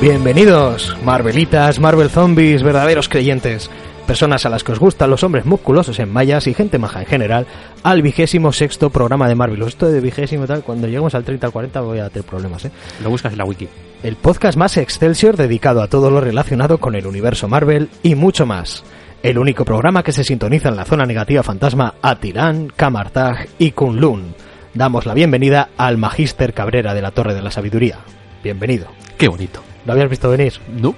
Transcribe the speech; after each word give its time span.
Bienvenidos, 0.00 0.94
Marvelitas, 1.02 1.80
Marvel 1.80 2.10
Zombies, 2.10 2.62
verdaderos 2.62 3.08
creyentes, 3.08 3.70
personas 4.06 4.44
a 4.44 4.50
las 4.50 4.62
que 4.62 4.72
os 4.72 4.78
gustan 4.78 5.08
los 5.08 5.24
hombres 5.24 5.46
musculosos 5.46 5.98
en 5.98 6.12
mallas 6.12 6.46
y 6.46 6.52
gente 6.52 6.78
maja 6.78 7.00
en 7.00 7.06
general, 7.06 7.46
al 7.82 8.02
vigésimo 8.02 8.52
sexto 8.52 8.90
programa 8.90 9.26
de 9.26 9.34
Marvel. 9.34 9.62
Esto 9.62 9.86
de 9.86 10.02
vigésimo 10.02 10.46
tal, 10.46 10.62
cuando 10.62 10.86
lleguemos 10.86 11.14
al 11.14 11.24
30 11.24 11.46
al 11.46 11.52
40 11.52 11.80
voy 11.80 11.98
a 12.00 12.10
tener 12.10 12.28
problemas, 12.28 12.66
¿eh? 12.66 12.70
Lo 13.02 13.08
buscas 13.08 13.32
en 13.32 13.38
la 13.38 13.46
wiki. 13.46 13.68
El 14.02 14.16
podcast 14.16 14.58
más 14.58 14.76
excelsior 14.76 15.38
dedicado 15.38 15.80
a 15.80 15.88
todo 15.88 16.10
lo 16.10 16.20
relacionado 16.20 16.76
con 16.76 16.94
el 16.94 17.06
universo 17.06 17.48
Marvel 17.48 17.88
y 18.02 18.14
mucho 18.16 18.44
más. 18.44 18.84
El 19.22 19.38
único 19.38 19.64
programa 19.64 20.02
que 20.02 20.12
se 20.12 20.24
sintoniza 20.24 20.68
en 20.68 20.76
la 20.76 20.84
zona 20.84 21.06
negativa 21.06 21.42
fantasma 21.42 21.94
a 22.02 22.16
Tirán, 22.16 22.68
Kamartag 22.68 23.48
y 23.58 23.70
Kunlun. 23.70 24.34
Damos 24.74 25.06
la 25.06 25.14
bienvenida 25.14 25.70
al 25.78 25.96
Magíster 25.96 26.52
Cabrera 26.52 26.92
de 26.92 27.00
la 27.00 27.12
Torre 27.12 27.34
de 27.34 27.40
la 27.40 27.50
Sabiduría. 27.50 28.00
Bienvenido. 28.44 28.88
Qué 29.16 29.28
bonito. 29.28 29.62
¿Lo 29.86 29.92
habías 29.92 30.10
visto 30.10 30.28
venir? 30.28 30.54
No. 30.68 30.94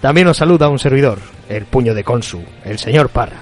También 0.00 0.28
os 0.28 0.36
saluda 0.36 0.68
un 0.68 0.78
servidor, 0.78 1.18
el 1.48 1.64
puño 1.64 1.94
de 1.94 2.04
Consu, 2.04 2.42
el 2.64 2.78
señor 2.78 3.08
Parra, 3.08 3.40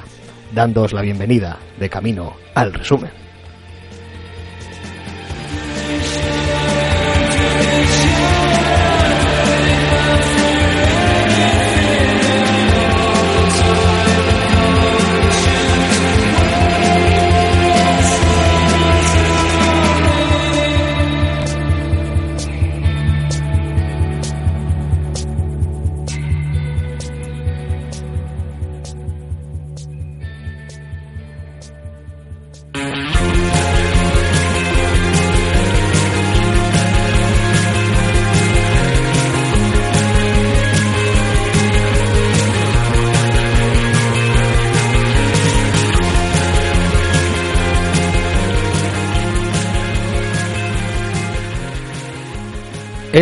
dándoos 0.53 0.93
la 0.93 1.03
bienvenida 1.03 1.59
de 1.79 1.91
camino 1.91 2.35
al 2.55 2.73
resumen. 2.73 3.22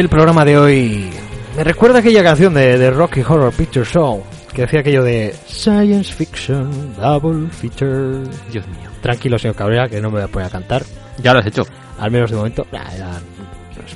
El 0.01 0.09
programa 0.09 0.47
de 0.47 0.57
hoy 0.57 1.11
me 1.55 1.63
recuerda 1.63 1.99
a 1.99 2.01
aquella 2.01 2.23
canción 2.23 2.55
de, 2.55 2.79
de 2.79 2.91
Rocky 2.91 3.21
Horror 3.21 3.53
Picture 3.53 3.85
Show 3.85 4.25
que 4.51 4.63
decía 4.63 4.81
aquello 4.81 5.05
de 5.05 5.35
Science 5.47 6.11
Fiction 6.15 6.95
Double 6.97 7.51
Feature. 7.51 8.23
Dios 8.51 8.67
mío. 8.67 8.89
Tranquilo, 9.03 9.39
señor 9.39 9.57
Cabrera, 9.57 9.91
que 9.91 10.01
no 10.01 10.09
me 10.09 10.15
voy 10.15 10.23
a 10.23 10.29
poner 10.29 10.49
a 10.49 10.51
cantar. 10.51 10.85
Ya 11.23 11.35
lo 11.35 11.41
has 11.41 11.47
hecho. 11.47 11.67
Al 11.99 12.11
menos 12.11 12.31
de 12.31 12.39
momento, 12.39 12.67
nah, 12.73 12.91
eran 12.95 13.21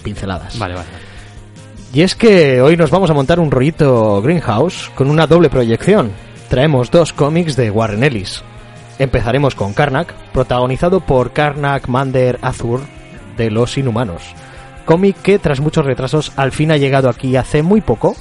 pinceladas. 0.03 0.59
Vale, 0.59 0.75
vale. 0.75 0.89
Y 1.95 2.03
es 2.03 2.15
que 2.15 2.61
hoy 2.61 2.77
nos 2.77 2.91
vamos 2.91 3.09
a 3.09 3.15
montar 3.15 3.41
un 3.41 3.51
rollito 3.51 4.21
Greenhouse 4.21 4.91
con 4.95 5.09
una 5.09 5.27
doble 5.27 5.49
proyección. 5.49 6.13
Traemos 6.51 6.91
dos 6.91 7.15
cómics 7.15 7.57
de 7.57 7.71
Warren 7.71 8.05
Ellis. 8.05 8.43
Empezaremos 8.99 9.55
con 9.55 9.73
Karnak, 9.73 10.13
protagonizado 10.35 11.01
por 11.01 11.33
Karnak 11.33 11.89
Mander 11.89 12.39
Azur 12.43 12.83
de 13.39 13.51
Los 13.51 13.79
Inhumanos. 13.79 14.35
Cómic 14.85 15.17
que 15.23 15.39
tras 15.39 15.61
muchos 15.61 15.87
retrasos 15.87 16.33
al 16.37 16.53
fin 16.53 16.71
ha 16.71 16.77
llegado 16.77 17.09
aquí 17.09 17.37
hace 17.37 17.63
muy 17.63 17.81
poco 17.81 18.17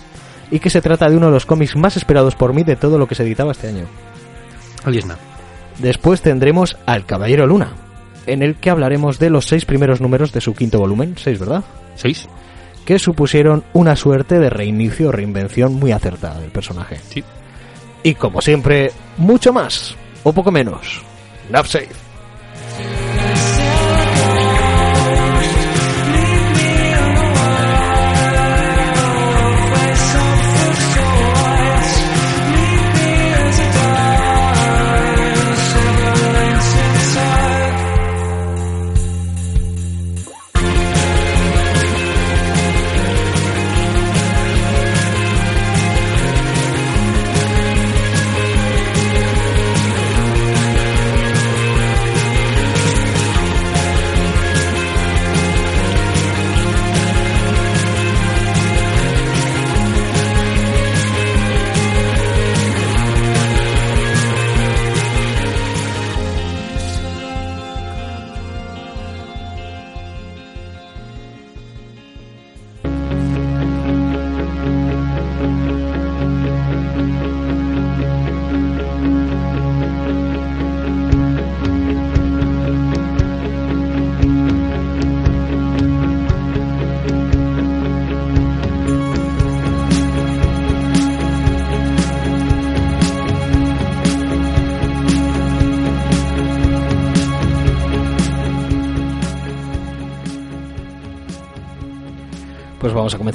y 0.51 0.59
que 0.59 0.69
se 0.69 0.81
trata 0.81 1.09
de 1.09 1.18
uno 1.18 1.28
de 1.28 1.34
los 1.34 1.46
cómics 1.46 1.75
más 1.75 1.97
esperados 1.97 2.35
por 2.35 2.53
mí 2.53 2.63
de 2.63 2.75
todo 2.75 2.97
lo 2.97 3.07
que 3.07 3.16
se 3.16 3.24
editaba 3.24 3.51
este 3.51 3.68
año. 3.68 3.85
Aliesna. 4.84 5.18
Después 5.79 6.22
tendremos 6.22 6.78
al 6.85 7.06
Caballero 7.06 7.47
Luna, 7.47 7.73
en 8.28 8.44
el 8.44 8.56
que 8.56 8.69
hablaremos 8.69 9.19
de 9.19 9.29
los 9.29 9.46
seis 9.46 9.66
primeros 9.66 10.02
números 10.02 10.31
de 10.31 10.41
su 10.41 10.53
quinto 10.53 10.79
volumen, 10.79 11.16
seis, 11.18 11.40
¿verdad? 11.40 11.63
¿Seis? 11.96 12.28
Que 12.85 13.00
supusieron 13.00 13.63
una 13.73 13.96
suerte 13.96 14.40
de 14.40 14.50
reinicio 14.50 15.09
o 15.09 15.12
reinvención 15.12 15.73
muy 15.73 15.91
acertada 15.91 16.40
del 16.40 16.52
personaje. 16.52 17.00
Sí. 17.09 17.23
Y 18.03 18.16
como 18.16 18.41
siempre, 18.41 18.91
mucho 19.18 19.53
más, 19.53 19.96
o 20.23 20.34
poco 20.34 20.52
menos. 20.52 21.02
Love 21.50 21.68
Safe. 21.68 23.12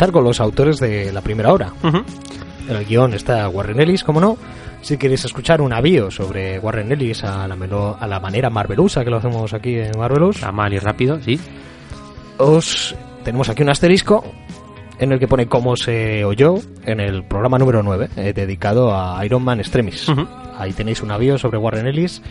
A 0.00 0.06
con 0.12 0.24
los 0.24 0.40
autores 0.40 0.78
de 0.78 1.12
la 1.12 1.20
primera 1.20 1.52
hora. 1.52 1.72
En 2.68 2.76
el 2.76 2.84
guion 2.84 3.14
está 3.14 3.48
Warren 3.48 3.80
Ellis, 3.80 4.04
como 4.04 4.20
no. 4.20 4.36
Si 4.80 4.96
queréis 4.96 5.24
escuchar 5.24 5.60
un 5.60 5.72
avío 5.72 6.10
sobre 6.10 6.58
Warren 6.60 6.92
Ellis 6.92 7.24
a 7.24 7.48
la, 7.48 7.56
melo- 7.56 7.96
a 7.98 8.06
la 8.06 8.20
manera 8.20 8.48
marvelusa 8.48 9.02
que 9.04 9.10
lo 9.10 9.16
hacemos 9.16 9.52
aquí 9.52 9.74
en 9.76 9.90
Marvelous, 9.98 10.36
Está 10.36 10.52
mal 10.52 10.72
y 10.72 10.78
rápido, 10.78 11.20
sí. 11.20 11.38
os 12.38 12.94
tenemos 13.24 13.48
aquí 13.48 13.62
un 13.62 13.70
asterisco 13.70 14.24
en 15.00 15.12
el 15.12 15.18
que 15.18 15.26
pone 15.28 15.46
cómo 15.46 15.76
se 15.76 16.24
oyó 16.24 16.56
en 16.84 17.00
el 17.00 17.24
programa 17.24 17.58
número 17.58 17.82
9, 17.82 18.08
eh, 18.16 18.32
dedicado 18.32 18.94
a 18.94 19.24
Iron 19.24 19.42
Man 19.42 19.58
Extremis. 19.60 20.08
Ujú. 20.08 20.26
Ahí 20.56 20.72
tenéis 20.72 21.02
un 21.02 21.10
avión 21.10 21.38
sobre 21.38 21.58
Warren 21.58 21.86
Ellis 21.86 22.22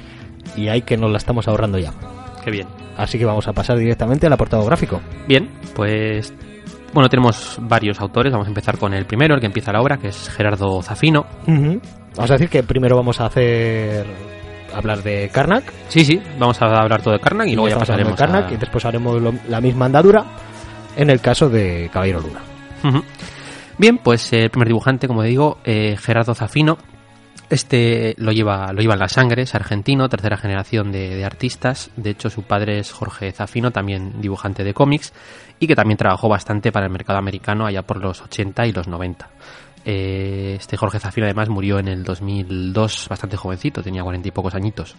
y 0.56 0.68
ahí 0.70 0.82
que 0.82 0.98
nos 0.98 1.12
la 1.12 1.18
estamos 1.18 1.48
ahorrando 1.48 1.78
ya. 1.80 1.94
Qué 2.44 2.52
bien. 2.52 2.68
Así 2.98 3.18
que 3.20 3.26
vamos 3.26 3.48
a 3.48 3.54
pasar 3.54 3.78
directamente 3.78 4.26
al 4.28 4.34
apartado 4.34 4.66
gráfico. 4.66 5.00
Bien, 5.28 5.50
pues 5.76 6.34
bueno, 6.94 7.10
tenemos 7.10 7.58
varios 7.62 8.00
autores. 8.00 8.32
Vamos 8.32 8.48
a 8.48 8.50
empezar 8.50 8.78
con 8.78 8.94
el 8.94 9.06
primero, 9.06 9.36
el 9.36 9.40
que 9.42 9.48
empieza 9.48 9.72
la 9.72 9.82
obra, 9.82 9.98
que 9.98 10.08
es 10.10 10.30
Gerardo 10.30 10.82
Zafino. 10.82 11.26
Vamos 11.46 12.32
a 12.32 12.34
decir 12.34 12.50
que 12.50 12.64
primero 12.64 12.96
vamos 12.96 13.20
a 13.22 13.26
hacer 13.28 14.06
hablar 14.74 15.02
de 15.04 15.30
Karnak 15.32 15.72
Sí, 15.88 16.04
sí, 16.04 16.22
vamos 16.40 16.62
a 16.62 16.66
hablar 16.82 17.02
todo 17.02 17.14
de 17.14 17.20
Karnak 17.20 17.48
y 17.48 17.56
luego 17.56 17.70
ya 17.70 17.78
pasaremos 17.80 18.14
de 18.14 18.18
Karnak 18.18 18.50
a... 18.50 18.54
y 18.54 18.58
después 18.58 18.84
haremos 18.86 19.22
lo- 19.22 19.34
la 19.48 19.62
misma 19.62 19.86
andadura 19.86 20.26
en 20.96 21.10
el 21.10 21.22
caso 21.22 21.48
de 21.50 21.90
Caballero 21.94 22.22
Luna. 22.22 22.42
Bien, 23.78 24.00
pues 24.00 24.34
eh, 24.34 24.44
el 24.44 24.50
primer 24.50 24.68
dibujante, 24.68 25.08
como 25.08 25.22
digo, 25.24 25.60
eh, 25.64 25.96
Gerardo 26.00 26.34
Zafino. 26.34 26.78
Este 27.50 28.14
lo 28.18 28.32
lleva, 28.34 28.74
lo 28.74 28.82
lleva 28.82 28.96
en 28.96 29.00
la 29.00 29.08
sangre, 29.08 29.44
es 29.44 29.56
argentino, 29.56 30.10
tercera 30.10 30.36
generación 30.36 30.92
de, 30.92 31.16
de 31.16 31.24
artistas. 31.24 31.92
De 31.96 32.10
hecho, 32.10 32.30
su 32.30 32.44
padre 32.44 32.80
es 32.80 32.92
Jorge 32.92 33.32
Zafino, 33.32 33.72
también 33.72 34.22
dibujante 34.22 34.64
de 34.64 34.74
cómics, 34.74 35.14
y 35.60 35.68
que 35.68 35.76
también 35.76 35.98
trabajó 35.98 36.28
bastante 36.28 36.72
para 36.72 36.88
el 36.88 36.92
mercado 36.92 37.20
americano 37.20 37.66
allá 37.66 37.84
por 37.84 37.98
los 37.98 38.22
80 38.22 38.68
y 38.68 38.74
los 38.74 38.88
90. 38.88 39.30
Eh, 39.90 40.56
este 40.60 40.76
Jorge 40.76 41.00
Zafino 41.00 41.28
además 41.28 41.48
murió 41.48 41.80
en 41.80 41.88
el 41.88 42.04
2002 42.04 43.08
bastante 43.08 43.38
jovencito, 43.38 43.82
tenía 43.82 44.04
cuarenta 44.04 44.28
y 44.28 44.32
pocos 44.32 44.54
añitos. 44.54 44.96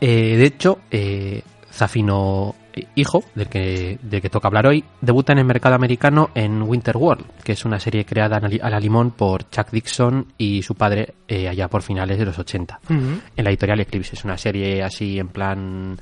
Eh, 0.00 0.36
de 0.36 0.44
hecho, 0.44 0.78
eh, 0.90 1.42
Zafino, 1.70 2.54
hijo, 2.94 3.24
del 3.34 3.48
que, 3.48 3.98
del 4.02 4.20
que 4.22 4.30
toca 4.30 4.48
hablar 4.48 4.66
hoy, 4.66 4.84
debuta 5.00 5.32
en 5.32 5.38
el 5.38 5.44
mercado 5.44 5.74
americano 5.74 6.30
en 6.34 6.62
Winter 6.62 6.96
World, 6.96 7.24
que 7.42 7.52
es 7.52 7.64
una 7.64 7.80
serie 7.80 8.04
creada 8.04 8.36
a 8.38 8.70
la- 8.70 8.78
limón 8.80 9.10
por 9.10 9.48
Chuck 9.50 9.70
Dixon 9.70 10.26
y 10.38 10.62
su 10.62 10.74
padre 10.74 11.14
eh, 11.26 11.48
allá 11.48 11.68
por 11.68 11.82
finales 11.82 12.18
de 12.18 12.24
los 12.26 12.38
80. 12.38 12.80
En 12.88 13.20
la 13.44 13.50
editorial 13.50 13.80
Eclipse, 13.80 14.14
es 14.14 14.24
una 14.24 14.36
serie 14.38 14.82
así 14.82 15.18
en 15.18 15.28
plan 15.28 15.98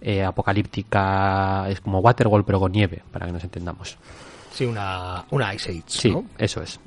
eh, 0.00 0.22
apocalíptica, 0.22 1.68
es 1.68 1.80
como 1.80 2.00
Waterworld 2.00 2.44
pero 2.46 2.60
con 2.60 2.72
nieve, 2.72 3.02
para 3.12 3.26
que 3.26 3.32
nos 3.32 3.44
entendamos. 3.44 3.96
Sí, 4.52 4.64
una, 4.64 5.24
una 5.30 5.54
Ice 5.54 5.70
Age, 5.70 5.82
Sí, 5.86 6.10
¿no? 6.10 6.24
eso 6.38 6.62
es. 6.62 6.78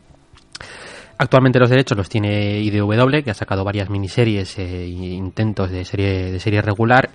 Actualmente 1.18 1.60
los 1.60 1.70
derechos 1.70 1.98
los 1.98 2.10
tiene 2.10 2.60
IDW, 2.62 3.24
que 3.24 3.30
ha 3.32 3.36
sacado 3.36 3.64
varias 3.64 3.90
miniseries 3.90 4.58
e 4.58 4.88
intentos 4.88 5.70
de 5.70 5.86
serie, 5.86 6.32
de 6.32 6.40
serie 6.40 6.62
regular, 6.64 7.12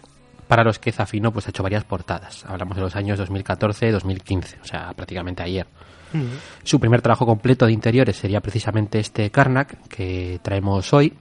para 0.49 0.65
los 0.65 0.79
que 0.79 0.93
Zafino 0.93 1.33
pues, 1.33 1.47
ha 1.47 1.51
hecho 1.51 1.63
varias 1.63 1.85
portadas. 1.85 2.45
Hablamos 2.47 2.77
de 2.77 2.83
los 2.83 2.97
años 2.97 3.19
2014-2015, 3.21 4.63
o 4.63 4.65
sea, 4.65 4.93
prácticamente 4.95 5.43
ayer. 5.43 5.67
Su 6.63 6.81
primer 6.81 7.03
trabajo 7.03 7.27
completo 7.27 7.67
de 7.67 7.73
interiores 7.73 8.17
sería 8.17 8.41
precisamente 8.41 8.99
este 8.99 9.31
Karnak, 9.31 9.87
que 9.89 10.41
traemos 10.43 10.91
hoy, 10.95 11.13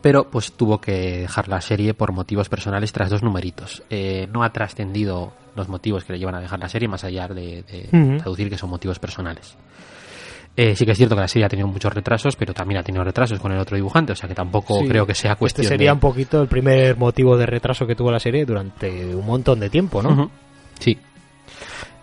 pero 0.00 0.30
pues 0.30 0.52
tuvo 0.52 0.80
que 0.80 1.20
dejar 1.22 1.48
la 1.48 1.60
serie 1.60 1.92
por 1.92 2.12
motivos 2.12 2.48
personales 2.48 2.92
tras 2.92 3.10
dos 3.10 3.22
numeritos. 3.22 3.82
Eh, 3.90 4.28
no 4.32 4.42
ha 4.42 4.50
trascendido 4.50 5.34
los 5.54 5.68
motivos 5.68 6.04
que 6.04 6.14
le 6.14 6.18
llevan 6.18 6.36
a 6.36 6.40
dejar 6.40 6.60
la 6.60 6.68
serie, 6.68 6.88
más 6.88 7.04
allá 7.04 7.28
de, 7.28 7.64
traducir 8.18 8.48
que 8.48 8.56
son 8.56 8.70
motivos 8.70 8.98
personales. 8.98 9.54
Eh, 10.54 10.76
sí 10.76 10.84
que 10.84 10.92
es 10.92 10.98
cierto 10.98 11.14
que 11.14 11.22
la 11.22 11.28
serie 11.28 11.46
ha 11.46 11.48
tenido 11.48 11.66
muchos 11.66 11.92
retrasos, 11.94 12.36
pero 12.36 12.52
también 12.52 12.78
ha 12.78 12.82
tenido 12.82 13.02
retrasos 13.02 13.38
con 13.40 13.52
el 13.52 13.58
otro 13.58 13.74
dibujante, 13.76 14.12
o 14.12 14.16
sea 14.16 14.28
que 14.28 14.34
tampoco 14.34 14.80
Sí. 14.80 14.88
creo 14.88 15.06
que 15.06 15.14
sea 15.14 15.36
cuestión 15.36 15.64
Este 15.64 15.74
sería 15.74 15.90
de... 15.90 15.94
un 15.94 16.00
poquito 16.00 16.42
el 16.42 16.48
primer 16.48 16.96
motivo 16.98 17.36
de 17.38 17.46
retraso 17.46 17.86
que 17.86 17.94
tuvo 17.94 18.10
la 18.10 18.20
serie 18.20 18.44
durante 18.44 19.14
un 19.14 19.24
montón 19.24 19.60
de 19.60 19.70
tiempo, 19.70 20.02
¿no? 20.02 20.30
Sí. 20.78 20.98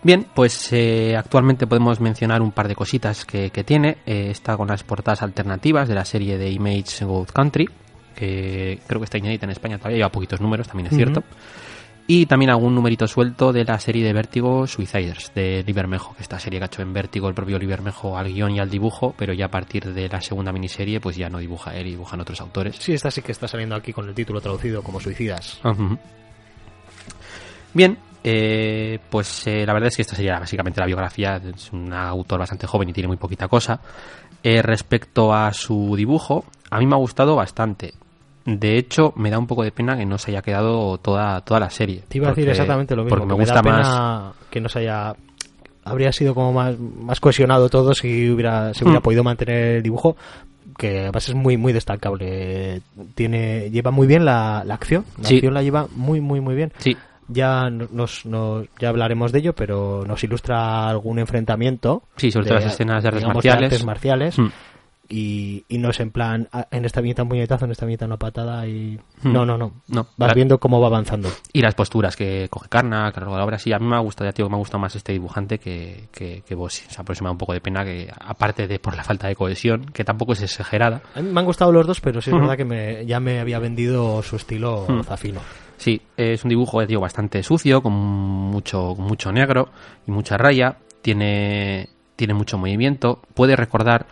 Bien, 0.02 0.26
pues 0.34 0.72
eh, 0.72 1.14
actualmente 1.16 1.66
podemos 1.66 2.00
mencionar 2.00 2.40
un 2.42 2.52
par 2.52 2.66
de 2.66 2.74
cositas 2.74 3.24
que, 3.26 3.50
que 3.50 3.62
tiene. 3.64 3.98
Eh, 4.06 4.28
está 4.30 4.56
con 4.56 4.66
las 4.68 4.82
portadas 4.82 5.22
alternativas 5.22 5.88
de 5.88 5.94
la 5.94 6.04
serie 6.04 6.38
de 6.38 6.50
Image 6.50 7.04
Gold 7.04 7.30
Country, 7.30 7.68
que 8.16 8.78
creo 8.86 8.98
que 9.00 9.04
está 9.04 9.18
inédita 9.18 9.44
en 9.46 9.50
España 9.50 9.76
todavía, 9.78 9.98
lleva 9.98 10.08
poquitos 10.10 10.40
números, 10.40 10.66
también 10.66 10.86
es 10.88 10.96
cierto. 10.96 11.22
Y 12.12 12.26
también 12.26 12.50
algún 12.50 12.74
numerito 12.74 13.06
suelto 13.06 13.52
de 13.52 13.62
la 13.64 13.78
serie 13.78 14.04
de 14.04 14.12
Vértigo 14.12 14.66
Suiciders, 14.66 15.32
de 15.32 15.62
Libermejo, 15.64 16.12
que 16.16 16.24
esta 16.24 16.40
serie 16.40 16.58
que 16.58 16.64
ha 16.64 16.66
hecho 16.66 16.82
en 16.82 16.92
Vértigo 16.92 17.28
el 17.28 17.36
propio 17.36 17.56
Libermejo 17.56 18.18
al 18.18 18.32
guion 18.32 18.50
y 18.50 18.58
al 18.58 18.68
dibujo, 18.68 19.14
pero 19.16 19.32
ya 19.32 19.44
a 19.44 19.48
partir 19.48 19.94
de 19.94 20.08
la 20.08 20.20
segunda 20.20 20.50
miniserie 20.50 20.98
pues 20.98 21.14
ya 21.14 21.30
no 21.30 21.38
dibuja 21.38 21.72
él 21.76 21.86
y 21.86 21.90
dibujan 21.90 22.20
otros 22.20 22.40
autores. 22.40 22.74
Sí, 22.80 22.94
esta 22.94 23.12
sí 23.12 23.22
que 23.22 23.30
está 23.30 23.46
saliendo 23.46 23.76
aquí 23.76 23.92
con 23.92 24.08
el 24.08 24.14
título 24.16 24.40
traducido 24.40 24.82
como 24.82 24.98
Suicidas. 24.98 25.60
Bien, 27.72 27.96
eh, 28.24 28.98
pues 29.08 29.46
eh, 29.46 29.64
la 29.64 29.72
verdad 29.72 29.86
es 29.86 29.94
que 29.94 30.02
esta 30.02 30.16
sería 30.16 30.40
básicamente 30.40 30.80
la 30.80 30.86
biografía. 30.86 31.36
Es 31.36 31.72
un 31.72 31.92
autor 31.92 32.40
bastante 32.40 32.66
joven 32.66 32.88
y 32.88 32.92
tiene 32.92 33.06
muy 33.06 33.18
poquita 33.18 33.46
cosa. 33.46 33.80
Eh, 34.42 34.62
respecto 34.62 35.32
a 35.32 35.52
su 35.52 35.94
dibujo, 35.96 36.44
a 36.70 36.80
mí 36.80 36.86
me 36.86 36.96
ha 36.96 36.98
gustado 36.98 37.36
bastante. 37.36 37.94
De 38.58 38.76
hecho, 38.78 39.12
me 39.16 39.30
da 39.30 39.38
un 39.38 39.46
poco 39.46 39.62
de 39.62 39.70
pena 39.70 39.96
que 39.96 40.04
no 40.06 40.18
se 40.18 40.30
haya 40.32 40.42
quedado 40.42 40.98
toda, 40.98 41.40
toda 41.42 41.60
la 41.60 41.70
serie. 41.70 42.02
Te 42.08 42.18
iba 42.18 42.26
a 42.28 42.30
decir 42.30 42.48
exactamente 42.48 42.96
lo 42.96 43.04
mismo. 43.04 43.18
Porque 43.18 43.28
me 43.32 43.34
gusta 43.38 43.54
da 43.54 43.62
pena 43.62 43.76
más. 43.78 44.34
que 44.50 44.60
no 44.60 44.68
se 44.68 44.80
haya... 44.80 45.14
Habría 45.84 46.12
sido 46.12 46.34
como 46.34 46.52
más, 46.52 46.78
más 46.78 47.20
cohesionado 47.20 47.68
todo 47.68 47.94
si 47.94 48.28
hubiera, 48.30 48.74
si 48.74 48.84
hubiera 48.84 49.00
Hmm. 49.00 49.02
podido 49.02 49.24
mantener 49.24 49.76
el 49.76 49.82
dibujo, 49.82 50.16
que 50.76 51.00
además 51.00 51.28
es 51.28 51.34
muy 51.34 51.56
muy 51.56 51.72
destacable. 51.72 52.82
Tiene 53.14 53.70
Lleva 53.70 53.90
muy 53.90 54.06
bien 54.06 54.24
la, 54.24 54.62
la 54.66 54.74
acción. 54.74 55.04
La 55.22 55.28
Sí. 55.28 55.36
acción 55.36 55.54
la 55.54 55.62
lleva 55.62 55.86
muy 55.96 56.20
muy 56.20 56.40
muy 56.40 56.54
bien. 56.54 56.72
Sí, 56.78 56.96
Ya 57.28 57.70
nos, 57.70 58.26
nos- 58.26 58.66
ya 58.80 58.88
hablaremos 58.88 59.30
de 59.32 59.38
ello, 59.38 59.54
pero 59.54 60.04
nos 60.06 60.22
ilustra 60.24 60.88
algún 60.88 61.18
enfrentamiento. 61.18 62.02
Sí, 62.16 62.30
sobre 62.30 62.46
todo 62.48 62.58
las 62.58 62.72
escenas 62.72 63.02
de 63.02 63.08
artes 63.08 63.20
digamos, 63.22 63.36
marciales. 63.36 63.64
artes 63.72 63.84
marciales. 63.84 64.38
Mm. 64.38 64.46
Y, 65.12 65.64
y 65.68 65.78
no 65.78 65.90
es 65.90 65.98
en 65.98 66.12
plan, 66.12 66.48
ah, 66.52 66.68
en 66.70 66.84
esta 66.84 67.00
viñeta 67.00 67.24
un 67.24 67.28
puñetazo, 67.30 67.64
en 67.64 67.72
esta 67.72 67.84
viñeta 67.84 68.06
una 68.06 68.16
patada 68.16 68.64
y... 68.68 68.96
Mm. 69.22 69.32
No, 69.32 69.44
no, 69.44 69.58
no. 69.58 69.72
No. 69.88 70.06
Vas 70.16 70.28
La- 70.28 70.34
viendo 70.34 70.58
cómo 70.60 70.80
va 70.80 70.86
avanzando. 70.86 71.28
Y 71.52 71.62
las 71.62 71.74
posturas 71.74 72.14
que 72.14 72.46
coge 72.48 72.68
Karnak, 72.68 73.16
a 73.16 73.20
lo 73.20 73.26
largo 73.26 73.34
de 73.34 73.38
la 73.40 73.44
obra, 73.44 73.58
sí, 73.58 73.72
a 73.72 73.80
mí 73.80 73.86
me 73.86 73.96
ha 73.96 73.98
gustado, 73.98 74.30
ya 74.30 74.32
digo, 74.36 74.48
me 74.48 74.54
ha 74.54 74.58
gustado 74.58 74.78
más 74.78 74.94
este 74.94 75.10
dibujante 75.12 75.58
que, 75.58 76.04
que, 76.12 76.42
que 76.46 76.54
Bossi. 76.54 76.86
O 76.88 76.90
sea, 76.92 77.02
por 77.04 77.14
eso 77.14 77.24
me 77.24 77.28
da 77.28 77.32
un 77.32 77.38
poco 77.38 77.52
de 77.52 77.60
pena 77.60 77.84
que, 77.84 78.08
aparte 78.20 78.68
de 78.68 78.78
por 78.78 78.94
la 78.96 79.02
falta 79.02 79.26
de 79.26 79.34
cohesión, 79.34 79.86
que 79.86 80.04
tampoco 80.04 80.32
es 80.34 80.42
exagerada, 80.42 81.02
A 81.16 81.20
mí 81.22 81.28
me 81.32 81.40
han 81.40 81.46
gustado 81.46 81.72
los 81.72 81.86
dos, 81.88 82.00
pero 82.00 82.22
sí 82.22 82.30
es 82.30 82.34
Ujú. 82.34 82.42
verdad 82.42 82.56
que 82.56 82.64
me, 82.64 83.04
ya 83.04 83.18
me 83.18 83.40
había 83.40 83.58
vendido 83.58 84.22
su 84.22 84.36
estilo 84.36 84.86
Mm. 84.88 85.02
Zafino. 85.02 85.40
Sí, 85.76 86.00
es 86.16 86.44
un 86.44 86.50
dibujo, 86.50 86.86
digo, 86.86 87.00
bastante 87.00 87.42
sucio, 87.42 87.82
con 87.82 87.94
mucho, 87.94 88.94
con 88.94 89.06
mucho 89.06 89.32
negro 89.32 89.70
y 90.06 90.12
mucha 90.12 90.36
raya. 90.36 90.76
Tiene, 91.02 91.88
tiene 92.16 92.34
mucho 92.34 92.58
movimiento. 92.58 93.20
Puede 93.34 93.56
recordar, 93.56 94.06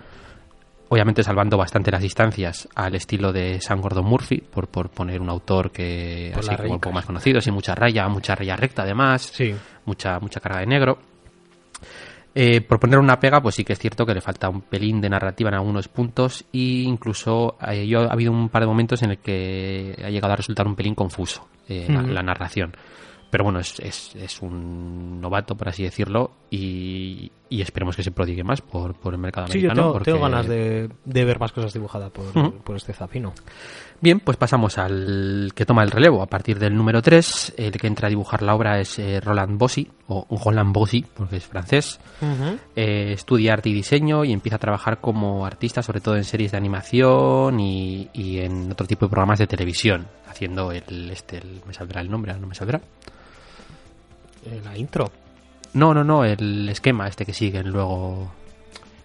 obviamente 0.89 1.23
salvando 1.23 1.57
bastante 1.57 1.91
las 1.91 2.03
distancias, 2.03 2.69
al 2.75 2.95
estilo 2.95 3.33
de 3.33 3.61
Sam 3.61 3.81
Gordon 3.81 4.07
Murphy, 4.07 4.39
por, 4.39 4.69
por 4.69 4.91
poner 4.91 5.21
un 5.21 5.29
autor 5.29 5.71
que 5.71 6.31
Por 6.35 6.41
así 6.45 6.57
como 6.57 6.75
un 6.75 6.81
poco 6.81 6.95
más 6.95 7.05
conocido, 7.07 7.41
sí, 7.41 7.51
mucha 7.51 7.75
raya, 7.75 8.09
mucha 8.09 8.35
raya 8.35 8.57
recta 8.57 8.83
además, 8.83 9.23
Sí. 9.23 9.55
mucha, 9.85 10.19
mucha 10.21 10.41
carga 10.41 10.61
de 10.61 10.67
negro. 10.67 10.99
Eh, 12.35 12.61
por 12.61 12.79
poner 12.79 12.99
una 12.99 13.19
pega, 13.19 13.41
pues 13.41 13.57
sí 13.57 13.65
que 13.65 13.73
es 13.73 13.79
cierto 13.79 14.07
que 14.07 14.15
le 14.15 14.21
falta 14.21 14.49
un 14.49 14.61
pelín 14.61 15.01
de 15.01 15.09
narrativa 15.09 15.49
en 15.49 15.55
algunos 15.57 15.89
puntos 15.89 16.45
e 16.53 16.85
incluso 16.85 17.57
eh, 17.69 17.87
yo 17.87 18.03
ha 18.03 18.13
habido 18.13 18.31
un 18.31 18.49
par 18.49 18.63
de 18.63 18.69
momentos 18.69 19.03
en 19.03 19.11
el 19.13 19.19
que 19.19 19.97
ha 20.05 20.11
llegado 20.11 20.35
a 20.35 20.37
resultar 20.37 20.67
un 20.67 20.77
pelín 20.77 20.95
confuso 20.95 21.49
eh, 21.69 21.87
la 21.89 22.23
narración. 22.23 22.77
Pero 23.31 23.45
bueno, 23.45 23.59
es, 23.61 23.79
es, 23.81 24.15
es 24.15 24.41
un 24.41 25.21
novato, 25.21 25.55
por 25.55 25.69
así 25.69 25.83
decirlo, 25.83 26.31
y, 26.51 27.31
y 27.51 27.63
esperemos 27.63 27.97
que 27.97 28.03
se 28.03 28.11
prodigue 28.11 28.45
más 28.45 28.61
por, 28.61 28.95
por 28.95 29.15
el 29.15 29.21
mercado 29.21 29.47
Sí, 29.49 29.61
yo 29.61 29.71
americano. 29.71 29.81
tengo, 29.83 29.93
porque- 29.95 30.11
tengo 30.13 30.23
ganas 30.25 30.47
de, 30.47 30.91
de 31.05 31.25
ver 31.25 31.39
más 31.41 31.53
cosas 31.53 31.73
dibujadas 31.73 32.11
por, 32.11 32.53
por 32.61 32.77
este 32.77 32.93
Zafino. 32.93 33.33
Bien, 34.01 34.21
pues 34.21 34.37
pasamos 34.37 34.79
al 34.79 35.51
que 35.57 35.67
toma 35.67 35.83
el 35.83 35.91
relevo 35.91 36.23
a 36.23 36.27
partir 36.27 36.59
del 36.61 36.77
número 36.77 37.03
3. 37.03 37.55
El 37.57 37.73
que 37.73 37.87
entra 37.89 38.07
a 38.07 38.11
dibujar 38.11 38.43
la 38.43 38.55
obra 38.55 38.79
es 38.79 38.97
eh, 39.01 39.21
Roland 39.21 39.59
Bossy, 39.59 39.91
o 40.07 40.25
Roland 40.45 40.73
Bossy, 40.73 41.05
porque 41.17 41.39
es 41.39 41.47
francés. 41.47 41.99
Eh, 42.77 43.13
estudia 43.13 43.55
arte 43.55 43.71
y 43.71 43.73
diseño 43.73 44.25
y 44.25 44.33
empieza 44.33 44.55
a 44.57 44.61
trabajar 44.61 45.01
como 45.01 45.45
artista, 45.45 45.83
sobre 45.83 46.01
todo 46.01 46.17
en 46.17 46.23
series 46.25 46.53
de 46.53 46.59
animación 46.59 47.59
y, 47.59 48.09
y 48.13 48.39
en 48.39 48.71
otro 48.71 48.87
tipo 48.87 49.07
de 49.07 49.11
programas 49.11 49.41
de 49.41 49.49
televisión, 49.49 50.07
haciendo 50.29 50.71
el, 50.71 51.11
este, 51.11 51.39
el- 51.39 51.61
me 51.67 51.75
saldrá 51.75 52.01
el 52.01 52.09
nombre, 52.09 52.33
no 52.39 52.47
me 52.47 52.55
saldrá. 52.55 52.81
Eh, 54.47 54.61
La 54.65 54.77
intro. 54.79 55.11
No, 55.79 55.95
no, 55.95 56.03
no, 56.05 56.25
el 56.25 56.69
esquema 56.69 57.07
este 57.07 57.25
que 57.25 57.33
siguen 57.33 57.71
luego, 57.71 58.31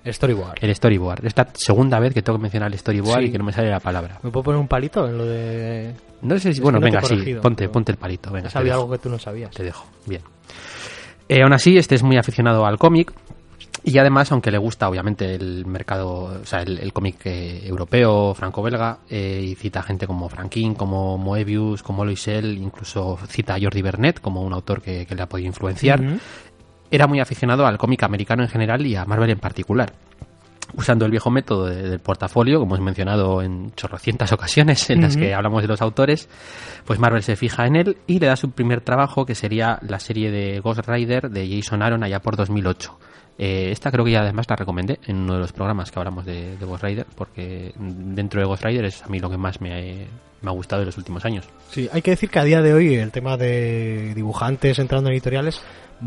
Storyboard. 0.05 0.57
el 0.61 0.75
storyboard. 0.75 1.25
Esta 1.25 1.47
segunda 1.53 1.99
vez 1.99 2.13
que 2.13 2.21
tengo 2.21 2.37
que 2.37 2.43
mencionar 2.43 2.71
el 2.71 2.77
storyboard 2.79 3.19
Sí. 3.21 3.25
y 3.27 3.31
que 3.31 3.37
no 3.37 3.43
me 3.45 3.53
sale 3.53 3.69
la 3.69 3.79
palabra. 3.79 4.19
¿Me 4.23 4.31
puedo 4.31 4.43
poner 4.43 4.59
un 4.59 4.67
palito 4.67 5.07
en 5.07 5.17
lo 5.17 5.25
de...? 5.25 5.93
No 6.23 6.37
sé 6.39 6.53
si, 6.53 6.61
bueno, 6.61 6.79
no 6.79 6.85
venga, 6.85 7.01
sí, 7.01 7.35
ponte, 7.41 7.67
ponte 7.69 7.91
el 7.91 7.97
palito, 7.97 8.31
venga. 8.31 8.49
Sabía 8.49 8.73
algo 8.73 8.89
que 8.89 8.97
tú 8.97 9.09
no 9.09 9.19
sabías. 9.19 9.51
Te 9.51 9.63
dejo, 9.63 9.85
bien. 10.05 10.21
Eh, 11.29 11.41
aún 11.41 11.53
así, 11.53 11.77
este 11.77 11.95
es 11.95 12.03
muy 12.03 12.17
aficionado 12.17 12.65
al 12.65 12.77
cómic 12.77 13.13
y 13.85 13.97
además, 13.97 14.31
aunque 14.31 14.49
le 14.51 14.57
gusta 14.57 14.87
obviamente 14.87 15.35
el 15.35 15.65
mercado, 15.65 16.39
o 16.41 16.45
sea, 16.45 16.61
el, 16.61 16.79
el 16.79 16.93
cómic 16.93 17.17
eh, 17.25 17.67
europeo, 17.67 18.33
franco-belga, 18.33 18.99
eh, 19.09 19.41
y 19.43 19.55
cita 19.55 19.81
gente 19.83 20.07
como 20.07 20.29
Franquin, 20.29 20.73
como 20.75 21.17
Moebius, 21.17 21.83
como 21.83 22.05
Loisel, 22.05 22.57
incluso 22.57 23.17
cita 23.27 23.55
a 23.55 23.59
Jordi 23.61 23.81
Bernet 23.81 24.21
como 24.21 24.41
un 24.41 24.53
autor 24.53 24.81
que, 24.81 25.05
que 25.05 25.15
le 25.15 25.21
ha 25.23 25.27
podido 25.27 25.47
influenciar. 25.47 26.01
Era 26.95 27.07
muy 27.07 27.19
aficionado 27.19 27.65
al 27.65 27.77
cómic 27.77 28.03
americano 28.03 28.43
en 28.43 28.49
general 28.49 28.85
y 28.85 28.95
a 28.95 29.05
Marvel 29.05 29.31
en 29.31 29.39
particular. 29.39 29.91
Usando 30.75 31.05
el 31.05 31.11
viejo 31.11 31.29
método 31.29 31.65
de- 31.67 31.89
del 31.89 31.99
portafolio, 31.99 32.59
como 32.59 32.75
hemos 32.75 32.85
mencionado 32.85 33.41
en 33.43 33.71
chorrocientas 33.75 34.31
ocasiones 34.31 34.89
en 34.89 35.01
las 35.01 35.15
que 35.17 35.33
hablamos 35.33 35.61
de 35.61 35.67
los 35.67 35.81
autores, 35.83 36.29
pues 36.85 36.97
Marvel 36.99 37.21
se 37.21 37.35
fija 37.35 37.67
en 37.67 37.75
él 37.75 37.97
y 38.07 38.19
le 38.19 38.25
da 38.27 38.35
su 38.35 38.49
primer 38.51 38.81
trabajo, 38.81 39.25
que 39.25 39.35
sería 39.35 39.77
la 39.87 39.99
serie 39.99 40.31
de 40.31 40.59
Ghost 40.61 40.87
Rider 40.87 41.29
de 41.29 41.47
Jason 41.47 41.83
Aaron 41.83 42.03
allá 42.03 42.19
por 42.21 42.35
2008. 42.37 42.97
Eh, 43.37 43.69
esta 43.71 43.91
creo 43.91 44.05
que 44.05 44.11
ya 44.11 44.21
además 44.21 44.45
la 44.49 44.55
recomendé 44.55 44.99
en 45.07 45.17
uno 45.17 45.33
de 45.33 45.39
los 45.39 45.51
programas 45.53 45.91
que 45.91 45.99
hablamos 45.99 46.25
de, 46.25 46.55
de 46.57 46.65
Ghost 46.65 46.83
Rider, 46.83 47.05
porque 47.15 47.73
dentro 47.77 48.39
de 48.39 48.45
Ghost 48.45 48.63
Rider 48.63 48.85
es 48.85 49.01
a 49.03 49.07
mí 49.07 49.19
lo 49.19 49.29
que 49.29 49.37
más 49.37 49.59
me, 49.59 50.05
me 50.41 50.49
ha 50.49 50.53
gustado 50.53 50.81
en 50.83 50.87
los 50.87 50.97
últimos 50.97 51.25
años. 51.25 51.45
Sí, 51.71 51.89
hay 51.91 52.01
que 52.03 52.11
decir 52.11 52.29
que 52.29 52.39
a 52.39 52.43
día 52.43 52.61
de 52.61 52.73
hoy 52.73 52.93
el 52.95 53.11
tema 53.11 53.35
de 53.37 54.13
dibujantes 54.15 54.77
entrando 54.79 55.09
en 55.09 55.13
editoriales 55.15 55.59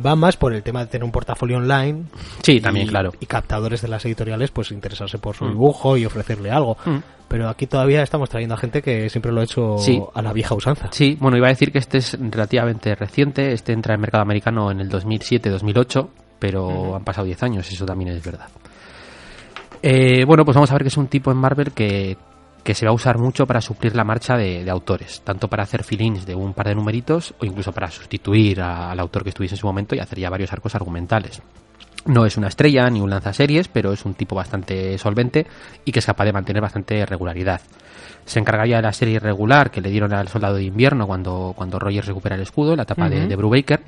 va 0.05 0.15
más 0.15 0.37
por 0.37 0.53
el 0.53 0.63
tema 0.63 0.81
de 0.81 0.87
tener 0.87 1.05
un 1.05 1.11
portafolio 1.11 1.57
online. 1.57 2.05
Sí, 2.43 2.61
también, 2.61 2.87
y- 2.87 2.91
claro. 2.91 3.13
Y 3.19 3.27
captadores 3.27 3.81
de 3.83 3.89
las 3.89 4.05
editoriales, 4.05 4.51
pues 4.51 4.71
interesarse 4.71 5.19
por 5.19 5.35
su 5.35 5.47
Mm. 5.47 5.51
dibujo 5.51 5.97
y 5.97 6.05
ofrecerle 6.05 6.51
algo. 6.51 6.77
Mm. 6.85 6.97
Pero 7.29 7.49
aquí 7.49 7.67
todavía 7.67 8.03
estamos 8.03 8.29
trayendo 8.29 8.55
a 8.55 8.59
gente 8.59 8.83
que 8.83 9.09
siempre 9.11 9.33
lo 9.33 9.41
ha 9.41 9.45
hecho 9.45 9.79
Sí. 9.79 10.01
a 10.15 10.23
la 10.23 10.33
vieja 10.33 10.55
usanza. 10.55 10.89
Sí, 10.93 11.17
bueno, 11.21 11.37
iba 11.37 11.47
a 11.47 11.51
decir 11.51 11.73
que 11.73 11.79
este 11.79 11.99
es 11.99 12.17
relativamente 12.21 12.95
reciente, 12.95 13.53
este 13.53 13.73
entra 13.73 13.95
en 13.95 14.01
mercado 14.01 14.23
americano 14.23 14.71
en 14.71 14.81
el 14.81 14.89
2007-2008, 14.89 16.09
pero 16.39 16.95
han 16.97 17.05
pasado 17.05 17.27
10 17.27 17.43
años, 17.43 17.71
eso 17.71 17.85
también 17.87 18.11
es 18.11 18.25
verdad. 18.25 18.49
Eh, 19.83 20.25
bueno, 20.25 20.45
pues 20.45 20.55
vamos 20.55 20.71
a 20.71 20.75
ver 20.75 20.83
que 20.83 20.89
es 20.89 20.97
un 20.97 21.07
tipo 21.09 21.31
en 21.31 21.37
Marvel 21.37 21.73
que, 21.73 22.17
que 22.65 22.75
se 22.75 22.87
va 22.87 22.91
a 22.91 22.95
usar 22.95 23.19
mucho 23.19 23.47
para 23.47 23.61
suplir 23.61 23.95
la 23.95 24.05
marcha 24.05 24.37
de, 24.37 24.65
de 24.65 24.71
autores, 24.71 25.21
tanto 25.23 25.49
para 25.49 25.63
hacer 25.63 25.85
fill-ins 25.85 26.27
de 26.27 26.35
un 26.35 26.55
par 26.55 26.67
de 26.69 26.75
numeritos 26.75 27.35
o 27.41 27.45
incluso 27.45 27.73
para 27.73 27.91
sustituir 27.91 28.61
a- 28.61 28.91
al 28.91 28.99
autor 29.01 29.23
que 29.23 29.29
estuviese 29.31 29.55
en 29.55 29.61
su 29.61 29.67
momento 29.67 29.95
y 29.95 30.01
hacer 30.01 30.19
ya 30.19 30.31
varios 30.31 30.53
arcos 30.53 30.75
argumentales. 30.75 31.41
No 32.07 32.25
es 32.25 32.37
una 32.37 32.49
estrella 32.49 32.89
ni 32.89 33.01
un 33.01 33.11
lanzaseries, 33.11 33.69
pero 33.69 33.93
es 33.93 34.05
un 34.05 34.15
tipo 34.15 34.37
bastante 34.37 34.97
solvente 34.97 35.47
y 35.85 35.91
que 35.93 35.99
es 35.99 36.07
capaz 36.07 36.25
de 36.25 36.33
mantener 36.33 36.63
bastante 36.63 37.05
regularidad. 37.05 37.61
Se 38.25 38.39
encargaría 38.39 38.77
de 38.77 38.83
la 38.83 38.93
serie 38.93 39.19
regular 39.19 39.71
que 39.71 39.81
le 39.81 39.91
dieron 39.91 40.13
al 40.13 40.29
Soldado 40.29 40.57
de 40.57 40.65
Invierno 40.65 41.07
cuando, 41.07 41.53
cuando 41.57 41.79
Rogers 41.79 42.07
recupera 42.07 42.37
el 42.37 42.43
escudo, 42.43 42.75
la 42.77 42.83
etapa 42.85 43.09
de, 43.09 43.27
de 43.29 43.37
Brubaker. 43.37 43.81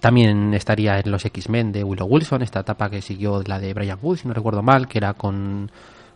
También 0.00 0.54
estaría 0.54 0.98
en 0.98 1.10
los 1.10 1.24
X-Men 1.24 1.72
de 1.72 1.84
Willow 1.84 2.06
Wilson, 2.08 2.42
esta 2.42 2.60
etapa 2.60 2.90
que 2.90 3.00
siguió 3.00 3.42
la 3.46 3.58
de 3.58 3.72
Brian 3.74 3.98
Wood, 4.00 4.18
si 4.18 4.28
no 4.28 4.34
recuerdo 4.34 4.62
mal, 4.62 4.88
que 4.88 4.98
era 4.98 5.14
con, 5.14 5.70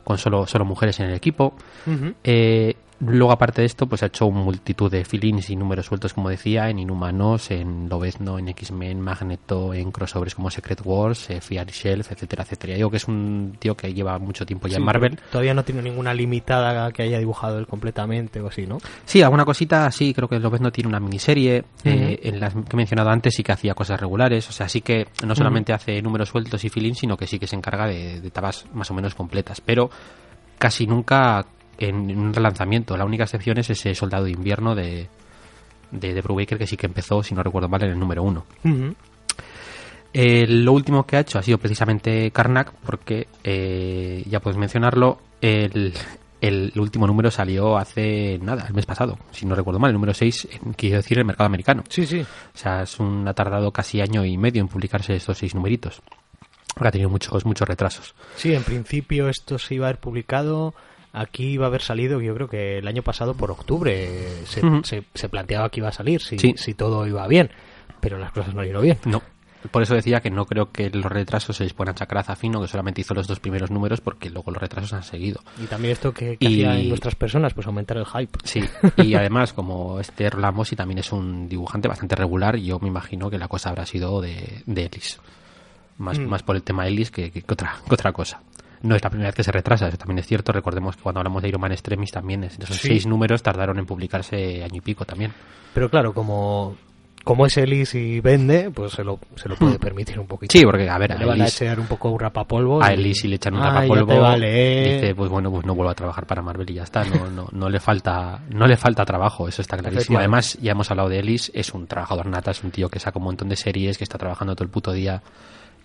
con 0.05 0.19
solo, 0.19 0.47
solo 0.47 0.65
mujeres 0.65 0.99
en 1.01 1.07
el 1.07 1.15
equipo. 1.15 1.55
Eh, 2.25 2.75
luego, 3.01 3.33
aparte 3.33 3.63
de 3.63 3.67
esto, 3.67 3.87
pues 3.87 4.03
ha 4.03 4.07
hecho 4.07 4.31
multitud 4.31 4.91
de 4.91 5.05
fillings 5.05 5.51
y 5.51 5.57
números 5.57 5.87
sueltos, 5.87 6.15
como 6.15 6.29
decía, 6.29 6.69
en 6.69 6.79
Inhumanos, 6.79 7.51
en 7.51 7.89
Lobezno, 7.89 8.39
en 8.39 8.49
X-Men, 8.49 9.01
Magneto, 9.01 9.73
en 9.75 9.91
crossovers 9.93 10.35
como 10.35 10.51
Secret 10.51 10.81
Wars, 10.85 11.31
eh, 11.31 11.41
Fear 11.41 11.67
Shelf, 11.69 12.11
etcétera, 12.13 12.43
etcétera. 12.43 12.75
Digo 12.75 12.91
que 12.91 12.97
es 12.99 13.09
un 13.09 13.57
tío 13.59 13.77
que 13.77 13.93
lleva 13.95 14.19
mucho 14.19 14.45
tiempo 14.45 14.69
ya 14.69 14.75
Sí, 14.75 14.81
en 14.81 14.85
Marvel. 14.85 15.19
Todavía 15.31 15.55
no 15.55 15.65
tiene 15.65 15.83
ninguna 15.83 16.13
limitada 16.15 16.91
que 16.93 17.03
haya 17.03 17.19
dibujado 17.19 17.59
él 17.59 17.67
completamente 17.67 18.41
o 18.41 18.49
así, 18.49 18.67
¿no? 18.67 18.79
Sí, 19.05 19.23
alguna 19.23 19.45
cosita, 19.45 19.91
sí, 19.91 20.13
creo 20.15 20.29
que 20.29 20.39
Lobezno 20.39 20.71
tiene 20.73 20.89
una 20.89 21.01
miniserie. 21.01 21.65
eh, 21.85 22.21
en 22.23 22.41
las 22.41 22.55
que 22.55 22.61
he 22.73 22.77
mencionado 22.77 23.11
antes 23.11 23.35
sí 23.35 23.43
que 23.43 23.53
hacía 23.53 23.75
cosas 23.75 24.01
regulares. 24.01 24.49
O 24.49 24.53
sea, 24.53 24.69
sí 24.69 24.81
que 24.81 25.07
no 25.27 25.35
solamente 25.35 25.73
hace 25.73 26.01
números 26.03 26.29
sueltos 26.29 26.65
y 26.65 26.69
fillings, 26.69 26.99
sino 26.99 27.17
que 27.17 27.27
sí 27.27 27.39
que 27.39 27.47
se 27.47 27.57
encarga 27.57 27.87
de, 27.87 28.21
de 28.21 28.31
tabas 28.31 28.67
más 28.75 28.91
o 28.91 28.95
menos 28.95 29.15
completas. 29.15 29.61
Pero 29.61 29.91
casi 30.59 30.87
nunca 30.87 31.47
en 31.79 32.19
un 32.19 32.35
relanzamiento. 32.35 32.97
La 32.97 33.05
única 33.05 33.25
excepción 33.25 33.59
es 33.59 33.71
ese 33.71 33.95
Soldado 33.95 34.25
de 34.25 34.33
Invierno 34.33 34.75
de, 34.75 35.09
de, 35.91 36.15
de 36.15 36.21
Brubaker, 36.21 36.59
que 36.59 36.67
sí 36.67 36.77
que 36.77 36.87
empezó, 36.87 37.23
si 37.23 37.35
no 37.35 37.43
recuerdo 37.43 37.69
mal, 37.69 37.83
en 37.85 37.91
el 37.91 37.99
número 37.99 38.23
uno. 38.23 38.45
Eh, 40.13 40.47
lo 40.49 40.73
último 40.73 41.05
que 41.07 41.17
ha 41.17 41.21
hecho 41.21 41.39
ha 41.39 41.43
sido 41.43 41.59
precisamente 41.59 42.31
Karnak, 42.31 42.73
porque 42.85 43.29
eh, 43.45 44.25
ya 44.27 44.41
puedes 44.41 44.57
mencionarlo, 44.59 45.19
el, 45.41 45.93
el 46.41 46.73
último 46.77 47.07
número 47.07 47.31
salió 47.31 47.77
hace 47.77 48.39
nada, 48.43 48.65
el 48.67 48.75
mes 48.75 48.87
pasado, 48.87 49.19
si 49.33 49.45
no 49.45 49.55
recuerdo 49.55 49.79
mal, 49.79 49.91
el 49.91 49.95
número 49.95 50.15
6, 50.15 50.49
en- 50.65 50.73
quiero 50.73 50.97
decir, 50.97 51.19
el 51.19 51.25
mercado 51.27 51.47
americano. 51.47 51.85
Sí, 51.89 52.07
sí. 52.07 52.21
O 52.21 52.59
sea, 52.59 52.83
es 52.83 52.99
un, 52.99 53.29
ha 53.29 53.35
tardado 53.35 53.71
casi 53.71 54.01
año 54.01 54.25
y 54.25 54.39
medio 54.39 54.63
en 54.63 54.69
publicarse 54.69 55.15
estos 55.15 55.39
seis 55.39 55.55
numeritos. 55.55 56.01
Porque 56.75 56.89
ha 56.89 56.93
tenido 56.93 57.11
muchos, 57.11 57.45
muchos 57.45 57.69
retrasos. 57.69 58.15
Sí, 58.37 58.55
en 58.55 58.63
principio 58.63 59.29
esto 59.29 59.59
se 59.59 59.75
iba 59.75 59.87
a 59.87 59.89
haber 59.91 60.01
publicado. 60.01 60.75
Aquí 61.13 61.45
iba 61.53 61.65
a 61.67 61.69
haber 61.69 61.83
salido, 61.83 62.21
yo 62.21 62.35
creo 62.35 62.49
que 62.49 62.79
el 62.79 62.87
año 62.87 63.03
pasado 63.03 63.35
por 63.35 63.51
octubre 63.51 64.29
se, 64.45 64.61
se, 64.85 65.05
se 65.15 65.29
planteaba 65.29 65.71
que 65.71 65.81
iba 65.81 65.89
a 65.89 65.93
salir, 65.93 66.21
si, 66.21 66.39
Sí. 66.39 66.55
si 66.57 66.75
todo 66.75 67.07
iba 67.07 67.27
bien. 67.27 67.51
Pero 68.01 68.19
las 68.19 68.31
cosas 68.33 68.55
no 68.55 68.65
ido 68.65 68.81
bien. 68.81 68.99
No. 69.07 69.23
Por 69.73 69.83
eso 69.83 69.95
decía 69.95 70.21
que 70.21 70.31
no 70.31 70.47
creo 70.47 70.71
que 70.71 70.89
los 70.91 71.07
retrasos 71.07 71.57
se 71.57 71.65
les 71.65 71.73
puedan 71.73 71.91
achacar 71.93 72.19
a 72.19 72.23
Zafino, 72.23 72.61
que 72.61 72.69
solamente 72.69 73.01
hizo 73.01 73.13
los 73.13 73.27
dos 73.27 73.41
primeros 73.41 73.73
números, 73.73 74.01
porque 74.01 74.31
luego 74.31 74.53
los 74.53 74.61
retrasos 74.63 74.93
han 74.93 75.03
seguido. 75.03 75.41
Y 75.61 75.67
también 75.67 75.93
esto 75.95 76.15
que, 76.15 76.37
que 76.37 76.45
Y- 76.49 76.63
hacía 76.65 76.79
en 76.79 76.89
nuestras 76.89 77.17
personas, 77.17 77.55
pues 77.55 77.67
aumentar 77.67 77.97
el 77.97 78.07
hype. 78.07 78.39
Sí, 78.45 78.63
y 78.99 79.15
además, 79.15 79.53
como 79.53 79.99
este 79.99 80.31
Roland 80.31 80.57
Mossy 80.57 80.77
también 80.77 80.99
es 80.99 81.11
un 81.11 81.49
dibujante 81.49 81.89
bastante 81.89 82.15
regular, 82.15 82.57
yo 82.57 82.79
me 82.79 82.87
imagino 82.87 83.29
que 83.31 83.39
la 83.39 83.49
cosa 83.49 83.71
habrá 83.71 83.85
sido 83.85 84.21
de, 84.21 84.63
de 84.65 84.83
Ellis. 84.85 85.19
Más, 85.97 86.21
Mm. 86.21 86.27
más 86.29 86.45
por 86.45 86.55
el 86.55 86.63
tema 86.63 86.87
Ellis 86.87 87.11
que, 87.11 87.33
que- 87.33 87.43
que 87.43 87.53
otra, 87.53 87.75
que 87.89 87.95
otra 87.95 88.13
cosa. 88.13 88.41
No 88.83 88.95
es 88.97 89.03
la 89.03 89.11
primera 89.11 89.29
vez 89.29 89.35
que 89.35 89.43
se 89.43 89.53
retrasa, 89.53 89.89
eso 89.89 89.97
también 89.97 90.19
es 90.21 90.27
cierto. 90.27 90.53
Recordemos 90.53 90.97
que 90.97 91.03
cuando 91.03 91.21
hablamos 91.21 91.43
de 91.43 91.49
Iron 91.49 91.61
Man 91.61 91.73
Extremis 91.73 92.13
también, 92.13 92.45
es- 92.45 92.59
esos 92.59 92.77
Sí. 92.77 92.89
seis 92.89 93.07
números 93.07 93.43
tardaron 93.43 93.79
en 93.79 93.87
publicarse 93.87 94.63
año 94.63 94.77
y 94.77 94.81
pico 94.81 95.05
también. 95.05 95.33
Pero 95.75 95.89
claro, 95.91 96.13
como, 96.15 96.77
como 97.25 97.45
es 97.45 97.57
Ellis 97.59 97.95
y 97.95 98.21
vende, 98.21 98.71
pues 98.71 98.93
se 98.93 99.05
lo, 99.05 99.19
se 99.37 99.49
lo 99.49 99.57
puede 99.57 99.79
permitir 99.79 100.19
un 100.19 100.27
poquito. 100.27 100.57
Hmm. 100.57 100.59
Sí, 100.61 100.65
porque, 100.65 100.89
a 100.89 100.97
ver, 100.97 101.13
a 101.13 101.17
Le 101.19 101.27
van 101.27 101.43
a 101.43 101.47
echar 101.49 101.79
un 101.79 101.87
poco 101.87 102.09
un 102.11 102.19
rapapolvo. 102.21 102.83
a 102.83 102.93
Ellis 102.93 103.19
si 103.21 103.29
le 103.29 103.37
echan 103.37 103.55
un 103.55 103.61
Ah, 103.63 103.71
rapapolvo, 103.71 104.21
vale, 104.21 104.47
eh. 104.49 104.95
dice, 105.01 105.15
pues 105.15 105.29
bueno, 105.29 105.51
pues 105.51 105.67
no 105.67 105.75
vuelvo 105.75 105.91
a 105.91 105.95
trabajar 105.95 106.27
para 106.27 106.41
Marvel 106.41 106.71
y 106.71 106.75
ya 106.75 106.85
está. 106.85 107.05
No, 107.05 107.29
no, 107.31 107.49
no 107.53 107.69
le 107.69 107.81
falta, 107.81 108.41
no 108.51 108.67
le 108.67 108.77
falta 108.77 109.05
trabajo, 109.05 109.47
eso 109.49 109.61
está 109.61 109.77
clarísimo. 109.77 110.19
Además, 110.19 110.57
ya 110.63 110.73
hemos 110.73 110.91
hablado 110.91 111.09
de 111.11 111.19
Ellis, 111.19 111.51
es 111.55 111.75
un 111.75 111.87
trabajador 111.87 112.27
nata, 112.27 112.53
es 112.53 112.63
un 112.65 112.71
tío 112.71 112.89
que 112.89 112.99
saca 113.01 113.19
un 113.19 113.25
montón 113.25 113.49
de 113.49 113.57
series, 113.57 113.99
que 113.99 114.05
está 114.05 114.17
trabajando 114.19 114.55
todo 114.55 114.65
el 114.65 114.71
puto 114.71 114.93
día. 114.93 115.21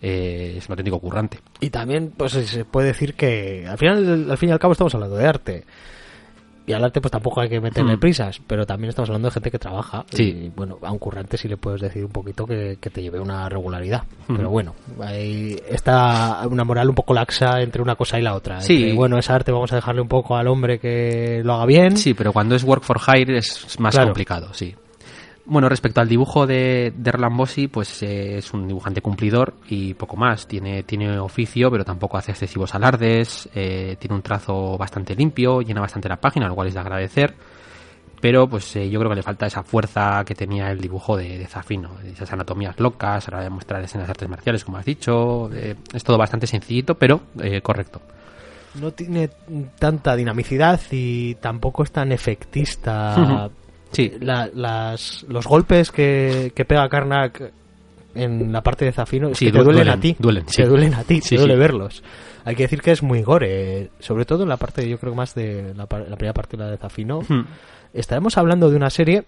Eh, 0.06 0.56
es 0.58 0.68
un 0.68 0.74
auténtico 0.74 1.00
currante. 1.00 1.40
Y 1.62 1.70
también, 1.70 2.12
pues 2.16 2.34
se 2.34 2.66
puede 2.66 2.88
decir 2.88 3.14
que 3.16 3.66
al 3.68 3.78
final, 3.78 4.30
al 4.30 4.38
fin 4.38 4.50
y 4.50 4.52
al 4.52 4.60
cabo, 4.60 4.74
estamos 4.74 4.94
hablando 4.94 5.16
de 5.16 5.26
arte. 5.26 5.64
Y 6.66 6.72
al 6.72 6.82
arte, 6.82 7.02
pues 7.02 7.12
tampoco 7.12 7.42
hay 7.42 7.50
que 7.50 7.60
meterle 7.60 7.98
Hmm. 7.98 8.00
prisas, 8.00 8.40
pero 8.48 8.66
también 8.66 8.88
estamos 8.88 9.10
hablando 9.10 9.28
de 9.28 9.34
gente 9.34 9.52
que 9.52 9.60
trabaja. 9.60 10.06
Sí. 10.12 10.24
Y 10.46 10.50
bueno, 10.50 10.78
a 10.82 10.94
un 10.94 10.98
currante 10.98 11.38
sí 11.38 11.50
le 11.50 11.58
puedes 11.58 11.82
decir 11.82 12.06
un 12.06 12.12
poquito 12.12 12.46
que, 12.46 12.78
que 12.80 12.90
te 12.90 13.02
lleve 13.02 13.20
una 13.20 13.50
regularidad. 13.50 14.04
Hmm. 14.30 14.36
Pero 14.38 14.50
bueno, 14.50 14.74
ahí 15.02 15.58
está 15.70 16.42
una 16.50 16.64
moral 16.64 16.88
un 16.88 16.96
poco 16.96 17.14
laxa 17.14 17.60
entre 17.62 17.82
una 17.82 17.96
cosa 17.96 18.18
y 18.18 18.22
la 18.22 18.34
otra. 18.34 18.62
Sí. 18.62 18.76
Entre, 18.76 18.94
bueno, 18.94 19.18
es 19.18 19.30
arte, 19.30 19.52
vamos 19.52 19.74
a 19.74 19.76
dejarle 19.76 20.02
un 20.02 20.08
poco 20.08 20.38
al 20.38 20.48
hombre 20.48 20.80
que 20.80 21.42
lo 21.44 21.54
haga 21.56 21.66
bien. 21.66 21.98
Sí, 21.98 22.14
pero 22.14 22.32
cuando 22.32 22.56
es 22.56 22.64
work 22.64 22.84
for 22.84 22.98
hire 23.14 23.38
es 23.38 23.78
más 23.82 23.94
Claro. 23.94 24.08
complicado, 24.10 24.54
sí. 24.54 24.74
Bueno, 25.46 25.68
respecto 25.68 26.00
al 26.00 26.08
dibujo 26.08 26.48
de, 26.48 26.94
de 26.96 27.10
Erland 27.10 27.36
Bossi, 27.36 27.68
pues 27.68 28.02
eh, 28.02 28.38
es 28.38 28.54
un 28.54 28.66
dibujante 28.66 29.02
cumplidor 29.02 29.54
y 29.68 29.94
poco 29.94 30.16
más. 30.16 30.48
Tiene, 30.48 30.84
tiene 30.84 31.20
oficio, 31.20 31.70
pero 31.70 31.84
tampoco 31.84 32.18
hace 32.18 32.32
excesivos 32.32 32.74
alardes. 32.74 33.50
eh, 33.54 33.98
tiene 34.00 34.16
un 34.16 34.22
trazo 34.22 34.78
bastante 34.78 35.16
limpio, 35.16 35.62
llena 35.62 35.82
bastante 35.82 36.08
la 36.08 36.16
página, 36.16 36.48
lo 36.48 36.56
cual 36.56 36.70
es 36.70 36.74
de 36.74 36.80
agradecer. 36.80 37.34
Pero 38.22 38.48
pues 38.48 38.74
eh, 38.78 38.90
yo 38.90 39.00
creo 39.00 39.10
que 39.10 39.18
le 39.18 39.22
falta 39.22 39.46
esa 39.46 39.64
fuerza 39.64 40.24
que 40.26 40.34
tenía 40.34 40.72
el 40.72 40.80
dibujo 40.80 41.18
de, 41.18 41.38
de 41.38 41.46
Zafino. 41.46 41.90
Esas 42.06 42.32
anatomías 42.32 42.80
locas, 42.80 43.28
ahora 43.28 43.40
voy 43.40 43.48
a 43.48 43.50
mostrar 43.50 43.84
escenas 43.84 44.08
de 44.08 44.12
artes 44.12 44.30
marciales, 44.30 44.64
como 44.64 44.78
has 44.78 44.86
dicho. 44.86 45.50
es 45.52 46.04
todo 46.06 46.18
bastante 46.18 46.48
sencillito, 46.48 46.96
pero 46.96 47.20
eh, 47.42 47.60
correcto. 47.60 48.00
No 48.76 48.92
tiene 48.92 49.30
tanta 49.78 50.16
dinamicidad 50.16 50.80
y 50.90 51.36
tampoco 51.36 51.84
es 51.84 51.92
tan 51.92 52.14
efectista. 52.14 53.50
Sí. 53.94 54.12
La- 54.20 54.50
las, 54.54 55.26
los 55.30 55.48
golpes 55.48 55.92
que, 55.92 56.52
que 56.56 56.66
pega 56.66 56.90
Karnak 56.90 57.52
en 58.16 58.52
la 58.52 58.62
parte 58.62 58.86
de 58.86 58.92
Zafino 58.92 59.34
Sí, 59.34 59.46
que 59.46 59.52
te 59.54 59.58
du- 59.60 59.64
duelen, 59.64 59.86
duelen, 59.86 59.98
a 59.98 60.02
ti. 60.02 60.16
duelen, 60.20 60.44
sí. 60.48 60.62
Te 60.62 60.68
duelen 60.68 60.94
a 60.94 61.04
ti, 61.04 61.22
Sí, 61.22 61.30
te 61.36 61.38
duele 61.42 61.56
verlos. 61.56 62.04
Hay 62.46 62.56
que 62.56 62.64
decir 62.64 62.82
que 62.82 62.92
es 62.92 63.02
muy 63.02 63.22
gore, 63.24 63.90
sobre 64.00 64.26
todo 64.26 64.44
en 64.44 64.50
la 64.50 64.58
parte, 64.58 64.88
yo 64.90 65.00
creo 65.00 65.16
más 65.16 65.34
de 65.34 65.74
la 65.76 65.88
primera 65.88 66.34
parte, 66.34 66.58
la 66.58 66.68
de 66.70 66.78
Zafino. 66.78 67.22
Hmm. 67.28 67.46
Estaremos 67.94 68.38
hablando 68.38 68.70
de 68.70 68.76
una 68.76 68.90
serie, 68.90 69.24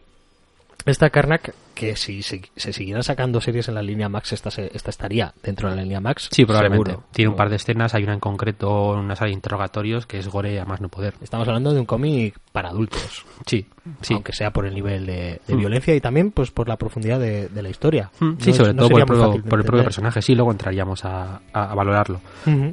esta 0.86 1.10
Karnak, 1.10 1.54
que 1.74 1.96
si 1.96 2.22
se, 2.22 2.42
se 2.56 2.72
siguieran 2.72 3.04
sacando 3.04 3.42
series 3.42 3.68
en 3.68 3.76
la 3.76 3.82
línea 3.82 4.08
Max, 4.08 4.32
esta, 4.34 4.50
se- 4.52 4.72
esta 4.74 4.90
estaría 4.92 5.34
dentro 5.44 5.70
de 5.70 5.76
la 5.76 5.82
línea 5.82 6.00
Max. 6.00 6.30
Sí, 6.32 6.46
probablemente. 6.46 6.92
seguro. 6.92 7.08
Tiene 7.12 7.30
un 7.30 7.36
par 7.36 7.50
de 7.50 7.56
escenas, 7.58 7.94
hay 7.96 8.04
una 8.04 8.14
en 8.14 8.20
concreto, 8.20 8.92
una 8.92 9.16
sala 9.16 9.28
de 9.30 9.34
interrogatorios 9.34 10.06
que 10.06 10.20
es 10.20 10.28
gore 10.28 10.60
a 10.60 10.66
más 10.66 10.80
no 10.82 10.90
poder. 10.90 11.16
Estamos 11.22 11.48
hablando 11.48 11.74
de 11.74 11.80
un 11.80 11.86
cómic 11.86 12.38
para 12.52 12.70
adultos. 12.70 13.26
Sí, 13.46 13.66
sí. 14.02 14.14
aunque 14.14 14.32
sea 14.34 14.52
por 14.52 14.66
el 14.66 14.74
nivel 14.74 15.06
de, 15.06 15.42
de 15.48 15.56
Mm. 15.56 15.60
violencia 15.60 15.96
y 15.96 16.02
también 16.02 16.32
pues 16.32 16.52
por 16.52 16.68
la 16.70 16.78
profundidad 16.78 17.20
de, 17.20 17.50
de 17.50 17.62
la 17.62 17.70
historia. 17.70 18.12
Mm, 18.20 18.26
No 18.26 18.36
Sí, 18.40 18.54
sobre 18.54 18.74
no 18.74 18.84
todo 18.84 18.90
por 18.90 19.00
el, 19.02 19.06
propio, 19.06 19.44
por 19.44 19.60
el 19.60 19.66
propio 19.66 19.84
personaje. 19.84 20.22
Sí, 20.22 20.36
luego 20.36 20.52
entraríamos 20.52 21.04
a, 21.04 21.42
a- 21.52 21.72
a 21.72 21.76
valorarlo. 21.76 22.22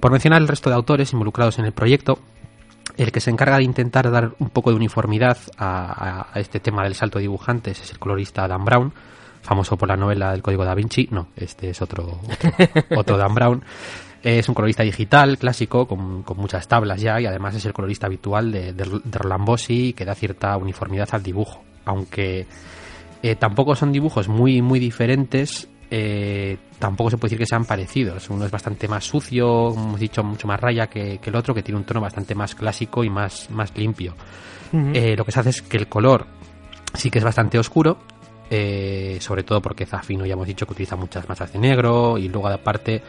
Por 0.00 0.10
mencionar 0.12 0.40
el 0.42 0.48
resto 0.48 0.70
de 0.70 0.76
autores 0.76 1.12
involucrados 1.12 1.58
en 1.58 1.64
el 1.64 1.72
proyecto, 1.72 2.18
el 2.96 3.12
que 3.12 3.20
se 3.20 3.30
encarga 3.30 3.58
de 3.58 3.64
intentar 3.64 4.10
dar 4.10 4.32
un 4.38 4.50
poco 4.50 4.70
de 4.70 4.76
uniformidad 4.76 5.38
a, 5.58 6.28
este 6.34 6.60
tema 6.60 6.84
del 6.84 6.94
salto 6.94 7.18
de 7.18 7.22
dibujantes 7.22 7.80
es 7.80 7.90
el 7.90 7.98
colorista 7.98 8.46
Dan 8.46 8.64
Brown, 8.64 8.92
famoso 9.42 9.76
por 9.76 9.88
la 9.88 9.96
novela 9.96 10.32
del 10.32 10.42
Código 10.42 10.64
da 10.64 10.74
Vinci. 10.74 11.08
No, 11.10 11.28
este 11.36 11.70
es 11.70 11.82
otro, 11.82 12.20
otro, 12.96 13.16
Dan 13.16 13.34
Brown. 13.34 13.64
Es 14.22 14.48
un 14.48 14.54
colorista 14.54 14.84
digital, 14.84 15.36
clásico, 15.36 15.86
con, 15.86 16.24
muchas 16.36 16.68
tablas 16.68 17.00
ya, 17.00 17.20
y 17.20 17.26
además 17.26 17.56
es 17.56 17.64
el 17.64 17.72
colorista 17.72 18.06
habitual 18.06 18.52
de, 18.52 18.72
de, 18.72 19.00
de 19.02 19.18
Roland 19.18 19.44
Bossi, 19.44 19.94
que 19.94 20.04
da 20.04 20.14
cierta 20.14 20.56
uniformidad 20.56 21.08
al 21.12 21.22
dibujo. 21.22 21.64
Aunque 21.84 22.46
eh, 23.22 23.36
tampoco 23.36 23.76
son 23.76 23.92
dibujos 23.92 24.28
muy, 24.28 24.62
muy 24.62 24.80
diferentes, 24.80 25.68
eh, 25.94 26.56
tampoco 26.78 27.10
se 27.10 27.18
puede 27.18 27.28
decir 27.28 27.38
que 27.38 27.46
sean 27.46 27.66
parecidos. 27.66 28.30
Uno 28.30 28.46
es 28.46 28.50
bastante 28.50 28.88
más 28.88 29.04
sucio, 29.04 29.68
como 29.74 29.88
hemos 29.88 30.00
dicho, 30.00 30.24
mucho 30.24 30.48
más 30.48 30.58
raya 30.58 30.86
que, 30.86 31.18
que 31.18 31.28
el 31.28 31.36
otro, 31.36 31.54
que 31.54 31.62
tiene 31.62 31.78
un 31.78 31.84
tono 31.84 32.00
bastante 32.00 32.34
más 32.34 32.54
clásico 32.54 33.04
y 33.04 33.10
más, 33.10 33.50
más 33.50 33.76
limpio. 33.76 34.14
Uh 34.72 34.76
-huh. 34.76 34.96
eh, 34.96 35.16
lo 35.16 35.24
que 35.26 35.32
se 35.32 35.40
hace 35.40 35.50
es 35.50 35.60
que 35.60 35.76
el 35.76 35.88
color 35.88 36.26
sí 36.94 37.10
que 37.10 37.18
es 37.18 37.24
bastante 37.24 37.58
oscuro, 37.58 37.98
eh, 38.54 39.16
sobre 39.18 39.44
todo 39.44 39.62
porque 39.62 39.86
Zafino 39.86 40.26
ya 40.26 40.34
hemos 40.34 40.46
dicho 40.46 40.66
que 40.66 40.72
utiliza 40.72 40.94
muchas 40.94 41.26
masas 41.26 41.50
de 41.54 41.58
negro 41.58 42.18
y 42.18 42.28
luego 42.28 42.48
aparte 42.48 43.02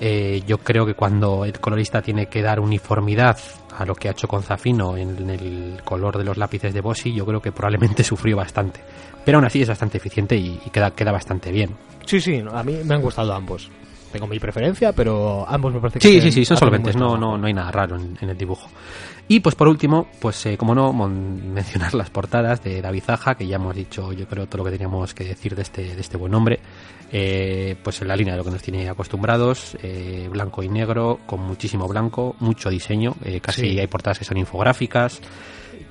eh, 0.00 0.42
yo 0.44 0.58
creo 0.58 0.84
que 0.84 0.94
cuando 0.94 1.44
el 1.44 1.52
colorista 1.60 2.02
tiene 2.02 2.26
que 2.26 2.42
dar 2.42 2.58
uniformidad 2.58 3.38
a 3.78 3.84
lo 3.84 3.94
que 3.94 4.08
ha 4.08 4.10
hecho 4.10 4.26
con 4.26 4.42
Zafino 4.42 4.96
en 4.96 5.30
el 5.30 5.80
color 5.84 6.18
de 6.18 6.24
los 6.24 6.36
lápices 6.36 6.74
de 6.74 6.80
Bossi, 6.80 7.14
yo 7.14 7.24
creo 7.24 7.40
que 7.40 7.52
probablemente 7.52 8.02
sufrió 8.02 8.36
bastante. 8.36 8.80
Pero 9.24 9.38
aún 9.38 9.44
así 9.44 9.62
es 9.62 9.68
bastante 9.68 9.98
eficiente 9.98 10.34
y, 10.34 10.58
queda, 10.72 10.90
queda 10.90 11.12
bastante 11.12 11.52
bien. 11.52 11.76
Sí, 12.04 12.20
sí, 12.20 12.42
a 12.52 12.62
mí 12.64 12.80
me 12.84 12.96
han 12.96 13.02
gustado 13.02 13.32
ambos. 13.32 13.70
Tengo 14.12 14.26
mi 14.26 14.38
preferencia, 14.38 14.92
pero 14.92 15.44
ambos 15.48 15.72
me 15.72 15.80
parece 15.80 15.98
que 15.98 16.08
Sí, 16.08 16.20
sí, 16.20 16.30
sí, 16.30 16.44
son 16.44 16.56
solventes, 16.56 16.94
no, 16.94 17.16
no, 17.16 17.38
no 17.38 17.46
hay 17.46 17.54
nada 17.54 17.70
raro 17.70 17.96
en, 17.96 18.16
en 18.20 18.28
el 18.28 18.36
dibujo. 18.36 18.68
Y 19.28 19.40
pues 19.40 19.54
por 19.54 19.68
último, 19.68 20.08
pues 20.20 20.44
eh, 20.46 20.56
como 20.56 20.74
no, 20.74 20.92
mencionar 21.08 21.94
las 21.94 22.10
portadas 22.10 22.62
de 22.62 22.82
David 22.82 23.02
Zaja, 23.02 23.34
que 23.34 23.46
ya 23.46 23.56
hemos 23.56 23.74
dicho 23.74 24.12
yo 24.12 24.26
creo 24.26 24.46
todo 24.46 24.58
lo 24.58 24.64
que 24.64 24.72
teníamos 24.72 25.14
que 25.14 25.24
decir 25.24 25.54
de 25.54 25.62
este, 25.62 25.94
de 25.94 26.00
este 26.00 26.16
buen 26.16 26.34
hombre, 26.34 26.60
eh, 27.14 27.76
pues 27.82 28.00
en 28.00 28.08
la 28.08 28.16
línea 28.16 28.32
de 28.32 28.38
lo 28.38 28.44
que 28.44 28.50
nos 28.50 28.62
tiene 28.62 28.88
acostumbrados, 28.88 29.76
eh, 29.82 30.28
blanco 30.30 30.62
y 30.62 30.68
negro, 30.68 31.20
con 31.26 31.40
muchísimo 31.40 31.86
blanco, 31.86 32.36
mucho 32.40 32.70
diseño, 32.70 33.14
eh, 33.24 33.40
casi 33.40 33.60
sí. 33.62 33.78
hay 33.78 33.86
portadas 33.86 34.18
que 34.18 34.24
son 34.24 34.38
infográficas. 34.38 35.20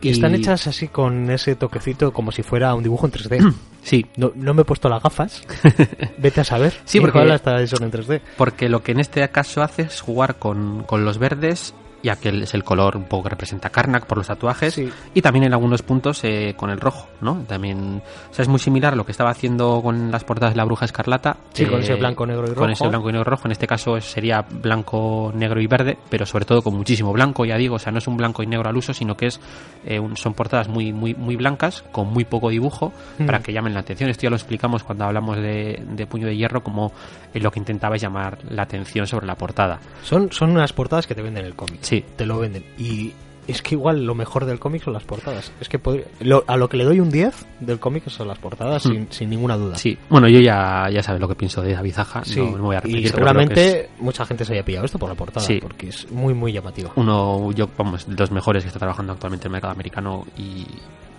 Y, 0.01 0.09
y, 0.09 0.11
están 0.11 0.35
hechas 0.35 0.67
así 0.67 0.87
con 0.87 1.29
ese 1.29 1.55
toquecito 1.55 2.11
como 2.11 2.31
si 2.31 2.43
fuera 2.43 2.73
un 2.75 2.83
dibujo 2.83 3.05
en 3.05 3.11
3D. 3.11 3.53
Sí. 3.83 4.05
No, 4.15 4.31
no 4.35 4.53
me 4.53 4.61
he 4.61 4.65
puesto 4.65 4.89
las 4.89 5.01
gafas. 5.01 5.41
Vete 6.19 6.41
a 6.41 6.43
saber. 6.43 6.71
Sí, 6.85 6.99
porque 6.99 7.17
hasta 7.19 7.59
eso 7.63 7.83
en 7.83 7.91
3D. 7.91 8.21
Porque 8.37 8.69
lo 8.69 8.83
que 8.83 8.91
en 8.91 8.99
este 8.99 9.27
caso 9.29 9.63
hace 9.63 9.81
es 9.81 10.01
jugar 10.01 10.35
con, 10.35 10.83
con 10.83 11.03
los 11.03 11.17
verdes 11.17 11.73
ya 12.03 12.15
que 12.15 12.29
es 12.29 12.53
el 12.53 12.63
color 12.63 12.97
un 12.97 13.03
poco 13.05 13.23
que 13.23 13.29
representa 13.29 13.69
Karnak 13.69 14.05
por 14.05 14.17
los 14.17 14.27
tatuajes 14.27 14.73
sí. 14.73 14.89
y 15.13 15.21
también 15.21 15.45
en 15.45 15.53
algunos 15.53 15.81
puntos 15.81 16.23
eh, 16.23 16.53
con 16.57 16.69
el 16.69 16.79
rojo, 16.79 17.07
¿no? 17.21 17.43
También, 17.47 18.01
o 18.29 18.33
sea, 18.33 18.43
es 18.43 18.49
muy 18.49 18.59
similar 18.59 18.93
a 18.93 18.95
lo 18.95 19.05
que 19.05 19.11
estaba 19.11 19.29
haciendo 19.29 19.81
con 19.81 20.11
las 20.11 20.23
portadas 20.23 20.53
de 20.53 20.57
la 20.57 20.65
Bruja 20.65 20.85
Escarlata. 20.85 21.37
Sí, 21.53 21.63
eh, 21.63 21.67
con 21.67 21.81
ese 21.81 21.95
blanco, 21.95 22.25
negro 22.25 22.43
y 22.43 22.49
rojo. 22.49 22.61
Con 22.61 22.71
ese 22.71 22.87
blanco 22.87 23.09
y 23.09 23.13
negro 23.13 23.29
rojo, 23.29 23.47
en 23.47 23.51
este 23.51 23.67
caso 23.67 23.99
sería 24.01 24.41
blanco, 24.41 25.31
negro 25.35 25.61
y 25.61 25.67
verde, 25.67 25.97
pero 26.09 26.25
sobre 26.25 26.45
todo 26.45 26.61
con 26.61 26.75
muchísimo 26.75 27.11
blanco, 27.13 27.45
ya 27.45 27.57
digo, 27.57 27.75
o 27.75 27.79
sea, 27.79 27.91
no 27.91 27.99
es 27.99 28.07
un 28.07 28.17
blanco 28.17 28.43
y 28.43 28.47
negro 28.47 28.69
al 28.69 28.77
uso, 28.77 28.93
sino 28.93 29.15
que 29.15 29.27
es 29.27 29.39
eh, 29.85 29.99
un, 29.99 30.17
son 30.17 30.33
portadas 30.33 30.67
muy, 30.67 30.91
muy, 30.93 31.13
muy 31.13 31.35
blancas, 31.35 31.83
con 31.91 32.07
muy 32.07 32.25
poco 32.25 32.49
dibujo, 32.49 32.93
mm. 33.19 33.25
para 33.25 33.39
que 33.39 33.53
llamen 33.53 33.73
la 33.73 33.81
atención. 33.81 34.09
Esto 34.09 34.23
ya 34.23 34.29
lo 34.29 34.35
explicamos 34.35 34.83
cuando 34.83 35.05
hablamos 35.05 35.37
de, 35.37 35.83
de 35.87 36.07
Puño 36.07 36.27
de 36.27 36.35
Hierro, 36.35 36.63
como 36.63 36.91
lo 37.33 37.51
que 37.51 37.59
intentaba 37.59 37.95
es 37.95 38.01
llamar 38.01 38.37
la 38.49 38.63
atención 38.63 39.07
sobre 39.07 39.25
la 39.25 39.35
portada. 39.35 39.79
Son, 40.03 40.31
son 40.31 40.51
unas 40.51 40.73
portadas 40.73 41.07
que 41.07 41.15
te 41.15 41.21
venden 41.21 41.45
el 41.45 41.55
cómic. 41.55 41.79
Sí. 41.81 41.90
Te 41.99 42.25
lo 42.25 42.39
venden. 42.39 42.63
Y 42.77 43.13
es 43.47 43.61
que 43.61 43.75
igual 43.75 44.05
lo 44.05 44.15
mejor 44.15 44.45
del 44.45 44.59
cómic 44.59 44.83
son 44.83 44.93
las 44.93 45.03
portadas. 45.03 45.51
Es 45.59 45.67
que 45.67 45.79
podría, 45.79 46.05
lo, 46.21 46.43
a 46.47 46.57
lo 46.57 46.69
que 46.69 46.77
le 46.77 46.85
doy 46.85 46.99
un 46.99 47.11
10 47.11 47.45
del 47.59 47.79
cómic 47.79 48.07
son 48.07 48.27
las 48.27 48.39
portadas, 48.39 48.85
mm. 48.85 48.89
sin, 48.89 49.11
sin, 49.11 49.29
ninguna 49.29 49.57
duda. 49.57 49.75
Sí, 49.75 49.97
bueno, 50.09 50.27
yo 50.27 50.39
ya, 50.39 50.87
ya 50.91 51.03
sabes 51.03 51.19
lo 51.19 51.27
que 51.27 51.35
pienso 51.35 51.61
de 51.61 51.73
David 51.73 51.93
Zaja, 51.93 52.23
sí. 52.23 52.39
no, 52.39 52.45
no, 52.45 52.51
me 52.53 52.61
voy 52.61 52.75
a 52.75 52.79
repetir. 52.79 53.05
Y 53.05 53.09
seguramente 53.09 53.81
es... 53.81 53.89
mucha 53.99 54.25
gente 54.25 54.45
se 54.45 54.53
haya 54.53 54.63
pillado 54.63 54.85
esto 54.85 54.99
por 54.99 55.09
la 55.09 55.15
portada, 55.15 55.45
sí. 55.45 55.59
porque 55.61 55.89
es 55.89 56.09
muy, 56.11 56.33
muy 56.33 56.53
llamativo. 56.53 56.93
Uno, 56.95 57.51
yo, 57.51 57.67
vamos, 57.77 58.07
de 58.07 58.15
los 58.15 58.31
mejores 58.31 58.63
que 58.63 58.67
está 58.67 58.79
trabajando 58.79 59.13
actualmente 59.13 59.47
en 59.47 59.49
el 59.49 59.53
mercado 59.53 59.73
americano 59.73 60.25
y 60.37 60.65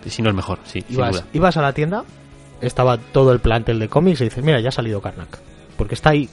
si 0.07 0.23
no 0.23 0.29
el 0.29 0.35
mejor, 0.35 0.59
sí, 0.65 0.85
ibas, 0.89 1.09
sin 1.09 1.21
duda. 1.21 1.31
Ibas 1.33 1.57
a 1.57 1.63
la 1.63 1.73
tienda, 1.73 2.05
estaba 2.61 2.99
todo 2.99 3.33
el 3.33 3.41
plantel 3.41 3.79
de 3.79 3.89
cómics 3.89 4.21
y 4.21 4.25
dices, 4.25 4.43
mira, 4.43 4.61
ya 4.61 4.69
ha 4.69 4.73
salido 4.73 5.01
Karnak. 5.01 5.39
Porque 5.77 5.95
está 5.95 6.11
ahí 6.11 6.29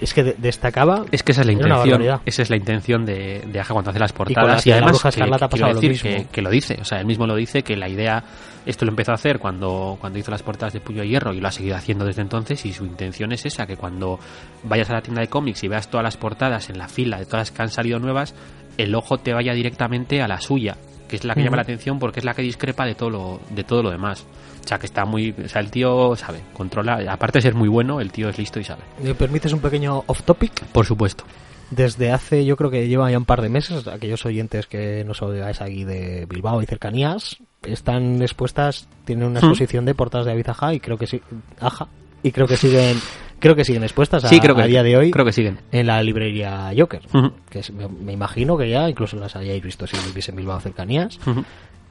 es 0.00 0.14
que 0.14 0.22
destacaba. 0.22 1.04
Es 1.10 1.22
que 1.22 1.32
esa 1.32 1.42
es 1.42 1.46
la 1.46 1.52
intención. 1.52 2.02
Esa 2.24 2.42
es 2.42 2.50
la 2.50 2.56
intención 2.56 3.04
de, 3.04 3.42
de 3.46 3.60
Aja 3.60 3.72
cuando 3.72 3.90
hace 3.90 3.98
las 3.98 4.12
portadas. 4.12 4.64
Y, 4.66 4.70
y 4.70 4.72
además, 4.72 5.00
que, 5.02 5.22
ha 5.22 5.48
pasado 5.48 5.74
decir 5.74 5.90
lo 5.90 5.90
mismo. 5.90 6.10
Que, 6.10 6.26
que, 6.30 6.42
lo 6.42 6.50
dice. 6.50 6.78
O 6.80 6.84
sea, 6.84 7.00
él 7.00 7.06
mismo 7.06 7.26
lo 7.26 7.34
dice 7.34 7.62
que 7.62 7.76
la 7.76 7.88
idea. 7.88 8.22
Esto 8.66 8.84
lo 8.84 8.90
empezó 8.90 9.12
a 9.12 9.14
hacer 9.14 9.38
cuando, 9.38 9.96
cuando 10.00 10.18
hizo 10.18 10.30
las 10.30 10.42
portadas 10.42 10.74
de 10.74 10.80
Puño 10.80 11.00
de 11.00 11.08
Hierro 11.08 11.32
y 11.32 11.40
lo 11.40 11.48
ha 11.48 11.52
seguido 11.52 11.76
haciendo 11.76 12.04
desde 12.04 12.22
entonces. 12.22 12.64
Y 12.66 12.72
su 12.72 12.84
intención 12.84 13.32
es 13.32 13.46
esa: 13.46 13.66
que 13.66 13.76
cuando 13.76 14.18
vayas 14.64 14.90
a 14.90 14.94
la 14.94 15.00
tienda 15.00 15.20
de 15.20 15.28
cómics 15.28 15.64
y 15.64 15.68
veas 15.68 15.88
todas 15.88 16.04
las 16.04 16.16
portadas 16.16 16.70
en 16.70 16.78
la 16.78 16.88
fila 16.88 17.18
de 17.18 17.24
todas 17.24 17.40
las 17.40 17.50
que 17.50 17.62
han 17.62 17.70
salido 17.70 17.98
nuevas, 17.98 18.34
el 18.76 18.94
ojo 18.94 19.18
te 19.18 19.32
vaya 19.32 19.52
directamente 19.52 20.22
a 20.22 20.28
la 20.28 20.40
suya 20.40 20.76
que 21.08 21.16
es 21.16 21.24
la 21.24 21.34
que 21.34 21.40
uh 21.40 21.42
-huh. 21.42 21.44
llama 21.46 21.56
la 21.56 21.62
atención 21.62 21.98
porque 21.98 22.20
es 22.20 22.24
la 22.24 22.34
que 22.34 22.42
discrepa 22.42 22.84
de 22.84 22.94
todo 22.94 23.08
lo, 23.08 23.40
de 23.50 23.64
todo 23.64 23.82
lo 23.82 23.90
demás. 23.90 24.26
O 24.64 24.68
sea, 24.68 24.78
que 24.78 24.86
está 24.86 25.04
muy. 25.04 25.34
O 25.44 25.48
sea, 25.48 25.60
el 25.60 25.70
tío 25.70 26.14
sabe, 26.16 26.40
controla. 26.52 27.00
Aparte 27.10 27.38
de 27.38 27.42
ser 27.42 27.54
muy 27.54 27.68
bueno, 27.68 28.00
el 28.00 28.12
tío 28.12 28.28
es 28.28 28.38
listo 28.38 28.60
y 28.60 28.64
sabe. 28.64 28.82
¿Me 29.02 29.14
permites 29.14 29.52
un 29.52 29.60
pequeño 29.60 30.04
off 30.06 30.22
topic? 30.22 30.64
Por 30.66 30.86
supuesto. 30.86 31.24
Desde 31.70 32.12
hace, 32.12 32.46
yo 32.46 32.56
creo 32.56 32.70
que 32.70 32.88
lleva 32.88 33.10
ya 33.10 33.18
un 33.18 33.26
par 33.26 33.42
de 33.42 33.50
meses, 33.50 33.86
aquellos 33.88 34.24
oyentes 34.24 34.66
que 34.66 35.04
nos 35.04 35.20
oigáis 35.20 35.60
aquí 35.60 35.84
de 35.84 36.26
Bilbao 36.26 36.62
y 36.62 36.66
cercanías, 36.66 37.36
están 37.62 38.22
expuestas, 38.22 38.88
tienen 39.04 39.26
una 39.26 39.40
exposición 39.40 39.84
de 39.84 39.94
portadas 39.94 40.24
de 40.26 40.32
David 40.32 40.48
Aja 40.48 40.74
y 40.74 40.80
creo 40.80 40.96
que 40.96 41.06
sí. 41.06 41.20
Aja. 41.60 41.88
Y 42.22 42.32
creo 42.32 42.46
que 42.46 42.56
siguen 42.56 42.96
creo 43.38 43.54
que 43.54 43.64
siguen 43.64 43.82
expuestas 43.84 44.24
a, 44.24 44.28
sí, 44.28 44.40
creo 44.40 44.56
que, 44.56 44.62
a 44.62 44.66
día 44.66 44.82
de 44.82 44.96
hoy 44.96 45.10
creo 45.12 45.24
que 45.24 45.32
siguen. 45.32 45.60
en 45.70 45.86
la 45.86 46.02
librería 46.02 46.72
Joker 46.76 47.02
uh 47.12 47.18
-huh. 47.18 47.32
que 47.48 47.60
es, 47.60 47.70
me, 47.70 47.86
me, 47.86 48.12
imagino 48.12 48.56
que 48.56 48.68
ya 48.68 48.88
incluso 48.88 49.16
las 49.16 49.36
hayáis 49.36 49.62
visto 49.62 49.86
si 49.86 49.96
vivís 50.08 50.28
en 50.28 50.34
Bilbao 50.36 50.58
cercanías 50.58 51.18
uh 51.26 51.30
-huh. 51.30 51.44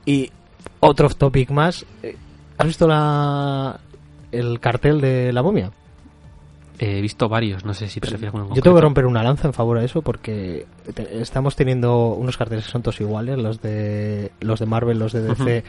y 0.06 0.30
otro 0.82 1.08
topic 1.10 1.50
más 1.52 1.86
eh, 2.04 2.18
¿has 2.58 2.68
visto 2.68 2.88
la 2.88 3.80
el 4.32 4.60
cartel 4.60 5.02
de 5.02 5.32
la 5.34 5.42
momia? 5.44 5.72
He 6.80 7.02
visto 7.02 7.28
varios, 7.28 7.66
no 7.66 7.74
sé 7.74 7.88
si 7.88 8.00
te 8.00 8.10
refieres 8.10 8.36
a 8.36 8.54
Yo 8.54 8.62
tengo 8.62 8.76
que 8.76 8.82
romper 8.82 9.08
una 9.08 9.24
lanza 9.24 9.48
en 9.48 9.54
favor 9.54 9.80
de 9.80 9.86
eso 9.86 10.04
porque 10.04 10.68
te, 10.94 11.22
estamos 11.22 11.56
teniendo 11.56 12.10
unos 12.10 12.38
carteles 12.38 12.66
que 12.66 12.72
son 12.72 12.84
todos 12.84 13.02
iguales, 13.02 13.40
los 13.40 13.62
de 13.62 14.32
los 14.42 14.60
de 14.60 14.66
Marvel, 14.68 15.00
los 15.00 15.12
de 15.12 15.22
DC. 15.24 15.42
Uh 15.42 15.46
-huh 15.46 15.64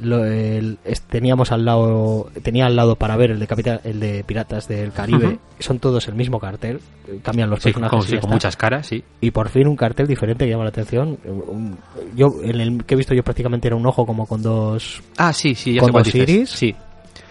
lo, 0.00 0.24
el, 0.24 0.78
es, 0.84 1.02
teníamos 1.02 1.52
al 1.52 1.64
lado 1.64 2.30
tenía 2.42 2.66
al 2.66 2.76
lado 2.76 2.96
para 2.96 3.16
ver 3.16 3.30
el 3.30 3.38
de 3.40 3.46
Capital, 3.46 3.80
el 3.84 4.00
de 4.00 4.24
Piratas 4.24 4.68
del 4.68 4.92
Caribe 4.92 5.26
uh 5.26 5.30
-huh. 5.30 5.38
son 5.58 5.78
todos 5.78 6.08
el 6.08 6.14
mismo 6.14 6.38
cartel 6.40 6.80
cambian 7.22 7.50
los 7.50 7.60
sí, 7.60 7.64
personajes 7.64 7.98
con, 7.98 8.02
sí, 8.06 8.18
con 8.18 8.30
muchas 8.30 8.56
caras 8.56 8.86
sí. 8.86 9.02
Y 9.20 9.30
por 9.30 9.48
fin 9.48 9.68
un 9.68 9.76
cartel 9.76 10.06
diferente 10.06 10.44
que 10.44 10.50
llama 10.50 10.64
la 10.64 10.70
atención 10.70 11.18
yo 12.16 12.34
en 12.42 12.60
el 12.60 12.84
que 12.84 12.94
he 12.94 12.96
visto 12.96 13.14
yo 13.14 13.22
prácticamente 13.22 13.68
era 13.68 13.76
un 13.76 13.86
ojo 13.86 14.06
como 14.06 14.26
con 14.26 14.42
dos 14.42 15.02
ah 15.16 15.32
sí 15.32 15.54
sí 15.54 15.74
ya 15.74 15.80
con 15.80 15.92
sé 16.04 16.18
dos 16.18 16.28
iris. 16.28 16.50
Sí 16.50 16.74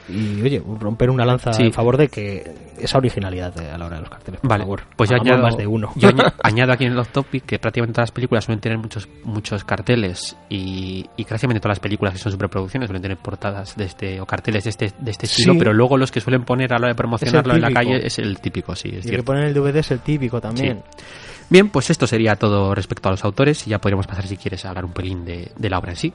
y 0.10 0.42
oye, 0.42 0.62
romper 0.80 1.10
una 1.10 1.26
lanza 1.26 1.54
sí. 1.54 1.64
en 1.64 1.74
favor 1.74 1.98
de 1.98 2.08
que 2.08 2.70
esa 2.80 2.98
originalidad 2.98 3.58
a 3.60 3.78
la 3.78 3.86
hora 3.86 3.98
de 3.98 4.02
los 4.02 4.10
carteles. 4.10 4.40
Por 4.42 4.50
vale, 4.50 4.64
favor, 4.64 4.82
pues 4.96 5.10
yo 5.10 5.18
añado, 5.18 5.42
más 5.42 5.58
de 5.58 5.68
uno. 5.68 5.92
yo 5.96 6.10
añado 6.44 6.74
aquí 6.74 6.86
en 6.86 6.98
el 6.98 7.08
topic 7.08 7.46
que 7.46 7.60
prácticamente 7.60 7.96
todas 7.96 8.10
las 8.10 8.14
películas 8.14 8.46
suelen 8.46 8.60
tener 8.62 8.78
muchos 8.78 9.08
muchos 9.24 9.64
carteles 9.64 10.36
y, 10.50 11.06
y 11.18 11.26
prácticamente 11.26 11.60
todas 11.60 11.78
las 11.78 11.80
películas 11.80 12.14
que 12.14 12.20
son 12.20 12.32
superproducciones 12.32 12.88
suelen 12.88 13.02
tener 13.02 13.18
portadas 13.18 13.76
de 13.76 13.86
este 13.86 14.22
o 14.22 14.26
carteles 14.26 14.64
de 14.64 14.70
este 14.70 14.94
de 14.98 15.12
este 15.12 15.26
estilo, 15.26 15.54
sí. 15.54 15.60
pero 15.60 15.74
luego 15.74 15.98
los 15.98 16.12
que 16.12 16.22
suelen 16.22 16.44
poner 16.44 16.74
a 16.74 16.78
la 16.78 16.86
hora 16.86 16.88
de 16.90 16.96
promocionarlo 16.96 17.56
en 17.56 17.62
la 17.62 17.72
calle 17.72 18.06
es 18.06 18.20
el 18.20 18.40
típico, 18.40 18.76
sí, 18.76 18.90
es 18.94 19.06
y 19.06 19.10
el 19.10 19.18
que 19.18 19.24
ponen 19.24 19.44
el 19.44 19.54
DVD 19.54 19.78
es 19.78 19.92
el 19.92 20.00
típico 20.00 20.40
también. 20.42 20.84
Sí. 20.98 21.06
Bien, 21.50 21.70
pues 21.70 21.90
esto 21.90 22.06
sería 22.06 22.36
todo 22.36 22.76
respecto 22.76 23.10
a 23.10 23.12
los 23.12 23.26
autores 23.26 23.66
y 23.66 23.72
ya 23.72 23.80
podríamos 23.80 24.06
pasar 24.06 24.28
si 24.28 24.38
quieres 24.38 24.66
a 24.66 24.70
hablar 24.70 24.86
un 24.86 24.94
pelín 24.94 25.26
de, 25.26 25.52
de 25.58 25.70
la 25.70 25.80
obra 25.80 25.92
en 25.92 25.98
sí. 25.98 26.14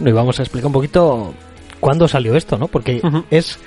Bueno, 0.00 0.10
y 0.10 0.12
vamos 0.12 0.38
a 0.38 0.42
explicar 0.42 0.66
un 0.68 0.72
poquito 0.72 1.34
cuándo 1.78 2.08
salió 2.08 2.34
esto, 2.34 2.56
¿no? 2.56 2.68
Porque 2.68 3.02
es 3.30 3.58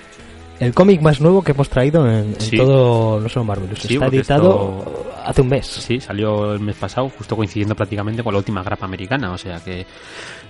el 0.60 0.74
cómic 0.74 1.00
más 1.02 1.22
nuevo 1.22 1.44
que 1.44 1.52
hemos 1.52 1.70
traído 1.70 2.08
en, 2.08 2.34
en 2.34 2.42
Sí. 2.42 2.58
todo 2.58 3.20
No 3.20 3.30
Solo 3.30 3.46
Marvel. 3.46 3.70
Sí, 3.78 3.94
Está 3.94 4.08
editado 4.08 5.14
hace 5.24 5.42
un 5.42 5.50
mes. 5.50 5.68
Sí, 5.68 6.00
salió 6.00 6.54
el 6.54 6.60
mes 6.60 6.76
pasado, 6.76 7.10
justo 7.16 7.36
coincidiendo 7.36 7.76
prácticamente 7.76 8.24
con 8.24 8.34
la 8.34 8.40
última 8.40 8.64
grapa 8.64 8.86
americana. 8.86 9.32
O 9.32 9.38
sea 9.38 9.60
que. 9.60 9.86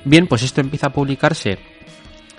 Bien, 0.06 0.26
pues 0.28 0.44
esto 0.44 0.62
empieza 0.62 0.88
a 0.88 0.94
publicarse 0.94 1.58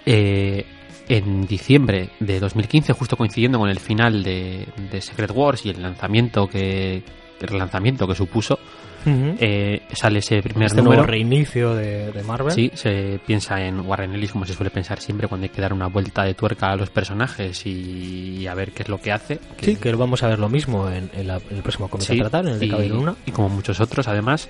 eh, 0.07 0.65
en 1.09 1.47
diciembre 1.47 2.11
de 2.21 2.41
2015, 2.41 2.95
justo 2.95 3.17
coincidiendo 3.17 3.59
con 3.59 3.69
el 3.69 3.79
final 3.81 4.23
de, 4.23 4.67
de 4.91 5.01
Secret 5.03 5.31
Wars 5.35 5.67
y 5.67 5.71
el 5.71 5.83
lanzamiento 5.83 6.47
que. 6.47 7.03
El 7.41 7.49
relanzamiento 7.49 8.07
que 8.07 8.15
supuso. 8.15 8.59
Ujú. 9.07 9.37
Eh, 9.38 9.83
sale 9.93 10.21
ese 10.21 10.40
primer 10.43 10.67
este 10.67 10.79
número. 10.79 10.97
nuevo 11.03 11.07
reinicio 11.11 11.75
de, 11.75 12.11
de 12.12 12.23
Marvel. 12.23 12.53
Sí, 12.53 12.71
se 12.75 13.21
piensa 13.27 13.61
en 13.61 13.81
Warren 13.81 14.14
Ellis 14.14 14.33
como 14.33 14.47
se 14.47 14.55
suele 14.55 14.71
pensar 14.71 15.01
siempre 15.01 15.29
cuando 15.29 15.45
hay 15.45 15.51
que 15.51 15.61
dar 15.61 15.73
una 15.73 15.87
vuelta 15.88 16.25
de 16.25 16.35
tuerca 16.35 16.71
a 16.71 16.77
los 16.77 16.90
personajes 16.90 17.67
y, 17.67 18.38
y 18.40 18.47
a 18.47 18.55
ver 18.55 18.73
qué 18.73 18.83
es 18.85 18.88
lo 18.88 18.99
que 19.01 19.12
hace. 19.12 19.38
que- 19.59 19.67
Sí, 19.67 19.77
que 19.77 19.93
vamos 19.95 20.23
a 20.23 20.29
ver 20.29 20.38
lo 20.38 20.49
mismo 20.49 20.88
en, 20.90 21.11
en 21.14 21.27
la- 21.27 21.37
en 21.51 21.57
el 21.57 21.62
próximo 21.62 21.88
cómic 21.88 22.07
Sí, 22.07 22.14
a 22.19 22.23
tratar, 22.23 22.47
en 22.47 22.53
el 22.55 22.59
de 22.61 22.67
y, 22.67 22.88
Luna. 22.88 23.14
y 23.27 23.31
como 23.31 23.49
muchos 23.49 23.81
otros 23.81 24.09
además. 24.09 24.49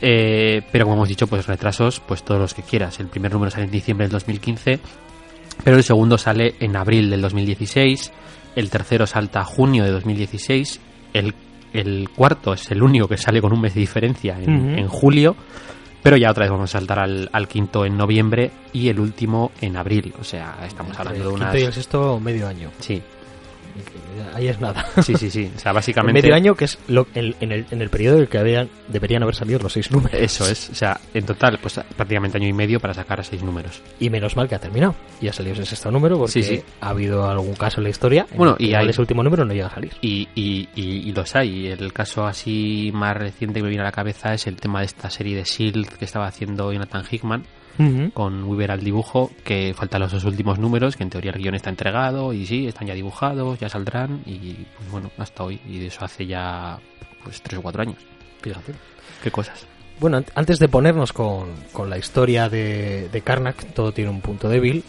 Eh, 0.00 0.62
pero 0.72 0.84
como 0.84 0.96
hemos 0.96 1.08
dicho, 1.08 1.26
pues 1.26 1.46
retrasos, 1.46 2.00
pues 2.00 2.22
todos 2.24 2.40
los 2.40 2.52
que 2.54 2.62
quieras. 2.62 2.98
El 3.00 3.06
primer 3.06 3.32
número 3.32 3.50
sale 3.50 3.64
en 3.64 3.70
diciembre 3.70 4.06
del 4.06 4.12
2015, 4.12 4.80
pero 5.62 5.76
el 5.76 5.84
segundo 5.84 6.18
sale 6.18 6.54
en 6.60 6.76
abril 6.76 7.10
del 7.10 7.22
2016, 7.22 8.12
el 8.56 8.70
tercero 8.70 9.06
salta 9.06 9.40
a 9.40 9.44
junio 9.44 9.84
de 9.84 9.90
2016, 9.92 10.80
el, 11.14 11.32
el 11.74 12.08
cuarto 12.14 12.54
es 12.54 12.70
el 12.70 12.82
único 12.82 13.08
que 13.08 13.18
sale 13.18 13.42
con 13.42 13.52
un 13.52 13.60
mes 13.60 13.74
de 13.74 13.80
diferencia 13.80 14.38
en, 14.40 14.88
julio, 14.88 15.36
pero 16.02 16.16
ya 16.16 16.30
otra 16.30 16.44
vez 16.44 16.50
vamos 16.50 16.70
a 16.70 16.78
saltar 16.78 17.00
al, 17.00 17.28
al 17.32 17.48
quinto 17.48 17.84
en 17.84 17.96
noviembre 17.96 18.50
y 18.72 18.88
el 18.88 19.00
último 19.00 19.52
en 19.60 19.76
abril. 19.76 20.14
O 20.20 20.24
sea, 20.24 20.56
estamos 20.64 20.98
hablando 20.98 21.24
de 21.24 21.28
el 21.28 21.34
unas... 21.34 21.50
quinto 21.50 21.64
y 21.64 21.66
el 21.66 21.72
sexto, 21.72 22.20
medio 22.20 22.46
año. 22.46 22.70
Sí, 22.78 23.02
Ahí 24.34 24.48
es 24.48 24.60
nada. 24.60 24.84
sí, 25.02 25.14
sí, 25.16 25.30
sí. 25.30 25.50
O 25.56 25.58
sea, 25.58 25.70
En 25.72 25.74
básicamente... 25.74 26.22
medio 26.22 26.34
año, 26.34 26.54
que 26.54 26.64
es 26.66 26.78
lo, 26.88 27.06
el- 27.14 27.36
en, 27.40 27.52
el, 27.52 27.66
en 27.70 27.82
el 27.82 27.90
periodo 27.90 28.16
en 28.16 28.22
el 28.22 28.28
que 28.28 28.38
habían, 28.38 28.68
deberían 28.88 29.22
haber 29.22 29.34
salido 29.34 29.58
los 29.60 29.72
seis 29.72 29.90
números. 29.90 30.18
Eso 30.20 30.48
es, 30.48 30.70
o 30.70 30.74
sea, 30.74 31.00
en 31.12 31.24
total, 31.26 31.58
pues 31.60 31.80
prácticamente 31.96 32.38
año 32.38 32.48
y 32.48 32.52
medio 32.52 32.80
para 32.80 32.94
sacar 32.94 33.24
seis 33.24 33.42
números. 33.42 33.82
Y 34.00 34.10
menos 34.10 34.36
mal 34.36 34.48
que 34.48 34.54
ha 34.54 34.58
terminado. 34.58 34.94
Y 35.20 35.28
ha 35.28 35.32
salido 35.32 35.54
ese 35.54 35.66
sexto 35.66 35.90
número 35.90 36.16
porque 36.18 36.32
Sí, 36.32 36.42
sí. 36.42 36.62
ha 36.80 36.88
habido 36.90 37.28
algún 37.28 37.54
caso 37.54 37.78
en 37.80 37.84
la 37.84 37.90
historia. 37.90 38.26
en 38.30 38.36
Bueno, 38.38 38.56
el 38.58 38.66
y 38.66 38.74
hay- 38.74 38.88
ese 38.88 39.00
último 39.00 39.22
número 39.22 39.44
no 39.44 39.52
llega 39.52 39.66
a 39.68 39.74
salir. 39.74 39.92
Y, 40.00 40.28
y, 40.34 40.68
y, 40.74 41.08
y 41.08 41.12
los 41.12 41.34
hay. 41.36 41.66
El 41.68 41.92
caso 41.92 42.24
así 42.26 42.90
más 42.94 43.16
reciente 43.16 43.58
que 43.58 43.62
me 43.64 43.68
viene 43.68 43.82
a 43.82 43.86
la 43.86 43.92
cabeza 43.92 44.34
es 44.34 44.46
el 44.46 44.56
tema 44.56 44.80
de 44.80 44.86
esta 44.86 45.10
serie 45.10 45.34
de 45.36 45.42
S.H.I.E.L.D. 45.42 45.88
que 45.98 46.04
estaba 46.04 46.26
haciendo 46.26 46.72
Jonathan 46.72 47.04
Hickman 47.10 47.44
con 48.12 48.44
Weaver 48.44 48.70
al 48.70 48.84
dibujo, 48.84 49.30
que 49.44 49.74
faltan 49.76 50.00
los 50.02 50.12
dos 50.12 50.24
últimos 50.24 50.58
números, 50.58 50.96
que 50.96 51.02
en 51.02 51.10
teoría 51.10 51.32
el 51.32 51.38
guion 51.38 51.54
está 51.54 51.70
entregado 51.70 52.32
y 52.32 52.46
sí, 52.46 52.66
están 52.68 52.86
ya 52.86 52.94
dibujados, 52.94 53.58
ya 53.58 53.68
saldrán 53.68 54.20
y 54.26 54.54
pues 54.76 54.90
bueno, 54.90 55.10
hasta 55.18 55.42
hoy. 55.44 55.60
Y 55.68 55.78
de 55.80 55.86
eso 55.88 56.04
hace 56.04 56.26
ya 56.26 56.78
pues 57.24 57.42
tres 57.42 57.58
o 57.58 57.62
cuatro 57.62 57.82
años. 57.82 57.96
Fíjate. 58.42 58.72
Qué 59.22 59.30
cosas. 59.30 59.66
Bueno, 60.00 60.18
ant- 60.18 60.30
antes 60.34 60.58
de 60.58 60.68
ponernos 60.68 61.12
con, 61.12 61.48
con 61.72 61.88
la 61.90 61.98
historia 61.98 62.48
de, 62.48 63.08
de 63.10 63.20
Karnak, 63.22 63.72
todo 63.74 63.92
tiene 63.92 64.10
un 64.10 64.20
punto 64.20 64.48
débil. 64.48 64.84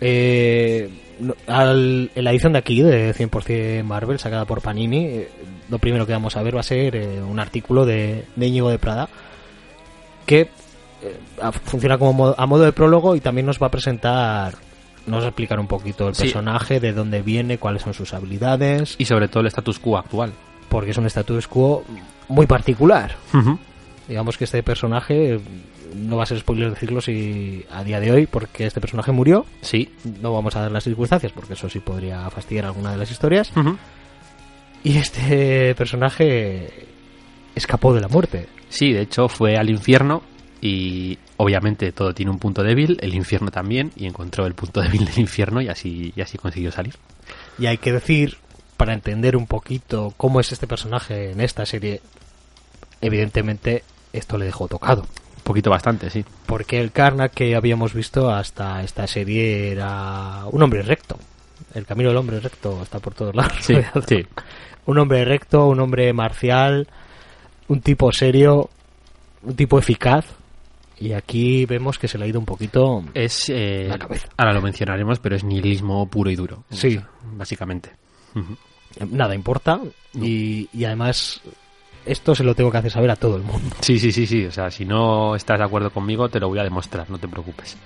Eh, 0.00 0.88
al- 1.46 2.10
en 2.14 2.24
la 2.24 2.30
edición 2.32 2.52
de 2.52 2.58
aquí, 2.58 2.82
de 2.82 3.14
100% 3.14 3.84
Marvel, 3.84 4.18
sacada 4.18 4.44
por 4.44 4.60
Panini, 4.60 5.04
eh, 5.06 5.28
lo 5.68 5.78
primero 5.78 6.06
que 6.06 6.12
vamos 6.12 6.36
a 6.36 6.42
ver 6.42 6.56
va 6.56 6.60
a 6.60 6.64
ser 6.64 6.96
eh, 6.96 7.20
un 7.22 7.38
artículo 7.38 7.84
de, 7.86 8.24
de 8.36 8.46
Íñigo 8.46 8.70
de 8.70 8.78
Prada 8.78 9.08
que 10.26 10.48
funciona 11.64 11.98
como 11.98 12.12
modo- 12.12 12.34
a 12.38 12.46
modo 12.46 12.64
de 12.64 12.72
prólogo 12.72 13.16
y 13.16 13.20
también 13.20 13.46
nos 13.46 13.60
va 13.60 13.66
a 13.66 13.70
presentar, 13.70 14.54
nos 15.06 15.20
va 15.22 15.24
a 15.26 15.28
explicar 15.28 15.58
un 15.58 15.66
poquito 15.66 16.08
el 16.08 16.14
Sí. 16.14 16.22
personaje, 16.24 16.80
de 16.80 16.92
dónde 16.92 17.22
viene, 17.22 17.58
cuáles 17.58 17.82
son 17.82 17.94
sus 17.94 18.14
habilidades, 18.14 18.94
Y 18.98 19.04
sobre 19.04 19.28
todo 19.28 19.40
el 19.40 19.46
status 19.48 19.78
quo 19.78 19.98
actual. 19.98 20.32
porque 20.68 20.92
es 20.92 20.96
un 20.98 21.06
status 21.06 21.48
quo 21.48 21.84
muy 22.28 22.46
particular. 22.46 23.16
Digamos 24.08 24.36
que 24.38 24.44
este 24.44 24.62
personaje, 24.62 25.38
no 25.96 26.16
va 26.16 26.22
a 26.22 26.26
ser 26.26 26.38
spoiler 26.40 26.70
decirlo 26.70 27.00
si 27.00 27.64
a 27.70 27.84
día 27.84 28.00
de 28.00 28.10
hoy, 28.10 28.26
porque 28.26 28.66
este 28.66 28.80
personaje 28.80 29.12
murió. 29.12 29.44
Sí. 29.60 29.90
No 30.20 30.32
vamos 30.32 30.56
a 30.56 30.60
dar 30.62 30.70
las 30.72 30.84
circunstancias, 30.84 31.32
porque 31.32 31.52
eso 31.54 31.68
sí 31.68 31.80
podría 31.80 32.28
fastidiar 32.30 32.66
alguna 32.66 32.92
de 32.92 32.96
las 32.96 33.10
historias. 33.10 33.52
Y 34.84 34.96
este 34.98 35.74
personaje 35.74 36.86
escapó 37.54 37.94
de 37.94 38.00
la 38.00 38.08
muerte. 38.08 38.48
Sí, 38.68 38.92
de 38.92 39.02
hecho 39.02 39.28
fue 39.28 39.56
al 39.56 39.68
infierno 39.70 40.22
y 40.62 41.18
obviamente 41.38 41.90
todo 41.90 42.14
tiene 42.14 42.30
un 42.30 42.38
punto 42.38 42.62
débil, 42.62 42.96
el 43.02 43.14
infierno 43.14 43.50
también, 43.50 43.90
y 43.96 44.06
encontró 44.06 44.46
el 44.46 44.54
punto 44.54 44.80
débil 44.82 45.04
del 45.04 45.18
infierno 45.18 45.60
y 45.60 45.68
así, 45.68 46.14
y 46.16 46.20
así 46.22 46.38
consiguió 46.38 46.70
salir. 46.70 46.94
Y 47.58 47.66
hay 47.66 47.76
que 47.76 47.92
decir, 47.92 48.38
para 48.76 48.94
entender 48.94 49.36
un 49.36 49.46
poquito 49.46 50.14
cómo 50.16 50.40
es 50.40 50.52
este 50.52 50.68
personaje 50.68 51.32
en 51.32 51.40
esta 51.40 51.66
serie, 51.66 52.00
evidentemente 53.00 53.82
esto 54.12 54.38
le 54.38 54.46
dejó 54.46 54.68
tocado. 54.68 55.02
Un 55.02 55.42
poquito 55.42 55.70
bastante, 55.70 56.08
sí. 56.08 56.24
Porque 56.46 56.80
el 56.80 56.92
Karnak 56.92 57.34
que 57.34 57.56
habíamos 57.56 57.92
visto 57.92 58.30
hasta 58.30 58.82
esta 58.84 59.08
serie 59.08 59.72
era 59.72 60.44
un 60.50 60.62
hombre 60.62 60.82
recto. 60.82 61.18
El 61.74 61.86
camino 61.86 62.10
del 62.10 62.18
hombre 62.18 62.38
recto 62.38 62.80
está 62.82 63.00
por 63.00 63.14
todos 63.14 63.34
lados. 63.34 63.54
Sí, 63.60 63.74
sí. 64.08 64.24
Un 64.86 64.98
hombre 64.98 65.24
recto, 65.24 65.66
un 65.66 65.80
hombre 65.80 66.12
marcial, 66.12 66.86
un 67.66 67.80
tipo 67.80 68.12
serio, 68.12 68.70
un 69.42 69.56
tipo 69.56 69.78
eficaz. 69.80 70.24
Y 70.98 71.12
aquí 71.12 71.66
vemos 71.66 71.98
que 71.98 72.06
se 72.08 72.16
le 72.18 72.24
ha 72.24 72.28
ido 72.28 72.38
un 72.38 72.46
poquito. 72.46 73.04
Es, 73.14 73.48
eh, 73.48 73.86
La 73.88 73.98
cabeza. 73.98 74.28
ahora 74.36 74.52
lo 74.52 74.62
mencionaremos, 74.62 75.18
pero 75.18 75.34
es 75.36 75.42
nihilismo 75.44 76.06
puro 76.08 76.30
y 76.30 76.36
duro. 76.36 76.64
Sí. 76.70 77.00
Básicamente. 77.34 77.90
Nada 79.10 79.34
importa. 79.34 79.80
No. 80.14 80.24
Y, 80.24 80.68
y 80.72 80.84
además, 80.84 81.40
esto 82.06 82.34
se 82.34 82.44
lo 82.44 82.54
tengo 82.54 82.70
que 82.70 82.78
hacer 82.78 82.90
saber 82.90 83.10
a 83.10 83.16
todo 83.16 83.36
el 83.36 83.42
mundo. 83.42 83.74
Sí, 83.80 83.98
sí, 83.98 84.12
sí, 84.12 84.26
sí. 84.26 84.44
O 84.46 84.52
sea, 84.52 84.70
si 84.70 84.84
no 84.84 85.34
estás 85.34 85.58
de 85.58 85.64
acuerdo 85.64 85.90
conmigo, 85.90 86.28
te 86.28 86.38
lo 86.40 86.48
voy 86.48 86.58
a 86.58 86.64
demostrar, 86.64 87.10
no 87.10 87.18
te 87.18 87.28
preocupes. 87.28 87.76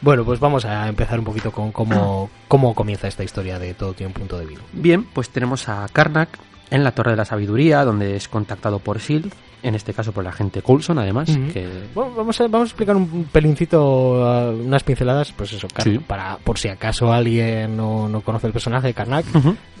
Bueno, 0.00 0.24
pues 0.24 0.38
vamos 0.38 0.64
a 0.66 0.86
empezar 0.88 1.18
un 1.18 1.24
poquito 1.24 1.50
con 1.50 1.72
cómo, 1.72 2.28
cómo 2.46 2.74
comienza 2.74 3.08
esta 3.08 3.24
historia 3.24 3.58
de 3.58 3.72
todo 3.72 3.94
tiene 3.94 4.08
un 4.08 4.12
punto 4.12 4.38
débil. 4.38 4.58
Bien, 4.72 5.04
pues 5.04 5.30
tenemos 5.30 5.66
a 5.68 5.86
Karnak 5.90 6.28
en 6.70 6.84
la 6.84 6.92
Torre 6.92 7.12
de 7.12 7.16
la 7.18 7.24
Sabiduría, 7.24 7.84
donde 7.84 8.16
es 8.16 8.28
contactado 8.28 8.78
por 8.78 8.96
S.H.I.E.L.D., 8.98 9.30
en 9.62 9.74
este 9.74 9.94
caso 9.94 10.12
por 10.12 10.22
la 10.24 10.28
agente 10.30 10.60
Coulson, 10.60 10.98
además, 10.98 11.26
que... 11.54 11.66
Bueno, 11.94 12.12
vamos 12.14 12.38
a, 12.38 12.44
vamos 12.48 12.66
a 12.68 12.70
explicar 12.70 12.94
un 12.96 13.24
pelincito, 13.32 13.80
uh, 14.20 14.50
unas 14.62 14.82
pinceladas, 14.82 15.32
pues 15.32 15.54
eso, 15.54 15.68
Sí. 15.82 15.98
para 16.00 16.36
por 16.36 16.58
si 16.58 16.68
acaso 16.68 17.10
alguien 17.10 17.74
no, 17.74 18.06
no 18.06 18.20
conoce 18.20 18.46
el 18.48 18.52
personaje 18.52 18.88
de 18.88 18.92
Karnak. 18.94 19.24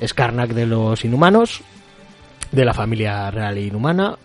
Es 0.00 0.14
Karnak 0.14 0.52
de 0.54 0.64
los 0.64 1.04
inhumanos, 1.04 1.60
de 2.50 2.64
la 2.64 2.72
familia 2.72 3.30
real 3.30 3.58
inhumana, 3.58 4.16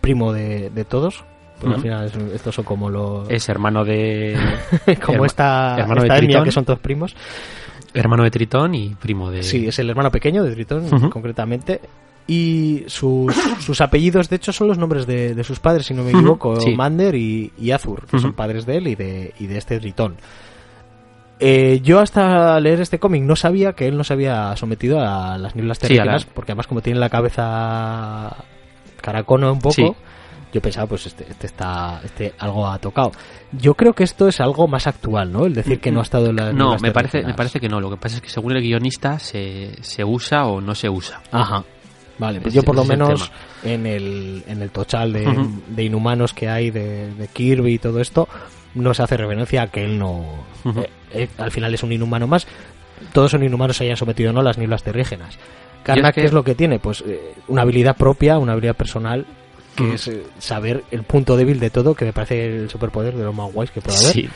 primo 0.00 0.32
de, 0.32 0.70
de 0.70 0.84
todos. 0.84 1.22
Pues 1.60 1.72
al 1.76 1.80
final 1.80 2.06
es- 2.06 2.16
estos 2.34 2.52
son 2.56 2.64
como 2.64 2.90
los... 2.90 3.30
Es 3.30 3.48
hermano 3.48 3.84
de... 3.84 4.36
como 5.06 5.18
herma- 5.18 5.26
esta, 5.26 5.76
hermano 5.78 6.00
de 6.00 6.06
esta 6.08 6.16
etnia 6.16 6.28
Tritón. 6.28 6.44
que 6.44 6.50
son 6.50 6.64
todos 6.64 6.80
primos. 6.80 7.14
Hermano 7.94 8.22
de 8.24 8.30
Tritón 8.30 8.74
y 8.74 8.90
primo 8.90 9.30
de... 9.30 9.42
Sí, 9.42 9.66
es 9.68 9.78
el 9.78 9.88
hermano 9.88 10.10
pequeño 10.10 10.42
de 10.44 10.52
Tritón, 10.52 11.08
concretamente. 11.10 11.80
Y 12.26 12.84
sus, 12.86 13.34
sus 13.60 13.80
apellidos, 13.80 14.28
de 14.30 14.36
hecho, 14.36 14.52
son 14.52 14.68
los 14.68 14.78
nombres 14.78 15.06
de, 15.06 15.34
de 15.34 15.44
sus 15.44 15.60
padres, 15.60 15.86
si 15.86 15.94
no 15.94 16.02
me 16.02 16.10
equivoco, 16.10 16.58
sí. 16.60 16.74
Mander 16.74 17.14
y, 17.14 17.52
y 17.58 17.70
Azur, 17.70 18.06
que 18.06 18.18
son 18.18 18.32
padres 18.32 18.64
de 18.66 18.76
él 18.78 18.88
y 18.88 18.94
de, 18.94 19.34
y 19.38 19.46
de 19.46 19.58
este 19.58 19.78
Tritón. 19.78 20.16
Eh, 21.40 21.80
yo 21.82 22.00
hasta 22.00 22.58
leer 22.60 22.80
este 22.80 22.98
cómic 22.98 23.22
no 23.24 23.36
sabía 23.36 23.72
que 23.74 23.88
él 23.88 23.96
no 23.98 24.04
se 24.04 24.12
había 24.14 24.56
sometido 24.56 25.00
a 25.00 25.36
las 25.36 25.54
nieblas 25.56 25.78
Sí, 25.78 25.84
a 25.84 25.88
terrígenas, 25.88 26.26
la- 26.26 26.32
porque 26.32 26.52
además 26.52 26.66
como 26.66 26.80
tiene 26.80 26.98
la 27.00 27.10
cabeza 27.10 28.36
caracono 29.00 29.52
un 29.52 29.58
poco, 29.58 29.72
Sí. 29.74 29.92
Yo 30.54 30.60
pensaba, 30.62 30.86
pues 30.86 31.06
este, 31.06 31.26
este 31.28 31.48
está, 31.48 32.00
este 32.04 32.32
algo 32.38 32.66
ha 32.66 32.78
tocado. 32.78 33.12
Yo 33.52 33.74
creo 33.74 33.92
que 33.92 34.04
esto 34.04 34.28
es 34.28 34.40
algo 34.40 34.66
más 34.68 34.86
actual, 34.86 35.30
¿no? 35.32 35.44
El 35.46 35.52
decir 35.54 35.80
que 35.80 35.90
no 35.90 35.98
ha 36.00 36.04
estado 36.04 36.30
en 36.30 36.36
las 36.36 36.54
No, 36.54 36.76
me 36.80 36.92
parece, 36.92 37.22
me 37.24 37.34
parece 37.34 37.58
que 37.60 37.68
no. 37.68 37.80
Lo 37.80 37.90
que 37.90 37.96
pasa 37.96 38.16
es 38.16 38.22
que 38.22 38.28
según 38.30 38.52
el 38.56 38.62
guionista 38.62 39.18
se, 39.18 39.72
se 39.82 40.04
usa 40.04 40.46
o 40.46 40.60
no 40.60 40.74
se 40.74 40.88
usa. 40.88 41.20
Ajá. 41.32 41.64
Vale, 42.16 42.40
pues 42.40 42.54
yo 42.54 42.62
por 42.62 42.76
lo 42.76 42.82
es 42.82 42.90
el 42.90 42.96
menos 42.96 43.32
en 43.64 43.86
el, 43.86 44.44
en 44.46 44.62
el 44.62 44.70
total 44.70 45.12
de, 45.12 45.82
inhumanos 45.82 46.32
que 46.32 46.48
hay 46.48 46.70
de, 46.70 47.12
de 47.12 47.26
Kirby 47.26 47.74
y 47.74 47.78
todo 47.80 48.00
esto, 48.00 48.28
no 48.76 48.94
se 48.94 49.02
hace 49.02 49.16
referencia 49.16 49.62
a 49.62 49.66
que 49.66 49.84
él 49.84 49.98
no... 49.98 50.24
Eh, 50.76 50.88
eh, 51.12 51.28
al 51.38 51.50
final 51.50 51.74
es 51.74 51.82
un 51.82 51.90
inhumano 51.92 52.28
más. 52.28 52.46
Todos 53.12 53.32
son 53.32 53.42
inhumanos 53.42 53.76
se 53.76 53.84
hayan 53.84 53.96
sometido 53.96 54.32
no 54.32 54.42
las 54.42 54.58
nieblas 54.58 54.84
terrígenas. 54.84 55.36
Karnak, 55.82 56.14
que- 56.14 56.20
¿qué 56.20 56.26
es 56.28 56.32
lo 56.32 56.44
que 56.44 56.54
tiene? 56.54 56.78
Pues 56.78 57.02
eh, 57.04 57.34
una 57.48 57.62
habilidad 57.62 57.96
propia, 57.96 58.38
una 58.38 58.52
habilidad 58.52 58.76
personal, 58.76 59.26
que 59.74 59.94
es 59.94 60.08
eh, 60.08 60.22
saber 60.38 60.84
el 60.90 61.02
punto 61.02 61.36
débil 61.36 61.60
de 61.60 61.70
todo, 61.70 61.94
que 61.94 62.04
me 62.04 62.12
parece 62.12 62.46
el 62.46 62.70
superpoder 62.70 63.14
de 63.14 63.24
lo 63.24 63.32
más 63.32 63.52
guays 63.52 63.70
que 63.70 63.80
puede 63.80 63.96
haber. 63.96 64.12
Sí, 64.12 64.28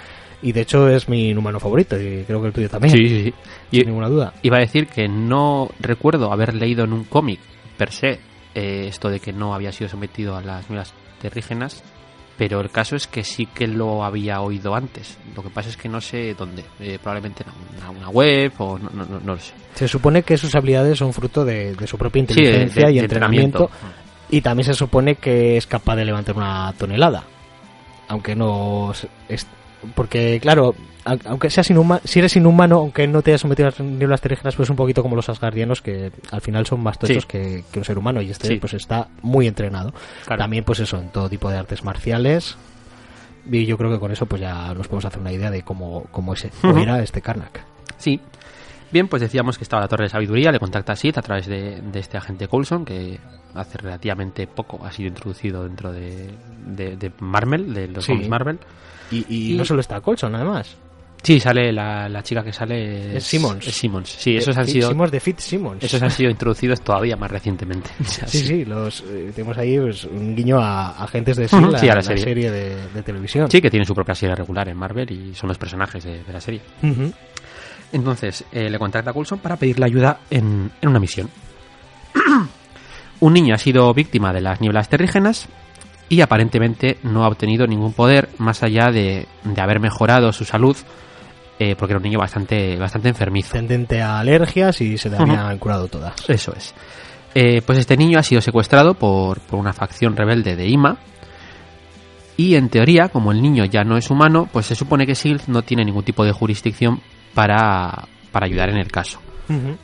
Y 0.42 0.52
de 0.52 0.60
hecho 0.60 0.88
es 0.88 1.08
mi 1.08 1.30
inhumano 1.30 1.60
favorito, 1.60 2.00
y 2.00 2.24
creo 2.24 2.40
que 2.40 2.48
el 2.48 2.52
tuyo 2.52 2.68
también, 2.68 2.94
sí, 2.94 3.08
sí. 3.08 3.24
sí. 3.24 3.34
sin 3.70 3.80
Y 3.80 3.84
ninguna 3.84 4.08
duda. 4.08 4.34
iba 4.42 4.56
a 4.56 4.60
decir 4.60 4.86
que 4.86 5.08
no 5.08 5.70
recuerdo 5.80 6.32
haber 6.32 6.54
leído 6.54 6.84
en 6.84 6.92
un 6.92 7.04
cómic 7.04 7.40
per 7.76 7.92
se 7.92 8.18
eh, 8.54 8.86
esto 8.88 9.08
de 9.08 9.20
que 9.20 9.32
no 9.32 9.54
había 9.54 9.72
sido 9.72 9.88
sometido 9.88 10.36
a 10.36 10.42
las 10.42 10.68
nuevas 10.68 10.92
terrígenas. 11.20 11.82
pero 12.36 12.60
el 12.60 12.70
caso 12.70 12.96
es 12.96 13.06
que 13.06 13.24
sí 13.24 13.46
que 13.46 13.66
lo 13.66 14.04
había 14.04 14.40
oído 14.40 14.74
antes. 14.74 15.18
Lo 15.34 15.42
que 15.42 15.50
pasa 15.50 15.68
es 15.68 15.76
que 15.76 15.88
no 15.88 16.00
sé 16.00 16.34
dónde. 16.34 16.64
Eh, 16.78 16.98
probablemente 17.02 17.44
en 17.44 17.96
una, 17.96 18.08
web 18.10 18.52
o 18.58 18.78
no, 18.78 18.90
no, 18.90 19.04
no, 19.04 19.34
lo 19.34 19.38
sé. 19.38 19.52
Se 19.74 19.88
supone 19.88 20.22
que 20.22 20.36
sus 20.36 20.54
habilidades 20.54 20.98
son 20.98 21.12
fruto 21.12 21.44
de, 21.44 21.74
su 21.86 21.98
propia 21.98 22.20
inteligencia 22.20 22.90
y 22.90 23.00
entrenamiento. 23.00 23.70
Y 24.30 24.40
también 24.42 24.66
se 24.66 24.74
supone 24.74 25.14
que 25.16 25.56
es 25.56 25.66
capaz 25.66 25.96
de 25.96 26.04
levantar 26.04 26.36
una 26.36 26.72
tonelada. 26.78 27.24
Aunque 28.08 28.34
no... 28.34 28.92
Es, 29.28 29.46
porque, 29.94 30.38
claro, 30.40 30.74
aunque 31.24 31.50
seas 31.50 31.70
inhumano, 31.70 32.00
si 32.04 32.18
eres 32.18 32.36
inhumano, 32.36 32.76
aunque 32.76 33.06
no 33.06 33.22
te 33.22 33.30
hayas 33.30 33.40
sometido 33.40 33.68
a 33.68 33.70
las 33.70 33.80
nieblas 33.80 34.20
terrígenas, 34.20 34.56
pues 34.56 34.68
un 34.70 34.76
poquito 34.76 35.02
como 35.02 35.16
los 35.16 35.28
asgardianos, 35.28 35.80
que 35.80 36.12
al 36.30 36.40
final 36.40 36.66
son 36.66 36.82
más 36.82 36.98
tochos 36.98 37.26
que, 37.26 37.64
un 37.74 37.84
ser 37.84 37.98
humano, 37.98 38.20
y 38.20 38.30
este 38.30 38.58
pues 38.58 38.74
está 38.74 39.08
muy 39.22 39.46
entrenado. 39.46 39.94
También, 40.26 40.64
pues 40.64 40.80
eso, 40.80 40.98
en 40.98 41.10
todo 41.10 41.28
tipo 41.28 41.50
de 41.50 41.58
artes 41.58 41.84
marciales. 41.84 42.56
Y 43.50 43.64
yo 43.64 43.78
creo 43.78 43.90
que 43.90 43.98
con 43.98 44.12
eso 44.12 44.26
pues 44.26 44.42
ya 44.42 44.74
nos 44.74 44.88
podemos 44.88 45.06
hacer 45.06 45.20
una 45.20 45.32
idea 45.32 45.50
de 45.50 45.62
cómo, 45.62 46.04
cómo 46.10 46.34
ese, 46.34 46.50
era 46.62 47.02
este 47.02 47.22
Karnak. 47.22 47.64
Sí. 47.96 48.20
Bien, 48.90 49.08
pues 49.08 49.20
decíamos 49.20 49.58
que 49.58 49.64
estaba 49.64 49.82
la 49.82 49.88
Torre 49.88 50.04
de 50.04 50.10
Sabiduría, 50.10 50.50
le 50.50 50.58
contacta 50.58 50.92
a 50.92 50.96
Sid 50.96 51.18
a 51.18 51.22
través 51.22 51.46
de, 51.46 51.80
este 51.94 52.16
agente 52.16 52.48
Coulson, 52.48 52.84
que 52.84 53.18
hace 53.54 53.78
relativamente 53.78 54.46
poco 54.46 54.84
ha 54.84 54.92
sido 54.92 55.08
introducido 55.08 55.64
dentro 55.64 55.92
de, 55.92 56.30
de, 56.66 57.12
Marvel, 57.20 57.74
de 57.74 57.88
los 57.88 58.08
Marvel. 58.28 58.58
Y, 59.10 59.54
no 59.56 59.64
solo 59.64 59.80
está 59.80 60.00
Coulson, 60.00 60.34
además. 60.34 60.76
Sí, 61.22 61.40
sale 61.40 61.72
la, 61.72 62.22
chica 62.22 62.42
que 62.42 62.52
sale 62.52 63.16
es, 63.16 63.24
Simmons. 63.24 63.66
Es 63.66 63.74
Simmons. 63.74 64.08
Sí, 64.08 64.36
esos 64.36 64.56
han 64.56 64.66
sido 64.66 64.88
Simmons 64.88 65.10
de 65.10 65.20
Fit 65.20 65.38
Simmons. 65.38 65.82
Esos 65.82 66.00
han 66.00 66.10
sido 66.10 66.30
introducidos 66.30 66.80
todavía 66.80 67.16
más 67.16 67.30
recientemente. 67.30 67.90
sí, 68.04 68.38
sí, 68.38 68.64
los 68.64 69.02
eh, 69.02 69.32
tenemos 69.34 69.58
ahí 69.58 69.78
pues, 69.78 70.04
un 70.04 70.36
guiño 70.36 70.58
a 70.60 70.90
agentes 71.02 71.36
de 71.36 71.48
sí, 71.48 71.56
a 71.56 71.94
la, 71.94 72.02
serie, 72.02 72.50
de, 72.50 73.02
televisión. 73.02 73.50
Sí, 73.50 73.60
que 73.60 73.70
tiene 73.70 73.84
su 73.84 73.94
propia 73.94 74.14
serie 74.14 74.34
regular 74.34 74.68
en 74.68 74.76
Marvel 74.76 75.10
y 75.10 75.34
son 75.34 75.48
los 75.48 75.58
personajes 75.58 76.04
de, 76.04 76.22
la 76.32 76.40
serie. 76.40 76.60
Entonces, 77.92 78.44
eh, 78.52 78.68
le 78.68 78.78
contacta 78.78 79.10
a 79.10 79.12
Coulson 79.14 79.38
para 79.38 79.56
pedirle 79.56 79.86
ayuda 79.86 80.20
en, 80.30 80.70
en 80.80 80.88
una 80.88 80.98
misión. 81.00 81.30
un 83.20 83.32
niño 83.32 83.54
ha 83.54 83.58
sido 83.58 83.92
víctima 83.94 84.32
de 84.32 84.40
las 84.40 84.60
nieblas 84.60 84.88
terrígenas 84.88 85.48
y 86.08 86.20
aparentemente 86.20 86.98
no 87.02 87.24
ha 87.24 87.28
obtenido 87.28 87.66
ningún 87.66 87.92
poder 87.92 88.28
más 88.38 88.62
allá 88.62 88.90
de, 88.90 89.26
de 89.44 89.60
haber 89.60 89.80
mejorado 89.80 90.32
su 90.32 90.44
salud 90.44 90.76
eh, 91.58 91.74
porque 91.76 91.92
era 91.92 91.98
un 91.98 92.04
niño 92.04 92.18
bastante, 92.18 92.76
bastante 92.76 93.08
enfermizo. 93.08 93.52
Tendente 93.52 94.00
a 94.00 94.20
alergias 94.20 94.80
y 94.80 94.96
se 94.96 95.10
le 95.10 95.16
habían 95.16 95.58
curado 95.58 95.88
todas. 95.88 96.14
Eso 96.28 96.54
es. 96.56 96.72
Eh, 97.34 97.62
pues 97.62 97.78
este 97.78 97.96
niño 97.96 98.18
ha 98.18 98.22
sido 98.22 98.40
secuestrado 98.40 98.94
por, 98.94 99.40
por, 99.40 99.58
una 99.58 99.72
facción 99.72 100.16
rebelde 100.16 100.54
de 100.54 100.68
Ima. 100.68 100.98
Y 102.36 102.54
en 102.54 102.68
teoría, 102.68 103.08
como 103.08 103.32
el 103.32 103.42
niño 103.42 103.64
ya 103.64 103.82
no 103.82 103.96
es 103.96 104.08
humano, 104.10 104.48
pues 104.52 104.66
se 104.66 104.76
supone 104.76 105.04
que 105.04 105.16
Sylph 105.16 105.48
no 105.48 105.62
tiene 105.62 105.84
ningún 105.84 106.04
tipo 106.04 106.24
de 106.24 106.30
jurisdicción 106.30 107.00
para, 107.34 108.06
para 108.32 108.46
ayudar 108.46 108.70
en 108.70 108.78
el 108.78 108.90
caso. 108.90 109.20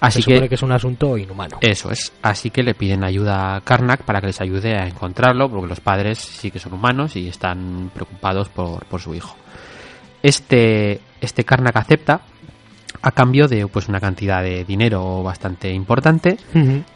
Así 0.00 0.20
se 0.20 0.30
supone 0.30 0.48
que, 0.48 0.56
es 0.56 0.62
un 0.62 0.72
asunto 0.72 1.16
inhumano. 1.16 1.56
Eso 1.60 1.90
es. 1.90 2.12
Así 2.22 2.50
que 2.50 2.62
le 2.62 2.74
piden 2.74 3.02
ayuda 3.02 3.56
a 3.56 3.60
Karnak 3.62 4.02
para 4.02 4.20
que 4.20 4.26
les 4.26 4.40
ayude 4.40 4.76
a 4.76 4.86
encontrarlo, 4.86 5.48
porque 5.48 5.68
los 5.68 5.80
padres 5.80 6.18
sí 6.18 6.50
que 6.50 6.58
son 6.58 6.74
humanos 6.74 7.16
y 7.16 7.28
están 7.28 7.90
preocupados 7.94 8.50
por, 8.50 8.84
por 8.84 9.00
su 9.00 9.14
hijo. 9.14 9.36
Este, 10.22 11.00
este 11.20 11.44
Karnak 11.44 11.76
acepta 11.76 12.20
a 13.02 13.10
cambio 13.10 13.48
de 13.48 13.66
pues 13.66 13.88
una 13.88 14.00
cantidad 14.00 14.42
de 14.42 14.64
dinero 14.64 15.22
bastante 15.22 15.70
importante 15.70 16.38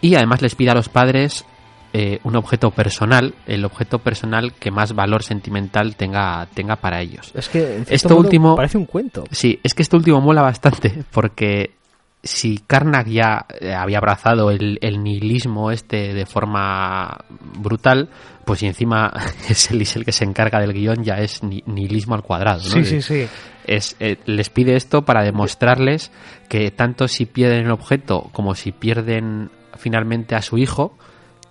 y 0.01 0.15
además 0.15 0.41
les 0.41 0.55
pide 0.55 0.71
a 0.71 0.75
los 0.75 0.89
padres 0.89 1.45
eh, 1.93 2.21
un 2.25 2.37
objeto 2.37 2.71
personal, 2.71 3.35
el 3.47 3.65
objeto 3.65 3.99
personal 3.99 4.53
que 4.53 4.71
más 4.71 4.95
valor 4.95 5.23
sentimental 5.23 5.97
tenga, 5.97 6.47
tenga 6.53 6.77
para 6.77 7.01
ellos. 7.01 7.33
Es 7.35 7.49
que 7.49 7.83
esto 7.89 8.17
último 8.17 8.57
parece 8.57 8.77
un 8.77 8.85
cuento. 8.85 9.25
Sí, 9.31 9.59
es 9.63 9.75
que 9.75 9.83
esto 9.83 9.97
último 9.97 10.21
mola 10.21 10.43
bastante 10.43 11.05
porque 11.11 11.79
si 12.23 12.59
Karnak 12.67 13.09
ya 13.09 13.47
eh, 13.61 13.73
había 13.73 13.99
abrazado 13.99 14.51
el, 14.51 14.79
nihilismo 15.03 15.71
este 15.71 16.13
de 16.13 16.27
forma 16.27 17.25
brutal, 17.59 18.11
pues 18.45 18.61
si 18.61 18.67
encima 18.67 19.13
es 19.49 19.71
el, 19.71 19.81
el 19.81 20.05
que 20.05 20.13
se 20.13 20.25
encarga 20.25 20.61
del 20.61 20.75
guion, 20.75 21.03
ya 21.05 21.15
es 21.15 21.43
nihilismo 21.43 22.15
al 22.15 22.23
cuadrado. 22.23 22.61
Sí, 22.61 22.85
sí, 22.85 23.01
sí. 23.01 23.27
Es, 23.65 23.97
eh, 24.01 24.17
les 24.27 24.51
pide 24.51 24.77
esto 24.77 25.07
para 25.07 25.23
demostrarles 25.23 26.11
que 26.49 26.71
tanto 26.71 27.09
si 27.09 27.27
pierden 27.27 27.67
el 27.67 27.71
objeto 27.71 28.29
como 28.33 28.55
si 28.55 28.73
pierden 28.73 29.51
finalmente 29.77 30.35
a 30.35 30.43
su 30.43 30.59
hijo, 30.59 30.97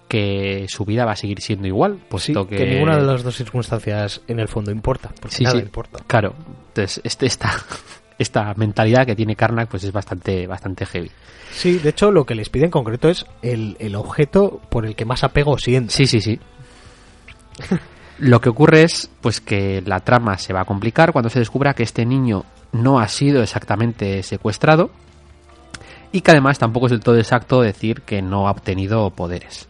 que 0.07 0.65
su 0.69 0.85
vida 0.85 1.05
va 1.05 1.11
a 1.11 1.15
seguir 1.15 1.41
siendo 1.41 1.67
igual, 1.67 1.99
puesto 2.09 2.47
que... 2.47 2.65
ninguna 2.65 2.97
de 2.97 3.03
las 3.03 3.23
dos 3.23 3.35
circunstancias 3.35 4.21
en 4.27 4.39
el 4.39 4.47
fondo 4.47 4.71
importa, 4.71 5.11
porque 5.19 5.35
sí, 5.35 5.43
nada 5.43 5.59
importa. 5.59 5.99
Claro, 6.07 6.33
entonces 6.69 7.01
este 7.03 7.25
está 7.25 7.51
esta 8.17 8.53
mentalidad 8.55 9.05
que 9.05 9.15
tiene 9.15 9.35
Karnak 9.35 9.69
pues 9.69 9.83
es 9.83 9.91
bastante, 9.91 10.47
bastante 10.47 10.85
heavy. 10.85 11.11
Sí, 11.51 11.79
de 11.79 11.89
hecho 11.89 12.11
lo 12.11 12.25
que 12.25 12.35
les 12.35 12.49
pide 12.49 12.65
en 12.65 12.71
concreto 12.71 13.09
es 13.09 13.25
el, 13.41 13.95
objeto 13.95 14.61
por 14.69 14.85
el 14.85 14.95
que 14.95 15.05
más 15.05 15.23
apego 15.23 15.57
sienten. 15.57 15.89
Sí, 15.89 16.07
sí, 16.07 16.21
sí. 16.21 16.39
lo 18.19 18.41
que 18.41 18.49
ocurre 18.49 18.83
es 18.83 19.09
pues 19.21 19.41
que 19.41 19.81
la 19.85 19.99
trama 19.99 20.37
se 20.37 20.53
va 20.53 20.61
a 20.61 20.65
complicar 20.65 21.11
cuando 21.11 21.29
se 21.29 21.39
descubra 21.39 21.73
que 21.73 21.83
este 21.83 22.05
niño 22.05 22.45
no 22.71 22.99
ha 22.99 23.07
sido 23.07 23.41
exactamente 23.43 24.23
secuestrado 24.23 24.89
y 26.11 26.21
que 26.21 26.31
además 26.31 26.59
tampoco 26.59 26.87
es 26.87 26.91
del 26.91 27.01
todo 27.01 27.17
exacto 27.17 27.61
decir 27.61 28.01
que 28.01 28.21
no 28.21 28.47
ha 28.47 28.51
obtenido 28.51 29.09
poderes 29.11 29.67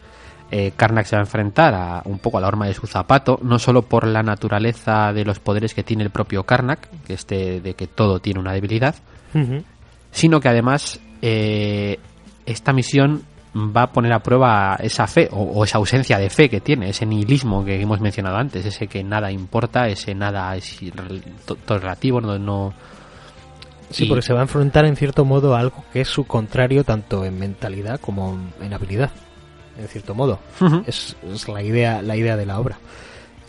eh, 0.49 0.71
Karnak 0.75 1.05
se 1.05 1.15
va 1.15 1.21
a 1.21 1.25
enfrentar 1.25 1.73
a 1.73 2.01
un 2.05 2.19
poco 2.19 2.37
a 2.37 2.41
la 2.41 2.47
horma 2.47 2.67
de 2.67 2.73
su 2.73 2.87
zapato, 2.87 3.39
no 3.41 3.59
solo 3.59 3.81
por 3.81 4.07
la 4.07 4.23
naturaleza 4.23 5.11
de 5.11 5.25
los 5.25 5.39
poderes 5.39 5.73
que 5.73 5.83
tiene 5.83 6.03
el 6.03 6.09
propio 6.09 6.43
Karnak, 6.43 6.87
que 7.05 7.13
este 7.13 7.59
de 7.59 7.73
que 7.73 7.87
todo 7.87 8.19
tiene 8.19 8.39
una 8.39 8.53
debilidad, 8.53 8.95
sino 10.11 10.39
que 10.39 10.49
además 10.49 10.99
eh, 11.21 11.99
esta 12.45 12.71
misión 12.71 13.23
va 13.55 13.83
a 13.83 13.91
poner 13.91 14.13
a 14.13 14.19
prueba 14.19 14.77
esa 14.79 15.05
fe 15.07 15.27
o, 15.31 15.63
esa 15.63 15.79
ausencia 15.79 16.17
de 16.17 16.29
fe 16.29 16.49
que 16.49 16.61
tiene, 16.61 16.89
ese 16.89 17.05
nihilismo 17.05 17.65
que 17.65 17.81
hemos 17.81 17.99
mencionado 17.99 18.37
antes, 18.37 18.65
ese 18.65 18.87
que 18.87 19.03
nada 19.03 19.31
importa, 19.31 19.87
ese 19.87 20.15
nada 20.15 20.55
es 20.55 20.79
todo 21.45 21.79
relativo, 21.79 22.21
no, 22.21 22.39
no 22.39 22.73
Sí, 23.89 24.05
porque 24.05 24.21
se 24.21 24.33
va 24.33 24.39
a 24.39 24.43
enfrentar 24.43 24.85
en 24.85 24.97
cierto 24.97 25.23
modo 25.23 25.55
a 25.55 25.59
algo 25.59 25.85
que 25.93 26.01
es 26.01 26.09
su 26.09 26.25
contrario 26.25 26.83
tanto 26.83 27.23
en 27.23 27.39
mentalidad 27.39 28.01
como 28.01 28.37
en 28.61 28.73
habilidad 28.73 29.11
en 29.77 29.87
cierto 29.87 30.13
modo. 30.15 30.39
es, 30.85 31.15
la 31.47 31.61
idea, 31.61 32.01
la 32.01 32.15
idea 32.15 32.35
de 32.35 32.45
la 32.45 32.59
obra. 32.59 32.77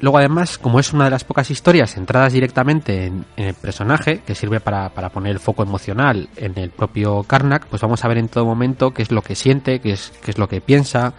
Luego 0.00 0.18
además, 0.18 0.58
como 0.58 0.78
es 0.78 0.92
una 0.92 1.04
de 1.04 1.10
las 1.10 1.24
pocas 1.24 1.50
historias 1.50 1.94
centradas 1.94 2.32
directamente 2.32 3.06
en, 3.06 3.24
el 3.36 3.54
personaje, 3.54 4.20
que 4.24 4.34
sirve 4.34 4.60
para, 4.60 4.90
poner 4.90 5.32
el 5.32 5.40
foco 5.40 5.64
emocional 5.64 6.28
en 6.36 6.56
el 6.56 6.70
propio 6.70 7.24
Karnak, 7.24 7.66
pues 7.66 7.82
vamos 7.82 8.04
a 8.04 8.08
ver 8.08 8.18
en 8.18 8.28
todo 8.28 8.44
momento 8.44 8.92
qué 8.92 9.02
es 9.02 9.10
lo 9.10 9.22
que 9.22 9.34
siente, 9.34 9.80
qué 9.80 9.92
es, 9.92 10.12
qué 10.22 10.30
es 10.30 10.38
lo 10.38 10.48
que 10.48 10.60
piensa. 10.60 11.14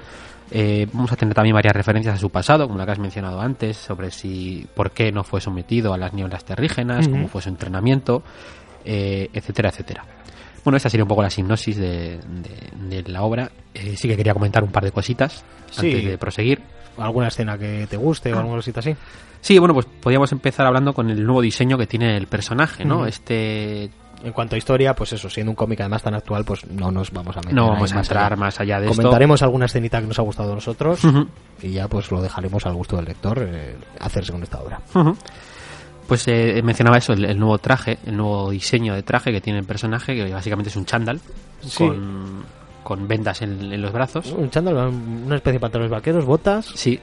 Eh, 0.52 0.88
vamos 0.94 1.12
a 1.12 1.16
tener 1.16 1.36
también 1.36 1.54
varias 1.54 1.76
referencias 1.76 2.16
a 2.16 2.18
su 2.18 2.30
pasado, 2.30 2.68
como 2.68 2.80
la 2.80 2.86
que 2.86 2.94
has 2.94 3.00
mencionado 3.00 3.42
antes, 3.42 3.76
sobre 3.76 4.12
si 4.12 4.66
por 4.74 4.92
qué 4.92 5.12
no 5.12 5.24
fue 5.24 5.42
sometido 5.42 5.94
a 5.94 5.98
las 5.98 6.14
nieblas 6.14 6.46
terrígenas, 6.46 7.08
cómo 7.10 7.28
fue 7.28 7.42
su 7.42 7.50
entrenamiento, 7.50 8.24
eh, 8.86 9.30
etcétera, 9.34 9.70
etcétera. 9.70 10.06
Bueno, 10.64 10.78
esta 10.78 10.90
sería 10.90 11.04
un 11.04 11.08
poco 11.08 11.22
la 11.22 11.30
sinopsis 11.30 11.78
de, 11.78 12.20
la 13.08 13.22
obra. 13.24 13.52
Eh, 13.74 13.96
sí 13.98 14.08
que 14.08 14.18
quería 14.18 14.34
comentar 14.34 14.64
un 14.64 14.72
par 14.72 14.84
de 14.84 14.92
cositas 14.92 15.44
antes 15.78 16.06
de 16.06 16.18
proseguir. 16.18 16.62
¿Alguna 16.98 17.30
escena 17.30 17.58
que 17.58 17.88
te 17.90 17.98
guste 17.98 18.34
o 18.34 18.38
alguna 18.38 18.58
cosita 18.58 18.82
así? 18.82 18.96
Sí, 19.42 19.58
bueno, 19.58 19.74
pues 19.74 19.86
podríamos 19.86 20.32
empezar 20.32 20.66
hablando 20.66 20.94
con 20.94 21.10
el 21.10 21.24
nuevo 21.24 21.42
diseño 21.42 21.78
que 21.78 21.88
tiene 21.88 22.18
el 22.18 22.28
personaje, 22.28 22.84
¿no? 22.84 23.06
Este 23.06 23.90
en 24.24 24.34
cuanto 24.34 24.56
a 24.56 24.58
historia, 24.58 24.94
pues 24.94 25.14
eso, 25.14 25.30
siendo 25.30 25.52
un 25.52 25.56
cómic 25.56 25.80
además 25.80 26.04
tan 26.04 26.14
actual, 26.14 26.44
pues 26.44 26.66
no 26.68 26.92
nos 26.92 27.12
vamos 27.12 27.38
a 27.38 27.40
meter. 27.40 27.54
No 27.54 27.70
vamos 27.70 27.94
a 27.94 28.00
entrar 28.00 28.36
más 28.36 28.60
allá, 28.60 28.80
de 28.80 28.88
esto. 28.88 28.98
Comentaremos 28.98 29.42
alguna 29.42 29.66
escenita 29.66 30.02
que 30.02 30.08
nos 30.08 30.20
ha 30.20 30.24
gustado 30.24 30.52
a 30.52 30.56
nosotros 30.56 31.00
y 31.62 31.72
ya 31.72 31.88
pues 31.88 32.12
lo 32.12 32.22
dejaremos 32.22 32.66
al 32.66 32.74
gusto 32.74 32.98
del 32.98 33.06
lector 33.06 33.48
eh, 33.50 33.78
hacerse 34.00 34.32
con 34.32 34.44
esta 34.44 34.60
obra 34.60 34.82
pues 36.10 36.28
eh, 36.28 36.60
mencionaba 36.64 36.98
eso, 36.98 37.14
el, 37.14 37.38
nuevo 37.40 37.60
traje, 37.60 38.00
el 38.06 38.18
nuevo 38.18 38.50
diseño 38.50 38.96
de 38.96 39.04
traje 39.04 39.32
que 39.32 39.40
tiene 39.40 39.60
el 39.60 39.66
personaje, 39.66 40.16
que 40.16 40.34
básicamente 40.34 40.70
es 40.70 40.76
un 40.76 40.86
chándal 40.86 41.22
con, 42.84 43.08
vendas 43.08 43.44
en, 43.44 43.80
los 43.80 43.94
brazos. 43.94 44.32
Un 44.32 44.50
chándal, 44.50 44.76
una 44.76 45.36
especie 45.36 45.54
de 45.54 45.60
pantalones 45.60 45.92
vaqueros, 45.92 46.26
botas. 46.26 46.66
Sí. 46.74 47.00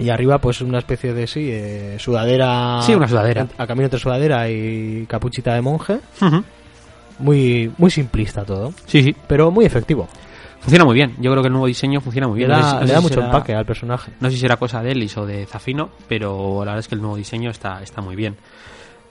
Y 0.00 0.10
arriba, 0.10 0.38
pues 0.38 0.60
una 0.62 0.78
especie 0.78 1.14
de, 1.14 1.26
sí, 1.28 1.48
eh, 1.52 1.96
sudadera. 2.00 2.82
Sí, 2.82 2.94
una 2.94 3.06
sudadera. 3.06 3.46
A, 3.56 3.66
camino 3.66 3.84
entre 3.84 4.00
sudadera 4.00 4.50
y 4.50 5.06
capuchita 5.06 5.54
de 5.54 5.60
monje. 5.60 6.00
Muy, 7.20 7.70
muy 7.78 7.90
simplista 7.90 8.44
todo. 8.44 8.72
Sí, 8.86 9.02
sí. 9.02 9.14
Pero 9.28 9.52
muy 9.52 9.64
efectivo. 9.64 10.08
Funciona 10.60 10.84
muy 10.84 10.94
bien. 10.94 11.16
Yo 11.18 11.30
creo 11.30 11.42
que 11.42 11.46
el 11.46 11.52
nuevo 11.52 11.66
diseño 11.66 12.00
funciona 12.00 12.28
muy 12.28 12.38
bien. 12.38 12.50
Le 12.50 12.92
da, 12.92 13.00
mucho 13.00 13.20
empaque 13.20 13.54
al 13.54 13.64
personaje. 13.64 14.12
No 14.20 14.28
sé 14.28 14.36
si 14.36 14.42
será 14.42 14.56
cosa 14.56 14.82
de 14.82 14.92
Ellis 14.92 15.16
o 15.16 15.24
de 15.24 15.46
Zafino, 15.46 15.90
pero 16.06 16.60
la 16.60 16.72
verdad 16.72 16.80
es 16.80 16.88
que 16.88 16.94
el 16.94 17.00
nuevo 17.00 17.16
diseño 17.16 17.50
está, 17.50 17.82
está 17.82 18.02
muy 18.02 18.14
bien. 18.14 18.36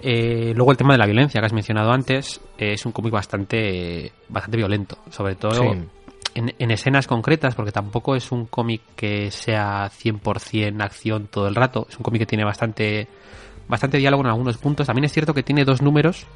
Eh, 0.01 0.53
luego 0.55 0.71
el 0.71 0.77
tema 0.77 0.93
de 0.93 0.99
la 0.99 1.05
violencia 1.05 1.41
que 1.41 1.45
has 1.45 1.53
mencionado 1.53 1.91
antes 1.91 2.39
es 2.57 2.85
un 2.85 2.93
cómic 2.93 3.11
bastante 3.11 4.13
bastante 4.29 4.55
violento, 4.55 4.97
sobre 5.09 5.35
todo 5.35 5.61
en, 6.35 6.55
en 6.57 6.71
escenas 6.71 7.05
concretas, 7.05 7.55
porque 7.55 7.71
tampoco 7.71 8.15
es 8.15 8.31
un 8.31 8.45
cómic 8.45 8.81
que 8.95 9.29
sea 9.31 9.89
100% 9.89 10.81
acción 10.81 11.27
todo 11.27 11.47
el 11.47 11.55
rato. 11.55 11.87
Es 11.89 11.97
un 11.97 12.03
cómic 12.03 12.21
que 12.21 12.25
tiene 12.27 12.45
bastante, 12.45 13.07
bastante 13.67 13.97
diálogo 13.97 14.23
en 14.23 14.29
algunos 14.29 14.57
puntos. 14.57 14.87
También 14.87 15.05
es 15.05 15.11
cierto 15.11 15.33
que 15.33 15.43
tiene 15.43 15.65
dos 15.65 15.81
números 15.81 16.27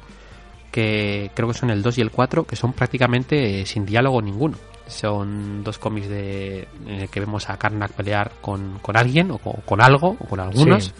que 0.74 1.30
creo 1.34 1.46
que 1.46 1.54
son 1.54 1.70
el 1.70 1.82
2 1.82 1.98
y 1.98 2.00
el 2.00 2.10
4, 2.10 2.44
que 2.44 2.56
son 2.56 2.72
prácticamente 2.72 3.60
eh, 3.60 3.64
sin 3.64 3.86
diálogo 3.86 4.20
ninguno. 4.20 4.56
Son 4.86 5.64
dos 5.64 5.78
cómics 5.78 6.08
de, 6.08 6.68
en 6.86 6.94
el 7.02 7.08
que 7.08 7.20
vemos 7.20 7.48
a 7.48 7.56
Karnak 7.56 7.92
pelear 7.92 8.32
con, 8.40 8.78
con 8.80 8.96
alguien, 8.96 9.30
o 9.30 9.38
con, 9.38 9.54
con 9.64 9.80
algo, 9.80 10.16
o 10.18 10.24
con 10.26 10.40
algunos, 10.40 10.84
Sí. 10.86 10.92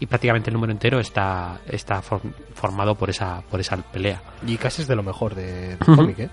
y 0.00 0.06
prácticamente 0.06 0.50
el 0.50 0.54
número 0.54 0.72
entero 0.72 1.00
está, 1.00 1.60
está 1.66 2.00
form- 2.02 2.32
formado 2.54 2.94
por 2.94 3.10
esa, 3.10 3.42
por 3.50 3.60
esa 3.60 3.76
pelea. 3.76 4.22
Y 4.46 4.56
casi 4.56 4.82
es 4.82 4.88
de 4.88 4.96
lo 4.96 5.02
mejor 5.02 5.34
de, 5.34 5.76
del 5.76 5.78
cómic, 5.78 6.18
¿eh? 6.20 6.30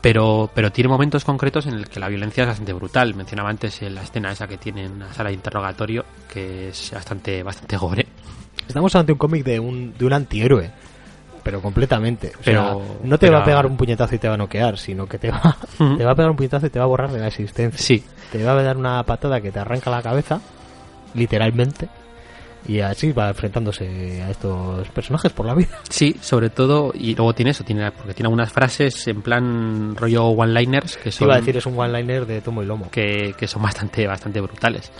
Pero, 0.00 0.48
pero 0.54 0.70
tiene 0.70 0.88
momentos 0.88 1.24
concretos 1.24 1.66
en 1.66 1.74
el 1.74 1.88
que 1.88 1.98
la 1.98 2.08
violencia 2.08 2.42
es 2.44 2.48
bastante 2.48 2.72
brutal. 2.72 3.14
Mencionaba 3.16 3.50
antes 3.50 3.82
eh, 3.82 3.90
la 3.90 4.02
escena 4.02 4.30
esa 4.30 4.46
que 4.46 4.56
tiene 4.56 4.84
en 4.84 5.00
la 5.00 5.12
sala 5.12 5.30
de 5.30 5.34
interrogatorio, 5.34 6.04
que 6.32 6.68
es 6.68 6.92
bastante, 6.94 7.42
bastante 7.42 7.76
gore. 7.76 8.06
Estamos 8.66 8.94
ante 8.94 9.10
un 9.12 9.18
cómic 9.18 9.44
de 9.44 9.58
un, 9.58 9.92
de 9.98 10.04
un 10.04 10.12
antihéroe. 10.12 10.70
Pero 11.42 11.60
completamente. 11.62 12.32
O 12.38 12.40
Pero- 12.44 12.62
sea, 12.62 12.96
no 13.02 13.18
te 13.18 13.26
pero- 13.26 13.38
va 13.38 13.42
a 13.42 13.44
pegar 13.44 13.66
un 13.66 13.76
puñetazo 13.76 14.14
y 14.14 14.18
te 14.18 14.28
va 14.28 14.34
a 14.34 14.38
noquear, 14.38 14.78
sino 14.78 15.06
que 15.06 15.18
te 15.18 15.30
va, 15.30 15.56
te 15.96 16.04
va 16.04 16.12
a 16.12 16.14
pegar 16.14 16.30
un 16.30 16.36
puñetazo 16.36 16.66
y 16.66 16.70
te 16.70 16.78
va 16.78 16.84
a 16.84 16.88
borrar 16.88 17.10
de 17.10 17.18
la 17.20 17.28
existencia. 17.28 17.78
Sí, 17.80 18.04
Te 18.32 18.42
va 18.44 18.52
a 18.52 18.62
dar 18.62 18.76
una 18.76 19.02
patada 19.04 19.40
que 19.40 19.50
te 19.52 19.58
arranca 19.58 19.90
la 19.90 20.02
cabeza, 20.02 20.40
literalmente. 21.14 21.88
Y 22.66 22.80
así 22.80 23.12
va 23.12 23.28
enfrentándose 23.28 24.20
a 24.22 24.30
estos 24.30 24.86
personajes 24.88 25.32
por 25.32 25.46
la 25.46 25.54
vida. 25.54 25.78
sí, 25.88 26.16
sobre 26.20 26.50
todo, 26.50 26.92
y 26.92 27.14
luego 27.14 27.32
tiene 27.32 27.52
eso, 27.52 27.64
tiene, 27.64 27.90
porque 27.92 28.12
tiene 28.14 28.26
algunas 28.26 28.52
frases 28.52 29.06
en 29.08 29.22
plan 29.22 29.94
rollo 29.96 30.26
one-liners 30.26 30.96
que 30.98 31.10
son, 31.12 31.28
iba 31.28 31.36
a 31.36 31.38
decir, 31.38 31.56
es 31.56 31.64
un 31.66 31.78
one-liner 31.78 32.26
de 32.26 32.40
tomo 32.42 32.62
y 32.62 32.66
lomo. 32.66 32.90
que, 32.90 33.34
que 33.38 33.46
son 33.46 33.62
bastante, 33.62 34.06
bastante 34.06 34.40
brutales. 34.40 34.90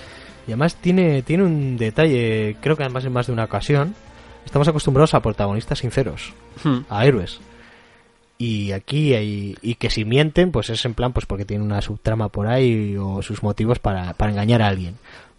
Y 0.46 0.52
además 0.52 0.76
tiene, 0.76 1.22
tiene 1.22 1.42
un 1.42 1.76
detalle, 1.76 2.56
creo 2.62 2.74
que 2.76 2.84
además 2.84 3.04
en 3.04 3.12
más 3.12 3.26
de 3.26 3.32
una 3.34 3.44
ocasión, 3.44 3.94
estamos 4.44 4.68
acostumbrados 4.68 5.14
a 5.14 5.20
protagonistas 5.22 5.78
sinceros, 5.80 6.32
Hmm. 6.64 6.78
a 6.88 7.06
héroes. 7.06 7.40
Y 8.40 8.70
aquí 8.72 9.14
hay, 9.14 9.56
y 9.62 9.74
que 9.74 9.90
si 9.90 10.04
mienten, 10.04 10.52
pues 10.52 10.70
es 10.70 10.84
en 10.84 10.94
plan, 10.94 11.12
pues 11.12 11.26
porque 11.26 11.44
tiene 11.44 11.64
una 11.64 11.82
subtrama 11.82 12.28
por 12.28 12.46
ahí 12.46 12.96
o 12.96 13.20
sus 13.22 13.42
motivos 13.42 13.78
para, 13.80 14.14
para 14.14 14.30
engañar 14.30 14.62
a 14.62 14.68
alguien. 14.68 14.96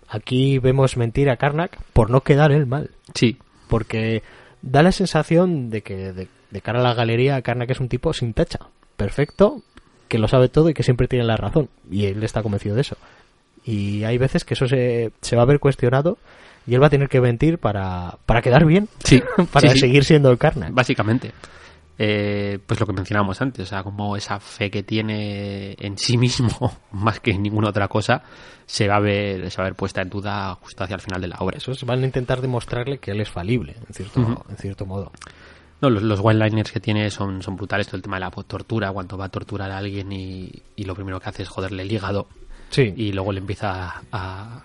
Aquí 0.10 0.60
vemos 0.60 0.98
mentir 0.98 1.30
a 1.30 1.38
Karnak 1.38 1.78
por 1.94 2.10
no 2.10 2.22
quedar 2.22 2.52
él 2.52 2.66
mal. 2.66 2.90
Sí, 3.14 3.38
Porque 3.70 4.22
da 4.62 4.84
la 4.84 4.92
sensación 4.92 5.70
de 5.70 5.82
que 5.82 6.12
de, 6.12 6.28
de 6.52 6.62
cara 6.62 6.80
a 6.80 6.84
la 6.84 6.94
galería 6.94 7.42
Karnak 7.42 7.70
es 7.70 7.80
un 7.80 7.88
tipo 7.88 8.12
sin 8.14 8.34
tacha, 8.34 8.60
perfecto, 8.98 9.62
que 10.10 10.18
lo 10.20 10.28
sabe 10.28 10.50
todo 10.50 10.70
y 10.70 10.74
que 10.74 10.84
siempre 10.84 11.08
tiene 11.08 11.24
la 11.26 11.38
razón. 11.38 11.70
Y 11.90 12.06
él 12.06 12.22
está 12.24 12.42
convencido 12.44 12.76
de 12.76 12.82
eso. 12.82 12.98
Y 13.64 14.04
hay 14.04 14.18
veces 14.18 14.44
que 14.44 14.56
eso 14.56 14.68
se, 14.68 15.12
se 15.22 15.36
va 15.38 15.44
a 15.44 15.46
ver 15.46 15.60
cuestionado 15.60 16.18
y 16.70 16.76
él 16.76 16.82
va 16.82 16.88
a 16.88 16.90
tener 16.90 17.10
que 17.10 17.20
mentir 17.20 17.58
para, 17.58 18.18
para 18.26 18.42
quedar 18.42 18.66
bien, 18.66 18.88
sí, 19.04 19.22
para 19.52 19.70
sí, 19.70 19.74
sí. 19.76 19.80
seguir 19.80 20.04
siendo 20.04 20.30
el 20.32 20.38
Karnak. 20.38 20.74
Básicamente. 20.74 21.32
Eh, 22.02 22.60
pues 22.66 22.80
lo 22.80 22.86
que 22.86 22.94
mencionábamos 22.94 23.42
antes, 23.42 23.64
o 23.64 23.66
sea, 23.66 23.84
como 23.84 24.16
esa 24.16 24.40
fe 24.40 24.72
que 24.72 24.84
tiene 24.84 25.76
en 25.80 25.98
sí 25.98 26.18
mismo, 26.18 26.50
más 26.92 27.20
que 27.20 27.32
en 27.32 27.44
ninguna 27.44 27.70
otra 27.70 27.90
cosa, 27.90 28.22
se 28.66 28.88
va 28.88 28.96
a 28.96 29.00
ver, 29.02 29.52
se 29.52 29.58
va 29.58 29.66
a 29.66 29.70
ver 29.70 29.76
puesta 29.76 30.02
en 30.02 30.10
duda 30.10 30.56
justo 30.62 30.84
hacia 30.84 30.96
el 30.96 31.02
final 31.02 31.20
de 31.20 31.28
la 31.28 31.36
obra. 31.40 31.58
Eso 31.58 31.72
es, 31.74 31.84
van 31.84 32.02
a 32.02 32.06
intentar 32.06 32.40
demostrarle 32.40 33.00
que 33.00 33.12
él 33.12 33.20
es 33.20 33.30
falible, 33.30 33.76
en 33.86 33.94
cierto, 33.94 34.22
Ujú. 34.22 34.44
en 34.50 34.58
cierto 34.58 34.86
modo. 34.86 35.12
No, 35.82 35.90
los, 35.90 36.04
los 36.04 36.20
one-liners 36.22 36.72
que 36.72 36.80
tiene 36.80 37.10
son, 37.10 37.42
son 37.42 37.56
brutales, 37.58 37.88
todo 37.88 37.98
el 37.98 38.02
tema 38.04 38.18
de 38.18 38.22
la 38.22 38.32
tortura, 38.32 38.92
cuando 38.92 39.18
va 39.18 39.26
a 39.26 39.30
torturar 39.30 39.72
a 39.72 39.78
alguien 39.78 40.12
y, 40.12 40.52
y 40.78 40.84
lo 40.86 40.94
primero 40.96 41.20
que 41.20 41.30
hace 41.30 41.44
es 41.44 41.50
joderle 41.50 41.84
el 41.84 41.92
hígado 41.92 42.28
Sí, 42.70 42.94
y 42.96 43.12
luego 43.12 43.32
le 43.32 43.40
empieza 43.40 43.90
a, 43.90 44.02
a, 44.12 44.64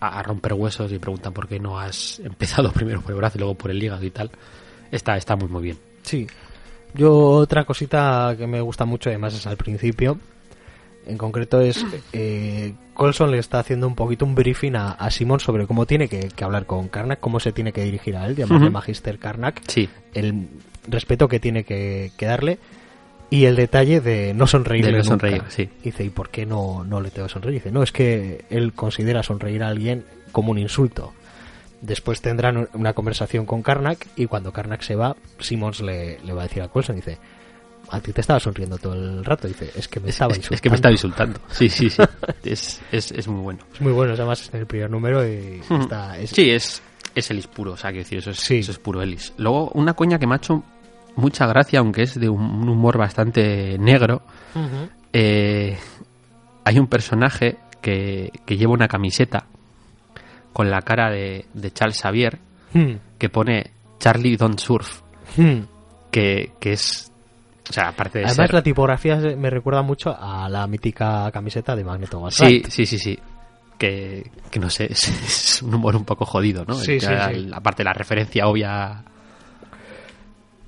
a 0.00 0.22
romper 0.22 0.52
huesos 0.54 0.92
y 0.92 0.98
preguntan 0.98 1.32
por 1.32 1.48
qué 1.48 1.58
no 1.58 1.78
has 1.78 2.18
empezado 2.20 2.72
primero 2.74 3.00
por 3.00 3.12
el 3.12 3.16
brazo 3.16 3.38
y 3.38 3.40
luego 3.40 3.54
por 3.54 3.70
el 3.70 3.82
hígado 3.82 4.04
y 4.04 4.10
tal. 4.10 4.30
Está, 4.90 5.16
está 5.16 5.36
muy 5.36 5.48
muy 5.48 5.62
bien. 5.62 5.78
sí. 6.02 6.26
Yo 6.94 7.12
otra 7.14 7.64
cosita 7.64 8.34
que 8.38 8.46
me 8.46 8.58
gusta 8.62 8.86
mucho, 8.86 9.10
además 9.10 9.34
es 9.34 9.46
al 9.46 9.58
principio, 9.58 10.18
en 11.06 11.18
concreto 11.18 11.60
es 11.60 11.84
eh, 12.14 12.72
Colson 12.94 13.30
le 13.32 13.38
está 13.38 13.58
haciendo 13.58 13.86
un 13.86 13.94
poquito 13.94 14.24
un 14.24 14.34
briefing 14.34 14.76
a, 14.76 14.92
a 14.92 15.10
Simon 15.10 15.38
sobre 15.40 15.66
cómo 15.66 15.84
tiene 15.84 16.08
que, 16.08 16.28
que 16.28 16.44
hablar 16.44 16.64
con 16.64 16.88
Karnak, 16.88 17.20
cómo 17.20 17.38
se 17.38 17.52
tiene 17.52 17.72
que 17.72 17.82
dirigir 17.84 18.16
a 18.16 18.26
él, 18.26 18.34
llamarle 18.36 18.66
Ujú. 18.68 18.72
Magister 18.72 19.18
Karnak, 19.18 19.60
Sí, 19.68 19.90
el 20.14 20.48
respeto 20.88 21.28
que 21.28 21.38
tiene 21.38 21.64
que, 21.64 22.12
que 22.16 22.24
darle 22.24 22.58
y 23.30 23.44
el 23.44 23.56
detalle 23.56 24.00
de 24.00 24.32
no 24.34 24.46
sonreírle 24.46 24.92
De 24.92 24.98
no 24.98 25.04
nunca. 25.04 25.10
sonreír, 25.28 25.42
sí. 25.48 25.68
Dice, 25.82 26.04
¿y 26.04 26.10
por 26.10 26.28
qué 26.30 26.46
no, 26.46 26.84
no 26.84 27.00
le 27.00 27.10
tengo 27.10 27.26
que 27.28 27.32
sonreír? 27.34 27.54
Dice, 27.54 27.70
no, 27.72 27.82
es 27.82 27.92
que 27.92 28.44
él 28.50 28.72
considera 28.72 29.22
sonreír 29.22 29.62
a 29.62 29.68
alguien 29.68 30.04
como 30.32 30.52
un 30.52 30.58
insulto. 30.58 31.12
Después 31.80 32.20
tendrán 32.22 32.68
una 32.72 32.92
conversación 32.94 33.44
con 33.46 33.62
Karnak 33.62 34.06
y 34.16 34.26
cuando 34.26 34.52
Karnak 34.52 34.82
se 34.82 34.94
va, 34.96 35.14
Simmons 35.38 35.80
le, 35.80 36.18
le 36.24 36.32
va 36.32 36.42
a 36.42 36.46
decir 36.48 36.62
a 36.62 36.68
Colson, 36.68 36.96
dice, 36.96 37.18
a 37.90 38.00
ti 38.00 38.12
te 38.12 38.20
estaba 38.22 38.40
sonriendo 38.40 38.78
todo 38.78 38.94
el 38.94 39.24
rato. 39.24 39.46
Dice, 39.46 39.70
es 39.76 39.86
que 39.86 40.00
me 40.00 40.10
estaba 40.10 40.32
es, 40.32 40.38
insultando. 40.38 40.54
es 40.56 40.60
que 40.62 40.70
me 40.70 40.76
estaba 40.76 40.92
insultando. 40.92 41.40
Sí, 41.50 41.68
sí, 41.68 41.90
sí. 41.90 42.02
es, 42.44 42.80
es, 42.90 43.12
es 43.12 43.28
muy 43.28 43.42
bueno. 43.42 43.60
Es 43.74 43.80
muy 43.80 43.92
bueno, 43.92 44.14
además 44.14 44.40
es 44.40 44.54
en 44.54 44.60
el 44.60 44.66
primer 44.66 44.90
número 44.90 45.26
y 45.28 45.60
está... 45.68 46.18
Es, 46.18 46.30
Sí, 46.30 46.50
es, 46.50 46.82
es 47.14 47.30
Ellis 47.30 47.46
puro, 47.46 47.72
o 47.72 47.76
sea, 47.76 47.90
quiero 47.90 48.04
decir, 48.04 48.18
eso 48.18 48.30
es, 48.30 48.38
Sí. 48.40 48.58
eso 48.58 48.72
es 48.72 48.78
puro 48.78 49.02
Ellis. 49.02 49.32
Luego, 49.36 49.70
una 49.74 49.94
coña 49.94 50.18
que 50.18 50.26
me 50.26 50.34
ha 50.34 50.38
hecho 50.38 50.64
mucha 51.16 51.46
gracia, 51.46 51.80
aunque 51.80 52.02
es 52.02 52.18
de 52.18 52.28
un, 52.28 52.68
humor 52.68 52.98
bastante 52.98 53.76
negro, 53.78 54.22
eh, 55.12 55.76
hay 56.64 56.78
un 56.78 56.86
personaje 56.86 57.56
que, 57.80 58.30
que 58.44 58.56
lleva 58.56 58.72
una 58.72 58.88
camiseta 58.88 59.46
con 60.52 60.70
la 60.70 60.80
cara 60.82 61.10
de, 61.10 61.46
de 61.54 61.70
Charles 61.72 62.00
Xavier 62.00 62.38
Hmm. 62.74 62.96
que 63.18 63.28
pone 63.28 63.70
Charlie 64.00 64.36
Don't 64.36 64.58
Surf, 64.58 65.00
Hmm. 65.36 65.60
que, 66.10 66.52
que 66.60 66.72
es... 66.72 67.10
O 67.70 67.72
sea, 67.72 67.88
aparte 67.88 68.18
de 68.18 68.24
Además 68.26 68.46
ser... 68.48 68.54
la 68.54 68.62
tipografía 68.62 69.16
me 69.16 69.50
recuerda 69.50 69.82
mucho 69.82 70.14
a 70.18 70.48
la 70.48 70.66
mítica 70.66 71.30
camiseta 71.32 71.74
de 71.76 71.84
Magneto 71.84 72.18
Sí, 72.18 72.22
Basalt. 72.22 72.66
sí, 72.68 72.84
sí, 72.86 72.98
sí. 72.98 73.18
Que, 73.78 74.30
que 74.50 74.58
no 74.60 74.68
sé, 74.68 74.84
es, 74.90 75.08
es 75.08 75.62
un 75.62 75.74
humor 75.74 75.94
un 75.96 76.04
poco 76.04 76.24
jodido, 76.26 76.64
¿no? 76.66 76.74
Sí, 76.74 76.98
sí, 77.00 77.06
sí. 77.06 77.50
Aparte 77.52 77.82
de 77.82 77.84
la 77.84 77.92
referencia 77.92 78.46
obvia 78.48 79.02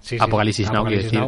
Sí. 0.09 0.17
Apocalipsis 0.19 0.71
Now, 0.73 0.85
quiero 0.87 1.03
decir. 1.03 1.23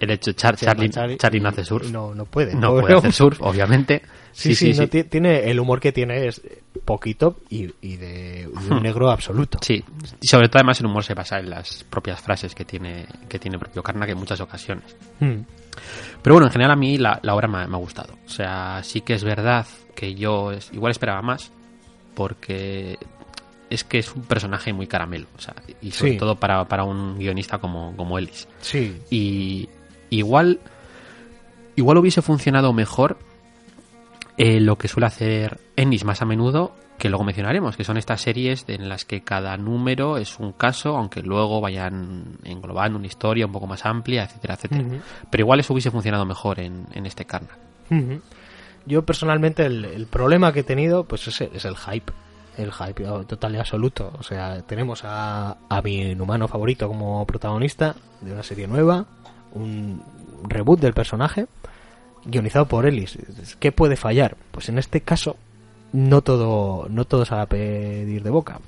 El 0.00 0.10
hecho, 0.10 0.32
Char- 0.36 0.56
Charlie, 0.56 0.90
Charlie, 1.16 1.40
no 1.40 1.48
hace 1.48 1.64
surf. 1.64 1.90
No, 1.90 2.14
no 2.14 2.24
puede. 2.26 2.54
no 2.54 2.78
puede 2.80 2.94
hacer 2.94 3.12
surf, 3.12 3.40
obviamente. 3.40 4.02
Sí, 4.32 4.54
sí, 4.54 4.74
sí. 4.74 4.80
no, 4.80 4.86
tiene 4.88 5.48
el 5.50 5.58
humor 5.58 5.80
que 5.80 5.92
tiene 5.92 6.26
es 6.26 6.42
poquito 6.84 7.38
y, 7.48 7.72
y 7.80 7.96
de, 7.96 8.46
un 8.70 8.82
negro 8.82 9.10
absoluto. 9.10 9.58
Sí, 9.62 9.82
y 10.20 10.26
sobre 10.26 10.48
todo 10.48 10.58
además 10.58 10.78
el 10.80 10.86
humor 10.86 11.04
se 11.04 11.14
basa 11.14 11.38
en 11.38 11.48
las 11.48 11.84
propias 11.84 12.20
frases 12.20 12.54
que 12.54 12.64
tiene 12.66 13.06
que 13.30 13.38
tiene 13.38 13.58
propio 13.58 13.82
Karnak 13.82 14.10
en 14.10 14.18
muchas 14.18 14.40
ocasiones. 14.40 14.94
Hmm. 15.20 15.40
Pero 16.20 16.34
bueno, 16.34 16.46
en 16.48 16.52
general 16.52 16.72
a 16.72 16.76
mí 16.76 16.98
la, 16.98 17.18
la 17.22 17.34
obra 17.34 17.48
me, 17.48 17.58
ha- 17.58 17.66
me 17.66 17.76
ha 17.76 17.78
gustado. 17.80 18.12
O 18.26 18.28
sea, 18.28 18.82
sí 18.82 19.00
que 19.00 19.14
es 19.14 19.24
verdad 19.24 19.64
que 19.94 20.14
yo 20.14 20.52
es- 20.52 20.70
igual 20.74 20.90
esperaba 20.90 21.22
más 21.22 21.50
porque 22.14 22.98
es 23.70 23.84
que 23.84 23.98
es 23.98 24.14
un 24.14 24.22
personaje 24.22 24.72
muy 24.72 24.86
caramelo. 24.86 25.26
O 25.36 25.40
sea, 25.40 25.54
y 25.82 25.90
sobre 25.90 26.12
Sí. 26.12 26.18
todo 26.18 26.36
para, 26.36 26.64
para 26.66 26.84
un 26.84 27.18
guionista 27.18 27.58
como, 27.58 27.94
como 27.96 28.18
Ellis. 28.18 28.46
Sí, 28.60 29.00
Y 29.10 29.68
igual 30.10 30.60
igual 31.74 31.98
hubiese 31.98 32.22
funcionado 32.22 32.72
mejor 32.72 33.18
eh, 34.38 34.60
lo 34.60 34.76
que 34.78 34.88
suele 34.88 35.06
hacer 35.06 35.60
Ennis 35.76 36.04
más 36.04 36.22
a 36.22 36.24
menudo 36.26 36.74
que 36.98 37.10
luego 37.10 37.24
mencionaremos, 37.24 37.76
que 37.76 37.84
son 37.84 37.98
estas 37.98 38.22
series 38.22 38.64
en 38.68 38.88
las 38.88 39.04
que 39.04 39.20
cada 39.22 39.56
número 39.58 40.16
es 40.16 40.38
un 40.38 40.52
caso, 40.52 40.96
aunque 40.96 41.20
luego 41.20 41.60
vayan 41.60 42.38
englobando 42.44 42.96
una 42.98 43.06
historia 43.06 43.44
un 43.44 43.52
poco 43.52 43.66
más 43.66 43.84
amplia, 43.84 44.24
etcétera, 44.24 44.54
etcétera. 44.54 44.84
Pero 45.30 45.42
igual 45.42 45.60
eso 45.60 45.74
hubiese 45.74 45.90
funcionado 45.90 46.24
mejor 46.24 46.58
en, 46.58 46.86
en 46.94 47.04
este 47.04 47.26
Karnak. 47.26 47.58
Ujú. 47.90 48.22
Yo 48.86 49.04
personalmente 49.04 49.66
el, 49.66 49.84
el 49.84 50.06
problema 50.06 50.52
que 50.54 50.60
he 50.60 50.64
tenido 50.64 51.04
pues 51.04 51.28
es, 51.28 51.38
es 51.42 51.64
el 51.66 51.76
hype. 51.76 52.10
El 52.56 52.72
hype 52.72 53.04
total 53.26 53.54
y 53.54 53.58
absoluto. 53.58 54.12
O 54.18 54.22
sea, 54.22 54.62
tenemos 54.62 55.02
a, 55.04 55.56
a 55.68 55.82
mi 55.82 56.02
inhumano 56.12 56.48
favorito 56.48 56.88
como 56.88 57.26
protagonista 57.26 57.94
de 58.20 58.32
una 58.32 58.42
serie 58.42 58.66
nueva, 58.66 59.04
un 59.52 60.02
reboot 60.48 60.80
del 60.80 60.94
personaje, 60.94 61.46
guionizado 62.24 62.66
por 62.66 62.86
Ellis. 62.86 63.18
¿Qué 63.58 63.72
puede 63.72 63.96
fallar? 63.96 64.36
Pues 64.50 64.68
en 64.68 64.78
este 64.78 65.00
caso 65.00 65.36
no 65.92 66.22
todo 66.22 66.88
no 66.88 67.04
todo 67.04 67.24
se 67.24 67.34
va 67.34 67.42
a 67.42 67.46
pedir 67.46 68.22
de 68.22 68.30
boca. 68.30 68.60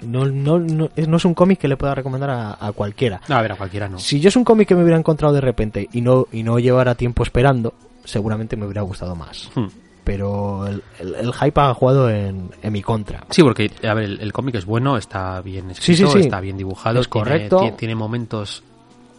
No, 0.00 0.26
no, 0.26 0.58
no, 0.58 0.90
es, 0.94 1.08
no 1.08 1.16
es 1.16 1.24
un 1.24 1.34
cómic 1.34 1.58
que 1.58 1.66
le 1.66 1.76
pueda 1.76 1.94
recomendar 1.94 2.30
a, 2.30 2.56
a 2.60 2.72
cualquiera. 2.72 3.20
No, 3.28 3.36
a 3.36 3.42
ver, 3.42 3.52
a 3.52 3.56
cualquiera 3.56 3.88
no. 3.88 3.98
Si 3.98 4.20
yo 4.20 4.28
es 4.28 4.36
un 4.36 4.44
cómic 4.44 4.68
que 4.68 4.76
me 4.76 4.82
hubiera 4.82 4.98
encontrado 4.98 5.34
de 5.34 5.40
repente 5.40 5.88
y 5.92 6.00
no, 6.00 6.26
y 6.30 6.44
no 6.44 6.58
llevara 6.60 6.94
tiempo 6.94 7.24
esperando, 7.24 7.74
seguramente 8.04 8.56
me 8.56 8.64
hubiera 8.64 8.82
gustado 8.82 9.16
más. 9.16 9.50
Hmm. 9.54 9.66
Pero 10.08 10.66
el, 10.66 10.82
el- 11.00 11.14
el 11.16 11.32
hype 11.34 11.60
ha 11.60 11.74
jugado 11.74 12.08
en, 12.08 12.50
en 12.62 12.72
mi 12.72 12.80
contra. 12.80 13.24
Sí, 13.28 13.42
porque, 13.42 13.70
a 13.86 13.92
ver, 13.92 14.04
el, 14.04 14.20
el 14.20 14.32
cómic 14.32 14.54
es 14.54 14.64
bueno, 14.64 14.96
está 14.96 15.42
bien 15.42 15.66
Sí, 15.74 15.92
escrito, 15.92 16.06
sí, 16.12 16.18
sí. 16.20 16.24
está 16.24 16.40
bien 16.40 16.56
dibujado, 16.56 17.00
Es 17.00 17.10
tiene- 17.10 17.24
correcto. 17.24 17.58
Tiene, 17.60 17.76
tiene 17.76 17.94
momentos 17.94 18.62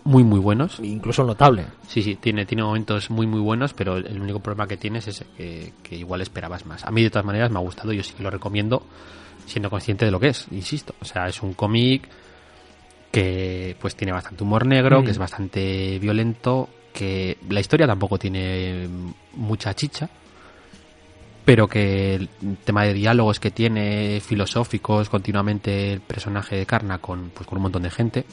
muy 0.04 0.24
muy 0.24 0.40
buenos. 0.40 0.80
Incluso 0.82 1.24
notable. 1.24 1.66
Sí, 1.88 2.02
sí, 2.02 2.16
tiene, 2.16 2.48
tiene 2.48 2.64
momentos 2.64 3.12
muy 3.12 3.28
muy 3.28 3.40
buenos, 3.40 3.74
pero 3.74 3.98
el 3.98 4.20
único 4.20 4.40
problema 4.40 4.66
que 4.68 4.78
tienes 4.78 5.08
es 5.08 5.24
que, 5.38 5.74
que 5.84 5.96
igual 5.96 6.22
esperabas 6.22 6.66
más. 6.66 6.84
A 6.86 6.90
mí 6.90 7.04
de 7.04 7.12
todas 7.12 7.26
maneras 7.26 7.52
me 7.52 7.60
ha 7.60 7.62
gustado, 7.62 7.94
yo 7.94 8.02
sí 8.02 8.14
que 8.18 8.24
lo 8.24 8.32
recomiendo 8.32 8.82
siendo 9.46 9.70
consciente 9.70 10.06
de 10.06 10.12
lo 10.12 10.20
que 10.20 10.30
es, 10.30 10.48
insisto. 10.52 10.96
O 11.02 11.06
sea, 11.06 11.28
es 11.28 11.42
un 11.44 11.54
cómic 11.54 12.08
que 13.12 13.76
pues 13.80 13.96
tiene 13.96 14.12
bastante 14.14 14.44
humor 14.44 14.66
negro, 14.66 15.02
Mm. 15.02 15.06
que 15.06 15.12
es 15.12 15.18
bastante 15.18 16.00
violento, 16.00 16.70
que 16.94 17.38
la 17.50 17.60
historia 17.60 17.88
tampoco 17.88 18.18
tiene 18.18 18.88
mucha 19.36 19.74
chicha, 19.76 20.10
pero 21.46 21.68
que 21.68 22.16
el 22.16 22.30
tema 22.64 22.84
de 22.84 22.94
diálogos 22.94 23.40
que 23.40 23.52
tiene 23.52 24.22
filosóficos 24.22 25.10
continuamente 25.10 25.94
el 25.94 26.02
personaje 26.02 26.56
de 26.58 26.66
Karna 26.66 27.00
con 27.00 27.32
pues 27.32 27.48
con 27.48 27.58
un 27.58 27.64
montón 27.64 27.84
de 27.84 27.90
gente, 27.90 28.26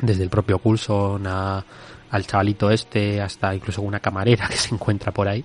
desde 0.00 0.22
el 0.22 0.30
propio 0.30 0.58
Coulson 0.58 1.26
a, 1.26 1.64
al 2.10 2.26
chavalito 2.26 2.70
este 2.70 3.20
hasta 3.20 3.54
incluso 3.54 3.82
una 3.82 4.00
camarera 4.00 4.46
que 4.48 4.56
se 4.56 4.74
encuentra 4.74 5.12
por 5.12 5.26
ahí. 5.28 5.44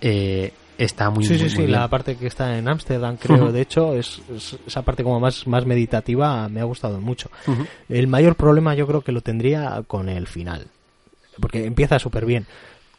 eh, 0.00 0.52
está 0.78 1.08
muy, 1.10 1.24
sí, 1.24 1.30
muy, 1.30 1.38
sí, 1.38 1.44
muy 1.44 1.50
sí, 1.50 1.58
bien. 1.58 1.72
la 1.72 1.88
parte 1.88 2.16
que 2.16 2.26
está 2.26 2.58
en 2.58 2.68
Ámsterdam, 2.68 3.16
creo, 3.16 3.50
de 3.50 3.62
hecho, 3.62 3.94
es, 3.94 4.20
es- 4.34 4.58
esa 4.66 4.82
parte 4.82 5.02
como 5.02 5.18
más, 5.20 5.46
más 5.46 5.64
meditativa 5.64 6.48
me 6.50 6.60
ha 6.60 6.64
gustado 6.64 7.00
mucho. 7.00 7.30
El 7.88 8.06
mayor 8.08 8.36
problema 8.36 8.74
yo 8.74 8.86
creo 8.86 9.00
que 9.00 9.12
lo 9.12 9.22
tendría 9.22 9.82
con 9.86 10.08
el 10.10 10.26
final, 10.26 10.66
porque 11.40 11.64
empieza 11.64 11.98
súper 11.98 12.26
bien, 12.26 12.46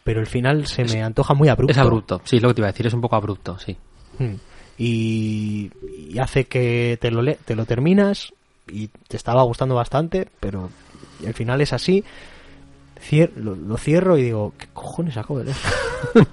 pero 0.07 0.21
el 0.21 0.25
final 0.27 0.65
se 0.67 0.85
me 0.85 1.03
antoja 1.03 1.33
muy 1.33 1.49
abrupto. 1.49 1.71
Es 1.73 1.77
abrupto, 1.77 2.21
sí, 2.23 2.37
es 2.37 2.41
lo 2.41 2.47
que 2.47 2.53
te 2.55 2.61
iba 2.61 2.69
a 2.69 2.71
decir, 2.71 2.87
es 2.87 2.93
un 2.93 3.01
poco 3.01 3.17
abrupto, 3.17 3.59
sí. 3.59 3.75
Mm. 4.19 4.33
Y, 4.77 5.69
y 6.13 6.17
hace 6.19 6.45
que 6.45 6.97
te 7.01 7.11
lo, 7.11 7.21
le- 7.21 7.35
te 7.43 7.55
lo 7.57 7.65
terminas 7.65 8.31
y 8.71 8.87
te 8.87 9.17
estaba 9.17 9.43
gustando 9.43 9.75
bastante, 9.75 10.29
pero 10.39 10.69
el 11.25 11.33
final 11.33 11.59
es 11.59 11.73
así. 11.73 12.05
Cier- 13.05 13.33
lo, 13.35 13.53
lo 13.53 13.75
cierro 13.77 14.17
y 14.17 14.23
digo, 14.23 14.53
¿qué 14.57 14.67
cojones 14.73 15.17
acabo 15.17 15.39
de 15.39 15.45
leer? 15.45 15.57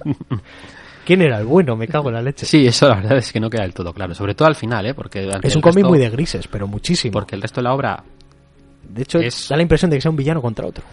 ¿Quién 1.05 1.21
era 1.21 1.37
el 1.39 1.45
bueno? 1.45 1.75
Me 1.75 1.87
cago 1.87 2.07
en 2.07 2.15
la 2.15 2.21
leche. 2.21 2.45
Sí, 2.45 2.65
eso 2.65 2.87
la 2.87 2.95
verdad 2.95 3.17
es 3.17 3.31
que 3.33 3.39
no 3.41 3.49
queda 3.49 3.63
del 3.63 3.73
todo 3.73 3.93
claro, 3.93 4.15
sobre 4.15 4.35
todo 4.35 4.47
al 4.47 4.55
final, 4.55 4.85
¿eh? 4.85 4.93
Porque 4.93 5.29
es 5.43 5.55
un 5.55 5.61
cómic 5.61 5.85
muy 5.85 5.99
de 5.99 6.09
grises, 6.09 6.47
pero 6.47 6.65
muchísimo. 6.65 7.11
Porque 7.11 7.35
el 7.35 7.41
resto 7.41 7.59
de 7.59 7.63
la 7.65 7.73
obra 7.73 8.03
de 8.89 9.01
hecho, 9.01 9.19
es- 9.19 9.49
da 9.49 9.55
la 9.57 9.61
impresión 9.63 9.91
de 9.91 9.97
que 9.97 10.01
sea 10.01 10.11
un 10.11 10.17
villano 10.17 10.41
contra 10.41 10.65
otro. 10.65 10.83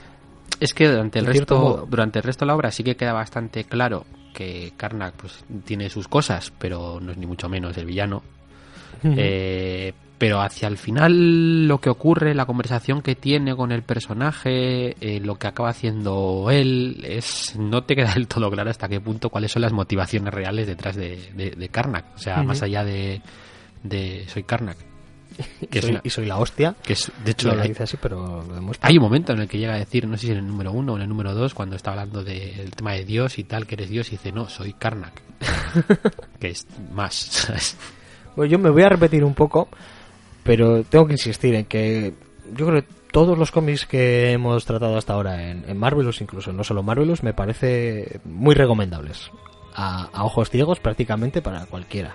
Es 0.60 0.74
que 0.74 0.88
durante 0.88 1.18
el 1.18 1.26
resto 1.26 1.58
modo. 1.58 1.86
durante 1.88 2.18
el 2.18 2.22
resto 2.22 2.44
de 2.44 2.48
la 2.48 2.54
obra 2.54 2.70
sí 2.70 2.82
que 2.84 2.96
queda 2.96 3.12
bastante 3.12 3.64
claro 3.64 4.04
que 4.32 4.72
Karnak 4.76 5.14
pues 5.14 5.44
tiene 5.64 5.90
sus 5.90 6.08
cosas, 6.08 6.52
pero 6.58 6.98
no 7.00 7.12
es 7.12 7.18
ni 7.18 7.26
mucho 7.26 7.48
menos 7.48 7.76
el 7.76 7.86
villano. 7.86 8.22
Eh, 9.04 9.92
pero 10.16 10.40
hacia 10.40 10.68
el 10.68 10.78
final 10.78 11.66
lo 11.66 11.80
que 11.80 11.90
ocurre, 11.90 12.34
la 12.34 12.46
conversación 12.46 13.02
que 13.02 13.16
tiene 13.16 13.56
con 13.56 13.72
el 13.72 13.82
personaje, 13.82 14.94
eh, 15.00 15.20
lo 15.20 15.34
que 15.34 15.48
acaba 15.48 15.70
haciendo 15.70 16.46
él, 16.52 17.04
es 17.04 17.56
no 17.58 17.82
te 17.82 17.96
queda 17.96 18.14
del 18.14 18.28
todo 18.28 18.48
claro 18.48 18.70
hasta 18.70 18.88
qué 18.88 19.00
punto 19.00 19.30
cuáles 19.30 19.50
son 19.50 19.62
las 19.62 19.72
motivaciones 19.72 20.32
reales 20.32 20.68
detrás 20.68 20.94
de, 20.94 21.32
de, 21.34 21.50
de 21.50 21.68
Karnak. 21.68 22.14
O 22.14 22.18
sea, 22.18 22.44
más 22.44 22.62
allá 22.62 22.84
de, 22.84 23.20
de 23.82 24.24
soy 24.28 24.44
Karnak. 24.44 24.76
Y, 25.60 25.66
Que 25.66 25.80
soy, 25.80 25.90
una- 25.92 26.00
y 26.04 26.10
soy 26.10 26.26
la 26.26 26.38
hostia. 26.38 26.74
que 26.82 26.92
es, 26.94 27.10
de 27.24 27.30
hecho, 27.30 27.48
No 27.48 27.54
lo 27.56 27.62
hay, 27.62 27.68
dice 27.68 27.82
así, 27.84 27.96
pero 28.00 28.44
lo 28.46 28.54
demuestra. 28.54 28.88
hay 28.88 28.96
un 28.98 29.02
momento 29.02 29.32
en 29.32 29.40
el 29.40 29.48
que 29.48 29.58
llega 29.58 29.74
a 29.74 29.78
decir, 29.78 30.06
no 30.06 30.16
sé 30.16 30.26
si 30.26 30.32
en 30.32 30.38
el 30.38 30.46
número 30.46 30.72
uno 30.72 30.92
o 30.92 30.96
en 30.96 31.02
el 31.02 31.08
número 31.08 31.34
dos, 31.34 31.54
cuando 31.54 31.76
está 31.76 31.90
hablando 31.90 32.22
del 32.24 32.70
tema 32.72 32.92
de 32.92 33.04
Dios 33.04 33.38
y 33.38 33.44
tal, 33.44 33.66
que 33.66 33.74
eres 33.74 33.88
Dios, 33.90 34.08
y 34.08 34.12
dice, 34.12 34.32
no, 34.32 34.48
soy 34.48 34.72
Karnak. 34.74 35.20
que 36.40 36.48
es 36.50 36.66
más, 36.92 37.14
¿sabes? 37.14 37.76
Bueno, 38.36 38.50
yo 38.50 38.58
me 38.58 38.70
voy 38.70 38.82
a 38.82 38.88
repetir 38.88 39.24
un 39.24 39.34
poco, 39.34 39.68
pero 40.42 40.82
tengo 40.84 41.06
que 41.06 41.12
insistir 41.14 41.54
en 41.54 41.64
que 41.66 42.14
yo 42.56 42.66
creo 42.66 42.82
que 42.82 42.88
todos 43.12 43.36
los 43.38 43.50
cómics 43.50 43.84
que 43.86 44.32
hemos 44.32 44.64
tratado 44.64 44.96
hasta 44.96 45.12
ahora 45.12 45.50
en, 45.50 45.64
en 45.68 45.76
Marvelous, 45.76 46.20
incluso 46.22 46.50
no 46.52 46.64
solo 46.64 46.82
Marvelous, 46.82 47.22
me 47.22 47.34
parece 47.34 48.20
muy 48.24 48.54
recomendables. 48.54 49.30
A, 49.74 50.04
a 50.12 50.24
ojos 50.24 50.50
ciegos 50.50 50.80
prácticamente 50.80 51.40
para 51.42 51.64
cualquiera. 51.66 52.14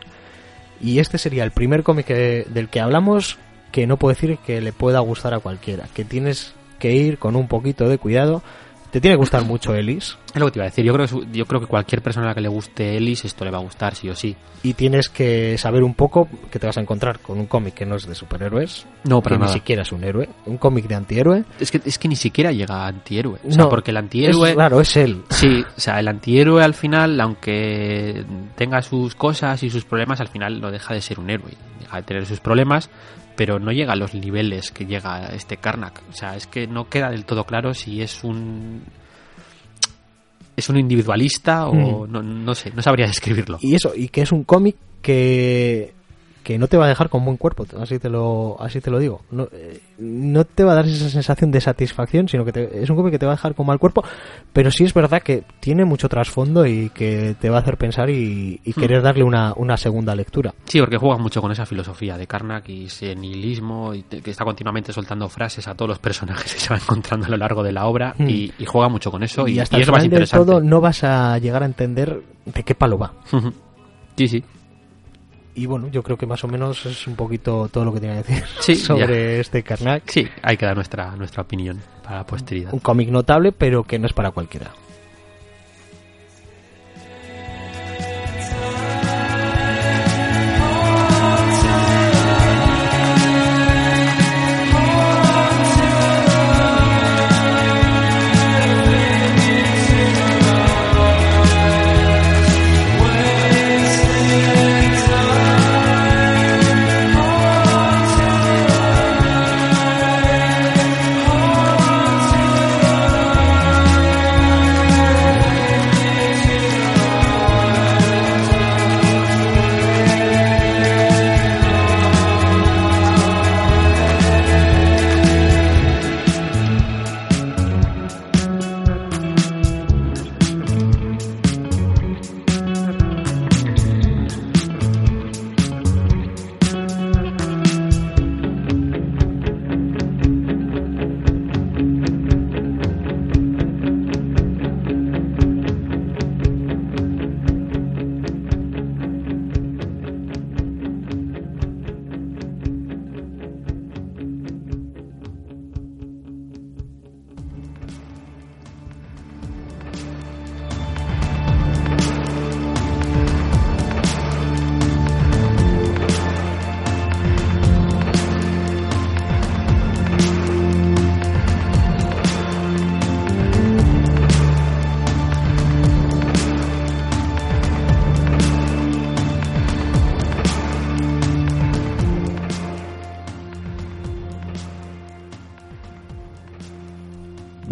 Y 0.82 1.00
este 1.00 1.18
sería 1.18 1.44
el 1.44 1.52
primer 1.52 1.84
cómic 1.84 2.08
del 2.08 2.70
que 2.70 2.80
hablamos 2.80 3.38
que 3.72 3.88
no 3.88 3.98
puedo 3.98 4.14
decir 4.14 4.38
que 4.46 4.62
le 4.62 4.72
pueda 4.72 5.00
gustar 5.00 5.34
a 5.34 5.40
cualquiera. 5.40 5.88
Que 5.94 6.06
tienes 6.06 6.54
que 6.80 6.92
ir 6.94 7.18
con 7.18 7.36
un 7.36 7.48
poquito 7.48 7.90
de 7.90 7.98
cuidado. 7.98 8.42
Te 8.92 9.02
tiene 9.02 9.16
que 9.16 9.20
gustar 9.20 9.44
mucho 9.44 9.76
Ellis. 9.76 10.18
Es 10.34 10.40
lo 10.40 10.46
que 10.46 10.52
te 10.54 10.60
iba 10.60 10.66
a 10.66 10.70
decir. 10.70 10.86
Yo 10.86 10.94
creo, 10.94 11.08
que 11.08 11.38
yo 11.38 11.46
creo 11.46 11.60
que 11.62 11.68
cualquier 11.68 12.02
persona 12.02 12.26
a 12.28 12.30
la 12.30 12.36
que 12.36 12.42
le 12.42 12.48
guste 12.48 12.96
Ellis, 12.96 13.26
esto 13.26 13.44
le 13.44 13.52
va 13.52 13.58
a 13.58 13.62
gustar, 13.62 13.96
sí 13.96 14.10
o 14.10 14.16
sí. 14.16 14.36
Y 14.64 14.74
tienes 14.76 15.10
que 15.10 15.58
saber 15.58 15.84
un 15.84 15.94
poco 15.94 16.28
que 16.50 16.58
te 16.58 16.66
vas 16.68 16.78
a 16.78 16.82
encontrar 16.82 17.20
con 17.20 17.38
un 17.38 17.48
cómic 17.48 17.74
que 17.74 17.86
no 17.86 17.96
es 17.96 18.08
de 18.08 18.16
superhéroes. 18.16 18.86
No, 19.04 19.20
que 19.22 19.26
para 19.26 19.36
ni 19.38 19.42
nada. 19.42 19.54
siquiera 19.54 19.82
es 19.82 19.92
un 19.92 20.04
héroe. 20.04 20.30
Un 20.46 20.58
cómic 20.58 20.88
de 20.88 20.96
antihéroe. 20.96 21.44
Es 21.60 21.70
que, 21.70 21.82
es 21.84 22.00
que 22.00 22.08
ni 22.08 22.16
siquiera 22.16 22.52
llega 22.52 22.86
a 22.86 22.88
antihéroe. 22.88 23.40
O 23.46 23.52
sea, 23.52 23.64
No, 23.64 23.70
porque 23.70 23.92
el 23.92 23.98
antihéroe. 23.98 24.50
Es 24.50 24.56
claro, 24.56 24.80
es 24.82 24.96
él. 24.98 25.22
Sí, 25.30 25.64
o 25.76 25.80
sea, 25.80 26.00
el 26.00 26.08
antihéroe 26.08 26.64
al 26.64 26.74
final, 26.74 27.20
aunque 27.20 28.26
tenga 28.56 28.82
sus 28.82 29.16
cosas 29.16 29.62
y 29.64 29.70
sus 29.70 29.84
problemas, 29.86 30.22
al 30.22 30.28
final 30.30 30.62
no 30.62 30.72
deja 30.72 30.94
de 30.94 31.02
ser 31.02 31.20
un 31.20 31.30
héroe. 31.30 31.52
Deja 31.82 31.98
de 31.98 32.04
tener 32.04 32.26
sus 32.26 32.40
problemas, 32.40 32.90
pero 33.38 33.60
no 33.60 33.72
llega 33.72 33.94
a 33.94 33.96
los 33.96 34.14
niveles 34.14 34.72
que 34.72 34.86
llega 34.86 35.28
este 35.28 35.58
Karnak. 35.58 36.02
O 36.10 36.14
sea, 36.14 36.36
es 36.36 36.48
que 36.48 36.68
no 36.68 36.90
queda 36.90 37.12
del 37.12 37.24
todo 37.24 37.46
claro 37.46 37.74
si 37.74 38.02
es 38.02 38.24
un. 38.24 38.84
Es 40.58 40.70
un 40.70 40.78
individualista 40.78 41.68
o 41.68 42.08
no, 42.08 42.24
no 42.24 42.56
sé, 42.56 42.72
no 42.72 42.82
sabría 42.82 43.06
describirlo. 43.06 43.60
Y 43.62 43.76
eso, 43.76 43.94
y 43.96 44.10
que 44.10 44.24
es 44.24 44.32
un 44.32 44.44
cómic 44.44 44.76
que 45.04 45.94
que 46.48 46.58
no 46.58 46.68
te 46.70 46.78
va 46.78 46.86
a 46.86 46.88
dejar 46.88 47.10
con 47.10 47.26
buen 47.26 47.36
cuerpo, 47.36 47.66
así 47.78 48.00
te 48.00 48.08
lo 48.10 48.56
así 48.62 48.80
te 48.80 48.89
lo 48.89 49.00
digo. 49.00 49.20
No, 49.32 49.50
eh, 49.52 49.82
no 49.98 50.45
te 50.45 50.64
va 50.64 50.72
a 50.72 50.76
dar 50.76 50.86
esa 50.88 51.10
sensación 51.10 51.52
de 51.52 51.60
satisfacción, 51.60 52.30
sino 52.30 52.45
que 52.45 52.54
te- 52.54 52.82
es 52.84 52.89
un 52.89 52.95
cómic 52.95 53.12
que 53.12 53.20
te 53.20 53.26
va 53.26 53.34
a 53.34 53.36
dejar 53.36 53.54
con 53.54 53.66
mal 53.66 53.80
cuerpo, 53.80 54.02
pero 54.54 54.72
sí 54.72 54.86
es 54.86 54.93
verdad 54.93 55.22
que 55.22 55.43
tiene 55.60 55.84
mucho 55.84 56.08
trasfondo 56.08 56.66
y 56.66 56.89
que 56.91 57.36
te 57.41 57.50
va 57.50 57.58
a 57.58 57.60
hacer 57.60 57.76
pensar 57.76 58.10
y, 58.10 58.62
y 58.64 58.72
querer 58.72 59.02
darle 59.02 59.26
una, 59.26 59.52
una 59.58 59.76
segunda 59.76 60.16
lectura. 60.16 60.54
Sí, 60.64 60.80
porque 60.80 60.95
juega 60.95 61.18
mucho 61.18 61.41
con 61.41 61.52
esa 61.52 61.66
filosofía 61.66 62.18
de 62.18 62.28
Karnak 62.28 62.70
y 62.70 62.86
ese 62.86 63.14
nihilismo 63.14 63.93
y 63.93 64.04
te- 64.04 64.22
que 64.22 64.32
está 64.32 64.45
continuamente 64.45 64.93
soltando 64.93 65.28
frases 65.28 65.68
a 65.68 65.76
todos 65.76 65.89
los 65.89 66.00
personajes 66.00 66.54
que 66.54 66.60
se 66.62 66.70
va 66.70 66.78
encontrando 66.78 67.26
a 67.26 67.30
lo 67.30 67.36
largo 67.36 67.62
de 67.62 67.74
la 67.74 67.88
obra 67.88 68.16
Hmm. 68.18 68.30
y, 68.30 68.54
y 68.58 68.66
juega 68.66 68.88
mucho 68.88 69.12
con 69.12 69.22
eso 69.22 69.45
y, 69.50 69.56
y 69.56 69.60
hasta 69.60 69.76
y 69.76 69.80
el 69.80 69.82
es 69.82 69.88
lo 69.88 69.91
más 69.91 70.04
final 70.04 70.12
del 70.12 70.24
interesante. 70.24 70.45
todo 70.50 70.62
no 70.62 70.80
vas 70.80 71.04
a 71.04 71.38
llegar 71.39 71.62
a 71.64 71.66
entender 71.66 72.22
de 72.45 72.64
qué 72.64 72.74
palo 72.74 72.98
va. 72.98 73.12
sí, 74.16 74.28
sí. 74.30 74.43
Y 75.58 75.66
bueno, 75.66 75.88
yo 75.88 76.03
creo 76.03 76.18
que 76.18 76.28
más 76.28 76.43
o 76.43 76.47
menos 76.47 76.86
es 76.86 77.08
un 77.08 77.16
poquito 77.16 77.68
todo 77.68 77.84
lo 77.84 77.91
que 77.91 77.99
tenía 77.99 78.22
que 78.22 78.32
decir 78.32 78.45
Sí, 78.62 78.76
sobre 78.78 79.39
este 79.39 79.64
Karnak. 79.64 80.03
Sí, 80.05 80.28
hay 80.43 80.55
que 80.55 80.68
dar 80.68 80.76
nuestra, 80.76 81.16
nuestra 81.16 81.41
opinión 81.41 81.82
para 82.03 82.18
la 82.18 82.26
posteridad. 82.28 82.72
Un 82.72 82.80
cómic 82.80 83.10
notable, 83.10 83.51
pero 83.51 83.84
que 83.84 83.97
no 83.97 84.05
es 84.05 84.14
para 84.14 84.30
cualquiera. 84.30 84.70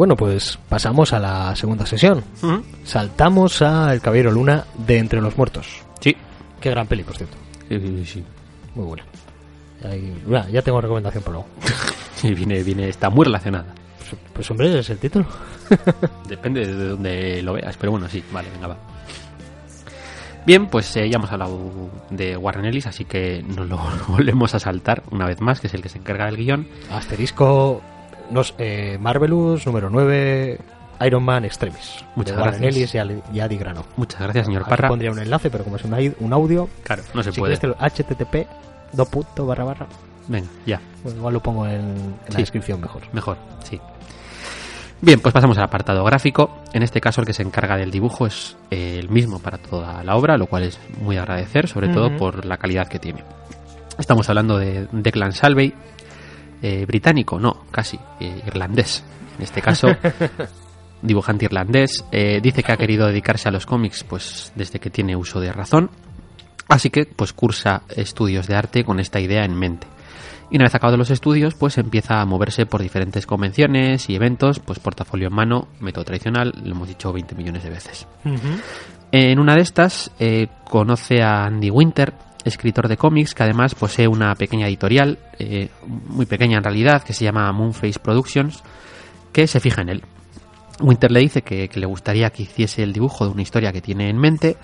Bueno, 0.06 0.18
pues 0.18 0.60
pasamos 0.70 1.14
a 1.14 1.20
la 1.20 1.56
segunda 1.56 1.84
sesión. 1.88 2.24
Saltamos 2.84 3.64
a 3.64 3.91
El 3.91 4.01
Caballero 4.01 4.30
Luna 4.30 4.64
de 4.78 4.99
Entre 4.99 5.20
los 5.20 5.36
Muertos. 5.36 5.82
Sí. 5.99 6.16
Qué 6.62 6.70
gran 6.70 6.86
peli, 6.86 7.01
por 7.01 7.18
cierto. 7.18 7.36
Sí, 7.68 7.80
sí, 7.80 8.06
sí. 8.06 8.24
Muy 8.76 8.86
buena. 8.86 9.03
Ahí- 9.84 10.16
bueno, 10.28 10.47
ya 10.49 10.62
tengo 10.62 10.80
recomendación 10.80 11.24
por 11.24 11.34
luego. 11.34 11.47
Sí, 12.18 12.36
viene, 12.36 12.62
viene, 12.62 12.88
está 12.88 13.10
muy 13.10 13.26
relacionada. 13.26 13.66
Pues, 13.97 14.22
pues, 14.32 14.51
hombre, 14.51 14.70
ese 14.70 14.80
es 14.82 14.89
el 14.91 14.99
título. 14.99 15.26
Depende 16.30 16.68
de 16.68 16.88
donde 16.89 17.41
lo 17.41 17.53
veas, 17.53 17.76
pero 17.76 17.93
bueno, 17.93 18.08
sí, 18.08 18.24
vale, 18.32 18.49
venga, 18.51 18.68
va. 18.68 18.78
Bien, 20.45 20.68
pues 20.68 20.95
eh, 20.97 21.10
ya 21.10 21.16
hemos 21.18 21.32
hablado 21.32 21.89
de 22.12 22.38
Warren 22.38 22.66
Ellis, 22.66 22.86
así 22.86 23.06
que 23.06 23.43
nos 23.43 23.68
lo 23.68 23.80
volvemos 24.08 24.53
a 24.53 24.60
saltar 24.60 25.01
una 25.10 25.26
vez 25.26 25.41
más, 25.41 25.60
que 25.60 25.66
es 25.66 25.74
el 25.74 25.82
que 25.82 25.89
se 25.89 25.97
encarga 25.97 26.26
del 26.28 26.38
guion. 26.38 26.68
Asterisco 26.91 27.82
nos, 28.32 28.53
eh, 28.57 28.97
Marvelous 28.99 29.65
número 29.65 29.89
9 29.89 30.59
Iron 31.05 31.23
Man 31.23 31.45
Extremis. 31.45 32.05
Muchas 32.15 32.38
de 32.38 32.43
gracias. 32.43 32.95
Y 33.34 33.39
Adi 33.39 33.57
Grano. 33.57 33.84
Muchas 33.97 34.21
gracias, 34.21 34.45
señor 34.45 34.61
Aquí 34.63 34.69
Parra. 34.69 34.88
pondría 34.89 35.11
un 35.11 35.19
enlace, 35.19 35.49
pero 35.49 35.63
como 35.63 35.76
es 35.76 35.84
un, 35.84 36.34
audio, 36.34 36.69
Claro, 36.84 37.03
no 37.13 37.21
se 37.23 37.32
si 37.32 37.39
puede. 37.39 37.57
quieres 37.57 37.78
http 37.78 38.47
dos 38.93 39.09
punto 39.09 39.45
barra 39.45 39.63
barra. 39.65 39.88
Venga, 40.28 40.47
ya, 40.65 40.80
Bueno, 41.03 41.19
igual 41.19 41.34
lo 41.36 41.39
pongo 41.41 41.67
en, 41.67 41.73
en 41.82 42.15
la 42.30 42.39
descripción 42.39 42.82
mejor. 42.82 43.03
mejor, 43.13 43.38
sí. 43.63 43.80
Bien, 45.01 45.19
pues 45.19 45.34
pasamos 45.34 45.57
al 45.57 45.65
apartado 45.65 46.03
gráfico. 46.05 46.63
En 46.73 46.82
este 46.82 47.01
caso, 47.01 47.21
el 47.21 47.28
que 47.28 47.34
se 47.34 47.43
encarga 47.43 47.78
del 47.78 47.91
dibujo 47.91 48.26
es 48.26 48.55
eh, 48.71 48.97
el 48.97 49.09
mismo 49.09 49.39
para 49.39 49.57
toda 49.57 50.03
la 50.03 50.15
obra, 50.15 50.38
lo 50.38 50.47
cual 50.47 50.63
es 50.63 50.80
muy 50.99 51.17
agradecer, 51.17 51.67
sobre 51.67 51.89
todo 51.89 52.15
por 52.17 52.45
la 52.45 52.57
calidad 52.57 52.88
que 52.88 52.97
tiene. 52.97 53.23
Estamos 53.99 54.28
hablando 54.30 54.57
de 54.57 54.88
Declan 54.91 55.34
Salvey, 55.34 55.73
eh, 56.68 56.84
británico, 56.88 57.39
no, 57.39 57.66
casi, 57.70 57.95
eh, 58.20 58.41
irlandés. 58.47 59.03
En 59.38 59.43
este 59.43 59.61
caso, 59.61 59.88
dibujante 61.03 61.45
irlandés. 61.45 62.03
eh, 62.11 62.39
dice 62.41 62.63
que 62.63 62.72
ha 62.72 62.78
querido 62.78 63.05
dedicarse 63.05 63.47
a 63.47 63.51
los 63.51 63.68
cómics 63.68 64.03
pues 64.03 64.51
desde 64.55 64.80
que 64.80 64.89
tiene 64.89 65.16
uso 65.16 65.39
de 65.39 65.53
razón. 65.53 65.91
Así 66.68 66.89
que 66.89 67.05
pues 67.05 67.34
cursa 67.34 67.84
estudios 67.95 68.47
de 68.47 68.55
arte 68.55 68.84
con 68.84 68.99
esta 68.99 69.20
idea 69.20 69.45
en 69.45 69.53
mente. 69.53 69.86
Y 70.49 70.55
una 70.55 70.66
vez 70.66 70.74
acabado 70.74 70.97
los 70.97 71.11
estudios, 71.11 71.53
pues 71.53 71.78
empieza 71.78 72.20
a 72.20 72.26
moverse 72.26 72.66
por 72.66 72.82
diferentes 72.82 73.28
convenciones 73.28 74.09
y 74.09 74.16
eventos, 74.16 74.59
pues 74.59 74.80
portafolio 74.80 75.28
en 75.28 75.36
mano, 75.36 75.68
método 75.80 76.05
tradicional, 76.05 76.51
lo 76.63 76.72
hemos 76.72 76.88
dicho 76.88 77.13
20 77.13 77.36
millones 77.36 77.63
de 77.63 77.70
veces. 77.70 78.07
En 79.11 79.39
una 79.39 79.53
de 79.53 79.61
estas 79.61 80.11
eh, 80.18 80.47
conoce 80.68 81.22
a 81.22 81.45
Andy 81.45 81.70
Winter, 81.70 82.13
escritor 82.45 82.87
de 82.87 82.97
cómics, 82.97 83.33
que 83.33 83.43
además 83.43 83.75
posee 83.75 84.07
una 84.07 84.33
pequeña 84.35 84.67
editorial, 84.67 85.19
eh, 85.39 85.69
muy 85.85 86.25
pequeña 86.25 86.57
en 86.57 86.63
realidad, 86.63 87.03
que 87.03 87.13
se 87.13 87.25
llama 87.25 87.51
Moonface 87.51 87.99
Productions, 87.99 88.63
que 89.33 89.47
se 89.47 89.59
fija 89.59 89.81
en 89.81 89.89
él. 89.89 90.03
Winter 90.79 91.11
le 91.11 91.19
dice 91.19 91.41
que, 91.41 91.69
le 91.73 91.85
gustaría 91.85 92.29
que 92.29 92.43
hiciese 92.43 92.83
el 92.83 92.93
dibujo 92.93 93.25
de 93.25 93.31
una 93.31 93.41
historia 93.41 93.71
que 93.71 93.81
tiene 93.81 94.09
en 94.09 94.17
mente, 94.17 94.57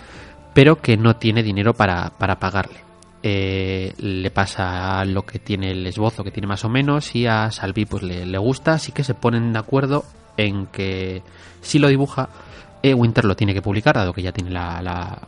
pero 0.54 0.82
que 0.82 0.98
no 0.98 1.16
tiene 1.16 1.44
dinero 1.44 1.74
para, 1.74 2.12
para 2.18 2.40
pagarle. 2.40 2.80
Eh, 3.24 3.94
le 3.98 4.32
pasa 4.32 5.04
lo 5.06 5.26
que 5.26 5.40
tiene 5.40 5.72
el 5.72 5.86
esbozo, 5.86 6.24
que 6.24 6.32
tiene 6.32 6.48
más 6.48 6.66
o 6.66 6.70
menos, 6.70 7.16
y 7.16 7.28
a 7.28 7.52
Salvi 7.52 7.86
pues 7.86 8.04
le, 8.04 8.26
le 8.26 8.38
gusta, 8.38 8.74
así 8.74 8.92
que 8.92 9.04
se 9.04 9.14
ponen 9.14 9.54
de 9.54 9.60
acuerdo 9.60 10.06
en 10.38 10.68
que 10.68 11.22
si 11.62 11.80
lo 11.80 11.88
dibuja, 11.88 12.30
eh, 12.84 12.94
Winter 12.94 13.26
lo 13.26 13.36
tiene 13.36 13.54
que 13.54 13.62
publicar, 13.62 13.96
dado 13.96 14.14
que 14.14 14.22
ya 14.22 14.32
tiene 14.32 14.50
la, 14.50 15.20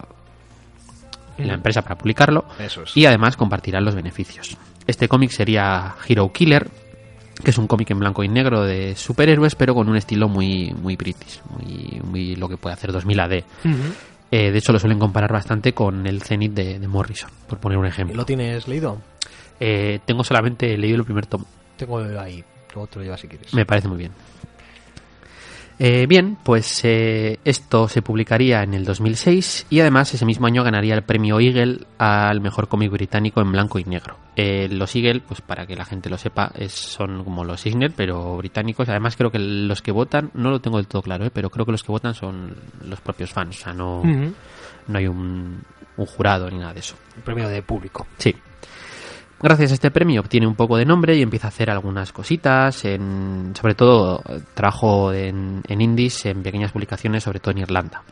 la 1.47 1.53
empresa 1.55 1.81
para 1.81 1.97
publicarlo, 1.97 2.45
Eso 2.59 2.83
es. 2.83 2.95
y 2.97 3.05
además 3.05 3.35
compartirán 3.37 3.83
los 3.85 3.95
beneficios. 3.95 4.57
Este 4.87 5.07
cómic 5.07 5.31
sería 5.31 5.95
Hero 6.07 6.31
Killer, 6.31 6.67
que 7.43 7.51
es 7.51 7.57
un 7.57 7.67
cómic 7.67 7.89
en 7.91 7.99
blanco 7.99 8.23
y 8.23 8.27
negro 8.29 8.63
de 8.63 8.95
superhéroes, 8.95 9.55
pero 9.55 9.73
con 9.73 9.89
un 9.89 9.95
estilo 9.97 10.27
muy, 10.29 10.73
muy 10.73 10.95
british, 10.95 11.41
muy, 11.49 12.01
muy 12.03 12.35
lo 12.35 12.47
que 12.49 12.57
puede 12.57 12.73
hacer 12.73 12.91
2000 12.91 13.19
AD. 13.19 13.31
Eh, 14.31 14.51
de 14.51 14.57
hecho, 14.57 14.71
lo 14.73 14.79
suelen 14.79 14.97
comparar 14.99 15.31
bastante 15.31 15.73
con 15.73 16.07
el 16.07 16.21
Zenith 16.23 16.53
de, 16.53 16.79
de 16.79 16.87
Morrison, 16.87 17.29
por 17.47 17.59
poner 17.59 17.77
un 17.77 17.85
¿Y 17.85 17.89
ejemplo. 17.89 18.15
¿Lo 18.17 18.25
tienes 18.25 18.67
leído? 18.67 18.97
Eh, 19.59 19.99
tengo 20.05 20.23
solamente 20.23 20.75
leído 20.77 20.97
el 20.97 21.03
primer 21.05 21.27
tomo. 21.27 21.45
Tengo 21.77 21.99
ahí. 22.19 22.43
Luego 22.73 22.87
te 22.87 22.97
lo 22.99 23.05
llevas 23.05 23.21
si 23.21 23.27
quieres. 23.27 23.53
Me 23.53 23.65
parece 23.65 23.87
muy 23.87 23.97
bien. 23.99 24.11
Eh, 25.79 26.05
bien, 26.07 26.37
pues 26.43 26.81
eh, 26.85 27.39
esto 27.43 27.87
se 27.87 28.01
publicaría 28.01 28.61
en 28.63 28.73
el 28.73 28.85
2006 28.85 29.67
y 29.69 29.79
además 29.79 30.13
ese 30.13 30.25
mismo 30.25 30.45
año 30.47 30.63
ganaría 30.63 30.93
el 30.93 31.01
premio 31.03 31.39
Eagle 31.39 31.79
al 31.97 32.41
mejor 32.41 32.67
cómic 32.67 32.91
británico 32.91 33.41
en 33.41 33.51
blanco 33.51 33.79
y 33.79 33.83
negro. 33.83 34.17
Eh, 34.35 34.67
los 34.71 34.95
Eagle, 34.95 35.21
pues 35.21 35.41
para 35.41 35.65
que 35.65 35.75
la 35.75 35.85
gente 35.85 36.09
lo 36.09 36.17
sepa, 36.17 36.51
es- 36.55 36.71
son 36.73 37.23
como 37.23 37.43
los 37.43 37.65
Eisner, 37.65 37.91
pero 37.95 38.37
británicos. 38.37 38.87
Además 38.89 39.15
creo 39.17 39.31
que 39.31 39.39
los 39.39 39.81
que 39.81 39.91
votan, 39.91 40.29
no 40.35 40.51
lo 40.51 40.61
tengo 40.61 40.77
del 40.77 40.87
todo 40.87 41.01
claro, 41.01 41.25
eh, 41.25 41.31
pero 41.33 41.49
creo 41.49 41.65
que 41.65 41.71
los 41.71 41.83
que 41.83 41.91
votan 41.91 42.13
son 42.13 42.55
los 42.85 43.01
propios 43.01 43.31
fans. 43.31 43.59
O 43.59 43.63
sea, 43.63 43.73
no, 43.73 44.01
no 44.87 44.97
hay 44.97 45.07
un, 45.07 45.61
un 45.97 46.05
jurado 46.05 46.49
ni 46.49 46.57
nada 46.59 46.73
de 46.73 46.79
eso. 46.81 46.95
El 47.17 47.23
premio 47.23 47.47
de 47.49 47.61
público. 47.63 48.07
Sí. 48.17 48.35
Gracias 49.43 49.71
a 49.71 49.73
este 49.73 49.91
premio 49.91 50.21
obtiene 50.21 50.47
un 50.47 50.55
poco 50.55 50.77
de 50.77 50.85
nombre 50.85 51.17
y 51.17 51.21
empieza 51.21 51.47
a 51.47 51.49
hacer 51.49 51.69
algunas 51.69 52.13
cositas, 52.13 52.85
en, 52.85 53.51
sobre 53.59 53.75
todo 53.75 54.23
trabajo 54.53 55.11
en, 55.11 55.61
en 55.67 55.81
indies, 55.81 56.25
en 56.27 56.41
pequeñas 56.41 56.71
publicaciones, 56.71 57.25
sobre 57.25 57.41
todo 57.41 57.51
en 57.51 57.57
Irlanda. 57.57 58.03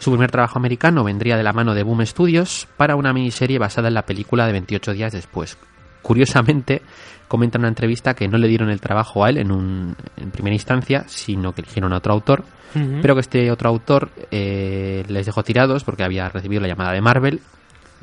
Su 0.00 0.10
primer 0.10 0.32
trabajo 0.32 0.58
americano 0.58 1.04
vendría 1.04 1.36
de 1.36 1.44
la 1.44 1.52
mano 1.52 1.72
de 1.72 1.84
Boom 1.84 2.04
Studios 2.04 2.66
para 2.76 2.96
una 2.96 3.12
miniserie 3.12 3.60
basada 3.60 3.86
en 3.86 3.94
la 3.94 4.06
película 4.06 4.44
de 4.46 4.52
28 4.54 4.92
días 4.94 5.12
después. 5.12 5.56
Curiosamente, 6.02 6.82
comenta 7.28 7.58
en 7.58 7.60
una 7.60 7.68
entrevista 7.68 8.14
que 8.14 8.26
no 8.26 8.36
le 8.36 8.48
dieron 8.48 8.70
el 8.70 8.80
trabajo 8.80 9.24
a 9.24 9.30
él 9.30 9.38
en, 9.38 9.52
un, 9.52 9.94
en 10.16 10.32
primera 10.32 10.54
instancia, 10.54 11.04
sino 11.06 11.52
que 11.52 11.60
eligieron 11.60 11.92
a 11.92 11.98
otro 11.98 12.12
autor, 12.12 12.42
pero 13.00 13.14
que 13.14 13.20
este 13.20 13.52
otro 13.52 13.68
autor 13.68 14.10
eh, 14.32 15.04
les 15.06 15.26
dejó 15.26 15.44
tirados 15.44 15.84
porque 15.84 16.02
había 16.02 16.28
recibido 16.28 16.60
la 16.60 16.66
llamada 16.66 16.90
de 16.90 17.00
Marvel 17.00 17.40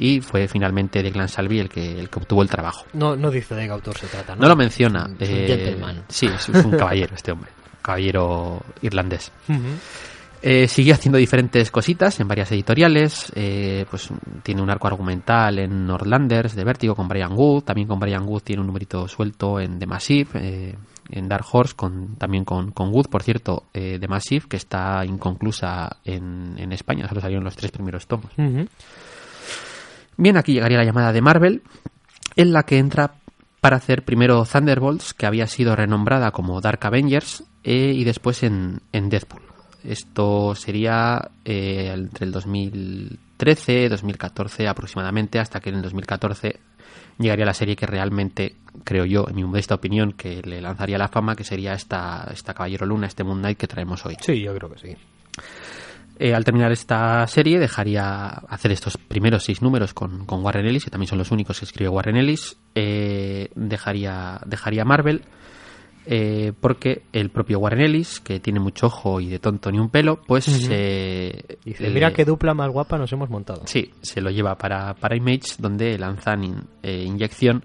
y 0.01 0.19
fue 0.19 0.47
finalmente 0.47 1.01
Declan 1.03 1.29
Salvi 1.29 1.59
el 1.59 1.69
que, 1.69 1.99
el 1.99 2.09
que 2.09 2.19
obtuvo 2.19 2.41
el 2.41 2.49
trabajo. 2.49 2.85
No, 2.93 3.15
no 3.15 3.29
dice 3.31 3.55
de 3.55 3.65
qué 3.65 3.71
autor 3.71 3.97
se 3.97 4.07
trata, 4.07 4.35
¿no? 4.35 4.41
No 4.41 4.47
lo 4.49 4.55
menciona. 4.55 5.09
Es 5.19 5.29
un 5.29 5.35
eh, 5.37 5.45
gentleman. 5.47 6.03
Sí, 6.09 6.25
es, 6.25 6.49
es 6.49 6.65
un 6.65 6.71
caballero 6.71 7.13
este 7.15 7.31
hombre. 7.31 7.51
Caballero 7.81 8.61
irlandés. 8.81 9.31
Ujú. 9.47 9.59
Eh, 10.43 10.67
siguió 10.67 10.95
haciendo 10.95 11.19
diferentes 11.19 11.69
cositas 11.69 12.19
en 12.19 12.27
varias 12.27 12.51
editoriales. 12.51 13.31
eh, 13.35 13.85
pues 13.91 14.09
tiene 14.41 14.61
un 14.63 14.71
arco 14.71 14.87
argumental 14.87 15.59
en 15.59 15.85
Northlanders 15.85 16.55
de 16.55 16.63
Vértigo 16.63 16.95
con 16.95 17.07
Brian 17.07 17.33
Wood. 17.33 17.63
También 17.63 17.87
con 17.87 17.99
Brian 17.99 18.23
Wood 18.27 18.41
tiene 18.41 18.61
un 18.61 18.67
numerito 18.67 19.07
suelto 19.07 19.59
en 19.59 19.77
The 19.77 19.85
Massive. 19.85 20.29
eh, 20.35 20.75
en 21.13 21.27
Dark 21.27 21.45
Horse 21.51 21.73
con, 21.75 22.15
también 22.15 22.45
con, 22.45 22.71
con 22.71 22.89
Wood, 22.89 23.07
por 23.07 23.21
cierto, 23.21 23.65
eh, 23.73 23.97
The 23.99 24.07
Massive, 24.07 24.45
que 24.47 24.55
está 24.55 25.03
inconclusa 25.05 25.97
en, 26.05 26.55
en 26.57 26.71
España. 26.71 27.05
Solo 27.09 27.19
salieron 27.19 27.43
los 27.43 27.55
tres 27.55 27.69
primeros 27.71 28.07
tomos. 28.07 28.31
Ujú. 28.37 28.65
Bien, 30.17 30.37
aquí 30.37 30.53
llegaría 30.53 30.77
la 30.77 30.85
llamada 30.85 31.13
de 31.13 31.21
Marvel, 31.21 31.63
en 32.35 32.53
la 32.53 32.63
que 32.63 32.77
entra 32.77 33.15
para 33.59 33.77
hacer 33.77 34.03
primero 34.03 34.43
Thunderbolts, 34.45 35.13
que 35.13 35.25
había 35.25 35.47
sido 35.47 35.75
renombrada 35.75 36.31
como 36.31 36.61
Dark 36.61 36.79
Avengers, 36.83 37.43
eh, 37.63 37.93
y 37.95 38.03
después 38.03 38.43
en, 38.43 38.81
en 38.91 39.09
Deadpool. 39.09 39.43
Esto 39.83 40.53
sería 40.55 41.31
eh, 41.45 41.91
entre 41.93 42.25
el 42.25 42.31
2013, 42.31 43.89
2014 43.89 44.67
aproximadamente, 44.67 45.39
hasta 45.39 45.59
que 45.59 45.69
en 45.69 45.77
el 45.77 45.81
2014 45.83 46.59
llegaría 47.17 47.45
la 47.45 47.53
serie 47.53 47.75
que 47.75 47.85
realmente, 47.85 48.55
creo 48.83 49.05
yo, 49.05 49.25
en 49.27 49.35
mi 49.35 49.43
modesta 49.43 49.75
opinión, 49.75 50.13
que 50.13 50.41
le 50.43 50.61
lanzaría 50.61 50.97
la 50.97 51.07
fama, 51.07 51.35
que 51.35 51.43
sería 51.43 51.73
esta, 51.73 52.29
esta 52.31 52.53
Caballero 52.53 52.85
Luna, 52.85 53.07
este 53.07 53.23
Moon 53.23 53.39
Knight 53.39 53.57
que 53.57 53.67
traemos 53.67 54.05
hoy. 54.05 54.17
Sí, 54.21 54.41
yo 54.41 54.53
creo 54.55 54.69
que 54.71 54.79
sí. 54.79 54.95
Eh, 56.23 56.35
al 56.35 56.43
terminar 56.45 56.71
esta 56.71 57.25
serie 57.25 57.57
dejaría 57.57 58.27
hacer 58.27 58.71
estos 58.71 58.95
primeros 58.97 59.43
seis 59.43 59.61
números 59.63 59.93
con, 59.95 60.25
con 60.27 60.43
Warren 60.45 60.67
Ellis, 60.67 60.83
que 60.85 60.91
también 60.91 61.07
son 61.07 61.17
los 61.17 61.31
únicos 61.31 61.57
que 61.59 61.65
escribe 61.65 61.89
Warren 61.89 62.15
Ellis. 62.15 62.57
eh, 62.75 63.49
dejaría, 63.55 64.39
dejaría 64.45 64.85
Marvel 64.85 65.23
eh, 66.05 66.53
porque 66.59 67.03
el 67.13 67.29
propio 67.29 67.59
Warren 67.59 67.81
Ellis, 67.81 68.19
que 68.19 68.39
tiene 68.39 68.59
mucho 68.59 68.87
ojo 68.87 69.19
y 69.21 69.29
de 69.29 69.39
tonto 69.39 69.71
ni 69.71 69.79
un 69.79 69.89
pelo, 69.89 70.21
pues 70.27 70.47
eh, 70.71 71.57
Dice, 71.63 71.83
le- 71.83 71.89
mira 71.89 72.11
qué 72.13 72.25
dupla 72.25 72.53
más 72.53 72.69
guapa 72.71 72.97
nos 72.97 73.11
hemos 73.13 73.29
montado. 73.29 73.63
Sí, 73.65 73.91
se 74.01 74.19
lo 74.21 74.29
lleva 74.31 74.57
para, 74.57 74.93
para 74.95 75.15
Image, 75.15 75.55
donde 75.59 75.97
lanzan 75.97 76.43
in- 76.43 76.63
eh, 76.83 77.03
Inyección, 77.05 77.63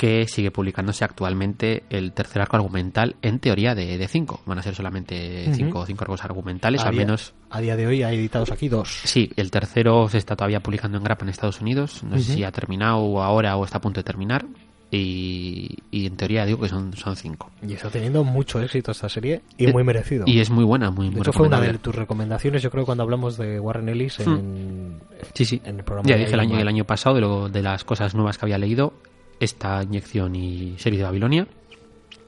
que 0.00 0.26
sigue 0.26 0.50
publicándose 0.50 1.04
actualmente 1.04 1.82
el 1.90 2.12
tercer 2.12 2.40
arco 2.40 2.56
argumental, 2.56 3.16
en 3.20 3.38
teoría 3.38 3.74
de, 3.74 3.98
de 3.98 4.08
cinco. 4.08 4.40
Van 4.46 4.58
a 4.58 4.62
ser 4.62 4.74
solamente 4.74 5.52
cinco, 5.52 5.84
cinco 5.84 6.04
arcos 6.04 6.24
argumentales, 6.24 6.80
a, 6.80 6.88
al 6.88 6.92
día, 6.94 7.02
menos 7.02 7.34
a 7.50 7.60
día 7.60 7.76
de 7.76 7.86
hoy 7.86 8.02
hay 8.02 8.16
editados 8.16 8.50
aquí 8.50 8.70
dos. 8.70 9.02
Sí, 9.04 9.30
el 9.36 9.50
tercero 9.50 10.08
se 10.08 10.16
está 10.16 10.36
todavía 10.36 10.60
publicando 10.60 10.96
en 10.96 11.04
grapa 11.04 11.26
en 11.26 11.28
Estados 11.28 11.60
Unidos. 11.60 12.02
No 12.02 12.16
sé 12.16 12.32
si 12.32 12.44
ha 12.44 12.50
terminado 12.50 13.22
ahora 13.22 13.58
o 13.58 13.64
está 13.66 13.76
a 13.76 13.80
punto 13.82 14.00
de 14.00 14.04
terminar. 14.04 14.46
Y, 14.92 15.76
y 15.92 16.06
en 16.06 16.16
teoría 16.16 16.44
digo 16.46 16.60
que 16.60 16.68
son, 16.68 16.96
son 16.96 17.14
cinco. 17.14 17.50
Y 17.62 17.74
está 17.74 17.90
teniendo 17.90 18.24
mucho 18.24 18.60
éxito 18.60 18.90
esta 18.90 19.08
serie 19.08 19.42
y 19.56 19.66
Eh, 19.66 19.72
muy 19.72 19.84
merecido. 19.84 20.24
Y 20.26 20.40
es 20.40 20.50
muy 20.50 20.64
buena, 20.64 20.90
muy, 20.90 21.10
muy 21.10 21.20
hecho, 21.20 21.32
fue 21.32 21.46
una 21.46 21.60
de 21.60 21.78
tus 21.78 21.94
recomendaciones, 21.94 22.60
yo 22.62 22.70
creo, 22.70 22.84
cuando 22.84 23.04
hablamos 23.04 23.36
de 23.36 23.60
Warren 23.60 23.88
Ellis 23.88 24.18
en, 24.18 24.98
Sí, 25.34 25.44
sí. 25.44 25.60
en 25.64 25.76
el 25.76 25.84
programa. 25.84 26.08
Ya 26.08 26.16
dije 26.16 26.32
el 26.32 26.40
año, 26.40 26.58
el 26.58 26.66
año 26.66 26.84
pasado 26.84 27.14
de, 27.14 27.20
lo, 27.20 27.48
de 27.48 27.62
las 27.62 27.84
cosas 27.84 28.16
nuevas 28.16 28.36
que 28.36 28.46
había 28.46 28.58
leído, 28.58 28.94
esta 29.40 29.82
inyección 29.82 30.36
y 30.36 30.74
serie 30.78 30.98
de 30.98 31.04
Babilonia, 31.04 31.48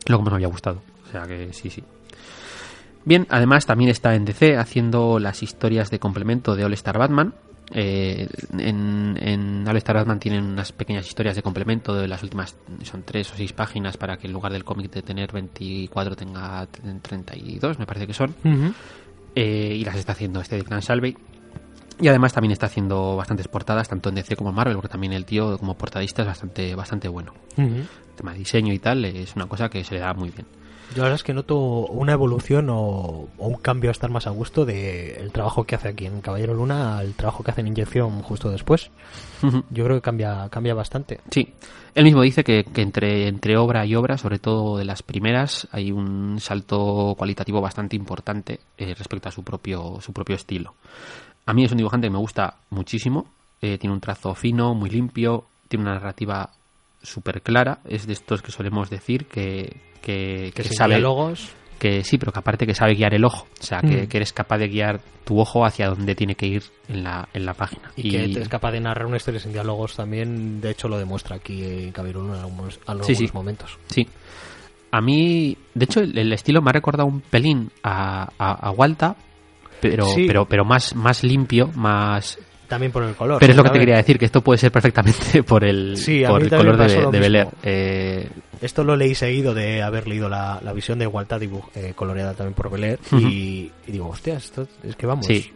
lo 0.06 0.18
que 0.18 0.24
más 0.24 0.32
me 0.32 0.36
había 0.36 0.48
gustado. 0.48 0.82
O 1.06 1.10
sea 1.10 1.26
que 1.26 1.52
sí, 1.52 1.70
sí. 1.70 1.84
Bien, 3.04 3.26
además 3.30 3.66
también 3.66 3.90
está 3.90 4.14
en 4.14 4.24
DC 4.24 4.56
haciendo 4.56 5.18
las 5.18 5.42
historias 5.42 5.90
de 5.90 5.98
complemento 5.98 6.56
de 6.56 6.64
All 6.64 6.72
Star 6.72 6.98
Batman. 6.98 7.34
Eh, 7.74 8.28
en, 8.58 9.18
en 9.20 9.66
All 9.66 9.76
Star 9.76 9.96
Batman 9.96 10.20
tienen 10.20 10.44
unas 10.44 10.72
pequeñas 10.72 11.06
historias 11.06 11.36
de 11.36 11.42
complemento 11.42 11.94
de 11.94 12.06
las 12.06 12.22
últimas, 12.22 12.56
son 12.84 13.02
tres 13.02 13.32
o 13.32 13.36
seis 13.36 13.52
páginas 13.52 13.96
para 13.96 14.16
que 14.18 14.26
en 14.26 14.32
lugar 14.32 14.52
del 14.52 14.64
cómic 14.64 14.90
de 14.90 15.02
tener 15.02 15.32
24 15.32 16.16
tenga 16.16 16.66
32, 16.66 17.78
me 17.78 17.86
parece 17.86 18.06
que 18.06 18.14
son. 18.14 18.34
Eh, 19.34 19.76
y 19.78 19.84
las 19.84 19.96
está 19.96 20.12
haciendo 20.12 20.40
este 20.40 20.56
de 20.56 20.64
Clan 20.64 20.82
Salvey. 20.82 21.16
Y 22.03 22.09
además 22.09 22.32
también 22.32 22.50
está 22.50 22.66
haciendo 22.66 23.16
bastantes 23.16 23.46
portadas, 23.46 23.88
tanto 23.88 24.09
en 24.09 24.16
DC 24.16 24.34
como 24.34 24.50
en 24.50 24.57
Marvel, 24.57 24.74
porque 24.74 24.88
también 24.88 25.12
el 25.12 25.24
tío 25.24 25.57
como 25.57 25.78
portadista 25.78 26.22
es 26.22 26.28
bastante, 26.28 26.74
bastante 26.74 27.07
bueno. 27.07 27.32
El 27.57 27.86
tema 28.16 28.32
de 28.32 28.38
diseño 28.38 28.72
y 28.72 28.80
tal 28.80 29.05
es 29.05 29.36
una 29.36 29.46
cosa 29.46 29.68
que 29.68 29.84
se 29.84 29.94
le 29.94 30.00
da 30.00 30.12
muy 30.12 30.30
bien. 30.30 30.44
Yo 30.90 30.98
la 30.98 31.05
verdad 31.05 31.14
es 31.14 31.22
que 31.22 31.32
noto 31.32 31.57
una 31.59 32.12
evolución 32.12 32.68
o, 32.68 33.28
o 33.38 33.46
un 33.46 33.55
cambio 33.55 33.88
a 33.88 33.92
estar 33.92 34.11
más 34.11 34.26
a 34.26 34.30
gusto 34.30 34.66
del 34.66 35.32
trabajo 35.32 35.64
que 35.64 35.74
hace 35.74 35.88
aquí 35.88 36.05
en 36.05 36.20
Caballero 36.20 36.55
Luna 36.55 36.98
al 36.98 37.14
trabajo 37.14 37.42
que 37.42 37.50
hace 37.50 37.62
en 37.62 37.68
Inyección 37.68 38.20
justo 38.22 38.50
después. 38.50 38.90
Yo 39.70 39.84
creo 39.84 39.96
que 39.96 40.03
cambia, 40.03 40.48
cambia 40.50 40.74
bastante. 40.74 41.20
Sí, 41.30 41.55
él 41.94 42.05
mismo 42.05 42.20
dice 42.22 42.44
que, 42.44 42.64
que 42.64 42.82
entre, 42.82 43.28
entre 43.28 43.57
obra 43.57 43.86
y 43.86 43.94
obra, 43.94 44.18
sobre 44.18 44.38
todo 44.38 44.76
de 44.76 44.84
las 44.84 45.03
primeras, 45.03 45.66
hay 45.70 45.92
un 45.92 46.40
salto 46.40 47.14
cualitativo 47.16 47.61
bastante 47.61 47.96
importante 47.96 48.61
eh, 48.76 48.94
respecto 48.94 49.28
a 49.28 49.32
su 49.32 49.44
propio, 49.44 49.98
su 50.00 50.12
propio 50.12 50.36
estilo. 50.36 50.74
A 51.47 51.53
mí 51.53 51.64
es 51.64 51.70
un 51.72 51.78
dibujante 51.78 52.07
que 52.07 52.12
me 52.12 52.18
gusta 52.18 52.57
muchísimo, 52.70 53.26
eh, 53.61 53.78
tiene 53.78 53.95
un 53.95 54.01
trazo 54.01 54.34
fino, 54.34 54.74
muy 54.74 54.90
limpio, 54.90 55.45
tiene 55.68 55.84
una 55.84 55.95
narrativa 55.95 56.51
súper 57.03 57.43
clara, 57.43 57.80
es 57.84 58.07
de 58.07 58.12
estos 58.12 58.43
que 58.43 58.53
solemos 58.53 58.90
decir 58.90 59.26
que, 59.26 59.76
que, 60.01 60.51
Que, 60.51 60.53
que 60.55 60.62
sin 60.64 60.72
sabe 60.74 61.03
que 61.80 62.05
sí, 62.05 62.16
pero 62.16 62.30
que 62.30 62.38
aparte 62.38 62.64
que 62.64 62.74
sabe 62.74 62.95
guiar 62.95 63.12
el 63.12 63.24
ojo, 63.24 63.45
o 63.61 63.62
sea, 63.62 63.80
que, 63.80 64.03
Mm. 64.03 64.07
que 64.07 64.16
eres 64.18 64.32
capaz 64.32 64.59
de 64.59 64.68
guiar 64.68 65.01
tu 65.24 65.40
ojo 65.40 65.64
hacia 65.64 65.88
donde 65.88 66.14
tiene 66.14 66.36
que 66.36 66.47
ir 66.47 66.62
en 66.88 67.03
la, 67.03 67.28
en 67.34 67.45
la 67.45 67.55
página. 67.55 67.90
y, 67.97 68.09
que 68.11 68.24
es 68.40 68.49
capaz 68.49 68.70
de 68.70 68.78
narrar 68.80 69.07
una 69.07 69.16
historia 69.16 69.40
sin 69.40 69.53
diálogos 69.53 69.97
también, 69.97 70.61
de 70.61 70.70
hecho 70.70 70.86
lo 70.86 70.97
demuestra 70.97 71.34
aquí 71.36 71.90
Luna 72.12 72.36
en 72.36 72.40
algunos, 72.45 72.78
algunos 72.86 73.07
Sí, 73.09 73.16
sí. 73.16 73.28
momentos. 73.34 73.78
Sí. 73.88 74.07
A 74.93 75.01
mí, 75.01 75.57
de 75.74 75.84
hecho, 75.86 76.01
el, 76.01 76.16
el 76.16 76.32
estilo 76.32 76.62
me 76.62 76.70
ha 76.70 76.72
recordado 76.72 77.09
un 77.09 77.20
pelín 77.20 77.72
a, 77.82 78.28
a, 78.38 78.53
a 78.68 78.70
Walta, 78.70 79.16
pero, 79.91 80.07
Sí. 80.07 80.24
pero, 80.26 80.47
pero 80.47 80.64
más, 80.64 80.95
más 80.95 81.22
limpio, 81.24 81.68
más... 81.74 82.39
También 82.68 82.91
por 82.91 83.03
el 83.03 83.14
color. 83.14 83.39
Pero 83.39 83.53
es 83.53 83.57
lo 83.57 83.64
que 83.64 83.68
te 83.70 83.78
quería 83.80 83.97
decir, 83.97 84.18
que 84.18 84.24
esto 84.24 84.41
puede 84.41 84.57
ser 84.57 84.72
perfectamente 84.72 85.43
por 85.47 85.62
el, 85.62 85.97
Sí, 85.99 86.22
por 86.26 86.41
color 86.49 86.76
de, 86.78 87.11
de. 87.11 87.20
Bel 87.20 87.37
Air. 87.37 87.49
Eh, 87.62 88.28
Esto 88.62 88.83
lo 88.83 88.97
leí 88.97 89.14
seguido 89.14 89.53
de 89.53 89.83
haber 89.83 90.09
leído 90.09 90.30
la, 90.30 90.59
la 90.64 90.72
visión 90.72 90.99
de 90.99 91.07
dibuj- 91.39 91.68
eh, 91.74 91.93
coloreada 91.95 92.33
también 92.33 92.55
por 92.55 92.70
y, 93.12 93.70
y 93.87 93.93
digo, 93.93 94.09
hostia, 94.09 94.37
esto 94.39 94.66
es 94.83 94.97
que 94.97 95.05
vamos, 95.07 95.26
Sí. 95.26 95.53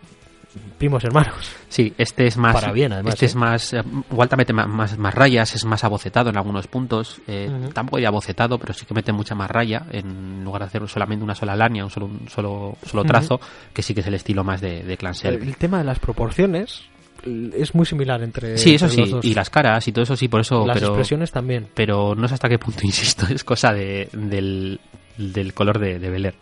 Primos 0.78 1.02
hermanos. 1.04 1.34
sí, 1.68 1.92
este 1.98 2.26
es 2.26 2.36
más... 2.36 2.54
Para 2.54 2.72
bien, 2.72 2.92
además, 2.92 3.14
Este 3.14 3.26
¿eh? 3.26 3.28
es 3.28 3.34
más... 3.34 3.72
eh, 3.72 3.82
Walta 4.10 4.36
mete 4.36 4.52
más, 4.52 4.96
más 4.98 5.14
rayas, 5.14 5.54
es 5.54 5.64
más 5.64 5.82
abocetado 5.84 6.30
en 6.30 6.36
algunos 6.36 6.66
puntos. 6.66 7.20
Eh. 7.26 7.50
Tampoco 7.72 7.96
diría 7.96 8.08
abocetado, 8.08 8.58
pero 8.58 8.72
sí 8.74 8.86
que 8.86 8.94
mete 8.94 9.12
mucha 9.12 9.34
más 9.34 9.50
raya 9.50 9.86
en 9.90 10.44
lugar 10.44 10.62
de 10.62 10.66
hacer 10.66 10.88
solamente 10.88 11.24
una 11.24 11.34
sola 11.34 11.56
línea, 11.56 11.84
un 11.84 11.90
solo, 11.90 12.06
un 12.06 12.28
solo, 12.28 12.76
solo 12.84 13.04
trazo, 13.04 13.40
que 13.72 13.82
sí 13.82 13.94
que 13.94 14.00
es 14.00 14.06
el 14.06 14.14
estilo 14.14 14.44
más 14.44 14.60
de, 14.60 14.82
de 14.82 14.96
Clan 14.96 15.14
Selby. 15.14 15.46
El 15.46 15.56
tema 15.56 15.78
de 15.78 15.84
las 15.84 15.98
proporciones 15.98 16.82
es 17.24 17.74
muy 17.74 17.86
similar 17.86 18.22
entre, 18.22 18.56
Sí, 18.58 18.74
eso 18.74 18.84
entre 18.86 19.04
sí, 19.06 19.10
dos. 19.10 19.24
y 19.24 19.34
las 19.34 19.50
caras 19.50 19.88
y 19.88 19.92
todo 19.92 20.02
eso 20.04 20.14
sí, 20.16 20.28
por 20.28 20.42
eso, 20.42 20.66
Las 20.66 20.76
pero, 20.76 20.88
expresiones 20.88 21.32
también. 21.32 21.66
pero 21.74 22.14
no 22.14 22.28
sé 22.28 22.34
hasta 22.34 22.48
qué 22.48 22.58
punto, 22.58 22.80
insisto, 22.84 23.26
es 23.28 23.42
cosa 23.42 23.72
de, 23.72 24.08
del, 24.12 24.78
del 25.16 25.54
color 25.54 25.78
de, 25.78 25.98
de 25.98 26.10
Bel 26.10 26.26
Air. 26.26 26.34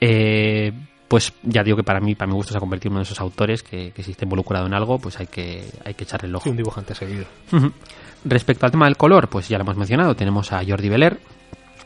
Eh, 0.00 0.72
pues 1.08 1.32
ya 1.42 1.62
digo 1.62 1.76
que 1.76 1.84
para 1.84 2.00
mí, 2.00 2.14
para 2.14 2.28
mi 2.28 2.34
gusto, 2.34 2.52
se 2.52 2.58
ha 2.58 2.60
convertido 2.60 2.90
en 2.90 2.94
uno 2.94 3.00
de 3.00 3.04
esos 3.04 3.20
autores 3.20 3.62
que, 3.62 3.92
que 3.92 4.02
si 4.02 4.12
está 4.12 4.24
involucrado 4.24 4.66
en 4.66 4.74
algo, 4.74 4.98
pues 4.98 5.18
hay 5.20 5.26
que, 5.26 5.64
hay 5.84 5.94
que 5.94 6.04
echarle 6.04 6.28
el 6.28 6.34
ojo. 6.34 6.44
Sí, 6.44 6.50
un 6.50 6.56
dibujante 6.56 6.94
seguido. 6.94 7.26
Respecto 8.24 8.66
al 8.66 8.72
tema 8.72 8.86
del 8.86 8.96
color, 8.96 9.28
pues 9.28 9.48
ya 9.48 9.58
lo 9.58 9.62
hemos 9.62 9.76
mencionado, 9.76 10.14
tenemos 10.16 10.52
a 10.52 10.62
Jordi 10.66 10.88
Belair. 10.88 11.18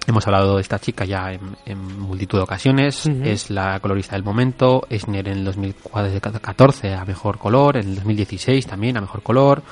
Hemos 0.06 0.26
hablado 0.26 0.56
de 0.56 0.62
esta 0.62 0.78
chica 0.78 1.04
ya 1.04 1.32
en, 1.32 1.40
en 1.66 2.00
multitud 2.00 2.38
de 2.38 2.44
ocasiones. 2.44 3.06
Es 3.06 3.50
la 3.50 3.78
colorista 3.80 4.16
del 4.16 4.24
momento. 4.24 4.86
Eisner 4.88 5.28
en 5.28 5.38
el 5.38 5.44
2014 5.44 6.94
a 6.94 7.04
mejor 7.04 7.38
color. 7.38 7.76
En 7.76 7.90
el 7.90 7.94
2016 7.96 8.66
también 8.66 8.96
a 8.96 9.02
mejor 9.02 9.22
color. 9.22 9.62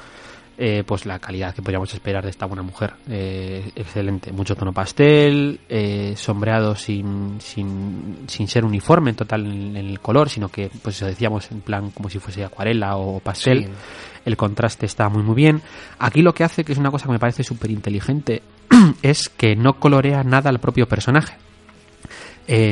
Eh, 0.61 0.83
pues 0.85 1.07
la 1.07 1.21
calidad 1.21 1.55
que 1.55 1.63
podríamos 1.63 1.95
esperar 1.95 2.25
de 2.25 2.31
esta 2.31 2.45
buena 2.47 2.63
mujer. 2.65 2.95
Eh, 3.09 3.71
excelente. 3.77 4.33
Mucho 4.33 4.57
tono 4.57 4.73
pastel. 4.73 5.61
eh, 5.69 6.15
sombreado 6.17 6.75
sin, 6.75 7.41
sin, 7.41 8.25
sin 8.27 8.49
ser 8.49 8.65
uniforme 8.65 9.11
en 9.11 9.17
total 9.17 9.47
en, 9.47 9.77
en 9.77 9.87
el 9.87 10.01
color, 10.01 10.29
sino 10.29 10.49
que, 10.49 10.69
pues 10.83 10.97
eso 10.97 11.07
decíamos, 11.07 11.49
en 11.53 11.61
plan 11.61 11.91
como 11.93 12.11
si 12.11 12.19
fuese 12.19 12.45
acuarela 12.45 12.97
o 12.97 13.21
pastel 13.21 13.67
Sí. 13.67 13.71
el 14.25 14.37
contraste 14.37 14.85
está 14.87 15.09
muy 15.09 15.23
muy 15.23 15.37
bien. 15.37 15.63
Aquí 16.01 16.23
lo 16.23 16.35
que 16.35 16.43
hace, 16.43 16.65
que 16.65 16.73
es 16.73 16.79
una 16.79 16.91
cosa 16.91 17.07
que 17.07 17.13
me 17.13 17.21
parece 17.21 17.45
súper 17.45 17.71
inteligente, 17.71 18.43
es 19.03 19.29
que 19.29 19.55
no 19.55 19.75
colorea 19.75 20.25
nada 20.25 20.51
al 20.51 20.59
propio 20.59 20.89
personaje. 20.89 21.37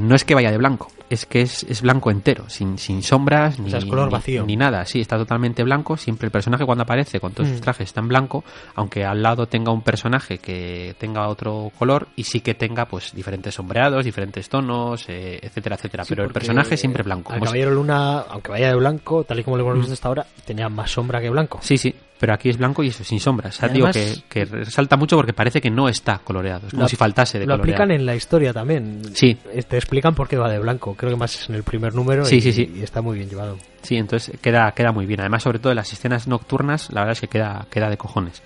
No 0.02 0.14
es 0.16 0.24
que 0.24 0.34
vaya 0.34 0.50
de 0.50 0.56
blanco, 0.56 0.88
es 1.08 1.26
que 1.26 1.42
es, 1.42 1.62
es 1.64 1.82
blanco 1.82 2.10
entero, 2.10 2.44
sin, 2.48 2.78
sin 2.78 3.02
sombras 3.02 3.58
ni, 3.58 3.70
sea, 3.70 3.78
es 3.78 3.84
color 3.84 4.06
ni- 4.08 4.12
vacío. 4.12 4.44
ni 4.46 4.56
nada. 4.56 4.84
Sí, 4.84 5.00
está 5.00 5.16
totalmente 5.16 5.62
blanco. 5.62 5.96
Siempre 5.96 6.26
el 6.26 6.30
personaje 6.32 6.64
cuando 6.64 6.82
aparece 6.82 7.20
con 7.20 7.32
todos 7.32 7.48
sus 7.48 7.58
Mm. 7.58 7.62
trajes 7.62 7.88
está 7.88 8.00
en 8.00 8.08
blanco, 8.08 8.44
aunque 8.74 9.04
al 9.04 9.22
lado 9.22 9.46
tenga 9.46 9.70
un 9.72 9.82
personaje 9.82 10.38
que 10.38 10.94
tenga 10.98 11.28
otro 11.28 11.70
color 11.78 12.08
y 12.16 12.24
sí 12.24 12.40
que 12.40 12.54
tenga 12.54 12.86
pues 12.86 13.12
diferentes 13.14 13.54
sombreados, 13.54 14.04
diferentes 14.04 14.48
tonos, 14.48 15.04
eh, 15.08 15.38
etcétera, 15.42 15.76
etcétera. 15.76 16.04
Sí, 16.04 16.10
Pero 16.14 16.24
el 16.24 16.32
personaje 16.32 16.76
siempre 16.76 17.02
blanco. 17.02 17.32
Si- 17.34 17.40
Caballero 17.40 17.70
Luna, 17.70 18.20
aunque 18.20 18.50
vaya 18.50 18.68
de 18.68 18.74
blanco, 18.76 19.24
tal 19.24 19.38
y 19.40 19.44
como 19.44 19.56
lo 19.56 19.62
hemos 19.64 19.78
visto 19.78 19.92
hasta 19.92 20.08
ahora, 20.08 20.26
tenía 20.44 20.68
más 20.68 20.90
sombra 20.90 21.20
que 21.20 21.30
blanco. 21.30 21.58
Sí, 21.62 21.78
sí, 21.78 21.94
pero 22.18 22.32
aquí 22.32 22.48
es 22.48 22.56
blanco 22.56 22.82
y 22.82 22.88
eso, 22.88 23.04
sin 23.04 23.20
sombras. 23.20 23.56
O 23.56 23.60
sea, 23.60 23.68
digo 23.68 23.88
que, 23.92 24.14
que 24.28 24.44
resalta 24.46 24.96
mucho 24.96 25.16
porque 25.16 25.32
parece 25.34 25.60
que 25.60 25.70
no 25.70 25.88
está 25.88 26.18
coloreado. 26.24 26.66
Es 26.66 26.70
como 26.72 26.84
Lo- 26.84 26.88
si 26.88 26.96
faltase 26.96 27.38
de 27.38 27.46
Lo 27.46 27.54
aplican 27.54 27.90
en 27.90 28.06
la 28.06 28.14
historia 28.16 28.52
también. 28.52 29.02
Sí. 29.14 29.36
Eh, 29.52 29.62
Te 29.62 29.76
explican 29.76 30.14
por 30.14 30.26
qué 30.26 30.36
va 30.36 30.48
de 30.50 30.58
blanco. 30.58 30.95
Creo 30.96 31.10
que 31.10 31.16
más 31.16 31.34
es 31.34 31.48
en 31.48 31.54
el 31.54 31.62
primer 31.62 31.94
número 31.94 32.24
Sí, 32.24 32.36
y, 32.36 32.40
sí, 32.40 32.52
sí. 32.52 32.72
y 32.76 32.82
está 32.82 33.02
muy 33.02 33.16
bien 33.18 33.28
llevado. 33.28 33.58
Sí, 33.82 33.96
entonces 33.96 34.38
queda, 34.40 34.72
queda 34.72 34.92
muy 34.92 35.06
bien. 35.06 35.20
Además, 35.20 35.42
sobre 35.42 35.58
todo 35.58 35.72
en 35.72 35.76
las 35.76 35.92
escenas 35.92 36.26
nocturnas, 36.26 36.90
la 36.92 37.00
verdad 37.02 37.12
es 37.12 37.20
que 37.20 37.28
queda, 37.28 37.66
queda 37.70 37.88
de 37.90 37.96
cojones. 37.96 38.42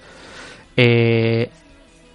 Eh, 0.77 1.49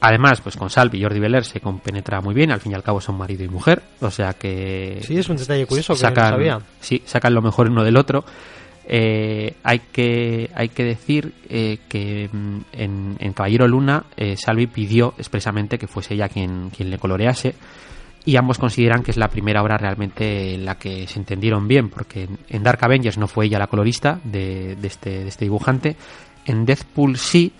además, 0.01 0.41
pues 0.41 0.55
con 0.57 0.69
Salvi 0.69 0.99
y 0.99 1.03
Jordi 1.03 1.19
Beller 1.19 1.45
se 1.45 1.59
compenetra 1.59 2.21
muy 2.21 2.33
bien. 2.33 2.51
Al 2.51 2.59
fin 2.59 2.71
y 2.71 2.75
al 2.75 2.83
cabo 2.83 3.01
son 3.01 3.17
marido 3.17 3.43
y 3.43 3.47
mujer. 3.47 3.81
O 4.01 4.11
sea 4.11 4.33
que... 4.33 4.99
Sí, 5.03 5.17
es 5.17 5.29
un 5.29 5.37
detalle 5.37 5.65
curioso 5.65 5.95
que 5.95 6.03
no 6.03 6.15
sabía. 6.15 6.59
Sí, 6.79 7.01
sacan 7.05 7.33
lo 7.33 7.41
mejor 7.41 7.69
uno 7.69 7.83
del 7.83 7.97
otro. 7.97 8.25
Eh, 8.87 9.55
hay 9.63 9.79
que 9.91 10.51
hay 10.53 10.69
que 10.69 10.83
decir 10.83 11.33
eh, 11.49 11.79
que 11.89 12.29
mm, 12.31 12.57
en, 12.71 13.15
en 13.19 13.33
Caballero 13.33 13.67
Luna 13.67 14.05
eh, 14.15 14.37
Salvi 14.37 14.67
pidió 14.67 15.15
expresamente 15.17 15.79
que 15.79 15.87
fuese 15.87 16.13
ella 16.13 16.29
quien, 16.29 16.69
quien 16.69 16.91
le 16.91 16.99
colorease 16.99 17.55
y 18.25 18.35
ambos 18.37 18.57
consideran 18.57 19.03
que 19.03 19.11
es 19.11 19.17
la 19.17 19.29
primera 19.29 19.61
obra 19.61 19.77
realmente 19.77 20.55
en 20.55 20.65
la 20.65 20.75
que 20.75 21.07
se 21.07 21.19
entendieron 21.19 21.67
bien 21.67 21.89
porque 21.89 22.27
en, 22.49 22.63
Dark 22.63 22.79
Avengers 22.83 23.17
no 23.17 23.27
fue 23.27 23.45
ella 23.45 23.59
la 23.59 23.67
colorista 23.67 24.19
de, 24.23 24.75
de 24.75 24.87
este, 24.87 25.09
de 25.09 25.27
este 25.27 25.45
dibujante. 25.45 25.95
En 26.45 26.65
Deathpool 26.65 27.17
sí 27.17 27.53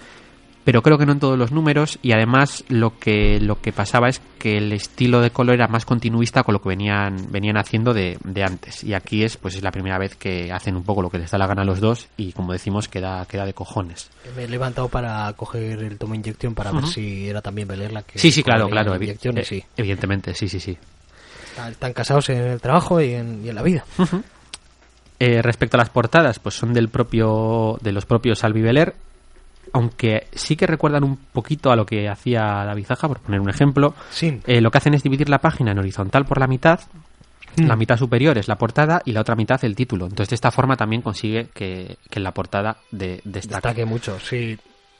pero 0.66 0.82
creo 0.82 0.97
que 0.97 1.05
no 1.05 1.13
en 1.13 1.20
todos 1.20 1.38
los 1.38 1.51
números 1.53 1.97
y 2.01 2.11
además 2.11 2.66
lo 2.68 2.99
que 2.99 3.39
lo 3.39 3.61
que 3.61 3.72
pasaba 3.72 4.09
es 4.09 4.20
que 4.39 4.57
el 4.57 4.74
estilo 4.74 5.22
de 5.22 5.30
color 5.30 5.55
era 5.55 5.68
más 5.70 5.86
continuista 5.86 6.43
con 6.43 6.53
lo 6.53 6.61
que 6.61 6.70
venían 6.70 7.28
venían 7.32 7.55
haciendo 7.57 7.93
de, 7.93 8.18
de 8.26 8.43
antes. 8.43 8.84
Y 8.84 8.93
aquí 8.93 9.24
es 9.24 9.38
pues 9.38 9.55
es 9.55 9.63
la 9.63 9.72
primera 9.72 9.97
vez 9.97 10.16
que 10.16 10.51
hacen 10.51 10.76
un 10.76 10.84
poco 10.84 11.01
lo 11.01 11.09
que 11.09 11.20
les 11.20 11.32
da 11.32 11.38
la 11.38 11.47
gana 11.47 11.61
a 11.61 11.66
los 11.66 11.80
dos 11.80 12.07
y 12.18 12.34
como 12.34 12.51
decimos 12.51 12.88
queda 12.89 13.26
queda 13.28 13.45
de 13.45 13.53
cojones. 13.53 14.09
Me 14.36 14.43
he 14.43 14.47
levantado 14.49 14.89
para 14.89 15.32
coger 15.34 15.80
el 15.84 15.97
tomo 15.97 16.16
inyección 16.16 16.53
para 16.55 16.72
ver 16.72 16.88
si 16.88 17.30
era 17.30 17.41
también 17.41 17.68
Beler 17.68 17.93
la 17.93 18.01
que 18.01 18.20
sí 18.20 18.32
sí 18.32 18.43
claro 18.43 18.68
claro 18.68 18.91
la 18.91 18.99
evi- 18.99 19.39
eh, 19.39 19.45
sí. 19.45 19.63
evidentemente 19.78 20.34
sí 20.34 20.49
sí 20.49 20.59
sí. 20.59 20.78
Están, 21.70 21.93
casados 21.93 22.28
en 22.30 22.39
el 22.41 22.59
trabajo 22.59 22.99
y 22.99 23.13
en, 23.13 23.45
y 23.45 23.47
en 23.49 23.55
la 23.55 23.61
vida. 23.61 23.86
Eh, 25.20 25.41
respecto 25.41 25.78
a 25.78 25.80
las 25.80 25.89
portadas, 25.89 26.39
pues 26.39 26.55
son 26.55 26.74
del 26.74 26.89
propio, 26.89 27.78
de 27.82 27.93
los 27.93 28.05
propios 28.05 28.39
Salvi 28.39 28.61
Beler, 28.61 28.93
aunque 29.74 30.28
sí 30.34 30.55
que 30.55 30.68
recuerdan 30.68 31.03
un 31.03 31.18
poquito 31.18 31.72
a 31.72 31.76
lo 31.76 31.86
que 31.86 32.07
hacía 32.09 32.41
David 32.41 32.86
Zaja, 32.86 33.07
por 33.07 33.20
poner 33.20 33.39
un 33.39 33.49
ejemplo. 33.49 33.93
Sí. 34.09 34.39
Eh, 34.45 34.61
lo 34.61 34.72
que 34.72 34.78
hacen 34.78 34.93
es 34.93 35.03
dividir 35.03 35.30
la 35.30 35.39
página 35.39 35.72
en 35.72 35.80
horizontal 35.80 36.26
por 36.26 36.39
la 36.39 36.47
mitad. 36.47 36.80
Mm. 37.57 37.68
La 37.68 37.76
mitad 37.76 37.97
superior 37.97 38.38
es 38.38 38.47
la 38.47 38.57
portada 38.57 39.01
y 39.05 39.11
la 39.11 39.22
otra 39.22 39.36
mitad 39.36 39.63
el 39.63 39.76
título. 39.76 40.05
Entonces, 40.05 40.30
de 40.30 40.36
esta 40.36 40.51
forma 40.51 40.76
también 40.76 41.01
consigue 41.01 41.47
que, 41.53 41.97
la 42.16 42.32
portada 42.32 42.78
de, 42.91 43.22
destaque. 43.24 43.55
Destaque 43.55 43.86
mucho, 43.86 44.20
sí. 44.20 44.57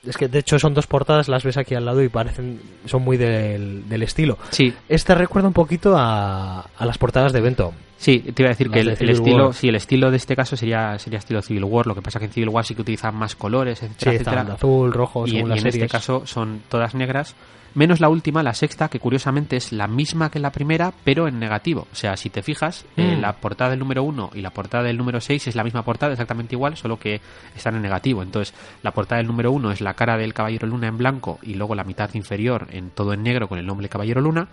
Es 0.08 0.18
que 0.18 0.28
de 0.28 0.40
hecho 0.40 0.60
son 0.60 0.74
dos 0.74 0.88
portadas, 0.88 1.28
las 1.28 1.44
ves 1.44 1.58
aquí 1.58 1.76
al 1.76 1.86
lado 1.86 2.02
y 2.04 2.10
parecen, 2.10 2.60
son 2.86 3.04
muy 3.04 3.18
del, 3.18 3.88
del 3.90 4.04
estilo. 4.04 4.38
Sí, 4.52 4.74
Esta 4.90 5.16
recuerda 5.16 5.48
un 5.48 5.54
poquito 5.54 5.96
a, 5.98 6.60
a 6.62 6.86
las 6.86 6.98
portadas 6.98 7.34
de 7.34 7.42
Bento. 7.42 7.74
Sí, 7.98 8.20
te 8.20 8.44
iba 8.44 8.50
a 8.50 8.54
decir 8.54 8.68
Las 8.68 8.74
que 8.74 8.80
el, 8.82 8.86
de 8.88 8.92
el 8.92 8.98
Civil 8.98 9.12
estilo, 9.16 9.54
sí, 9.54 9.70
el 9.70 9.76
estilo 9.76 10.12
de 10.12 10.18
este 10.18 10.36
caso 10.36 10.58
sería 10.58 11.00
sería 11.00 11.20
estilo 11.20 11.42
Civil 11.42 11.64
War. 11.64 11.88
Lo 11.88 11.96
que 11.96 12.02
pasa 12.02 12.20
que 12.20 12.26
en 12.26 12.32
Civil 12.32 12.50
War 12.50 12.66
sí 12.66 12.76
que 12.76 12.82
utilizan 12.82 13.16
más 13.16 13.36
colores, 13.36 13.80
Sí, 13.80 13.86
etcétera, 13.86 14.12
están 14.12 14.34
etcétera. 14.34 14.54
azul, 14.56 14.94
rojo, 14.94 15.26
y, 15.26 15.32
según 15.32 15.48
y 15.48 15.56
las 15.56 15.62
en 15.62 15.68
este 15.68 15.88
caso 15.88 16.26
son 16.26 16.62
todas 16.70 16.94
negras 16.94 17.36
Menos 17.76 18.00
la 18.00 18.08
última, 18.10 18.42
la 18.42 18.54
sexta, 18.54 18.88
que 18.88 19.00
curiosamente 19.00 19.58
es 19.58 19.72
la 19.74 19.88
misma 19.88 20.32
que 20.32 20.40
la 20.40 20.52
primera, 20.52 20.94
pero 21.04 21.28
en 21.28 21.40
negativo. 21.40 21.88
O 21.92 21.96
sea, 21.96 22.16
si 22.16 22.30
te 22.30 22.42
fijas, 22.42 22.86
eh, 22.96 23.16
Mm. 23.18 23.22
la 23.22 23.34
portada 23.34 23.72
del 23.72 23.80
número 23.80 24.02
1 24.04 24.32
y 24.34 24.42
la 24.42 24.50
portada 24.52 24.84
del 24.86 24.98
número 24.98 25.20
6 25.20 25.48
es 25.48 25.56
la 25.56 25.64
misma 25.64 25.84
portada, 25.84 26.14
exactamente 26.14 26.56
igual, 26.56 26.78
solo 26.78 26.98
que 26.98 27.20
están 27.56 27.76
en 27.76 27.82
negativo. 27.82 28.24
Entonces, 28.24 28.54
la 28.82 28.92
portada 28.92 29.18
del 29.18 29.28
número 29.28 29.52
1 29.52 29.72
es 29.72 29.82
la 29.82 29.94
cara 29.94 30.18
del 30.18 30.34
Caballero 30.34 30.68
Luna 30.68 30.88
en 30.88 30.98
blanco 30.98 31.38
y 31.42 31.56
luego 31.56 31.76
la 31.76 31.84
mitad 31.84 32.10
inferior 32.14 32.68
en 32.72 32.92
todo 32.92 33.12
en 33.14 33.24
negro 33.24 33.48
con 33.50 33.60
el 33.60 33.66
nombre 33.66 33.90
Caballero 33.90 34.22
Luna, 34.22 34.48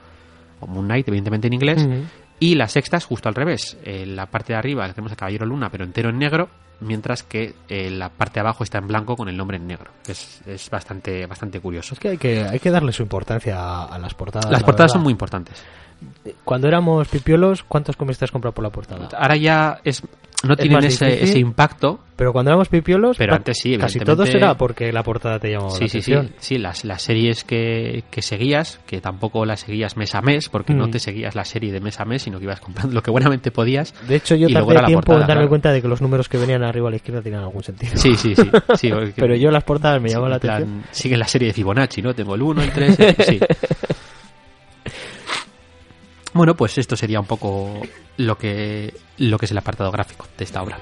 o 0.58 0.66
Moon 0.66 0.86
Knight, 0.86 1.06
evidentemente 1.08 1.46
en 1.46 1.52
inglés. 1.54 1.82
Ujú. 1.84 2.04
Y 2.43 2.57
la 2.57 2.66
sexta 2.66 2.97
es 2.97 3.05
justo 3.05 3.28
al 3.28 3.36
revés. 3.36 3.76
En 3.84 4.16
la 4.16 4.26
parte 4.26 4.53
de 4.53 4.59
arriba 4.59 4.88
tenemos 4.88 5.12
a 5.12 5.16
Caballero 5.16 5.47
Luna, 5.47 5.70
pero 5.70 5.84
entero 5.84 6.11
en 6.11 6.18
negro, 6.18 6.49
mientras 6.80 7.22
que 7.22 7.55
eh, 7.68 7.88
la 7.88 8.09
parte 8.09 8.34
de 8.34 8.40
abajo 8.40 8.64
está 8.64 8.78
en 8.78 8.88
blanco 8.88 9.16
con 9.16 9.28
el 9.28 9.36
nombre 9.36 9.59
en 9.59 9.68
negro. 9.68 9.93
Es, 10.09 10.43
es 10.45 10.68
bastante, 10.68 11.24
bastante 11.26 11.61
curioso. 11.61 11.95
Es 11.95 12.01
que 12.01 12.09
hay 12.09 12.18
que, 12.18 12.43
hay 12.43 12.59
que 12.59 12.72
darle 12.72 12.90
su 12.90 13.05
importancia 13.05 13.61
a, 13.61 13.84
a 13.84 13.97
las 13.97 14.14
portadas. 14.14 14.51
Las 14.51 14.62
la 14.62 14.66
portadas 14.66 14.90
verdad. 14.90 14.95
son 14.95 15.03
muy 15.05 15.12
importantes. 15.12 15.62
Cuando 16.45 16.66
éramos 16.66 17.07
pipiolos, 17.07 17.62
¿cuántos 17.62 17.97
cómics 17.97 18.18
te 18.18 18.24
has 18.24 18.32
comprado 18.32 18.53
por 18.53 18.64
la 18.64 18.70
portada? 18.70 19.09
Ahora 19.16 19.36
ya 19.36 19.78
es, 19.84 20.03
no 20.45 20.55
Es 20.55 20.61
tienen 20.61 20.84
ese, 20.84 21.05
difícil. 21.07 21.28
ese 21.28 21.38
impacto. 21.38 22.01
Pero 22.14 22.32
cuando 22.32 22.51
éramos 22.51 22.68
pipiolos, 22.68 23.16
Pero 23.16 23.34
antes 23.34 23.59
sí, 23.59 23.76
casi 23.78 23.99
todos 23.99 24.28
era 24.32 24.55
porque 24.57 24.93
la 24.93 25.03
portada 25.03 25.40
te 25.40 25.51
llamaba 25.51 25.70
Sí, 25.70 25.84
la 25.84 25.88
sí, 25.88 26.03
sí. 26.03 26.12
atención. 26.12 26.36
Sí, 26.38 26.59
las, 26.59 26.84
las 26.84 27.03
series 27.03 27.43
que, 27.43 28.05
que 28.11 28.22
seguías, 28.22 28.78
que 28.86 29.01
tampoco 29.01 29.45
las 29.45 29.61
seguías 29.61 29.97
mes 29.97 30.14
a 30.14 30.20
mes, 30.20 30.49
porque 30.49 30.72
no 30.72 30.86
Mm. 30.86 30.90
te 30.93 30.99
seguías 31.01 31.34
la 31.34 31.45
serie 31.45 31.72
de 31.72 31.80
mes 31.80 31.99
a 31.99 32.05
mes, 32.05 32.22
sino 32.22 32.38
que 32.38 32.45
ibas 32.45 32.61
comprando 32.61 32.95
lo 32.95 33.03
que 33.03 33.11
buenamente 33.11 33.51
podías. 33.51 33.93
De 34.07 34.16
hecho, 34.16 34.36
yo 34.36 34.47
tardé 34.49 34.66
tiempo 34.86 34.93
portada, 35.01 35.16
en 35.22 35.26
darme 35.26 35.34
claro. 35.34 35.49
cuenta 35.49 35.72
de 35.72 35.82
que 35.82 35.88
los 35.88 36.01
números 36.01 36.28
que 36.28 36.38
venían 36.38 36.62
arriba 36.62 36.88
a 36.88 36.90
la 36.90 36.97
izquierda 36.97 37.22
tenían 37.22 37.43
algún 37.43 37.64
sentido. 37.64 37.93
Sí, 37.97 38.14
sí, 38.14 38.36
sí. 38.36 38.51
sí 38.76 38.90
porque- 38.93 39.14
Pero 39.16 39.34
yo 39.34 39.51
las 39.51 39.64
portadas 39.64 40.01
me 40.01 40.09
Sí, 40.09 40.14
llaman 40.14 40.30
la 40.30 40.38
plan, 40.38 40.57
atención. 40.62 40.84
Sigue 40.93 41.16
la 41.16 41.26
serie 41.26 41.49
de 41.49 41.55
Fibonacci, 41.55 42.03
¿no? 42.03 42.14
Tengo 42.14 42.34
el 42.36 42.43
1, 42.43 42.62
el 42.62 42.70
3, 42.72 43.01
el... 43.01 43.16
sí. 43.24 43.40
Bueno, 46.34 46.56
pues 46.56 46.78
esto 46.78 46.96
sería 46.96 47.20
un 47.20 47.26
poco 47.26 47.70
lo 48.16 48.38
que, 48.38 48.94
lo 49.18 49.38
que 49.38 49.44
es 49.46 49.50
el 49.50 49.58
apartado 49.58 49.90
gráfico 49.90 50.26
de 50.38 50.44
esta 50.44 50.62
obra. 50.62 50.78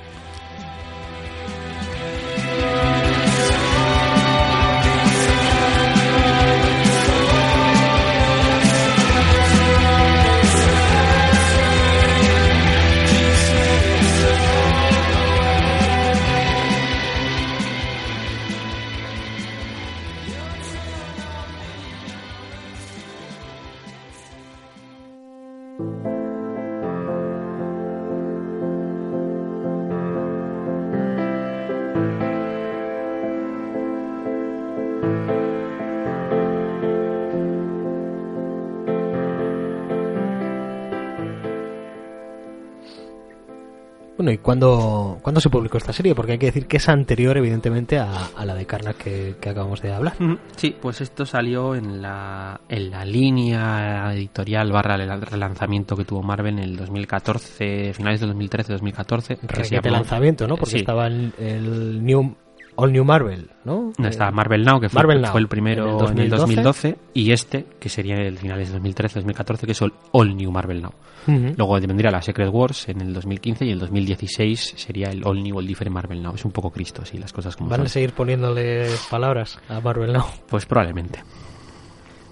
Cuándo, 44.61 45.19
cuándo 45.23 45.41
se 45.41 45.51
publicó 45.51 45.79
esta 45.79 45.93
serie? 45.93 46.15
Porque 46.15 46.33
hay 46.33 46.39
que 46.39 46.47
decir 46.47 46.67
que 46.67 46.77
es 46.77 46.89
anterior, 46.89 47.37
evidentemente, 47.37 47.99
a, 47.99 48.27
a 48.37 48.45
la 48.45 48.55
de 48.55 48.67
Karnak 48.67 48.97
que, 48.97 49.37
que 49.41 49.49
acabamos 49.51 49.81
de 49.83 49.93
hablar. 49.93 50.15
Sí, 50.57 50.77
pues 50.81 51.01
esto 51.01 51.25
salió 51.27 51.75
en 51.75 52.03
la, 52.03 52.61
en 52.69 52.91
la 52.91 53.05
línea 53.05 54.13
editorial 54.15 54.71
barra 54.73 54.97
rel- 54.97 55.21
relanzamiento 55.21 55.97
que 55.97 56.05
tuvo 56.05 56.23
Marvel 56.23 56.59
en 56.59 56.65
el 56.65 56.77
2014, 56.77 57.93
finales 57.95 58.21
del 58.21 58.35
2013-2014. 58.35 59.27
que 59.27 59.37
se 59.37 59.47
Requete 59.47 59.77
llamó- 59.89 59.97
lanzamiento, 59.97 60.47
¿no? 60.47 60.57
Porque 60.57 60.71
Sí. 60.73 60.77
estaba 60.79 61.07
el, 61.07 61.33
el 61.39 62.05
New, 62.05 62.37
All 62.81 62.93
New 62.93 63.05
Marvel, 63.05 63.51
¿no? 63.65 63.93
No, 63.99 64.07
Eh, 64.07 64.11
está 64.11 64.31
Marvel 64.31 64.65
Now, 64.65 64.81
que 64.81 64.89
fue, 64.89 65.01
Marvel 65.03 65.23
Now, 65.23 65.33
fue 65.33 65.41
el 65.41 65.49
primero 65.49 65.85
en 65.85 66.13
en 66.13 66.19
el 66.19 66.25
el 66.25 66.31
2012. 66.31 66.39
2012, 66.39 66.99
y 67.15 67.33
este, 67.33 67.67
que 67.79 67.89
sería 67.89 68.17
el 68.17 68.39
finales 68.39 68.73
de 68.73 68.81
2013-2014, 68.81 69.61
que 69.67 69.73
es 69.73 69.83
el 69.83 69.93
All 70.13 70.37
New 70.37 70.51
Marvel 70.51 70.81
Now. 70.83 70.93
ujú. 71.27 71.55
Luego 71.57 71.75
vendría 71.81 72.11
la 72.11 72.23
Secret 72.23 72.49
Wars 72.51 72.89
en 72.89 73.01
el 73.01 73.13
2015 73.13 73.65
y 73.67 73.71
el 73.71 73.79
2016 73.79 74.75
sería 74.77 75.09
el 75.11 75.23
All 75.27 75.43
New, 75.43 75.59
All 75.59 75.67
Different 75.67 75.93
Marvel 75.95 76.23
Now. 76.23 76.35
Es 76.35 76.45
un 76.45 76.53
poco 76.53 76.71
Cristo, 76.71 77.05
sí, 77.05 77.19
las 77.19 77.33
cosas 77.33 77.55
como 77.57 77.69
Van 77.71 77.81
a 77.81 77.85
son. 77.85 77.91
seguir 77.91 78.13
poniéndole 78.13 78.87
palabras 79.11 79.59
a 79.69 79.81
Marvel 79.81 80.13
Now. 80.13 80.25
Pues 80.49 80.65
probablemente. 80.67 81.23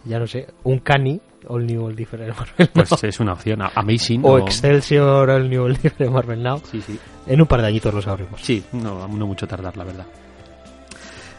Ya 0.05 0.19
no 0.19 0.27
sé, 0.27 0.47
un 0.65 0.79
Cani, 0.79 1.21
All 1.49 1.67
New, 1.67 1.85
All 1.87 1.95
Different 1.95 2.35
Marvel 2.35 2.69
Pues 2.73 2.91
Now. 2.91 2.99
es 3.03 3.21
una 3.21 3.33
opción. 3.35 3.61
A- 3.61 3.73
Amazing. 3.75 4.23
O 4.25 4.39
Excelsior, 4.39 5.29
All 5.29 5.51
New, 5.51 5.65
All 5.65 5.77
Different 5.77 6.13
Marvel 6.13 6.43
Now. 6.43 6.61
Sí, 6.65 6.81
sí. 6.81 6.99
En 7.27 7.41
un 7.43 7.47
par 7.47 7.61
de 7.61 7.67
añitos 7.69 7.93
lo 7.93 8.01
sabremos. 8.01 8.41
Sí, 8.41 8.65
no, 8.73 9.07
no 9.07 9.27
mucho 9.27 9.47
tardar, 9.47 9.77
la 9.77 9.85
verdad. 9.85 10.07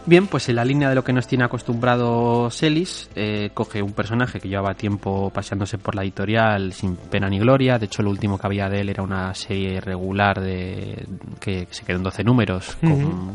Bien, 0.06 0.26
pues 0.28 0.50
en 0.50 0.56
la 0.56 0.66
línea 0.66 0.90
de 0.90 0.96
lo 0.96 1.04
que 1.04 1.14
nos 1.14 1.28
tiene 1.28 1.44
acostumbrado 1.44 2.50
Celis, 2.50 3.10
eh, 3.16 3.52
coge 3.54 3.82
un 3.84 3.92
personaje 3.94 4.40
que 4.40 4.48
llevaba 4.50 4.74
tiempo 4.74 5.30
paseándose 5.30 5.78
por 5.78 5.94
la 5.94 6.02
editorial 6.02 6.74
sin 6.74 6.96
pena 6.96 7.30
ni 7.30 7.38
gloria. 7.38 7.78
De 7.78 7.86
hecho, 7.86 8.02
lo 8.02 8.10
último 8.10 8.40
que 8.40 8.48
había 8.48 8.70
de 8.70 8.82
él 8.82 8.90
era 8.90 9.04
una 9.04 9.36
serie 9.36 9.80
regular 9.82 10.42
de 10.42 11.06
que 11.40 11.68
se 11.70 11.86
quedó 11.86 11.98
en 11.98 12.04
12 12.04 12.24
números, 12.24 12.76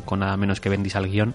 con, 0.04 0.18
nada 0.18 0.36
menos 0.36 0.60
que 0.60 0.68
Bendis 0.68 0.96
al 0.96 1.08
guion. 1.08 1.34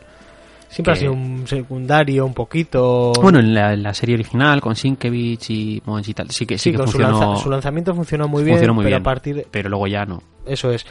Siempre 0.67 0.93
que- 0.93 0.97
ha 0.97 1.01
sido 1.01 1.13
un 1.13 1.47
secundario, 1.47 2.25
un 2.25 2.33
poquito. 2.33 3.13
Bueno, 3.21 3.39
en 3.39 3.53
la, 3.53 3.73
en 3.73 3.81
la 3.81 3.93
serie 3.93 4.15
original, 4.15 4.59
con 4.59 4.75
Sienkiewicz 4.75 5.49
y 5.51 5.81
Mons 5.85 6.07
y 6.09 6.13
tal, 6.13 6.29
sí 6.31 6.45
que, 6.45 6.57
sí 6.57 6.65
sí, 6.65 6.71
que 6.71 6.77
con 6.77 6.87
su, 6.87 6.93
funcionó, 6.97 7.19
lanza- 7.21 7.41
su 7.43 7.49
lanzamiento 7.49 7.95
funcionó 7.95 8.27
muy 8.27 8.43
bien, 8.43 8.55
funcionó 8.57 8.73
muy 8.73 8.83
pero 8.83 8.95
bien, 8.97 9.01
a 9.01 9.03
partir 9.03 9.35
de, 9.37 9.47
pero 9.49 9.69
luego 9.69 9.87
ya 9.87 10.05
no. 10.05 10.21
eso 10.45 10.69
es. 10.71 10.85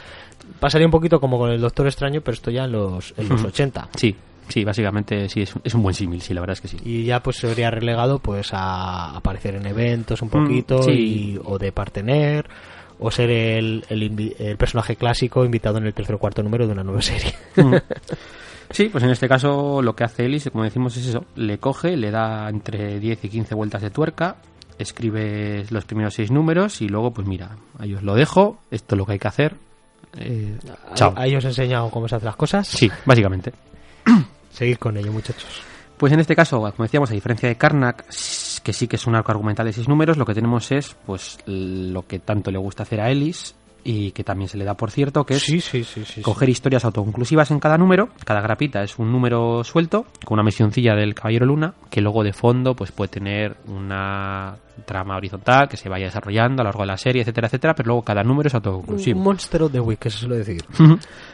Pasaría 0.59 0.87
un 0.87 0.91
poquito 0.91 1.19
como 1.21 1.37
con 1.37 1.51
el 1.51 1.61
Doctor 1.61 1.85
Extraño, 1.87 2.21
pero 2.21 2.33
esto 2.33 2.49
ya 2.49 2.65
en 2.65 2.71
los, 2.71 3.13
en 3.15 3.29
los 3.29 3.39
Ujú. 3.41 3.49
80. 3.49 3.87
Sí, 3.95 4.15
sí, 4.49 4.63
básicamente 4.65 5.29
sí, 5.29 5.41
es, 5.43 5.55
un- 5.55 5.61
es 5.63 5.73
un 5.73 5.81
buen 5.83 5.95
símil, 5.95 6.21
sí, 6.21 6.33
la 6.33 6.41
verdad 6.41 6.53
es 6.53 6.61
que 6.61 6.67
sí. 6.67 6.77
Y 6.83 7.05
ya 7.05 7.21
pues 7.21 7.37
se 7.37 7.47
vería 7.47 7.71
relegado 7.71 8.19
pues 8.19 8.49
a 8.53 9.15
aparecer 9.15 9.55
en 9.55 9.65
eventos 9.65 10.21
un 10.21 10.27
Mm, 10.27 10.31
poquito 10.31 10.83
sí. 10.83 10.91
y- 10.91 11.39
o 11.43 11.57
de 11.57 11.71
partener 11.71 12.49
o 12.99 13.09
ser 13.11 13.29
el, 13.29 13.85
el, 13.87 14.57
personaje 14.57 14.97
clásico 14.97 15.45
invitado 15.45 15.77
en 15.77 15.85
el 15.85 15.93
tercer 15.93 16.15
o 16.15 16.19
cuarto 16.19 16.43
número 16.43 16.67
de 16.67 16.73
una 16.73 16.83
nueva 16.83 17.01
serie. 17.01 17.33
Mm. 17.55 17.75
Sí, 18.71 18.87
pues 18.89 19.03
en 19.03 19.09
este 19.09 19.27
caso 19.27 19.81
lo 19.81 19.95
que 19.95 20.03
hace 20.03 20.25
Ellis, 20.25 20.47
como 20.51 20.63
decimos, 20.63 20.95
es 20.95 21.07
eso. 21.07 21.25
Le 21.35 21.57
coge, 21.57 21.97
le 21.97 22.11
da 22.11 22.47
entre 22.49 22.99
10 22.99 23.25
y 23.25 23.29
15 23.29 23.55
vueltas 23.55 23.81
de 23.81 23.89
tuerca, 23.89 24.35
escribe 24.77 25.65
los 25.71 25.85
primeros 25.85 26.13
seis 26.13 26.29
números 26.29 26.79
y 26.81 26.87
luego, 26.87 27.11
pues 27.11 27.27
mira, 27.27 27.49
ahí 27.79 27.95
os 27.95 28.03
lo 28.03 28.13
dejo, 28.13 28.59
esto 28.69 28.93
es 28.93 28.99
lo 28.99 29.05
que 29.07 29.13
hay 29.13 29.19
que 29.19 29.27
hacer. 29.27 29.55
eh, 30.17 30.55
chao. 30.93 31.13
Ahí 31.15 31.35
os 31.35 31.43
he 31.45 31.47
enseñado 31.47 31.89
cómo 31.89 32.07
se 32.07 32.15
hacen 32.17 32.27
las 32.27 32.35
cosas. 32.35 32.67
Sí, 32.67 32.91
básicamente. 33.05 33.53
Seguid 34.59 34.75
con 34.75 34.97
ello, 34.97 35.13
muchachos. 35.13 35.63
Pues 35.95 36.11
en 36.11 36.19
este 36.19 36.35
caso, 36.35 36.59
como 36.59 36.83
decíamos, 36.83 37.09
a 37.09 37.13
diferencia 37.13 37.47
de 37.47 37.55
Karnak, 37.55 38.05
que 38.61 38.73
sí 38.73 38.89
que 38.89 38.97
es 38.97 39.07
un 39.07 39.15
arco 39.15 39.31
argumental 39.31 39.65
de 39.65 39.71
seis 39.71 39.87
números, 39.87 40.17
lo 40.17 40.25
que 40.25 40.33
tenemos 40.33 40.69
es 40.73 40.97
pues 41.05 41.37
lo 41.45 42.05
que 42.05 42.19
tanto 42.19 42.51
le 42.51 42.57
gusta 42.57 42.83
hacer 42.83 42.99
a 42.99 43.09
Ellis 43.09 43.55
y 43.85 44.11
que 44.11 44.25
también 44.25 44.49
se 44.49 44.57
le 44.57 44.65
da 44.65 44.73
por 44.75 44.91
cierto, 44.91 45.25
que 45.25 45.35
es 45.35 45.43
Sí, 45.43 45.61
sí, 45.61 45.85
sí, 45.85 46.03
sí. 46.03 46.21
coger 46.21 46.49
historias 46.49 46.83
autoconclusivas 46.83 47.51
en 47.51 47.61
cada 47.61 47.77
número. 47.77 48.09
Cada 48.25 48.41
grapita 48.41 48.83
es 48.83 48.99
un 48.99 49.13
número 49.13 49.63
suelto 49.63 50.05
con 50.25 50.35
una 50.35 50.43
misioncilla 50.43 50.93
del 50.93 51.15
Caballero 51.15 51.45
Luna 51.45 51.73
que 51.89 52.01
luego 52.01 52.23
de 52.25 52.33
fondo 52.33 52.75
pues 52.75 52.91
puede 52.91 53.07
tener 53.07 53.55
una 53.65 54.57
trama 54.85 55.15
horizontal 55.17 55.67
que 55.69 55.77
se 55.77 55.89
vaya 55.89 56.05
desarrollando 56.05 56.61
a 56.61 56.63
lo 56.63 56.67
largo 56.69 56.81
de 56.81 56.87
la 56.87 56.97
serie, 56.97 57.21
etcétera, 57.21 57.47
etcétera, 57.47 57.73
pero 57.75 57.87
luego 57.87 58.01
cada 58.03 58.23
número 58.23 58.47
es 58.47 58.53
Un 58.53 58.57
autoconclusivo. 58.57 59.19
Monster 59.19 59.63
of 59.63 59.71
the 59.71 59.79
Week, 59.79 59.99
que 59.99 60.09
se 60.09 60.17
suele 60.19 60.37
decir. 60.37 60.63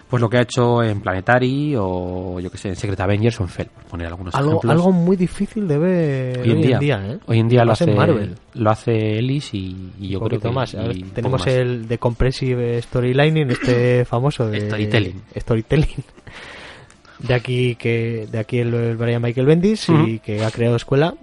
pues 0.09 0.21
lo 0.21 0.29
que 0.29 0.37
ha 0.37 0.41
hecho 0.41 0.83
en 0.83 1.01
Planetary 1.01 1.75
o 1.77 2.39
yo 2.39 2.49
que 2.51 2.57
sé, 2.57 2.69
en 2.69 2.75
Secret 2.75 2.99
Avengers 2.99 3.39
o 3.39 3.43
en 3.43 3.49
Fell, 3.49 3.67
por 3.67 3.83
poner 3.85 4.07
algunos 4.07 4.35
Algo, 4.35 4.51
ejemplos. 4.51 4.71
algo 4.71 4.91
muy 4.91 5.15
difícil 5.17 5.67
de 5.67 5.77
ver 5.77 6.39
hoy 6.41 6.51
en 6.51 6.79
día, 6.79 7.01
¿eh? 7.07 7.19
hoy 7.25 7.39
en 7.39 7.47
día 7.47 7.61
lo 7.63 7.71
Más 7.71 7.81
en 7.81 7.89
hace 7.89 7.97
Marvel. 7.97 8.35
lo 8.53 8.69
hace 8.69 9.17
Ellis 9.19 9.53
y, 9.53 9.91
y 9.99 10.09
yo 10.09 10.19
un 10.19 10.27
creo 10.27 10.39
que 10.39 10.49
más. 10.51 10.73
Ver, 10.73 10.95
y 10.97 11.03
tenemos 11.03 11.41
más. 11.41 11.47
el 11.47 11.87
de 11.87 11.97
Compressive 11.97 12.81
Storylining, 12.81 13.49
este 13.51 14.05
famoso 14.05 14.47
de 14.49 14.61
Storytelling. 14.67 15.21
Storytelling. 15.37 16.03
De 17.19 17.33
aquí 17.33 17.75
que 17.75 18.27
de 18.29 18.39
aquí 18.39 18.59
el, 18.59 18.73
el 18.73 18.97
Brian 18.97 19.21
Michael 19.21 19.47
Bendis 19.47 19.87
y 19.89 19.91
Ujú. 19.93 20.19
que 20.23 20.43
ha 20.43 20.51
creado 20.51 20.75
escuela 20.75 21.15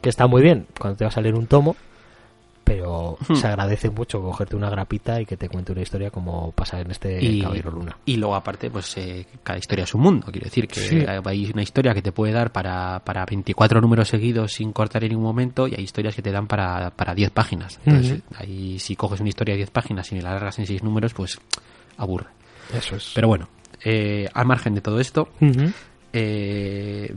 que 0.00 0.08
está 0.08 0.26
muy 0.26 0.42
bien 0.42 0.66
cuando 0.78 0.96
te 0.96 1.04
va 1.04 1.08
a 1.08 1.12
salir 1.12 1.34
un 1.34 1.46
tomo, 1.46 1.76
pero 2.64 3.18
Ujú. 3.20 3.34
se 3.36 3.46
agradece 3.48 3.90
mucho 3.90 4.20
cogerte 4.20 4.54
una 4.54 4.70
grapita 4.70 5.20
y 5.20 5.26
que 5.26 5.36
te 5.36 5.48
cuente 5.48 5.72
una 5.72 5.80
historia 5.82 6.10
como 6.10 6.52
pasa 6.52 6.80
en 6.80 6.90
este 6.92 7.18
y, 7.22 7.42
Caballero 7.42 7.70
Luna. 7.72 7.96
y 8.06 8.16
luego 8.16 8.36
aparte 8.36 8.70
pues 8.70 8.96
eh, 8.96 9.26
cada 9.42 9.58
historia 9.58 9.84
es 9.84 9.94
un 9.94 10.02
mundo 10.02 10.28
quiero 10.30 10.44
decir 10.44 10.68
que 10.68 10.78
Sí. 10.80 11.04
hay 11.06 11.50
una 11.52 11.62
historia 11.62 11.92
que 11.94 12.02
te 12.02 12.12
puede 12.12 12.32
dar 12.32 12.52
para, 12.52 13.00
para 13.00 13.24
24 13.26 13.80
números 13.80 14.08
seguidos 14.08 14.52
sin 14.52 14.72
cortar 14.72 15.02
en 15.02 15.10
ningún 15.10 15.24
momento 15.24 15.66
y 15.66 15.74
hay 15.74 15.82
historias 15.82 16.14
que 16.14 16.22
te 16.22 16.30
dan 16.30 16.46
para, 16.46 16.90
para 16.90 17.12
10 17.14 17.30
páginas 17.30 17.80
entonces 17.84 18.22
ahí 18.36 18.78
si 18.78 18.94
coges 18.94 19.18
una 19.20 19.30
historia 19.30 19.54
de 19.54 19.58
10 19.58 19.70
páginas 19.70 20.12
y 20.12 20.20
la 20.20 20.30
largas 20.32 20.58
en 20.60 20.66
6 20.66 20.82
números 20.84 21.12
pues 21.12 21.40
aburre 21.96 22.28
Eso 22.72 22.94
es. 22.96 23.10
pero 23.14 23.26
bueno 23.26 23.48
eh, 23.84 24.28
al 24.32 24.46
margen 24.46 24.74
de 24.74 24.80
todo 24.80 25.00
esto 25.00 25.28
eh, 26.12 27.12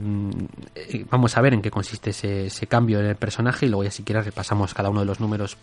vamos 1.10 1.36
a 1.36 1.40
ver 1.40 1.54
en 1.54 1.62
qué 1.62 1.70
consiste 1.70 2.10
ese, 2.10 2.46
ese 2.46 2.66
cambio 2.66 3.00
en 3.00 3.06
el 3.06 3.16
personaje 3.16 3.66
y 3.66 3.68
luego 3.68 3.84
ya 3.84 3.90
si 3.90 4.02
quieres 4.02 4.24
repasamos 4.24 4.74
cada 4.74 4.90
uno 4.90 5.00
de 5.00 5.06
los 5.06 5.20
números 5.20 5.56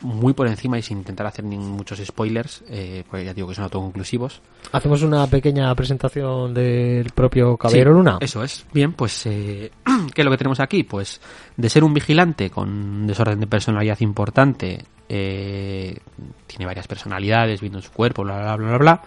muy 0.00 0.32
por 0.32 0.46
encima 0.46 0.78
y 0.78 0.82
sin 0.82 0.98
intentar 0.98 1.26
hacer 1.26 1.44
ni 1.44 1.58
muchos 1.58 1.98
spoilers, 1.98 2.62
eh, 2.68 3.02
pues 3.10 3.24
ya 3.24 3.34
digo 3.34 3.48
que 3.48 3.54
son 3.56 3.64
autoconclusivos. 3.64 4.40
Hacemos 4.70 5.02
una 5.02 5.26
pequeña 5.26 5.74
presentación 5.74 6.54
del 6.54 7.10
propio 7.10 7.56
Caballero 7.56 7.90
Sí, 7.90 7.96
Luna. 7.96 8.18
Eso 8.20 8.44
es. 8.44 8.64
Bien, 8.72 8.92
pues, 8.92 9.26
eh, 9.26 9.72
¿qué 10.14 10.22
es 10.22 10.24
lo 10.24 10.30
que 10.30 10.36
tenemos 10.36 10.60
aquí? 10.60 10.84
Pues 10.84 11.20
de 11.56 11.68
ser 11.68 11.82
un 11.82 11.92
vigilante 11.94 12.48
con 12.48 12.68
un 12.68 13.06
desorden 13.08 13.40
de 13.40 13.48
personalidad 13.48 13.98
importante, 14.00 14.84
eh, 15.08 15.98
tiene 16.46 16.64
varias 16.66 16.86
personalidades, 16.86 17.60
viendo 17.60 17.78
en 17.80 17.82
su 17.82 17.90
cuerpo, 17.90 18.22
bla, 18.22 18.38
bla, 18.38 18.56
bla, 18.56 18.68
bla, 18.68 18.78
bla. 18.78 19.02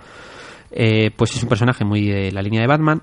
eh, 0.71 1.11
pues 1.15 1.33
es 1.37 1.41
un 1.41 1.47
personaje 1.47 1.85
muy 1.85 2.05
de 2.09 2.33
la 2.33 2.41
línea 2.41 2.59
de 2.59 2.67
Batman, 2.67 3.01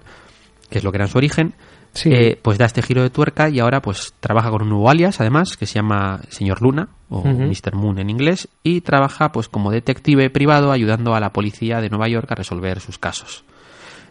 que 0.71 0.79
es 0.79 0.85
lo 0.85 0.91
que 0.93 0.97
era 0.99 1.05
en 1.07 1.11
su 1.11 1.19
origen. 1.19 1.55
Sí. 1.95 2.11
Eh, 2.13 2.39
pues 2.41 2.59
da 2.59 2.67
este 2.67 2.83
giro 2.83 3.03
de 3.03 3.11
tuerca 3.11 3.49
y 3.49 3.59
ahora 3.61 3.81
pues 3.81 4.13
trabaja 4.21 4.51
con 4.51 4.63
un 4.63 4.69
nuevo 4.69 4.91
alias, 4.91 5.21
además, 5.21 5.57
que 5.57 5.67
se 5.67 5.75
llama 5.77 6.21
Señor 6.29 6.61
Luna, 6.63 6.89
o 7.09 7.21
Ujú. 7.21 7.31
Mr. 7.31 7.75
Moon 7.75 7.99
en 7.99 8.11
inglés, 8.11 8.49
y 8.63 8.83
trabaja 8.83 9.33
pues 9.33 9.49
como 9.49 9.71
detective 9.71 10.29
privado 10.31 10.71
ayudando 10.71 11.15
a 11.15 11.21
la 11.21 11.33
policía 11.33 11.81
de 11.81 11.89
Nueva 11.89 12.09
York 12.09 12.31
a 12.31 12.35
resolver 12.35 12.81
sus 12.81 12.99
casos. 12.99 13.43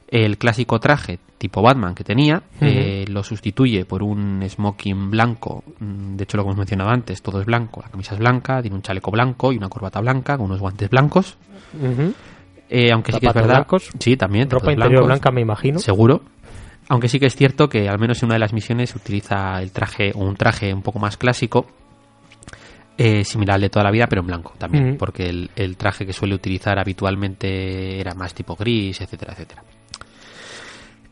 El 0.10 0.38
clásico 0.38 0.80
traje 0.80 1.20
tipo 1.38 1.62
Batman 1.62 1.94
que 1.94 2.04
tenía 2.06 2.42
eh, 2.62 3.06
lo 3.10 3.24
sustituye 3.24 3.86
por 3.86 4.02
un 4.04 4.42
smoking 4.50 5.12
blanco. 5.12 5.64
Mm, 5.80 6.16
De 6.16 6.24
hecho, 6.24 6.38
lo 6.38 6.44
que 6.44 6.48
hemos 6.48 6.58
mencionado 6.58 6.90
antes, 6.90 7.22
todo 7.22 7.40
es 7.42 7.46
blanco. 7.46 7.82
La 7.84 7.90
camisa 7.90 8.14
es 8.16 8.20
blanca, 8.20 8.62
tiene 8.62 8.76
un 8.76 8.82
chaleco 8.82 9.12
blanco 9.12 9.52
y 9.54 9.58
una 9.58 9.70
corbata 9.70 10.00
blanca 10.02 10.36
con 10.38 10.48
unos 10.48 10.60
guantes 10.62 10.90
blancos. 10.90 11.38
Eh, 12.70 12.92
aunque 12.92 13.12
sí 13.14 13.20
que 13.20 13.28
es 13.28 13.34
verdad. 13.34 13.50
blancos. 13.56 13.90
Sí, 14.00 14.18
también. 14.18 14.50
Ropa 14.50 14.72
interior 14.72 14.90
blancos. 15.04 15.08
blanca, 15.08 15.32
me 15.32 15.42
imagino. 15.42 15.80
Seguro. 15.80 16.22
Aunque 16.90 17.10
sí 17.10 17.20
que 17.20 17.26
es 17.26 17.36
cierto 17.36 17.68
que 17.68 17.90
al 17.90 18.00
menos 18.00 18.22
en 18.22 18.28
una 18.28 18.36
de 18.36 18.40
las 18.40 18.54
misiones 18.54 18.96
utiliza 18.96 19.62
el 19.62 19.72
traje, 19.72 20.12
o 20.16 20.20
un 20.20 20.36
traje 20.36 20.74
un 20.74 20.82
poco 20.82 21.00
más 21.00 21.18
clásico, 21.18 21.68
eh, 22.98 23.24
similar 23.24 23.56
al 23.56 23.62
de 23.62 23.70
toda 23.70 23.84
la 23.84 23.92
vida, 23.92 24.08
pero 24.08 24.22
en 24.22 24.28
blanco 24.28 24.54
también, 24.58 24.98
porque 24.98 25.30
el, 25.30 25.52
el 25.56 25.78
traje 25.78 26.06
que 26.06 26.14
suele 26.14 26.34
utilizar 26.34 26.80
habitualmente 26.80 28.00
era 28.00 28.16
más 28.16 28.34
tipo 28.34 28.56
gris, 28.56 29.00
etcétera, 29.02 29.34
etcétera. 29.34 29.64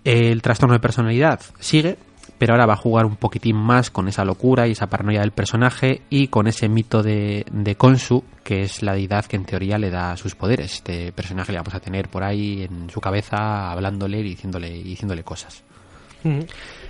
El 0.04 0.42
trastorno 0.42 0.74
de 0.74 0.80
personalidad 0.80 1.42
sigue, 1.60 1.98
pero 2.38 2.54
ahora 2.54 2.66
va 2.66 2.74
a 2.74 2.78
jugar 2.78 3.06
un 3.06 3.16
poquitín 3.16 3.56
más 3.56 3.90
con 3.90 4.08
esa 4.08 4.26
locura 4.26 4.68
y 4.68 4.72
esa 4.72 4.88
paranoia 4.88 5.22
del 5.22 5.32
personaje 5.32 6.02
y 6.10 6.28
con 6.28 6.48
ese 6.48 6.68
mito 6.68 7.02
de, 7.02 7.46
de 7.52 7.76
Konsu, 7.76 8.24
que 8.44 8.62
es 8.62 8.84
la 8.84 8.94
deidad 8.94 9.26
que 9.26 9.36
en 9.36 9.46
teoría 9.46 9.78
le 9.78 9.90
da 9.90 10.18
sus 10.18 10.36
poderes. 10.36 10.74
Este 10.74 11.12
personaje 11.12 11.52
le 11.52 11.60
vamos 11.60 11.76
a 11.76 11.80
tener 11.80 12.10
por 12.10 12.24
ahí 12.24 12.64
en 12.64 12.90
su 12.90 13.00
cabeza 13.00 13.72
hablándole 13.72 14.20
y 14.20 14.24
diciéndole, 14.24 14.70
diciéndole 14.70 15.24
cosas. 15.24 15.64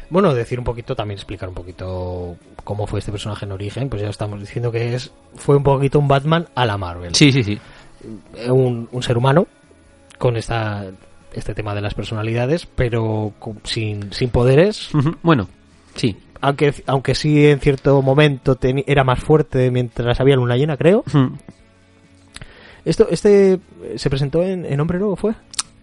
Bueno, 0.09 0.33
decir 0.33 0.59
un 0.59 0.65
poquito, 0.65 0.95
también 0.95 1.17
explicar 1.17 1.49
un 1.49 1.55
poquito 1.55 2.37
cómo 2.63 2.87
fue 2.87 2.99
este 2.99 3.11
personaje 3.11 3.45
en 3.45 3.51
origen, 3.51 3.89
pues 3.89 4.01
ya 4.01 4.09
estamos 4.09 4.39
diciendo 4.39 4.71
que 4.71 4.95
es 4.95 5.11
fue 5.35 5.57
un 5.57 5.63
poquito 5.63 5.99
un 5.99 6.07
Batman 6.07 6.47
a 6.55 6.65
la 6.65 6.77
Marvel. 6.77 7.13
Sí, 7.15 7.31
sí, 7.31 7.43
sí. 7.43 7.59
Un, 8.47 8.87
un 8.91 9.03
ser 9.03 9.17
humano 9.17 9.47
con 10.17 10.37
esta 10.37 10.85
este 11.35 11.53
tema 11.53 11.75
de 11.75 11.81
las 11.81 11.93
personalidades, 11.93 12.65
pero 12.65 13.33
sin, 13.63 14.11
sin 14.13 14.29
poderes, 14.29 14.89
Bueno, 15.21 15.47
sí. 15.95 16.15
aunque 16.41 16.73
aunque 16.87 17.15
sí 17.15 17.45
en 17.47 17.59
cierto 17.59 18.01
momento 18.01 18.57
era 18.61 19.03
más 19.03 19.19
fuerte 19.19 19.69
mientras 19.71 20.19
había 20.19 20.35
luna 20.35 20.57
llena, 20.57 20.77
creo. 20.77 21.03
Esto 22.83 23.07
este 23.09 23.59
se 23.95 24.09
presentó 24.09 24.43
en, 24.43 24.65
en 24.65 24.79
Hombre 24.79 24.99
Lobo, 24.99 25.15
¿fue? 25.15 25.33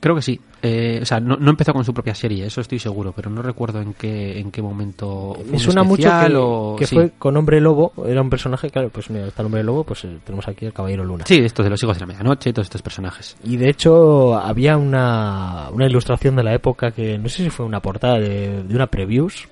Creo 0.02 0.16
que 0.16 0.22
sí. 0.22 0.40
Eh, 0.62 0.98
o 1.00 1.04
sea, 1.06 1.20
no, 1.20 1.36
no 1.36 1.50
empezó 1.50 1.72
con 1.72 1.84
su 1.84 1.94
propia 1.94 2.12
serie, 2.14 2.44
eso 2.44 2.60
estoy 2.60 2.80
seguro, 2.80 3.12
pero 3.14 3.30
no 3.30 3.40
recuerdo 3.40 3.80
en 3.80 3.94
qué, 3.94 4.40
en 4.40 4.50
qué 4.50 4.60
momento. 4.60 5.34
fue 5.36 5.44
Me 5.52 5.58
suena 5.60 5.84
mucho 5.84 6.08
especial 6.08 6.32
que, 6.32 6.36
o- 6.38 6.76
que 6.76 6.86
sí. 6.86 6.94
fue 6.96 7.12
con 7.18 7.36
Hombre 7.36 7.60
Lobo, 7.60 7.92
era 8.04 8.20
un 8.20 8.28
personaje, 8.28 8.68
claro, 8.68 8.88
pues 8.90 9.08
mira, 9.10 9.26
está 9.28 9.42
el 9.42 9.46
Hombre 9.46 9.62
Lobo, 9.62 9.84
pues 9.84 10.04
eh, 10.04 10.18
tenemos 10.24 10.48
aquí 10.48 10.66
el 10.66 10.72
Caballero 10.72 11.04
Luna. 11.04 11.24
Sí, 11.24 11.36
estos 11.38 11.62
de 11.64 11.70
los 11.70 11.80
hijos 11.82 11.96
de 11.96 12.00
la 12.00 12.06
medianoche, 12.06 12.52
todos 12.52 12.66
estos 12.66 12.82
personajes. 12.82 13.36
Y 13.44 13.56
de 13.56 13.68
hecho 13.70 14.34
había 14.36 14.76
una, 14.76 15.68
una 15.72 15.86
ilustración 15.86 16.34
de 16.34 16.42
la 16.42 16.52
época 16.54 16.90
que 16.90 17.16
no 17.18 17.28
sé 17.28 17.44
si 17.44 17.50
fue 17.50 17.64
una 17.64 17.78
portada 17.80 18.18
de, 18.18 18.64
de 18.64 18.74
una 18.74 18.88
previews 18.88 19.48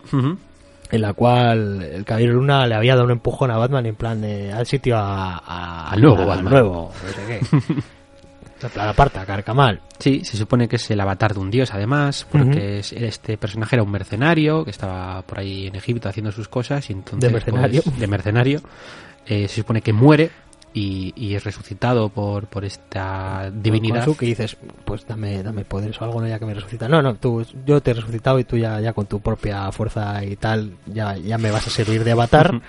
en 0.92 1.00
la 1.00 1.12
cual 1.14 1.80
el 1.82 2.04
Caballero 2.04 2.32
Luna 2.34 2.66
le 2.66 2.74
había 2.74 2.94
dado 2.94 3.04
un 3.04 3.12
empujón 3.12 3.52
a 3.52 3.56
Batman 3.56 3.86
en 3.86 3.94
plan 3.94 4.20
de, 4.20 4.52
al 4.52 4.66
sitio 4.66 4.96
a, 4.96 5.36
a- 5.38 5.90
Al 5.92 6.00
nuevo 6.00 6.18
al 6.22 6.26
Batman. 6.26 6.52
nuevo, 6.52 6.90
no 7.04 7.08
sé 7.12 7.40
qué. 7.50 7.74
Plan, 8.68 8.88
aparta, 8.88 9.24
Carcamal. 9.24 9.80
Sí, 9.98 10.24
se 10.24 10.36
supone 10.36 10.68
que 10.68 10.76
es 10.76 10.90
el 10.90 11.00
avatar 11.00 11.34
de 11.34 11.40
un 11.40 11.50
dios, 11.50 11.72
además, 11.72 12.26
porque 12.30 12.78
es- 12.80 12.92
este 12.92 13.36
personaje 13.38 13.76
era 13.76 13.82
un 13.82 13.90
mercenario 13.90 14.64
que 14.64 14.70
estaba 14.70 15.22
por 15.22 15.38
ahí 15.38 15.66
en 15.68 15.76
Egipto 15.76 16.08
haciendo 16.08 16.30
sus 16.32 16.48
cosas. 16.48 16.88
Y 16.90 16.92
entonces, 16.92 17.28
De 17.28 17.32
mercenario. 17.32 17.82
pues, 17.82 17.98
de 17.98 18.06
mercenario. 18.06 18.60
Eh, 19.26 19.48
se 19.48 19.56
supone 19.56 19.80
que 19.82 19.92
muere 19.92 20.30
y, 20.72 21.12
y 21.16 21.34
es 21.34 21.42
resucitado 21.44 22.08
por, 22.10 22.46
por 22.46 22.64
esta 22.64 23.50
divinidad. 23.52 24.04
Con 24.04 24.14
su 24.14 24.18
que 24.18 24.26
dices, 24.26 24.56
pues 24.84 25.06
dame, 25.06 25.42
dame 25.42 25.64
poderes 25.64 26.00
o 26.00 26.04
algo, 26.04 26.20
no 26.20 26.28
ya 26.28 26.38
que 26.38 26.46
me 26.46 26.54
resucita. 26.54 26.88
No, 26.88 27.02
no, 27.02 27.14
tú, 27.16 27.44
yo 27.66 27.80
te 27.80 27.90
he 27.90 27.94
resucitado 27.94 28.38
y 28.38 28.44
tú 28.44 28.56
ya, 28.56 28.80
ya 28.80 28.92
con 28.92 29.06
tu 29.06 29.20
propia 29.20 29.70
fuerza 29.72 30.24
y 30.24 30.36
tal, 30.36 30.72
ya, 30.86 31.16
ya 31.16 31.38
me 31.38 31.50
vas 31.50 31.66
a 31.66 31.70
servir 31.70 32.04
de 32.04 32.12
avatar. 32.12 32.60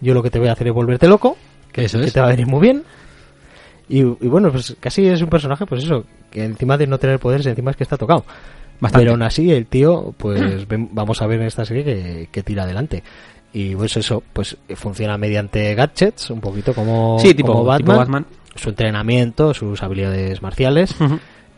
Yo 0.00 0.14
lo 0.14 0.22
que 0.22 0.30
te 0.30 0.38
voy 0.38 0.48
a 0.48 0.52
hacer 0.52 0.68
es 0.68 0.74
volverte 0.74 1.06
loco. 1.06 1.36
Eso 1.72 1.98
que 1.98 2.06
es. 2.06 2.12
te 2.12 2.20
va 2.20 2.26
a 2.26 2.30
venir 2.30 2.46
muy 2.46 2.60
bien. 2.60 2.82
Y, 3.88 4.00
y 4.00 4.28
bueno, 4.28 4.50
pues 4.50 4.76
casi 4.80 5.06
es 5.06 5.20
un 5.20 5.28
personaje, 5.28 5.66
pues 5.66 5.84
eso, 5.84 6.04
que 6.30 6.44
encima 6.44 6.76
de 6.78 6.86
no 6.86 6.98
tener 6.98 7.18
poderes, 7.18 7.46
encima 7.46 7.70
es 7.70 7.76
que 7.76 7.82
está 7.84 7.96
tocado. 7.96 8.24
Bastante. 8.80 9.04
Pero 9.04 9.12
aún 9.12 9.22
así, 9.22 9.52
el 9.52 9.66
tío, 9.66 10.14
pues 10.16 10.66
ven- 10.66 10.88
vamos 10.92 11.20
a 11.22 11.26
ver 11.26 11.40
en 11.40 11.46
esta 11.46 11.64
serie 11.64 11.84
que, 11.84 12.28
que 12.32 12.42
tira 12.42 12.64
adelante. 12.64 13.02
Y 13.52 13.74
pues 13.76 13.96
eso, 13.96 14.22
pues 14.32 14.56
funciona 14.74 15.16
mediante 15.16 15.74
gadgets, 15.74 16.30
un 16.30 16.40
poquito 16.40 16.74
como, 16.74 17.18
Sí, 17.20 17.34
tipo, 17.34 17.52
como 17.52 17.76
tipo 17.76 17.94
Batman, 17.94 18.26
su 18.56 18.70
entrenamiento, 18.70 19.54
sus 19.54 19.80
habilidades 19.82 20.42
marciales, 20.42 20.94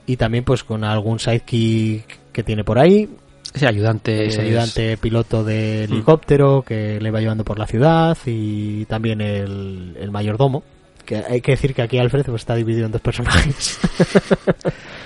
y 0.07 0.17
también 0.17 0.45
pues 0.45 0.63
con 0.63 0.85
algún 0.85 1.19
sidekick 1.19 2.33
que 2.33 2.43
tiene 2.43 2.65
por 2.65 2.79
ahí, 2.79 3.09
Ese 3.55 3.67
ayudante. 3.67 4.27
ese 4.27 4.41
es- 4.43 4.47
ayudante 4.47 4.97
piloto 4.99 5.43
de 5.43 5.87
Mm. 5.89 5.93
helicóptero 5.95 6.63
que 6.67 7.01
le 7.01 7.11
va 7.11 7.21
llevando 7.21 7.45
por 7.45 7.59
la 7.59 7.67
ciudad 7.67 8.17
y 8.27 8.85
también 8.85 9.21
el, 9.23 9.97
el 9.99 10.11
mayordomo. 10.11 10.65
Que 11.07 11.17
hay 11.27 11.41
que 11.41 11.53
decir 11.53 11.73
que 11.73 11.81
aquí 11.83 11.99
Alfred 11.99 12.25
pues, 12.27 12.43
está 12.43 12.55
dividido 12.55 12.85
en 12.87 12.93
dos 12.93 13.01
personajes. 13.01 13.79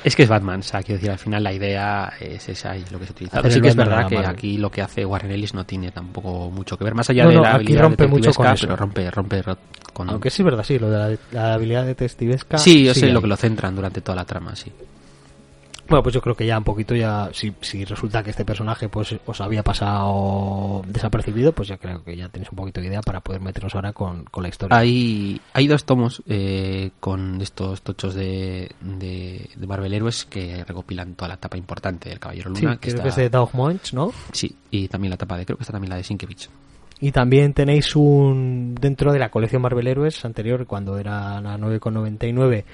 Es 0.03 0.17
que 0.17 0.23
es 0.23 0.31
Batman, 0.31 0.61
o 0.61 0.63
sea, 0.63 0.81
quiero 0.83 0.95
decir, 0.95 1.11
al 1.11 1.19
final 1.19 1.43
la 1.45 1.53
idea 1.53 2.11
es 2.19 2.49
esa 2.49 2.75
y 2.75 2.83
lo 2.91 2.99
que 2.99 3.05
se 3.05 3.13
utiliza. 3.13 3.39
Hacer 3.41 3.53
sí 3.53 3.61
que 3.61 3.69
es 3.69 3.77
verdad 3.77 4.09
que 4.09 4.15
Marvel. 4.15 4.31
aquí 4.31 4.57
lo 4.57 4.71
que 4.71 4.81
hace 4.81 5.05
Warren 5.05 5.31
Ellis 5.31 5.53
no 5.53 5.67
tiene 5.67 5.91
tampoco 5.91 6.51
mucho 6.51 6.79
que 6.79 6.85
ver, 6.85 6.95
más 6.95 7.11
allá 7.11 7.25
No, 7.25 7.29
de 7.29 7.35
no, 7.37 7.43
la 7.43 7.49
aquí 7.51 7.57
habilidad 7.57 7.83
rompe 7.83 8.07
mucho 8.07 8.33
con 8.33 8.47
detectivesca, 8.47 8.55
eso. 8.55 8.67
pero 8.67 8.77
rompe, 8.77 9.11
rompe 9.11 9.43
ro- 9.43 9.59
con... 9.93 10.09
Aunque 10.09 10.31
sí 10.31 10.41
es 10.41 10.45
verdad, 10.47 10.65
sí, 10.65 10.79
lo 10.79 10.89
de 10.89 10.99
la, 10.99 11.19
la 11.33 11.53
habilidad 11.53 11.85
de 11.85 11.95
testivesca. 11.95 12.57
sí, 12.57 12.83
yo 12.83 12.95
sé 12.95 13.13
lo 13.13 13.21
que 13.21 13.27
lo 13.29 13.37
centran 13.37 13.77
durante 13.77 14.01
toda 14.01 14.17
la 14.17 14.25
trama, 14.25 14.57
sí. 14.57 14.73
Bueno, 15.91 16.03
pues 16.05 16.15
yo 16.15 16.21
creo 16.23 16.37
que 16.37 16.47
ya 16.47 16.57
un 16.57 16.63
poquito 16.65 16.95
ya, 16.95 17.29
si, 17.33 17.53
si 17.61 17.85
resulta 17.85 18.23
que 18.23 18.31
este 18.31 18.45
personaje 18.45 18.89
pues 18.89 19.15
os 19.27 19.41
había 19.41 19.63
pasado 19.65 20.83
desapercibido, 20.87 21.53
pues 21.53 21.67
ya 21.69 21.79
creo 21.79 22.05
que 22.05 22.17
ya 22.17 22.29
tenéis 22.29 22.51
un 22.53 22.57
poquito 22.57 22.81
de 22.81 22.87
idea 22.87 23.01
para 23.03 23.21
poder 23.21 23.41
meternos 23.41 23.75
ahora 23.75 23.93
con, 23.93 24.23
con 24.25 24.45
la 24.45 24.49
historia. 24.51 24.77
Hay, 24.79 25.41
hay 25.53 25.67
dos 25.67 25.85
tomos 25.85 26.23
eh, 26.29 26.93
con 27.01 27.41
estos 27.43 27.83
tochos 27.83 28.15
de, 28.15 28.71
de, 28.81 29.51
de 29.57 29.67
Marvel 29.67 29.93
Héroes 29.93 30.25
que 30.27 30.65
recopilan 30.65 31.15
toda 31.17 31.29
la 31.29 31.35
etapa 31.35 31.57
importante 31.59 32.09
del 32.09 32.21
Caballero 32.21 32.55
sí, 32.55 32.63
Luna. 32.63 32.79
creo 32.81 32.91
está- 32.95 33.03
que 33.03 33.09
es 33.09 33.17
de 33.17 33.29
Doug 33.29 33.51
Moench, 33.55 33.93
¿no? 33.93 34.13
Sí, 34.33 34.55
y 34.71 34.87
también 34.87 35.11
la 35.11 35.17
etapa 35.17 35.37
de, 35.37 35.45
creo 35.45 35.57
que 35.59 35.65
está 35.65 35.73
también 35.73 35.91
la 35.91 35.97
de 35.97 36.05
Sienkiewicz. 36.05 36.49
Y 37.01 37.11
también 37.13 37.53
tenéis 37.53 37.97
un 37.97 38.77
dentro 38.81 39.13
de 39.13 39.19
la 39.19 39.31
colección 39.31 39.61
Marvel 39.63 39.89
Héroes 39.89 40.25
anterior, 40.25 40.67
cuando 40.67 40.99
era 40.99 41.41
la 41.41 41.59
9,99, 41.59 42.65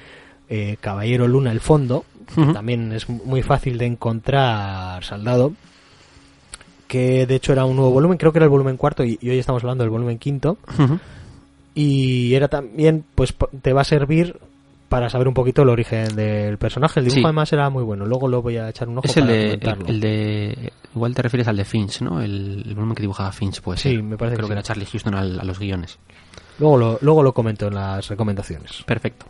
eh, 0.48 0.76
Caballero 0.80 1.26
Luna 1.28 1.52
el 1.52 1.60
fondo, 1.60 2.04
que 2.34 2.44
también 2.52 2.92
es 2.92 3.08
muy 3.08 3.42
fácil 3.42 3.78
de 3.78 3.86
encontrar 3.86 5.02
saldado, 5.04 5.52
que 6.88 7.26
de 7.26 7.34
hecho 7.34 7.52
era 7.52 7.64
un 7.64 7.76
nuevo 7.76 7.90
volumen, 7.90 8.16
creo 8.18 8.32
que 8.32 8.38
era 8.38 8.44
el 8.44 8.50
volumen 8.50 8.76
cuarto 8.76 9.04
y, 9.04 9.18
y 9.20 9.30
hoy 9.30 9.38
estamos 9.38 9.62
hablando 9.62 9.84
del 9.84 9.90
volumen 9.90 10.18
quinto, 10.18 10.58
y 11.74 12.34
era 12.34 12.48
también, 12.48 13.04
pues 13.14 13.34
te 13.62 13.72
va 13.72 13.82
a 13.82 13.84
servir 13.84 14.36
para 14.88 15.10
saber 15.10 15.26
un 15.28 15.34
poquito 15.34 15.62
el 15.62 15.68
origen 15.68 16.14
del 16.14 16.58
personaje. 16.58 17.00
El 17.00 17.06
dibujo 17.06 17.20
Sí. 17.20 17.24
además 17.24 17.52
era 17.52 17.68
muy 17.70 17.82
bueno, 17.82 18.06
luego 18.06 18.28
lo 18.28 18.40
voy 18.40 18.56
a 18.56 18.68
echar 18.68 18.88
un 18.88 18.98
ojo 18.98 19.06
Es 19.06 19.16
el 19.16 19.24
para 19.24 19.34
de, 19.34 19.42
el, 19.44 19.48
comentarlo. 19.60 19.86
el 19.88 20.00
de. 20.00 20.72
Igual 20.94 21.14
te 21.14 21.22
refieres 21.22 21.48
al 21.48 21.56
de 21.56 21.64
Finch, 21.64 22.00
¿no? 22.02 22.22
El, 22.22 22.62
el 22.66 22.74
volumen 22.74 22.94
que 22.94 23.02
dibujaba 23.02 23.32
Finch, 23.32 23.60
pues. 23.60 23.80
Sí, 23.80 24.00
me 24.00 24.16
parece 24.16 24.36
Creo 24.36 24.46
que 24.48 24.54
que, 24.54 24.54
sí. 24.54 24.58
era 24.60 24.62
Charlie 24.62 24.86
Houston 24.86 25.14
al- 25.14 25.40
a 25.40 25.44
los 25.44 25.58
guiones. 25.58 25.98
Luego 26.60 26.78
lo, 26.78 26.98
luego 27.02 27.22
lo 27.22 27.34
comento 27.34 27.66
en 27.66 27.74
las 27.74 28.08
recomendaciones. 28.08 28.82
Perfecto. 28.86 29.26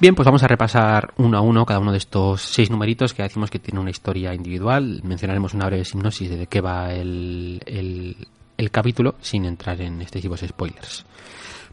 Bien, 0.00 0.14
pues 0.14 0.26
vamos 0.26 0.42
a 0.42 0.48
repasar 0.48 1.14
uno 1.16 1.38
a 1.38 1.40
uno 1.40 1.64
cada 1.64 1.80
uno 1.80 1.92
de 1.92 1.98
estos 1.98 2.42
seis 2.42 2.70
numeritos 2.70 3.14
que 3.14 3.22
decimos 3.22 3.50
que 3.50 3.58
tiene 3.58 3.80
una 3.80 3.90
historia 3.90 4.34
individual. 4.34 5.00
Mencionaremos 5.04 5.54
una 5.54 5.66
breve 5.66 5.84
sinopsis 5.84 6.30
de 6.30 6.46
qué 6.46 6.60
va 6.60 6.92
el, 6.92 7.60
el, 7.66 8.70
capítulo 8.70 9.14
sin 9.20 9.44
entrar 9.44 9.80
en 9.80 10.02
excesivos 10.02 10.40
spoilers. 10.40 11.04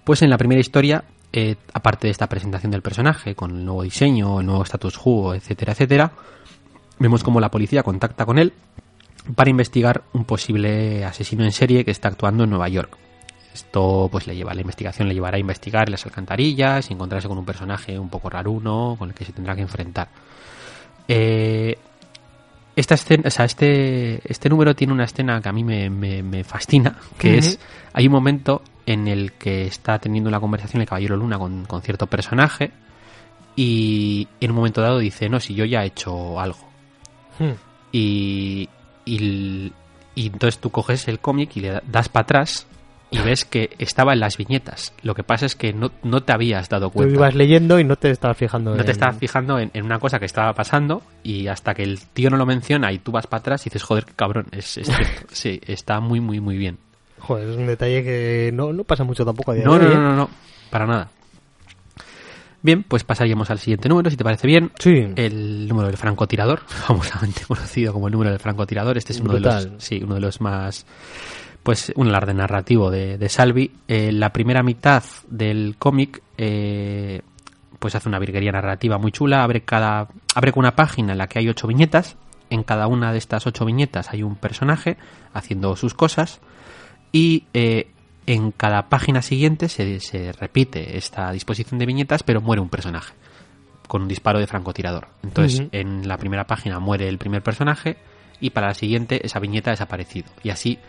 Pues 0.04 0.22
en 0.22 0.30
la 0.30 0.38
primera 0.38 0.62
historia, 0.62 1.04
eh, 1.34 1.56
aparte 1.74 2.08
de 2.08 2.12
esta 2.12 2.28
presentación 2.28 2.72
del 2.72 2.82
personaje 2.82 3.36
con 3.36 3.52
el 3.52 3.66
nuevo 3.66 3.84
diseño, 3.84 4.40
el 4.40 4.46
nuevo 4.46 4.64
status 4.64 4.98
quo, 4.98 5.34
etcétera, 5.34 5.74
etcétera, 5.74 6.12
vemos 7.00 7.24
como 7.24 7.40
la 7.40 7.50
policía 7.50 7.84
contacta 7.84 8.26
con 8.26 8.38
él 8.38 8.54
para 9.36 9.50
investigar 9.50 10.04
un 10.14 10.26
posible 10.26 11.06
asesino 11.06 11.44
en 11.44 11.52
serie 11.52 11.86
que 11.86 11.92
está 11.92 12.10
actuando 12.10 12.44
en 12.44 12.50
Nueva 12.50 12.70
York. 12.70 12.98
Esto 13.54 14.08
pues 14.12 14.28
le 14.28 14.36
lleva, 14.36 14.54
la 14.54 14.62
investigación 14.62 15.08
le 15.08 15.14
llevará 15.14 15.36
a 15.36 15.40
investigar 15.40 15.90
las 15.90 16.06
alcantarillas 16.06 16.90
y 16.90 16.94
encontrarse 16.94 17.28
con 17.28 17.38
un 17.38 17.46
personaje 17.46 18.00
un 18.00 18.10
poco 18.10 18.30
raruno 18.30 18.96
con 18.98 19.10
el 19.10 19.16
que 19.16 19.26
se 19.26 19.34
tendrá 19.34 19.56
que 19.56 19.62
enfrentar. 19.62 20.08
Eh, 21.08 21.78
esta 22.76 22.96
escena, 22.96 23.24
o 23.28 23.30
sea, 23.30 23.44
este, 23.46 24.22
este 24.32 24.48
número 24.50 24.74
tiene 24.76 24.94
una 24.94 25.04
escena 25.04 25.42
que 25.42 25.50
a 25.50 25.52
mí 25.52 25.64
me, 25.64 25.90
me- 25.90 26.24
me 26.24 26.44
fascina, 26.46 26.98
que 27.18 27.38
es, 27.38 27.60
hay 27.94 28.08
un 28.08 28.14
momento 28.14 28.62
en 28.86 29.08
el 29.10 29.34
que 29.34 29.68
está 29.68 30.00
teniendo 30.00 30.30
una 30.30 30.40
conversación 30.40 30.82
el 30.82 30.88
Caballero 30.88 31.18
Luna 31.18 31.38
con, 31.38 31.66
con 31.66 31.82
cierto 31.82 32.08
personaje 32.08 32.72
y 33.58 34.28
en 34.40 34.52
un 34.52 34.56
momento 34.58 34.82
dado 34.82 35.00
dice, 35.00 35.28
no, 35.28 35.42
si 35.42 35.54
yo 35.54 35.66
ya 35.66 35.84
he 35.84 35.88
hecho 35.88 36.40
algo. 36.40 36.60
Hmm. 37.38 37.52
Y, 37.92 38.70
y, 39.06 39.74
entonces 40.16 40.60
tú 40.60 40.70
coges 40.70 41.08
el 41.10 41.20
cómic 41.20 41.58
y 41.58 41.60
le 41.62 41.70
da- 41.72 41.84
das 41.86 42.08
para 42.08 42.24
atrás 42.24 42.66
y 43.12 43.20
ves 43.20 43.44
que 43.46 43.70
estaba 43.78 44.14
en 44.14 44.22
las 44.22 44.38
viñetas. 44.38 44.94
Lo 45.04 45.14
que 45.14 45.24
pasa 45.24 45.46
es 45.46 45.56
que 45.56 45.74
no, 45.74 45.92
no 46.02 46.24
te 46.24 46.32
habías 46.32 46.70
dado 46.70 46.88
Tú 46.88 46.94
cuenta. 46.94 47.14
ibas 47.14 47.36
leyendo 47.36 47.78
y 47.80 47.84
no 47.84 47.98
te 47.98 48.10
estabas 48.10 48.38
fijando 48.38 48.72
No 48.74 48.80
en... 48.80 48.86
te 48.86 48.92
estabas 48.94 49.18
fijando 49.18 49.60
en, 49.60 49.70
en 49.74 49.84
una 49.86 50.00
cosa 50.00 50.18
que 50.18 50.26
estaba 50.26 50.54
pasando 50.54 51.04
y 51.22 51.48
hasta 51.48 51.74
que 51.74 51.84
el 51.84 52.00
tío 52.00 52.30
no 52.30 52.38
lo 52.38 52.46
menciona 52.46 52.92
y 52.94 53.00
tú 53.00 53.12
vas 53.12 53.28
para 53.28 53.42
atrás 53.42 53.62
y 53.66 53.70
dices, 53.70 53.84
joder, 53.84 54.06
qué 54.06 54.14
cabrón, 54.16 54.48
es, 54.52 54.78
es 54.78 54.88
cierto. 54.96 55.28
Sí, 55.32 55.60
está 55.68 56.00
muy, 56.00 56.20
muy, 56.22 56.40
muy 56.40 56.56
bien. 56.58 56.78
Joder, 57.20 57.50
es 57.50 57.58
un 57.58 57.68
detalle 57.68 58.04
que 58.04 58.52
no, 58.54 58.72
no 58.74 58.84
pasa 58.86 59.04
mucho 59.04 59.24
tampoco 59.26 59.52
a 59.52 59.56
día 59.56 59.66
No, 59.66 59.78
de 59.78 59.86
no, 59.86 59.90
hoy, 59.90 59.96
no, 59.96 60.00
¿eh? 60.02 60.04
no, 60.04 60.16
no, 60.16 60.30
para 60.72 60.88
nada. 60.88 61.10
Bien, 62.64 62.84
pues 62.84 63.04
pasaríamos 63.04 63.50
al 63.50 63.58
siguiente 63.58 63.90
número, 63.90 64.10
si 64.12 64.18
te 64.18 64.24
parece 64.24 64.46
bien. 64.48 64.72
Sí. 64.80 64.92
El 65.16 65.68
número 65.68 65.88
del 65.88 65.98
francotirador, 65.98 66.62
famosamente 66.68 67.42
conocido 67.48 67.92
como 67.92 68.08
el 68.08 68.12
número 68.14 68.30
del 68.30 68.40
francotirador. 68.40 68.98
Este 68.98 69.14
es 69.14 69.20
uno 69.20 69.34
de 69.34 69.40
los, 69.40 69.68
sí, 69.80 70.00
uno 70.04 70.16
de 70.16 70.22
los 70.22 70.42
más, 70.42 70.86
pues, 71.64 71.92
un 71.96 72.08
alarde 72.08 72.34
narrativo 72.34 72.90
de, 72.90 73.18
de 73.18 73.30
Salvi. 73.30 73.72
Eh, 73.88 74.12
la 74.12 74.34
primera 74.34 74.64
mitad 74.64 75.04
del 75.28 75.76
cómic, 75.78 76.22
eh, 76.38 77.22
pues 77.80 77.96
hace 77.96 78.10
una 78.10 78.20
virguería 78.20 78.52
narrativa 78.52 78.98
muy 78.98 79.12
chula. 79.12 79.44
Abre 79.44 79.62
cada, 79.62 80.08
abre 80.36 80.52
con 80.52 80.62
una 80.62 80.76
página 80.76 81.12
en 81.12 81.18
la 81.18 81.28
que 81.28 81.40
hay 81.40 81.50
ocho 81.50 81.68
viñetas. 81.68 82.18
En 82.50 82.64
cada 82.64 82.88
una 82.88 83.12
de 83.12 83.18
estas 83.18 83.48
ocho 83.48 83.66
viñetas 83.66 84.10
hay 84.12 84.24
un 84.24 84.36
personaje 84.36 84.98
haciendo 85.34 85.76
sus 85.76 85.94
cosas. 85.94 86.42
Y 87.12 87.46
eh, 87.54 87.92
en 88.26 88.52
cada 88.52 88.90
página 88.90 89.22
siguiente 89.22 89.70
se, 89.70 90.00
se 90.00 90.32
repite 90.32 90.98
esta 90.98 91.32
disposición 91.32 91.80
de 91.80 91.86
viñetas, 91.86 92.24
pero 92.24 92.42
muere 92.42 92.62
un 92.62 92.70
personaje 92.70 93.14
con 93.88 94.04
un 94.04 94.08
disparo 94.08 94.40
de 94.40 94.48
francotirador. 94.48 95.10
Entonces, 95.22 95.68
en 95.74 96.08
la 96.08 96.18
primera 96.18 96.48
página 96.48 96.80
muere 96.80 97.10
el 97.10 97.18
primer 97.18 97.44
personaje 97.44 97.98
y 98.40 98.52
para 98.52 98.68
la 98.68 98.74
siguiente 98.74 99.26
esa 99.26 99.40
viñeta 99.40 99.70
ha 99.70 99.74
desaparecido. 99.74 100.30
Y 100.44 100.50
así 100.50 100.80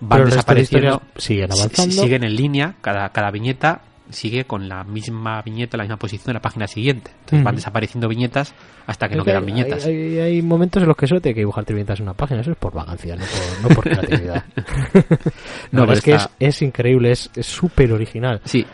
van 0.00 0.20
de 0.20 0.26
desapareciendo. 0.26 0.88
historias 0.88 1.24
siguen 1.24 1.52
si- 1.52 1.58
avanzando. 1.60 1.92
si- 1.94 2.00
siguen 2.00 2.24
en 2.24 2.34
línea, 2.36 2.74
cada, 2.80 3.08
cada 3.10 3.30
viñeta 3.30 3.82
sigue 4.10 4.44
con 4.46 4.70
la 4.70 4.84
misma 4.84 5.42
viñeta, 5.42 5.76
la 5.76 5.82
misma 5.84 5.98
posición 5.98 6.30
en 6.30 6.34
la 6.34 6.40
página 6.40 6.66
siguiente. 6.66 7.10
Entonces 7.10 7.38
Ujú. 7.40 7.44
van 7.44 7.56
desapareciendo 7.56 8.08
viñetas 8.08 8.54
hasta 8.86 9.06
que 9.06 9.14
Es 9.14 9.18
no 9.18 9.24
que 9.24 9.30
quedan 9.32 9.42
hay- 9.42 9.46
viñetas. 9.46 9.84
Hay, 9.84 10.18
hay- 10.18 10.40
momentos 10.42 10.82
en 10.82 10.88
los 10.88 10.96
que 10.96 11.06
solo 11.06 11.20
tiene 11.20 11.34
que 11.34 11.40
dibujar 11.42 11.64
viñetas 11.66 11.98
en 12.00 12.04
una 12.04 12.14
página. 12.14 12.40
Eso 12.40 12.52
es 12.52 12.56
por 12.56 12.72
vagancia, 12.72 13.16
no 13.16 13.24
por, 13.26 13.62
no 13.70 13.74
por 13.74 13.84
creatividad. 13.84 14.44
No, 14.54 15.00
no, 15.72 15.82
pero 15.82 15.92
es 15.92 16.00
que 16.00 16.12
es, 16.14 16.22
está- 16.22 16.34
es 16.38 16.62
increíble, 16.62 17.10
es 17.12 17.30
súper 17.40 17.92
original. 17.92 18.40
Sí, 18.46 18.64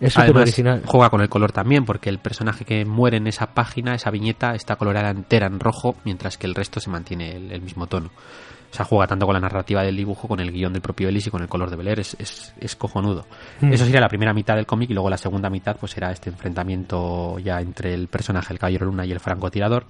Es 0.00 0.14
súper 0.14 0.36
original. 0.36 0.82
juega 0.84 1.10
con 1.10 1.20
el 1.20 1.28
color 1.28 1.52
también, 1.52 1.84
porque 1.84 2.10
el 2.10 2.18
personaje 2.18 2.64
que 2.64 2.84
muere 2.84 3.18
en 3.18 3.28
esa 3.28 3.54
página, 3.54 3.94
esa 3.94 4.10
viñeta, 4.10 4.56
está 4.56 4.74
coloreada 4.74 5.10
entera 5.10 5.46
en 5.46 5.60
rojo, 5.60 5.94
mientras 6.04 6.38
que 6.38 6.48
el 6.48 6.56
resto 6.56 6.80
se 6.80 6.90
mantiene 6.90 7.36
el, 7.36 7.52
el 7.52 7.60
mismo 7.62 7.86
tono. 7.86 8.10
O 8.72 8.74
sea, 8.74 8.86
juega 8.86 9.06
tanto 9.06 9.26
con 9.26 9.34
la 9.34 9.40
narrativa 9.40 9.82
del 9.82 9.94
dibujo, 9.94 10.26
con 10.26 10.40
el 10.40 10.50
guion 10.50 10.72
del 10.72 10.80
propio 10.80 11.10
Ellis 11.10 11.26
y 11.26 11.30
con 11.30 11.42
el 11.42 11.48
color 11.48 11.68
de 11.68 11.76
Bel 11.76 11.88
Air. 11.88 12.00
Es, 12.00 12.16
es, 12.18 12.54
es 12.58 12.74
cojonudo. 12.74 13.26
Mm. 13.60 13.70
Eso 13.70 13.84
sería 13.84 14.00
la 14.00 14.08
primera 14.08 14.32
mitad 14.32 14.56
del 14.56 14.64
cómic 14.64 14.88
y 14.88 14.94
luego 14.94 15.10
la 15.10 15.18
segunda 15.18 15.50
mitad 15.50 15.76
pues 15.78 15.92
será 15.92 16.10
este 16.10 16.30
enfrentamiento 16.30 17.38
ya 17.38 17.60
entre 17.60 17.92
el 17.92 18.08
personaje, 18.08 18.50
el 18.50 18.58
Caballero 18.58 18.86
Luna 18.86 19.04
y 19.04 19.12
el 19.12 19.20
francotirador, 19.20 19.84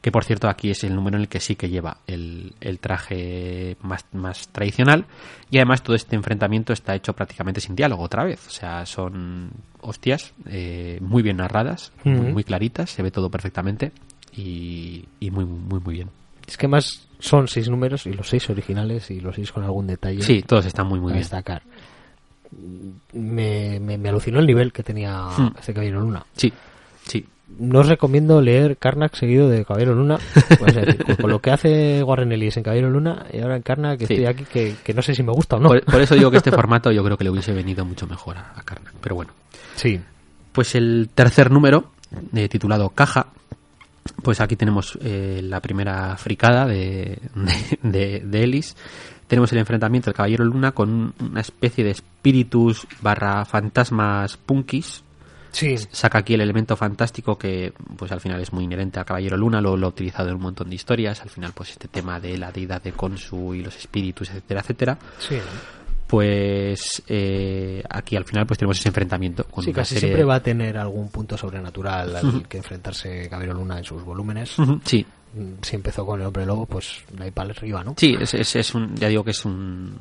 que 0.00 0.12
por 0.12 0.22
cierto 0.22 0.48
aquí 0.48 0.70
es 0.70 0.84
el 0.84 0.94
número 0.94 1.16
en 1.16 1.22
el 1.22 1.28
que 1.28 1.40
sí 1.40 1.56
que 1.56 1.68
lleva 1.68 1.96
el, 2.06 2.54
el 2.60 2.78
traje 2.78 3.76
más, 3.82 4.06
más 4.12 4.46
tradicional 4.50 5.06
y 5.50 5.56
además 5.56 5.82
todo 5.82 5.96
este 5.96 6.14
enfrentamiento 6.14 6.72
está 6.72 6.94
hecho 6.94 7.14
prácticamente 7.14 7.60
sin 7.60 7.74
diálogo 7.74 8.04
otra 8.04 8.22
vez. 8.22 8.46
O 8.46 8.50
sea, 8.50 8.86
son 8.86 9.50
hostias 9.80 10.32
eh, 10.46 10.98
muy 11.00 11.24
bien 11.24 11.38
narradas, 11.38 11.92
muy, 12.04 12.32
muy 12.32 12.44
claritas, 12.44 12.90
se 12.90 13.02
ve 13.02 13.10
todo 13.10 13.30
perfectamente 13.30 13.90
y, 14.32 15.06
y 15.18 15.32
muy, 15.32 15.44
muy, 15.44 15.80
muy 15.80 15.94
bien. 15.94 16.10
Es 16.48 16.56
que 16.56 16.66
más 16.66 17.06
son 17.20 17.46
seis 17.46 17.68
números 17.68 18.06
y 18.06 18.12
los 18.14 18.28
seis 18.28 18.48
originales 18.50 19.10
y 19.10 19.20
los 19.20 19.36
seis 19.36 19.52
con 19.52 19.62
algún 19.62 19.86
detalle. 19.86 20.22
Sí, 20.22 20.42
todos 20.42 20.64
están 20.66 20.86
muy, 20.88 20.98
muy 20.98 21.12
a 21.12 21.14
bien. 21.14 21.22
destacar. 21.22 21.62
Me, 23.12 23.78
me, 23.80 23.98
me 23.98 24.08
alucinó 24.08 24.38
el 24.40 24.46
nivel 24.46 24.72
que 24.72 24.82
tenía 24.82 25.28
este 25.58 25.74
Caballero 25.74 26.00
Luna. 26.00 26.24
Sí, 26.34 26.52
sí. 27.04 27.26
No 27.58 27.80
os 27.80 27.88
recomiendo 27.88 28.40
leer 28.42 28.76
Karnak 28.76 29.14
seguido 29.14 29.48
de 29.48 29.64
Caballero 29.64 29.94
Luna. 29.94 30.18
Pues, 30.58 30.74
decir, 30.74 31.04
con, 31.04 31.16
con 31.16 31.30
lo 31.30 31.40
que 31.40 31.50
hace 31.50 32.02
Warren 32.02 32.32
Ellis 32.32 32.56
en 32.58 32.62
Caballero 32.62 32.90
Luna 32.90 33.26
y 33.32 33.40
ahora 33.40 33.56
en 33.56 33.62
Karnak, 33.62 33.98
que 33.98 34.06
Sí. 34.06 34.14
estoy 34.14 34.26
aquí 34.26 34.44
que, 34.44 34.76
que 34.84 34.94
no 34.94 35.02
sé 35.02 35.14
si 35.14 35.22
me 35.22 35.32
gusta 35.32 35.56
o 35.56 35.60
no. 35.60 35.68
Por, 35.68 35.84
por 35.84 36.00
eso 36.00 36.14
digo 36.14 36.30
que 36.30 36.38
este 36.38 36.50
formato 36.50 36.90
yo 36.92 37.02
creo 37.04 37.16
que 37.16 37.24
le 37.24 37.30
hubiese 37.30 37.52
venido 37.52 37.84
mucho 37.84 38.06
mejor 38.06 38.36
a, 38.38 38.52
a 38.56 38.62
Karnak. 38.62 38.94
Pero 39.00 39.14
bueno. 39.14 39.32
Sí. 39.76 40.00
Pues 40.52 40.74
el 40.74 41.10
tercer 41.14 41.50
número, 41.50 41.90
eh, 42.34 42.48
titulado 42.48 42.90
Caja, 42.90 43.26
pues 44.22 44.40
aquí 44.40 44.56
tenemos 44.56 44.98
eh, 45.02 45.40
la 45.42 45.60
primera 45.60 46.16
fricada 46.16 46.66
de, 46.66 47.18
de, 47.34 47.78
de- 47.82 48.20
de 48.24 48.42
Ellis. 48.44 48.76
Tenemos 49.26 49.52
el 49.52 49.58
enfrentamiento 49.58 50.06
del 50.06 50.14
Caballero 50.16 50.44
Luna 50.44 50.72
con 50.72 51.12
una 51.20 51.40
especie 51.40 51.84
de 51.84 51.90
espíritus 51.90 52.86
barra 53.02 53.44
fantasmas 53.44 54.36
punkis. 54.38 55.04
Sí. 55.50 55.76
Saca 55.90 56.18
aquí 56.18 56.34
el 56.34 56.40
elemento 56.42 56.76
fantástico 56.76 57.36
que 57.38 57.72
pues 57.96 58.12
al 58.12 58.20
final 58.20 58.40
es 58.40 58.52
muy 58.52 58.64
inherente 58.64 58.98
al 58.98 59.04
Caballero 59.06 59.36
Luna, 59.36 59.60
lo, 59.60 59.76
lo 59.76 59.86
ha 59.86 59.90
utilizado 59.90 60.28
en 60.28 60.36
un 60.36 60.42
montón 60.42 60.68
de 60.68 60.76
historias. 60.76 61.20
Al 61.22 61.30
final 61.30 61.52
pues 61.54 61.70
este 61.70 61.88
tema 61.88 62.20
de 62.20 62.36
la 62.38 62.52
deidad 62.52 62.82
de 62.82 62.92
Konsu 62.92 63.54
y 63.54 63.62
los 63.62 63.76
espíritus, 63.76 64.28
etcétera, 64.30 64.60
etcétera 64.60 64.98
Sí. 65.18 65.36
Pues 66.08 67.02
eh, 67.06 67.82
aquí 67.88 68.16
al 68.16 68.24
final 68.24 68.46
pues 68.46 68.58
tenemos 68.58 68.78
ese 68.78 68.88
enfrentamiento 68.88 69.44
con 69.44 69.62
Sí, 69.62 69.72
casi 69.72 69.96
siempre 69.98 70.24
va 70.24 70.36
a 70.36 70.42
tener 70.42 70.76
algún 70.78 71.10
punto 71.10 71.36
sobrenatural 71.36 72.16
al 72.16 72.48
que 72.48 72.56
enfrentarse 72.58 73.28
Caballero 73.28 73.54
Luna 73.54 73.78
en 73.78 73.84
sus 73.84 74.02
volúmenes. 74.02 74.58
Ujú, 74.58 74.80
sí 74.84 75.06
Mm, 75.34 75.60
Si 75.60 75.76
empezó 75.76 76.06
con 76.06 76.18
el 76.22 76.26
hombre 76.26 76.46
lobo, 76.46 76.64
pues 76.64 77.02
de 77.12 77.24
ahí 77.24 77.30
para 77.30 77.50
arriba, 77.50 77.84
¿no? 77.84 77.92
sí 77.98 78.16
es, 78.18 78.32
es, 78.32 78.56
es 78.56 78.74
un 78.74 78.96
ya 78.96 79.08
digo 79.08 79.22
que 79.22 79.32
es 79.32 79.44
un 79.44 79.94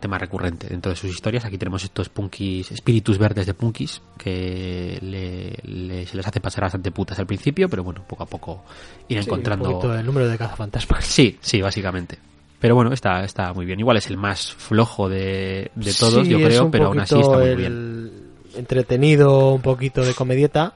tema 0.00 0.16
recurrente 0.16 0.66
dentro 0.66 0.88
de 0.88 0.96
sus 0.96 1.10
historias 1.10 1.44
aquí 1.44 1.58
tenemos 1.58 1.84
estos 1.84 2.08
punkis 2.08 2.72
espíritus 2.72 3.18
verdes 3.18 3.44
de 3.44 3.52
punkis 3.52 4.00
que 4.16 4.98
le, 5.02 5.58
le- 5.70 6.06
se 6.06 6.16
les 6.16 6.26
hace 6.26 6.40
pasar 6.40 6.62
bastante 6.64 6.90
putas 6.90 7.18
al 7.18 7.26
principio 7.26 7.68
pero 7.68 7.84
bueno 7.84 8.02
poco 8.08 8.22
a 8.22 8.26
poco 8.26 8.64
ir 9.08 9.18
Sí, 9.22 9.28
encontrando 9.28 9.78
Un 9.78 9.98
el 9.98 10.06
número 10.06 10.26
de 10.26 10.38
cazafantasmas. 10.38 11.04
sí 11.04 11.36
sí 11.42 11.60
básicamente 11.60 12.18
pero 12.60 12.74
bueno 12.74 12.92
está 12.92 13.24
está 13.24 13.52
muy 13.52 13.66
bien 13.66 13.78
igual 13.80 13.96
es 13.96 14.06
el 14.08 14.16
más 14.16 14.52
flojo 14.54 15.08
de, 15.08 15.70
de 15.74 15.92
todos 15.94 16.26
Sí, 16.26 16.32
yo 16.32 16.38
creo 16.38 16.70
pero 16.70 16.86
aún 16.86 17.00
así 17.00 17.18
está 17.18 17.36
muy 17.38 17.46
el- 17.48 17.56
bien 17.56 18.26
Entretenido, 18.56 19.52
un 19.52 19.60
poquito 19.60 20.02
de 20.02 20.14
comedieta, 20.14 20.72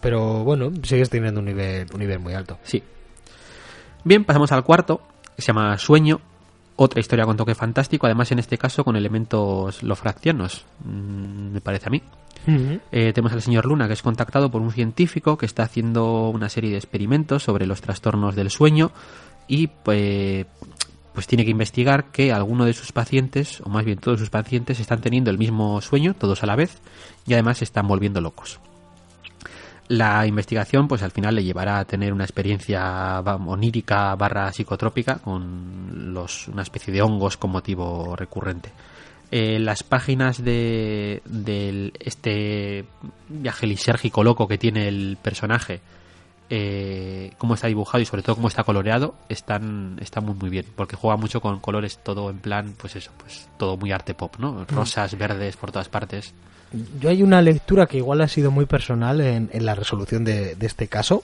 pero 0.00 0.44
bueno, 0.44 0.70
sigues 0.84 1.10
teniendo 1.10 1.40
un 1.40 1.46
nivel, 1.46 1.88
un 1.92 1.98
nivel 1.98 2.20
muy 2.20 2.34
alto. 2.34 2.56
Sí. 2.62 2.80
Bien, 4.04 4.24
pasamos 4.24 4.52
al 4.52 4.62
cuarto, 4.62 5.00
que 5.34 5.42
se 5.42 5.48
llama 5.48 5.76
Sueño. 5.76 6.20
Otra 6.76 7.00
historia 7.00 7.24
con 7.26 7.36
toque 7.36 7.56
fantástico, 7.56 8.06
además 8.06 8.30
en 8.30 8.38
este 8.38 8.56
caso 8.58 8.84
con 8.84 8.94
elementos 8.94 9.82
lofraccianos, 9.82 10.64
mm, 10.84 11.52
me 11.54 11.60
parece 11.60 11.88
a 11.88 11.90
mí. 11.90 12.00
Eh, 12.46 13.12
tenemos 13.12 13.32
al 13.32 13.42
señor 13.42 13.66
Luna, 13.66 13.88
que 13.88 13.94
es 13.94 14.02
contactado 14.02 14.48
por 14.50 14.62
un 14.62 14.70
científico 14.70 15.36
que 15.36 15.46
está 15.46 15.64
haciendo 15.64 16.30
una 16.30 16.48
serie 16.48 16.70
de 16.70 16.76
experimentos 16.76 17.42
sobre 17.42 17.66
los 17.66 17.80
trastornos 17.80 18.36
del 18.36 18.50
sueño 18.50 18.92
y 19.48 19.66
pues, 19.66 20.46
pues 21.20 21.26
tiene 21.26 21.44
que 21.44 21.50
investigar 21.50 22.06
que 22.12 22.32
alguno 22.32 22.64
de 22.64 22.72
sus 22.72 22.92
pacientes, 22.92 23.60
o 23.60 23.68
más 23.68 23.84
bien 23.84 23.98
todos 23.98 24.18
sus 24.18 24.30
pacientes, 24.30 24.80
están 24.80 25.02
teniendo 25.02 25.30
el 25.30 25.36
mismo 25.36 25.82
sueño, 25.82 26.14
todos 26.14 26.42
a 26.42 26.46
la 26.46 26.56
vez, 26.56 26.78
y 27.26 27.34
además 27.34 27.58
se 27.58 27.64
están 27.64 27.86
volviendo 27.86 28.22
locos. 28.22 28.58
La 29.88 30.26
investigación, 30.26 30.88
pues 30.88 31.02
al 31.02 31.10
final 31.10 31.34
le 31.34 31.44
llevará 31.44 31.78
a 31.78 31.84
tener 31.84 32.14
una 32.14 32.24
experiencia 32.24 33.20
onírica 33.20 34.14
barra 34.14 34.50
psicotrópica 34.50 35.16
con 35.18 36.14
los, 36.14 36.48
una 36.48 36.62
especie 36.62 36.90
de 36.90 37.02
hongos 37.02 37.36
con 37.36 37.50
motivo 37.50 38.16
recurrente. 38.16 38.72
Eh, 39.30 39.58
las 39.58 39.82
páginas 39.82 40.42
de, 40.42 41.20
del 41.26 41.92
este 42.00 42.86
viaje 43.28 43.66
lisérgico 43.66 44.24
loco 44.24 44.48
que 44.48 44.56
tiene 44.56 44.88
el 44.88 45.18
personaje, 45.20 45.82
eh, 46.50 47.32
cómo 47.38 47.54
está 47.54 47.68
dibujado 47.68 48.02
y 48.02 48.04
sobre 48.04 48.22
todo 48.22 48.36
cómo 48.36 48.48
está 48.48 48.64
coloreado, 48.64 49.14
están, 49.28 49.96
están 50.00 50.24
muy 50.26 50.34
muy 50.34 50.50
bien, 50.50 50.66
porque 50.76 50.96
juega 50.96 51.16
mucho 51.16 51.40
con 51.40 51.60
colores 51.60 51.98
todo 52.02 52.28
en 52.28 52.38
plan, 52.38 52.74
pues 52.78 52.96
eso, 52.96 53.12
pues 53.16 53.48
todo 53.56 53.76
muy 53.76 53.92
arte 53.92 54.14
pop, 54.14 54.34
¿no? 54.38 54.64
Rosas, 54.66 55.16
verdes 55.16 55.56
por 55.56 55.70
todas 55.70 55.88
partes. 55.88 56.34
Yo 57.00 57.08
hay 57.10 57.22
una 57.22 57.40
lectura 57.40 57.86
que 57.86 57.96
igual 57.96 58.20
ha 58.20 58.28
sido 58.28 58.50
muy 58.50 58.66
personal 58.66 59.20
en, 59.20 59.48
en 59.52 59.64
la 59.64 59.74
resolución 59.74 60.24
de, 60.24 60.54
de 60.54 60.66
este 60.66 60.88
caso, 60.88 61.22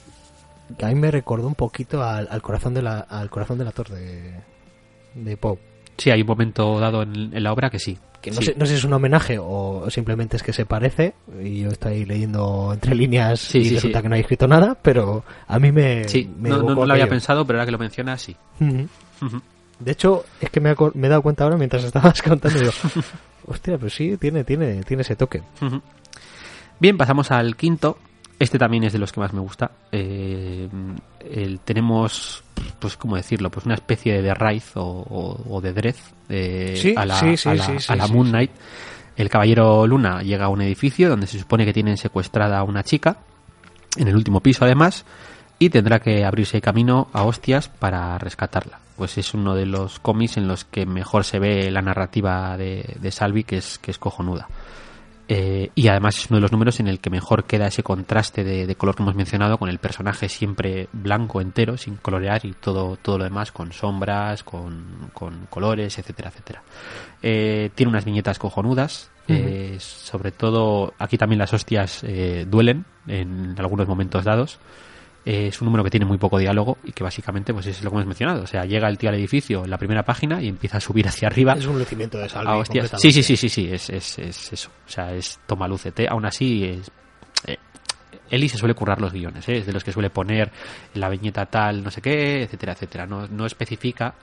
que 0.78 0.84
a 0.84 0.88
mí 0.88 0.94
me 0.94 1.10
recordó 1.10 1.46
un 1.46 1.54
poquito 1.54 2.02
al, 2.02 2.26
al 2.30 2.42
corazón 2.42 2.74
de 2.74 2.82
la 2.82 3.00
al 3.00 3.30
corazón 3.30 3.58
del 3.58 3.68
actor 3.68 3.88
de, 3.88 4.40
de 5.14 5.36
Poe. 5.36 5.58
Sí, 5.96 6.10
hay 6.10 6.22
un 6.22 6.26
momento 6.26 6.78
dado 6.80 7.02
en, 7.02 7.34
en 7.34 7.42
la 7.42 7.52
obra 7.52 7.70
que 7.70 7.78
sí. 7.78 7.98
Que 8.26 8.32
no, 8.32 8.38
Sí. 8.38 8.46
sé, 8.46 8.54
no 8.56 8.66
sé 8.66 8.72
si 8.72 8.78
es 8.78 8.84
un 8.84 8.92
homenaje 8.92 9.38
o 9.40 9.88
simplemente 9.88 10.36
es 10.36 10.42
que 10.42 10.52
se 10.52 10.66
parece 10.66 11.14
y 11.44 11.60
yo 11.60 11.68
estoy 11.68 12.04
leyendo 12.04 12.72
entre 12.74 12.92
líneas 12.96 13.38
Sí, 13.38 13.58
y 13.58 13.64
sí, 13.68 13.74
resulta 13.76 14.02
que 14.02 14.08
no 14.08 14.16
hay 14.16 14.22
escrito 14.22 14.48
nada, 14.48 14.76
pero 14.82 15.22
a 15.46 15.60
mí 15.60 15.70
me, 15.70 16.08
Sí, 16.08 16.28
me 16.40 16.48
no, 16.48 16.60
no- 16.64 16.84
lo 16.86 16.92
había 16.92 17.08
pensado, 17.08 17.46
pero 17.46 17.60
ahora 17.60 17.66
que 17.66 17.70
lo 17.70 17.78
mencionas, 17.78 18.20
sí. 18.20 18.34
De 19.78 19.92
hecho, 19.92 20.24
es 20.40 20.50
que 20.50 20.58
me, 20.58 20.74
me 20.94 21.06
he 21.06 21.10
dado 21.10 21.22
cuenta 21.22 21.44
ahora 21.44 21.56
mientras 21.56 21.84
estabas 21.84 22.20
contando 22.20 22.58
digo, 22.58 22.72
hostia, 23.46 23.78
pues 23.78 23.94
sí, 23.94 24.16
tiene, 24.16 24.42
tiene, 24.42 24.82
tiene 24.82 25.02
ese 25.02 25.14
toque. 25.14 25.42
Bien, 26.80 26.98
pasamos 26.98 27.30
al 27.30 27.54
quinto. 27.54 27.96
Este 28.38 28.58
también 28.58 28.84
es 28.84 28.92
de 28.92 28.98
los 28.98 29.12
que 29.12 29.20
más 29.20 29.32
me 29.32 29.40
gusta. 29.40 29.70
Eh, 29.92 30.68
el- 31.20 31.60
tenemos, 31.60 32.44
pues, 32.78 32.96
¿cómo 32.96 33.16
decirlo? 33.16 33.50
Pues 33.50 33.64
una 33.64 33.74
especie 33.76 34.20
de 34.20 34.34
raíz 34.34 34.72
o, 34.76 34.82
o- 34.84 35.56
o 35.56 35.60
de 35.60 35.72
Dredd 35.72 35.96
eh, 36.28 36.74
Sí, 36.76 36.94
a 36.96 37.06
la, 37.06 37.18
sí, 37.18 37.36
sí, 37.36 37.48
a 37.48 37.54
la- 37.54 37.64
sí, 37.64 37.72
a 37.76 37.80
sí, 37.80 37.94
la 37.96 38.06
sí, 38.06 38.12
Moon. 38.12 38.28
Knight. 38.28 38.50
El 39.16 39.30
caballero 39.30 39.86
Luna 39.86 40.22
llega 40.22 40.44
a 40.44 40.48
un 40.48 40.60
edificio 40.60 41.08
donde 41.08 41.26
se 41.26 41.38
supone 41.38 41.64
que 41.64 41.72
tienen 41.72 41.96
secuestrada 41.96 42.58
a 42.58 42.62
una 42.64 42.82
chica, 42.84 43.16
en 43.96 44.08
el 44.08 44.14
último 44.16 44.40
piso 44.40 44.66
además, 44.66 45.06
y 45.58 45.70
tendrá 45.70 46.00
que 46.00 46.22
abrirse 46.26 46.60
camino 46.60 47.08
a 47.14 47.22
hostias 47.22 47.70
para 47.70 48.18
rescatarla. 48.18 48.80
Pues 48.98 49.16
es 49.16 49.32
uno 49.32 49.54
de 49.54 49.64
los 49.64 49.98
cómics 50.00 50.36
en 50.36 50.46
los 50.48 50.64
que 50.66 50.84
mejor 50.84 51.24
se 51.24 51.38
ve 51.38 51.70
la 51.70 51.80
narrativa 51.80 52.58
de, 52.58 52.96
de 53.00 53.10
Salvi, 53.10 53.44
que 53.44 53.56
es, 53.56 53.78
que 53.78 53.90
es 53.90 53.98
cojonuda. 53.98 54.48
Eh, 55.28 55.70
y 55.74 55.88
además 55.88 56.18
es 56.18 56.30
uno 56.30 56.36
de 56.36 56.42
los 56.42 56.52
números 56.52 56.78
en 56.78 56.86
el 56.86 57.00
que 57.00 57.10
mejor 57.10 57.44
queda 57.44 57.66
ese 57.66 57.82
contraste 57.82 58.44
de, 58.44 58.66
de 58.66 58.74
color 58.76 58.94
que 58.94 59.02
hemos 59.02 59.16
mencionado 59.16 59.58
con 59.58 59.68
el 59.68 59.78
personaje 59.78 60.28
siempre 60.28 60.88
blanco 60.92 61.40
entero, 61.40 61.76
sin 61.76 61.96
colorear 61.96 62.44
y 62.46 62.52
todo, 62.52 62.96
todo 62.96 63.18
lo 63.18 63.24
demás 63.24 63.50
con 63.50 63.72
sombras, 63.72 64.44
con, 64.44 65.10
con 65.12 65.46
colores, 65.50 65.98
etcétera, 65.98 66.30
etcétera. 66.30 66.62
Eh, 67.22 67.70
tiene 67.74 67.90
unas 67.90 68.04
viñetas 68.04 68.38
cojonudas, 68.38 69.10
eh, 69.28 69.76
sobre 69.80 70.30
todo 70.30 70.94
aquí 70.98 71.18
también 71.18 71.40
las 71.40 71.52
hostias 71.52 72.04
eh, 72.04 72.46
duelen 72.48 72.84
en 73.08 73.56
algunos 73.58 73.88
momentos 73.88 74.24
dados. 74.24 74.60
Eh, 75.26 75.48
es 75.48 75.60
un 75.60 75.66
número 75.66 75.82
que 75.82 75.90
tiene 75.90 76.06
muy 76.06 76.18
poco 76.18 76.38
diálogo 76.38 76.78
y 76.84 76.92
que 76.92 77.02
básicamente 77.02 77.52
pues 77.52 77.66
es 77.66 77.82
lo 77.82 77.90
que 77.90 77.96
hemos 77.96 78.06
mencionado. 78.06 78.44
O 78.44 78.46
sea, 78.46 78.64
llega 78.64 78.88
el 78.88 78.96
tío 78.96 79.08
al 79.08 79.16
edificio 79.16 79.64
en 79.64 79.70
la 79.70 79.76
primera 79.76 80.04
página 80.04 80.40
y 80.40 80.46
empieza 80.46 80.76
a 80.76 80.80
subir 80.80 81.08
hacia 81.08 81.26
arriba. 81.26 81.54
Es 81.54 81.66
un 81.66 81.80
lucimiento 81.80 82.16
de 82.16 82.28
salve. 82.28 82.52
Ah. 82.52 82.96
Sí, 82.96 83.10
sí, 83.10 83.24
sí, 83.24 83.36
sí, 83.36 83.48
sí, 83.48 83.68
es, 83.72 83.90
es, 83.90 84.20
es 84.20 84.52
eso. 84.52 84.70
O 84.86 84.88
sea, 84.88 85.12
es 85.12 85.40
toma 85.44 85.66
lucete. 85.66 86.06
Aún 86.08 86.24
así, 86.26 86.62
es, 86.62 86.92
eh, 87.44 87.56
Eli 88.30 88.48
se 88.48 88.56
suele 88.56 88.74
currar 88.74 89.00
los 89.00 89.12
guiones, 89.12 89.48
¿eh? 89.48 89.58
es 89.58 89.66
de 89.66 89.72
los 89.72 89.82
que 89.82 89.92
suele 89.92 90.10
poner 90.10 90.52
la 90.94 91.08
viñeta 91.08 91.46
tal, 91.46 91.82
no 91.82 91.90
sé 91.90 92.00
qué, 92.00 92.42
etcétera, 92.44 92.72
etcétera. 92.72 93.06
No, 93.06 93.26
no 93.26 93.46
especifica 93.46 94.14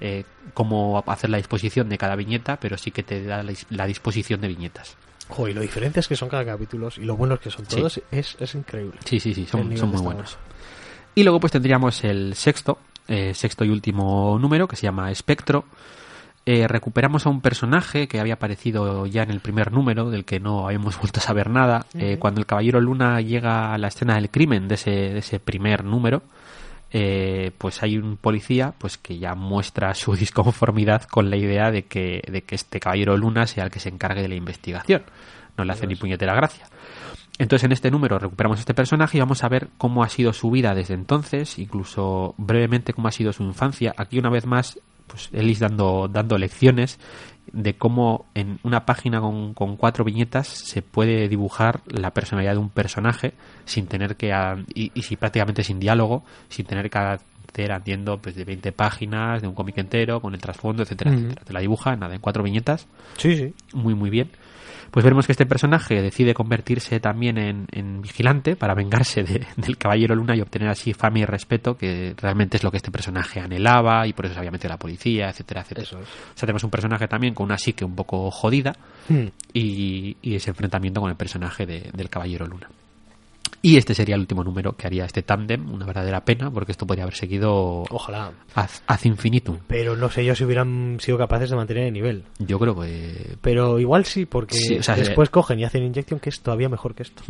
eh, 0.00 0.24
cómo 0.54 1.02
hacer 1.06 1.30
la 1.30 1.36
disposición 1.36 1.88
de 1.88 1.98
cada 1.98 2.16
viñeta, 2.16 2.58
pero 2.58 2.76
sí 2.78 2.90
que 2.90 3.02
te 3.02 3.24
da 3.24 3.42
la, 3.42 3.52
la 3.70 3.86
disposición 3.86 4.40
de 4.40 4.48
viñetas. 4.48 4.96
Joder, 5.28 5.52
y 5.52 5.54
lo 5.54 5.60
diferentes 5.62 6.06
que 6.06 6.16
son 6.16 6.28
cada 6.28 6.44
capítulo 6.44 6.88
y 6.96 7.00
lo 7.04 7.16
buenos 7.16 7.40
que 7.40 7.50
son 7.50 7.64
Sí. 7.66 7.76
todos 7.76 8.00
es, 8.10 8.36
es 8.38 8.54
increíble. 8.54 8.98
Sí, 9.04 9.20
sí, 9.20 9.34
sí, 9.34 9.46
son, 9.46 9.68
muy 9.68 9.76
buenos. 10.02 10.36
Y 11.14 11.22
luego 11.22 11.40
pues 11.40 11.52
tendríamos 11.52 12.04
el 12.04 12.34
sexto, 12.34 12.78
eh, 13.08 13.32
sexto 13.34 13.64
y 13.64 13.70
último 13.70 14.38
número, 14.40 14.68
que 14.68 14.76
se 14.76 14.82
llama 14.82 15.10
Espectro. 15.10 15.64
Eh, 16.46 16.68
recuperamos 16.68 17.24
a 17.24 17.30
un 17.30 17.40
personaje 17.40 18.06
que 18.06 18.20
había 18.20 18.34
aparecido 18.34 19.06
ya 19.06 19.22
en 19.22 19.30
el 19.30 19.40
primer 19.40 19.72
número, 19.72 20.10
del 20.10 20.26
que 20.26 20.40
no 20.40 20.66
habíamos 20.66 20.98
vuelto 21.00 21.20
a 21.20 21.22
saber 21.22 21.48
nada. 21.48 21.86
Eh, 21.94 22.18
cuando 22.18 22.40
el 22.40 22.46
Caballero 22.46 22.80
Luna 22.80 23.20
llega 23.22 23.72
a 23.72 23.78
la 23.78 23.88
escena 23.88 24.16
del 24.16 24.28
crimen 24.30 24.68
de 24.68 24.74
ese, 24.74 24.90
de 24.90 25.18
ese 25.20 25.40
primer 25.40 25.84
número, 25.84 26.22
eh, 26.96 27.50
pues 27.58 27.82
hay 27.82 27.98
un 27.98 28.16
policía 28.16 28.72
pues 28.78 28.98
que 28.98 29.18
ya 29.18 29.34
muestra 29.34 29.94
su 29.94 30.14
disconformidad 30.16 31.02
con 31.02 31.28
la 31.28 31.36
idea 31.36 31.72
de 31.72 31.86
que, 31.86 32.22
de 32.30 32.42
que 32.42 32.54
este 32.54 32.78
Caballero 32.78 33.16
Luna 33.16 33.48
sea 33.48 33.64
el 33.64 33.70
que 33.70 33.80
se 33.80 33.88
encargue 33.88 34.22
de 34.22 34.28
la 34.28 34.36
investigación. 34.36 35.02
No 35.56 35.64
le 35.64 35.72
hace 35.72 35.88
ni 35.88 35.96
puñetera 35.96 36.34
gracia. 36.34 36.66
Entonces 37.36 37.64
en 37.64 37.72
este 37.72 37.90
número 37.90 38.20
recuperamos 38.20 38.60
este 38.60 38.74
personaje 38.74 39.18
y 39.18 39.20
vamos 39.20 39.42
a 39.42 39.48
ver 39.48 39.70
cómo 39.76 40.04
ha 40.04 40.08
sido 40.08 40.32
su 40.32 40.52
vida 40.52 40.72
desde 40.72 40.94
entonces, 40.94 41.58
incluso 41.58 42.36
brevemente 42.38 42.92
cómo 42.92 43.08
ha 43.08 43.12
sido 43.12 43.32
su 43.32 43.42
infancia. 43.42 43.92
Aquí 43.96 44.20
una 44.20 44.30
vez 44.30 44.46
más, 44.46 44.78
pues 45.08 45.30
Ellis 45.32 45.58
dando, 45.58 46.06
dando 46.06 46.38
lecciones 46.38 47.00
de 47.52 47.74
cómo 47.76 48.26
en 48.34 48.58
una 48.62 48.84
página 48.86 49.20
con, 49.20 49.54
con 49.54 49.76
cuatro 49.76 50.04
viñetas 50.04 50.48
se 50.48 50.82
puede 50.82 51.28
dibujar 51.28 51.82
la 51.86 52.12
personalidad 52.12 52.52
de 52.52 52.58
un 52.58 52.70
personaje 52.70 53.34
sin 53.64 53.86
tener 53.86 54.16
que, 54.16 54.32
a- 54.32 54.56
y, 54.74 54.90
y 54.94 55.02
si 55.02 55.16
prácticamente 55.16 55.62
sin 55.62 55.78
diálogo, 55.78 56.24
sin 56.48 56.66
tener 56.66 56.90
que 56.90 56.98
hacer 56.98 57.70
atiendo 57.72 58.18
pues 58.18 58.34
de 58.34 58.44
20 58.44 58.72
páginas, 58.72 59.40
de 59.42 59.46
un 59.48 59.54
cómic 59.54 59.78
entero, 59.78 60.20
con 60.20 60.34
el 60.34 60.40
trasfondo, 60.40 60.82
etcétera, 60.82 61.12
etcétera. 61.12 61.42
Te 61.44 61.52
la 61.52 61.60
dibuja, 61.60 61.94
nada, 61.96 62.14
en 62.14 62.20
cuatro 62.20 62.42
viñetas 62.42 62.88
Sí, 63.18 63.36
sí. 63.36 63.54
muy 63.72 63.94
muy 63.94 64.10
bien. 64.10 64.30
Pues 64.94 65.02
veremos 65.02 65.26
que 65.26 65.32
este 65.32 65.44
personaje 65.44 66.00
decide 66.00 66.34
convertirse 66.34 67.00
también 67.00 67.36
en, 67.36 67.66
en 67.72 68.00
vigilante 68.00 68.54
para 68.54 68.74
vengarse 68.74 69.24
de- 69.24 69.44
del 69.56 69.76
Caballero 69.76 70.14
Luna 70.14 70.36
y 70.36 70.40
obtener 70.40 70.68
así 70.68 70.94
fama 70.94 71.18
y 71.18 71.24
respeto, 71.24 71.76
que 71.76 72.14
realmente 72.16 72.58
es 72.58 72.62
lo 72.62 72.70
que 72.70 72.76
este 72.76 72.92
personaje 72.92 73.40
anhelaba 73.40 74.06
y 74.06 74.12
por 74.12 74.26
eso 74.26 74.34
se 74.34 74.38
había 74.38 74.52
metido 74.52 74.68
a 74.70 74.74
la 74.74 74.78
policía, 74.78 75.28
etcétera, 75.30 75.62
etcétera. 75.62 75.82
Eso 75.82 75.98
es. 76.00 76.06
O 76.06 76.36
sea, 76.36 76.46
tenemos 76.46 76.62
un 76.62 76.70
personaje 76.70 77.08
también 77.08 77.34
con 77.34 77.46
una 77.46 77.58
psique 77.58 77.84
un 77.84 77.96
poco 77.96 78.30
jodida 78.30 78.72
Hmm. 79.08 79.26
y, 79.52 80.16
y 80.22 80.34
ese 80.36 80.48
enfrentamiento 80.50 81.00
con 81.00 81.10
el 81.10 81.16
personaje 81.16 81.66
de- 81.66 81.90
del 81.92 82.08
Caballero 82.08 82.46
Luna. 82.46 82.68
Y 83.62 83.76
este 83.76 83.94
sería 83.94 84.14
el 84.14 84.20
último 84.20 84.44
número 84.44 84.76
que 84.76 84.86
haría 84.86 85.04
este 85.04 85.22
tándem, 85.22 85.72
una 85.72 85.86
verdadera 85.86 86.24
pena, 86.24 86.50
porque 86.50 86.72
esto 86.72 86.86
podría 86.86 87.04
haber 87.04 87.14
seguido 87.14 87.84
Ojalá. 87.90 88.32
ad, 88.54 89.00
infinitum. 89.04 89.58
Pero 89.66 89.96
no 89.96 90.10
sé 90.10 90.24
yo 90.24 90.34
si 90.34 90.44
hubieran 90.44 90.98
sido 91.00 91.18
capaces 91.18 91.50
de 91.50 91.56
mantener 91.56 91.84
el 91.84 91.92
nivel. 91.92 92.24
Yo 92.38 92.58
creo 92.58 92.78
que 92.80 93.36
Pero 93.40 93.78
igual 93.78 94.04
sí, 94.04 94.26
porque 94.26 94.56
Sí, 94.56 94.78
o 94.78 94.82
sea, 94.82 94.96
después 94.96 95.30
cogen 95.30 95.58
y 95.60 95.64
hacen 95.64 95.82
Injection, 95.82 96.20
que 96.20 96.30
es 96.30 96.40
todavía 96.40 96.68
mejor 96.68 96.94
que 96.94 97.04
esto. 97.04 97.22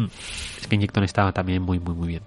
es 0.60 0.66
que 0.66 0.74
Injecton 0.74 1.04
estaba 1.04 1.32
también 1.32 1.62
muy, 1.62 1.78
muy, 1.78 1.94
muy 1.94 2.08
bien. 2.08 2.22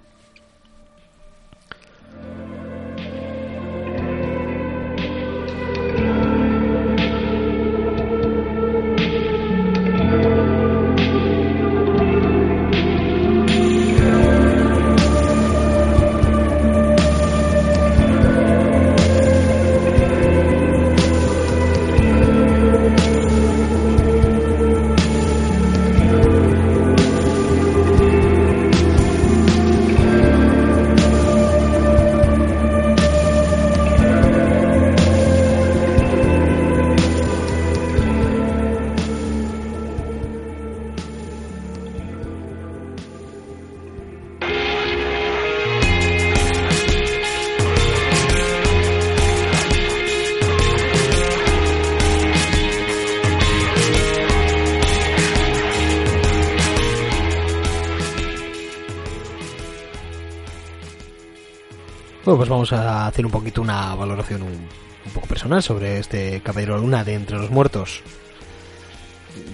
Bueno, 62.28 62.40
pues 62.40 62.50
vamos 62.50 62.74
a 62.74 63.08
hacer 63.08 63.26
un 63.26 63.32
poquito 63.32 63.62
una 63.62 63.96
valoración 63.96 64.42
un, 64.42 64.50
un 64.52 65.12
poco 65.14 65.28
personal 65.28 65.64
sobre 65.64 66.00
este 66.00 66.42
Caballero 66.42 66.78
Luna 66.78 67.06
de 67.06 67.14
Entre 67.14 67.38
los 67.38 67.50
Muertos. 67.50 68.02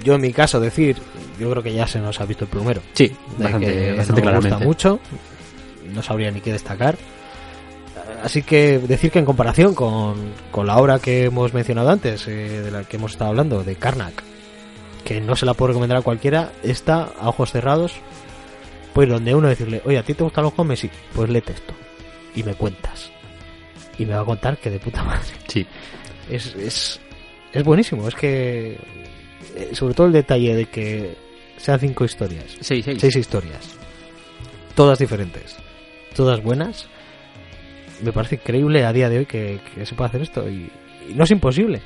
Yo 0.03 0.15
en 0.15 0.21
mi 0.21 0.33
caso 0.33 0.59
decir, 0.59 0.97
yo 1.39 1.51
creo 1.51 1.61
que 1.61 1.71
ya 1.71 1.85
se 1.85 1.99
nos 1.99 2.19
ha 2.19 2.25
visto 2.25 2.45
el 2.45 2.49
primero. 2.49 2.81
Sí, 2.93 3.15
de 3.37 3.43
bastante, 3.43 3.67
que 3.67 3.93
bastante 3.93 4.21
no 4.23 4.25
me 4.25 4.33
gusta 4.37 4.49
claramente. 4.49 4.65
mucho, 4.65 4.99
no 5.93 6.01
sabría 6.01 6.31
ni 6.31 6.41
qué 6.41 6.51
destacar. 6.51 6.97
Así 8.23 8.41
que 8.41 8.79
decir 8.79 9.11
que 9.11 9.19
en 9.19 9.25
comparación 9.25 9.75
con, 9.75 10.33
con 10.49 10.65
la 10.65 10.77
obra 10.77 10.97
que 10.97 11.25
hemos 11.25 11.53
mencionado 11.53 11.91
antes, 11.91 12.27
eh, 12.27 12.31
de 12.63 12.71
la 12.71 12.85
que 12.85 12.97
hemos 12.97 13.11
estado 13.11 13.29
hablando, 13.29 13.63
de 13.63 13.75
Karnak, 13.75 14.23
que 15.05 15.21
no 15.21 15.35
se 15.35 15.45
la 15.45 15.53
puedo 15.53 15.67
recomendar 15.67 15.99
a 15.99 16.01
cualquiera, 16.01 16.51
esta, 16.63 17.03
a 17.21 17.29
ojos 17.29 17.51
cerrados, 17.51 17.93
pues 18.95 19.07
donde 19.07 19.35
uno 19.35 19.47
decirle, 19.47 19.83
oye, 19.85 19.99
¿a 19.99 20.03
ti 20.03 20.15
te 20.15 20.23
gustan 20.23 20.45
los 20.45 20.53
cómics? 20.53 20.79
Sí, 20.79 20.89
pues 21.13 21.29
lee 21.29 21.43
esto 21.45 21.75
y 22.35 22.43
me 22.43 22.53
cuentas. 22.55 23.11
Y 23.97 24.05
me 24.05 24.13
va 24.15 24.21
a 24.21 24.25
contar 24.25 24.57
que 24.57 24.69
de 24.69 24.79
puta 24.79 25.03
madre. 25.03 25.27
Sí, 25.47 25.65
Es, 26.29 26.55
es, 26.55 26.99
es 27.51 27.63
buenísimo, 27.63 28.07
es 28.07 28.15
que... 28.15 28.77
eh, 29.55 29.69
Sobre 29.73 29.93
todo 29.93 30.07
el 30.07 30.13
detalle 30.13 30.55
de 30.55 30.65
que 30.65 31.15
sean 31.57 31.79
cinco 31.79 32.03
historias 32.05 32.45
seis, 32.61 32.83
seis. 32.85 32.97
seis 32.99 33.15
historias. 33.15 33.75
Todas 34.75 34.97
diferentes. 34.99 35.55
Todas 36.15 36.41
buenas. 36.41 36.87
Me 38.01 38.11
parece 38.11 38.35
increíble 38.35 38.83
a 38.83 38.91
día 38.91 39.09
de 39.09 39.19
hoy 39.19 39.25
que, 39.25 39.59
que 39.75 39.85
se 39.85 39.93
pueda 39.95 40.07
hacer 40.09 40.21
esto. 40.23 40.49
Y, 40.49 40.69
y 41.09 41.13
no 41.13 41.23
es 41.23 41.31
imposible. 41.31 41.81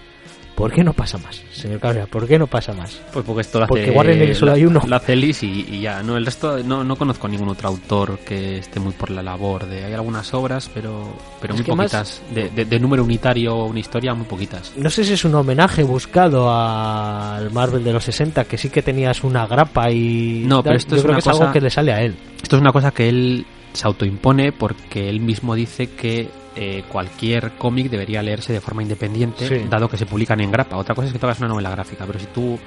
¿Por 0.57 0.71
qué 0.73 0.83
no 0.83 0.91
pasa 0.91 1.19
más, 1.19 1.39
señor 1.51 1.79
Cabrera? 1.79 2.07
¿Por 2.07 2.27
qué 2.27 2.39
no 2.39 2.47
pasa 2.47 2.73
más? 2.73 2.99
Pues 3.13 3.23
porque 3.23 3.41
esto 3.41 3.59
lo 3.59 3.67
Porque 3.67 3.83
hace. 3.83 3.91
Warren 3.91 4.19
Ellis 4.23 4.39
solo 4.39 4.53
hay 4.53 4.65
uno. 4.65 4.81
Lo 4.87 4.95
hace 4.95 5.13
Ellis 5.13 5.43
y, 5.43 5.67
y 5.69 5.81
ya. 5.81 6.01
No, 6.01 6.17
el 6.17 6.25
resto. 6.25 6.57
No, 6.63 6.83
no 6.83 6.95
conozco 6.95 7.27
ningún 7.27 7.47
otro 7.49 7.67
autor 7.69 8.17
que 8.25 8.57
esté 8.57 8.79
muy 8.79 8.93
por 8.93 9.11
la 9.11 9.21
labor 9.21 9.67
de. 9.67 9.85
Hay 9.85 9.93
algunas 9.93 10.33
obras, 10.33 10.67
pero. 10.73 11.13
Pero 11.39 11.53
Es 11.53 11.59
muy 11.67 11.75
más- 11.77 11.91
poquitas. 11.91 12.21
De, 12.33 12.49
de- 12.49 12.65
de 12.65 12.79
número 12.79 13.03
unitario 13.03 13.55
o 13.55 13.65
una 13.67 13.79
historia, 13.79 14.15
muy 14.15 14.25
poquitas. 14.25 14.73
No 14.77 14.89
sé 14.89 15.03
si 15.03 15.13
es 15.13 15.23
un 15.25 15.35
homenaje 15.35 15.83
buscado 15.83 16.49
al 16.51 17.51
Marvel 17.51 17.83
de 17.83 17.93
los 17.93 18.03
60, 18.03 18.45
que 18.45 18.57
sí 18.57 18.69
que 18.71 18.81
tenías 18.81 19.23
una 19.23 19.45
grapa 19.45 19.91
y... 19.91 20.43
No, 20.47 20.63
pero 20.63 20.75
esto 20.75 20.91
Yo 20.91 20.95
es 20.97 21.01
creo 21.03 21.11
una 21.11 21.17
que 21.17 21.21
es 21.21 21.27
algo 21.27 21.39
cosa- 21.39 21.51
que 21.53 21.61
le 21.61 21.69
sale 21.69 21.93
a 21.93 22.01
él. 22.01 22.15
Esto 22.41 22.55
es 22.55 22.61
una 22.63 22.71
cosa 22.71 22.89
que 22.91 23.07
él 23.09 23.45
se 23.73 23.85
autoimpone 23.85 24.51
porque 24.53 25.07
él 25.07 25.19
mismo 25.19 25.53
dice 25.53 25.91
que 25.91 26.29
eh, 26.57 26.83
cualquier 26.89 27.51
cómic 27.53 27.89
debería 27.89 28.21
leerse 28.23 28.51
de 28.53 28.59
forma 28.61 28.81
independiente, 28.81 29.47
Sí. 29.47 29.65
dado 29.69 29.87
que 29.87 29.97
se 29.97 30.05
publican 30.05 30.39
en 30.41 30.51
grapa. 30.51 30.75
Otra 30.77 30.95
cosa 30.95 31.07
es 31.07 31.13
que 31.13 31.23
hagas 31.25 31.39
una 31.39 31.47
novela 31.49 31.69
gráfica, 31.69 32.05
pero 32.05 32.19
si 32.19 32.25
tú 32.27 32.57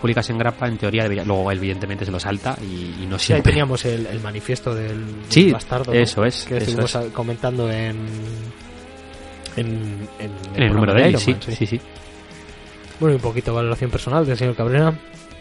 publicas 0.00 0.28
en 0.30 0.38
grapa, 0.38 0.66
en 0.68 0.76
teoría 0.78 1.02
debería. 1.04 1.24
Luego, 1.24 1.50
evidentemente, 1.52 2.04
se 2.04 2.10
lo 2.10 2.18
salta 2.20 2.56
y, 2.62 3.02
y 3.02 3.06
no 3.08 3.18
Sí, 3.18 3.32
ahí 3.32 3.36
siempre. 3.38 3.52
teníamos 3.52 3.84
el, 3.84 4.06
el 4.06 4.20
manifiesto 4.20 4.74
del, 4.74 4.88
del 5.06 5.14
Sí, 5.28 5.50
bastardo. 5.52 5.92
¿no? 5.94 5.98
eso 6.00 6.24
es, 6.24 6.44
Que 6.44 6.56
eso 6.58 6.64
estuvimos 6.66 6.94
es. 6.94 7.12
comentando 7.12 7.70
en... 7.70 7.96
En, 9.56 9.66
en, 10.18 10.30
En 10.56 10.62
el 10.64 10.72
número 10.72 10.94
de 10.94 11.02
él, 11.02 11.08
Iron 11.10 11.20
sí, 11.20 11.30
Man, 11.32 11.40
sí, 11.42 11.66
sí. 11.66 11.80
Bueno, 13.00 13.14
y 13.14 13.16
un 13.16 13.22
poquito 13.22 13.50
de 13.52 13.56
valoración 13.56 13.90
personal 13.90 14.26
del 14.26 14.36
señor 14.36 14.54
Cabrera. 14.56 14.92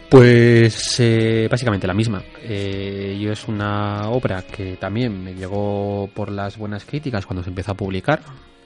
Pues 0.09 0.99
eh, 0.99 1.47
básicamente 1.49 1.87
la 1.87 1.93
misma. 1.93 2.23
Eh, 2.41 3.17
yo 3.19 3.31
es 3.31 3.47
una 3.47 4.09
obra 4.09 4.43
que 4.43 4.77
también 4.77 5.23
me 5.23 5.33
llegó 5.33 6.09
por 6.13 6.31
las 6.31 6.57
buenas 6.57 6.85
críticas 6.85 7.25
cuando 7.25 7.43
se 7.43 7.49
empezó 7.49 7.71
a 7.71 7.75
publicar. 7.75 8.21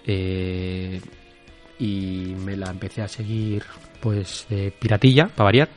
eh, 0.06 1.00
y 1.80 2.34
me 2.44 2.58
la 2.58 2.72
empecé 2.72 3.02
a 3.04 3.08
seguir 3.08 3.64
pues 4.00 4.48
de 4.50 4.72
piratilla, 4.72 5.28
para 5.28 5.46
variar. 5.46 5.70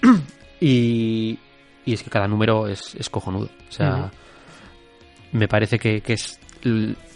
y, 0.60 1.38
y 1.84 1.92
es 1.92 2.02
que 2.02 2.10
cada 2.10 2.28
número 2.28 2.68
es, 2.68 2.94
es 2.94 3.10
cojonudo. 3.10 3.46
O 3.68 3.72
sea, 3.72 4.10
me 5.32 5.48
parece 5.48 5.78
que, 5.78 6.00
que 6.00 6.12
es 6.14 6.38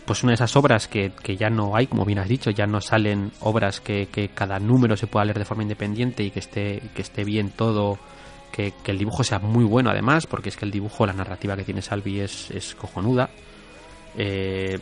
pues 0.07 0.23
una 0.23 0.31
de 0.31 0.37
esas 0.37 0.55
obras 0.57 0.89
que, 0.89 1.11
que 1.23 1.37
ya 1.37 1.51
no 1.51 1.77
hay, 1.77 1.87
como 1.87 2.05
bien 2.05 2.19
has 2.19 2.29
dicho, 2.29 2.51
ya 2.51 2.67
no 2.67 2.81
salen 2.81 3.33
obras 3.41 3.81
que, 3.81 4.07
que 4.07 4.29
cada 4.29 4.59
número 4.59 4.97
se 4.97 5.07
pueda 5.07 5.25
leer 5.25 5.39
de 5.39 5.45
forma 5.45 5.63
independiente 5.63 6.23
y 6.23 6.31
que 6.31 6.39
esté, 6.39 6.81
que 6.95 7.03
esté 7.03 7.25
bien 7.25 7.51
todo, 7.51 7.99
que, 8.53 8.73
que 8.83 8.93
el 8.93 8.99
dibujo 8.99 9.25
sea 9.25 9.39
muy 9.41 9.65
bueno 9.65 9.91
además, 9.91 10.27
porque 10.27 10.49
es 10.49 10.57
que 10.57 10.65
el 10.65 10.71
dibujo, 10.71 11.07
la 11.07 11.13
narrativa 11.13 11.57
que 11.57 11.65
tiene 11.65 11.83
Salvi 11.83 12.21
es, 12.21 12.51
es 12.51 12.75
cojonuda. 12.75 13.31
Eh, 14.17 14.79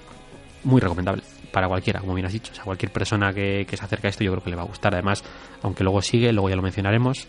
muy 0.64 0.80
recomendable 0.80 1.22
para 1.52 1.68
cualquiera, 1.68 2.00
como 2.00 2.14
bien 2.14 2.26
has 2.26 2.32
dicho. 2.32 2.52
O 2.52 2.54
sea, 2.54 2.64
cualquier 2.64 2.92
persona 2.92 3.32
que, 3.32 3.66
que 3.68 3.76
se 3.76 3.84
acerque 3.84 4.08
a 4.08 4.10
esto 4.10 4.24
yo 4.24 4.32
creo 4.32 4.42
que 4.42 4.50
le 4.50 4.56
va 4.56 4.62
a 4.62 4.66
gustar. 4.66 4.94
Además, 4.94 5.22
aunque 5.62 5.84
luego 5.84 6.02
sigue, 6.02 6.32
luego 6.32 6.48
ya 6.48 6.56
lo 6.56 6.62
mencionaremos, 6.62 7.28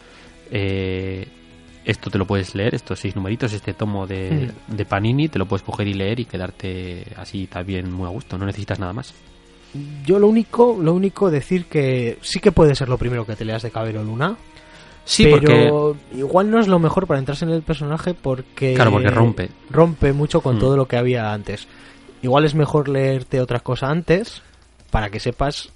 eh, 0.52 1.28
esto 1.86 2.10
te 2.10 2.18
lo 2.18 2.26
puedes 2.26 2.56
leer, 2.56 2.74
estos 2.76 3.00
seis 3.00 3.16
numeritos, 3.16 3.54
este 3.54 3.74
tomo 3.74 4.06
de, 4.08 4.52
de 4.68 4.86
Panini, 4.86 5.30
te 5.30 5.40
lo 5.40 5.46
puedes 5.46 5.64
coger 5.64 5.88
y 5.88 5.94
leer 5.94 6.20
y 6.20 6.26
quedarte 6.26 7.06
así 7.18 7.48
también 7.48 7.92
muy 7.92 8.06
a 8.08 8.12
gusto. 8.12 8.38
No 8.38 8.46
necesitas 8.46 8.80
nada 8.80 8.92
más. 8.94 9.14
Yo 10.06 10.20
lo 10.20 10.28
único, 10.28 10.78
lo 10.82 10.94
único 10.94 11.30
decir 11.30 11.66
que 11.66 12.18
sí 12.22 12.40
que 12.40 12.52
puede 12.52 12.76
ser 12.76 12.88
lo 12.90 12.98
primero 12.98 13.26
que 13.26 13.36
te 13.36 13.46
leas 13.46 13.62
de 13.64 13.72
Cabero 13.72 14.04
Luna, 14.04 14.36
Sí, 15.08 15.28
porque 15.28 15.46
pero 15.46 15.96
igual 16.16 16.50
no 16.50 16.60
es 16.60 16.68
lo 16.68 16.80
mejor 16.80 17.06
para 17.06 17.20
entrarse 17.20 17.46
en 17.46 17.52
el 17.52 17.62
personaje 17.62 18.16
porque 18.16 18.74
Claro, 18.74 18.90
porque 18.92 19.10
rompe. 19.10 19.50
rompe 19.70 20.14
mucho 20.14 20.42
con 20.42 20.56
Mm. 20.56 20.60
todo 20.60 20.76
lo 20.78 20.88
que 20.88 20.98
había 20.98 21.32
antes. 21.32 21.68
Igual 22.24 22.46
es 22.46 22.56
mejor 22.56 22.90
leerte 22.90 23.40
otra 23.40 23.60
cosa 23.60 23.88
antes 23.92 24.42
para 24.90 25.12
que 25.12 25.20
sepas 25.20 25.70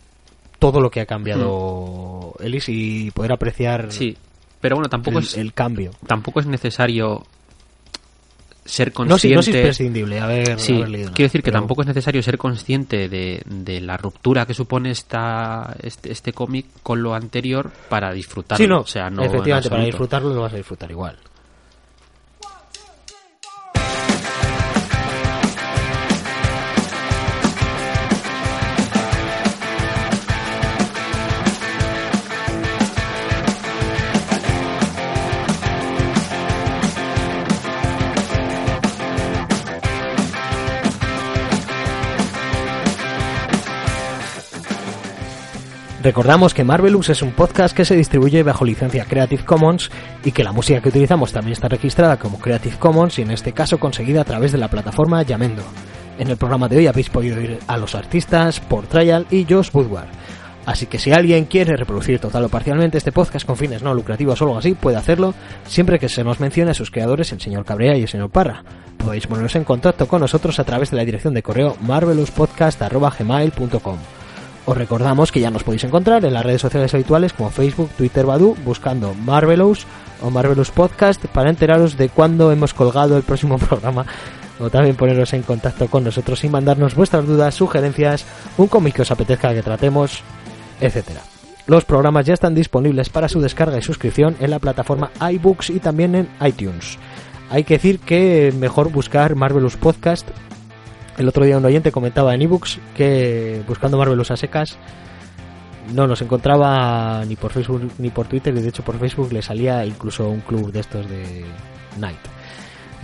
todo 0.58 0.82
lo 0.82 0.90
que 0.90 1.02
ha 1.02 1.06
cambiado 1.06 2.34
Ellis 2.40 2.70
y 2.70 3.12
poder 3.12 3.34
apreciar 3.34 3.88
Mm. 3.88 3.92
sí, 3.92 4.18
pero 4.62 4.76
bueno, 4.76 4.90
tampoco 4.90 5.20
el, 5.20 5.26
es 5.26 5.38
el 5.38 5.54
cambio. 5.54 5.92
tampoco 6.08 6.40
es 6.40 6.46
necesario 6.46 7.26
ser 8.66 8.90
No, 8.90 8.94
consciente. 8.94 9.36
no 9.36 9.40
es 9.42 9.48
haber, 10.22 10.60
Sí, 10.60 10.76
haber 10.76 10.90
leído 10.90 11.06
nada, 11.06 11.16
quiero 11.16 11.28
decir 11.28 11.42
que 11.42 11.46
pero- 11.52 11.60
tampoco 11.62 11.82
es 11.82 11.88
necesario 11.88 12.22
ser 12.22 12.38
consciente 12.38 13.10
de, 13.10 13.42
de 13.46 13.82
la 13.82 13.98
ruptura 13.98 14.46
que 14.46 14.54
supone 14.54 14.92
esta, 14.92 15.76
este, 15.82 16.12
este 16.12 16.34
cómic 16.34 16.68
con 16.84 17.02
lo 17.02 17.16
anterior 17.16 17.72
para 17.90 18.12
disfrutarlo. 18.14 18.64
Sí, 18.64 18.68
no, 18.70 18.82
o 18.82 18.86
sea, 18.88 19.10
no 19.10 19.24
en 19.24 19.30
efectivamente, 19.30 19.70
para 19.70 19.84
disfrutarlo 19.86 20.34
lo 20.36 20.42
vas 20.42 20.54
a 20.54 20.58
disfrutar 20.58 20.92
igual. 20.92 21.18
Recordamos 46.02 46.54
que 46.54 46.64
Marvelous 46.64 47.10
es 47.10 47.22
un 47.22 47.32
podcast 47.32 47.76
que 47.76 47.84
se 47.84 47.96
distribuye 47.96 48.42
bajo 48.42 48.64
licencia 48.64 49.04
Creative 49.04 49.44
Commons 49.44 49.92
y 50.24 50.32
que 50.32 50.46
la 50.46 50.54
música 50.54 50.80
que 50.80 50.88
utilizamos 50.88 51.34
también 51.34 51.52
está 51.52 51.68
registrada 51.68 52.18
como 52.18 52.40
Creative 52.40 52.78
Commons 52.78 53.20
y 53.20 53.24
en 53.24 53.32
este 53.32 53.52
caso 53.52 53.80
conseguida 53.80 54.22
a 54.22 54.26
través 54.26 54.54
de 54.54 54.60
la 54.60 54.70
plataforma 54.70 55.22
Yamendo. 55.24 55.62
En 56.18 56.30
el 56.30 56.38
programa 56.38 56.70
de 56.70 56.78
hoy 56.78 56.88
habéis 56.88 57.10
podido 57.10 57.38
oír 57.38 57.60
a 57.68 57.76
los 57.76 57.96
artistas 57.96 58.62
Por 58.62 58.88
Trial 58.88 59.28
y 59.30 59.46
Josh 59.50 59.72
Woodward. 59.74 60.08
Así 60.66 60.86
que 60.86 61.00
si 61.00 61.12
alguien 61.12 61.44
quiere 61.46 61.76
reproducir 61.76 62.20
total 62.20 62.46
o 62.46 62.50
parcialmente 62.50 62.98
este 62.98 63.12
podcast 63.12 63.46
con 63.46 63.58
fines 63.58 63.82
no 63.82 63.94
lucrativos 63.94 64.42
o 64.42 64.46
algo 64.46 64.58
así, 64.58 64.76
puede 64.76 64.96
hacerlo 64.96 65.34
siempre 65.66 66.00
que 66.00 66.08
se 66.08 66.24
nos 66.24 66.40
mencione 66.40 66.72
a 66.72 66.76
sus 66.76 66.92
creadores, 66.92 67.34
el 67.34 67.42
señor 67.42 67.66
Cabrea 67.66 67.98
y 67.98 68.04
el 68.04 68.08
señor 68.08 68.30
Parra. 68.30 68.64
Podéis 68.98 69.28
poneros 69.28 69.58
en 69.58 69.66
contacto 69.66 70.08
con 70.08 70.22
nosotros 70.22 70.60
a 70.60 70.64
través 70.64 70.92
de 70.92 70.98
la 70.98 71.04
dirección 71.04 71.34
de 71.34 71.44
correo 71.44 71.76
marvelouspodcast.gmail.com. 71.82 73.98
Os 74.70 74.78
recordamos 74.78 75.32
que 75.32 75.40
ya 75.40 75.50
nos 75.50 75.64
podéis 75.64 75.84
encontrar 75.84 76.24
en 76.24 76.32
las 76.36 76.46
redes 76.46 76.62
sociales 76.62 76.94
habituales 76.94 77.34
como 77.34 77.50
Facebook, 77.50 77.90
Twitter, 77.98 78.28
Badu, 78.28 78.56
buscando 78.64 79.16
Marvelous 79.16 79.88
o 80.22 80.30
Marvelous 80.30 80.70
Podcast 80.70 81.26
para 81.26 81.50
enteraros 81.50 81.98
de 81.98 82.10
cuándo 82.10 82.52
hemos 82.52 82.76
colgado 82.76 83.18
el 83.18 83.24
próximo 83.24 83.58
programa 83.68 84.06
o 84.60 84.70
también 84.70 84.96
poneros 84.96 85.34
en 85.34 85.42
contacto 85.42 85.88
con 85.88 86.04
nosotros 86.04 86.44
y 86.44 86.50
mandarnos 86.50 86.94
vuestras 86.94 87.26
dudas, 87.26 87.56
sugerencias, 87.56 88.28
un 88.60 88.68
cómic 88.68 88.94
que 88.94 89.02
os 89.02 89.10
apetezca 89.10 89.56
que 89.56 89.64
tratemos, 89.64 90.22
etcétera. 90.80 91.22
Los 91.66 91.84
programas 91.84 92.28
ya 92.28 92.36
están 92.36 92.54
disponibles 92.54 93.10
para 93.10 93.28
su 93.28 93.42
descarga 93.42 93.80
y 93.80 93.82
suscripción 93.82 94.36
en 94.40 94.52
la 94.52 94.60
plataforma 94.60 95.10
iBooks 95.20 95.72
y 95.72 95.80
también 95.80 96.14
en 96.14 96.30
iTunes. 96.46 97.00
Hay 97.50 97.64
que 97.64 97.74
decir 97.74 97.98
que 97.98 98.54
mejor 98.56 98.92
buscar 98.92 99.34
Marvelous 99.34 99.78
Podcast 99.78 100.30
el 101.20 101.28
otro 101.28 101.46
día 101.46 101.58
un 101.58 101.66
oyente 101.66 101.92
comentaba 101.92 102.34
en 102.34 102.42
ebooks 102.42 102.80
que 102.96 103.62
buscando 103.68 103.98
Marvelous 103.98 104.32
a 104.32 104.38
secas 104.38 104.78
no 105.94 106.08
nos 106.08 106.22
encontraba 106.22 107.24
ni 107.26 107.36
por 107.36 107.52
Facebook 107.52 107.92
ni 107.98 108.10
por 108.10 108.28
Twitter 108.28 108.56
y 108.56 108.62
de 108.62 108.70
hecho 108.70 108.84
por 108.84 108.98
Facebook 108.98 109.32
le 109.34 109.42
salía 109.42 109.86
incluso 109.86 110.30
un 110.30 110.40
club 110.40 110.72
de 110.72 110.80
estos 110.80 111.10
de 111.10 111.46
Night. 111.98 112.20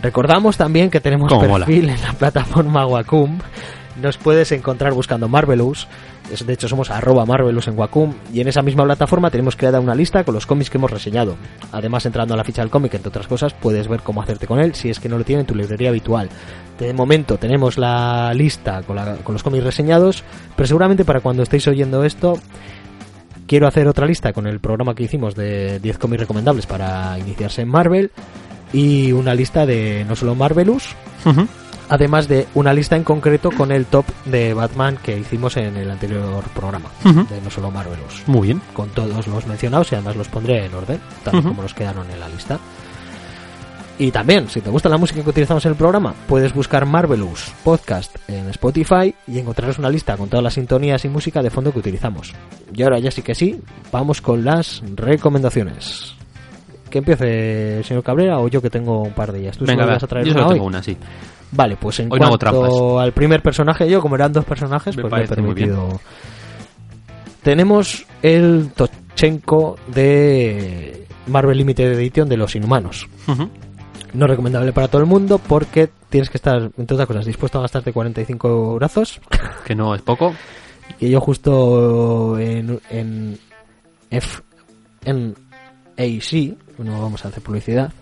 Recordamos 0.01 0.57
también 0.57 0.89
que 0.89 0.99
tenemos 0.99 1.31
mola. 1.31 1.65
perfil 1.65 1.89
en 1.89 2.01
la 2.01 2.13
plataforma 2.13 2.85
Wacom. 2.85 3.39
Nos 4.01 4.17
puedes 4.17 4.51
encontrar 4.51 4.93
buscando 4.93 5.27
Marvelous. 5.29 5.87
De 6.45 6.53
hecho, 6.53 6.67
somos 6.67 6.89
arroba 6.89 7.25
Marvelous 7.25 7.67
en 7.67 7.77
Wacom. 7.77 8.13
Y 8.33 8.41
en 8.41 8.47
esa 8.47 8.61
misma 8.61 8.83
plataforma 8.83 9.31
tenemos 9.31 9.55
creada 9.55 9.79
una 9.79 9.95
lista 9.95 10.23
con 10.23 10.33
los 10.33 10.45
cómics 10.45 10.69
que 10.69 10.77
hemos 10.77 10.91
reseñado. 10.91 11.37
Además, 11.71 12.05
entrando 12.05 12.33
a 12.33 12.37
la 12.37 12.43
ficha 12.43 12.61
del 12.61 12.71
cómic, 12.71 12.93
entre 12.93 13.09
otras 13.09 13.27
cosas, 13.27 13.53
puedes 13.53 13.87
ver 13.87 14.01
cómo 14.01 14.21
hacerte 14.21 14.47
con 14.47 14.59
él 14.59 14.75
si 14.75 14.89
es 14.89 14.99
que 14.99 15.07
no 15.07 15.17
lo 15.17 15.23
tiene 15.23 15.41
en 15.41 15.47
tu 15.47 15.55
librería 15.55 15.89
habitual. 15.89 16.29
De 16.79 16.93
momento 16.93 17.37
tenemos 17.37 17.77
la 17.77 18.33
lista 18.33 18.83
con, 18.83 18.97
los 18.97 19.43
cómics 19.43 19.63
reseñados, 19.63 20.23
pero 20.57 20.67
seguramente 20.67 21.05
para 21.05 21.21
cuando 21.21 21.43
estéis 21.43 21.67
oyendo 21.69 22.03
esto, 22.03 22.37
quiero 23.47 23.67
hacer 23.67 23.87
otra 23.87 24.05
lista 24.05 24.33
con 24.33 24.45
el 24.45 24.59
programa 24.59 24.93
que 24.93 25.03
hicimos 25.03 25.35
de 25.35 25.79
10 25.79 25.97
cómics 25.97 26.21
recomendables 26.21 26.65
para 26.65 27.17
iniciarse 27.17 27.61
en 27.61 27.69
Marvel 27.69 28.11
y 28.73 29.13
una 29.13 29.33
lista 29.33 29.65
de 29.65 30.05
no 30.05 30.17
solo 30.17 30.35
Marvelous. 30.35 30.95
Además 31.89 32.27
de 32.27 32.47
una 32.55 32.73
lista 32.73 32.95
en 32.95 33.03
concreto 33.03 33.51
con 33.51 33.71
el 33.71 33.85
top 33.85 34.05
de 34.25 34.53
Batman 34.53 34.97
que 35.01 35.17
hicimos 35.17 35.55
en 35.57 35.77
el 35.77 35.89
anterior 35.91 36.43
programa 36.55 36.89
de 37.03 37.41
no 37.41 37.49
solo 37.49 37.71
Marvelous 37.71 38.23
Muy 38.27 38.47
bien. 38.47 38.61
con 38.73 38.89
todos 38.89 39.27
los 39.27 39.45
mencionados 39.47 39.91
y 39.91 39.95
además 39.95 40.15
los 40.15 40.27
pondré 40.27 40.65
en 40.65 40.73
orden, 40.73 40.99
tal 41.23 41.35
Ujú. 41.37 41.49
como 41.49 41.61
nos 41.63 41.73
quedaron 41.73 42.09
en 42.11 42.19
la 42.19 42.29
lista. 42.29 42.59
Y 43.97 44.11
también, 44.11 44.49
si 44.49 44.59
te 44.59 44.69
gusta 44.69 44.89
la 44.89 44.97
música 44.97 45.23
que 45.23 45.29
utilizamos 45.29 45.63
en 45.65 45.71
el 45.71 45.77
programa, 45.77 46.13
puedes 46.27 46.53
buscar 46.53 46.85
Marvelous 46.85 47.53
Podcast 47.63 48.13
en 48.27 48.49
Spotify 48.49 49.15
y 49.25 49.39
encontrarás 49.39 49.79
una 49.79 49.89
lista 49.89 50.17
con 50.17 50.27
todas 50.27 50.43
las 50.43 50.55
sintonías 50.55 51.05
y 51.05 51.07
música 51.07 51.41
de 51.41 51.49
fondo 51.49 51.71
que 51.71 51.79
utilizamos. 51.79 52.33
Y 52.73 52.83
ahora 52.83 52.99
ya 52.99 53.09
sí 53.09 53.21
que 53.21 53.33
sí, 53.33 53.61
vamos 53.93 54.19
con 54.21 54.43
las 54.43 54.83
recomendaciones. 54.95 56.13
Que 56.89 56.97
empiece 56.97 57.77
el 57.77 57.85
señor 57.85 58.03
Cabrera 58.03 58.39
o 58.39 58.49
yo 58.49 58.61
que 58.61 58.69
tengo 58.69 59.01
un 59.01 59.13
par 59.13 59.31
de 59.31 59.39
ellas. 59.39 59.57
¿Tú 59.57 59.65
Venga, 59.65 59.83
solo 59.83 59.87
va. 59.87 59.93
vas 59.93 60.03
a 60.03 60.07
traer 60.07 60.25
Yo 60.25 60.31
una 60.33 60.39
solo 60.41 60.47
hoy? 60.49 60.53
tengo 60.55 60.67
una, 60.67 60.83
sí. 60.83 60.97
Vale, 61.55 61.77
pues 61.77 61.99
en 61.99 62.11
Hoy 62.11 62.19
cuanto 62.19 62.99
al 62.99 63.13
primer 63.13 63.41
personaje, 63.41 63.89
yo 63.89 64.01
como 64.01 64.15
eran 64.15 64.33
dos 64.33 64.45
personajes, 64.45 64.95
Me 64.95 65.03
pues 65.03 65.13
me 65.13 65.23
he 65.23 65.27
permitido 65.27 65.99
tenemos 67.45 68.07
el 68.23 68.71
Tochenko 68.75 69.77
de 69.93 71.05
Marvel 71.27 71.59
Limited 71.59 71.93
Edition 71.93 72.27
de 72.27 72.37
los 72.37 72.55
Inhumanos. 72.55 73.07
No 74.13 74.25
recomendable 74.25 74.73
para 74.73 74.87
todo 74.87 75.01
el 75.01 75.07
mundo 75.07 75.37
porque 75.37 75.91
tienes 76.09 76.31
que 76.31 76.37
estar, 76.37 76.71
entre 76.75 76.95
otras 76.95 77.07
cosas, 77.07 77.25
dispuesto 77.25 77.59
a 77.59 77.61
gastarte 77.61 77.93
45 77.93 78.73
brazos. 78.77 79.21
Que 79.63 79.75
no 79.75 79.93
es 79.93 80.01
poco. 80.01 80.33
Y 80.99 81.11
yo 81.11 81.21
justo 81.21 82.39
en, 82.39 82.81
en 82.89 83.37
F, 84.09 84.41
en 85.03 85.35
AC, 85.99 86.57
no 86.79 86.99
vamos 86.99 87.25
a 87.25 87.27
hacer 87.27 87.43
publicidad, 87.43 87.93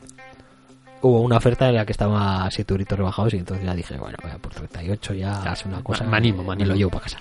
hubo 1.04 1.20
una 1.20 1.38
oferta 1.38 1.68
en 1.68 1.76
la 1.76 1.86
que 1.86 1.92
estaba 1.92 2.46
a 2.46 2.52
7 2.52 2.74
euritos 2.74 2.98
rebajados 2.98 3.34
y 3.34 3.38
entonces 3.38 3.66
ya 3.66 3.76
dije, 3.76 3.98
bueno, 3.98 4.18
vaya, 4.24 4.38
por 4.38 4.54
38 4.54 5.14
ya 5.14 5.42
Ya, 5.44 5.54
es 5.54 5.66
una 5.66 5.84
cosa, 5.84 6.06
me 6.06 6.18
animo, 6.18 6.44
me 6.44 6.66
lo 6.66 6.76
llevo 6.76 6.92
para 6.92 7.04
casa. 7.04 7.20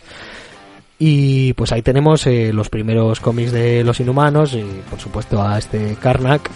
Y 0.98 1.52
pues 1.54 1.72
ahí 1.72 1.82
tenemos 1.82 2.24
eh, 2.28 2.52
los 2.52 2.70
primeros 2.70 3.18
cómics 3.18 3.50
de 3.50 3.82
los 3.82 3.98
inhumanos 3.98 4.54
y 4.54 4.62
por 4.88 5.00
supuesto 5.00 5.42
a 5.42 5.59
este 5.59 5.96
Karnak. 6.00 6.48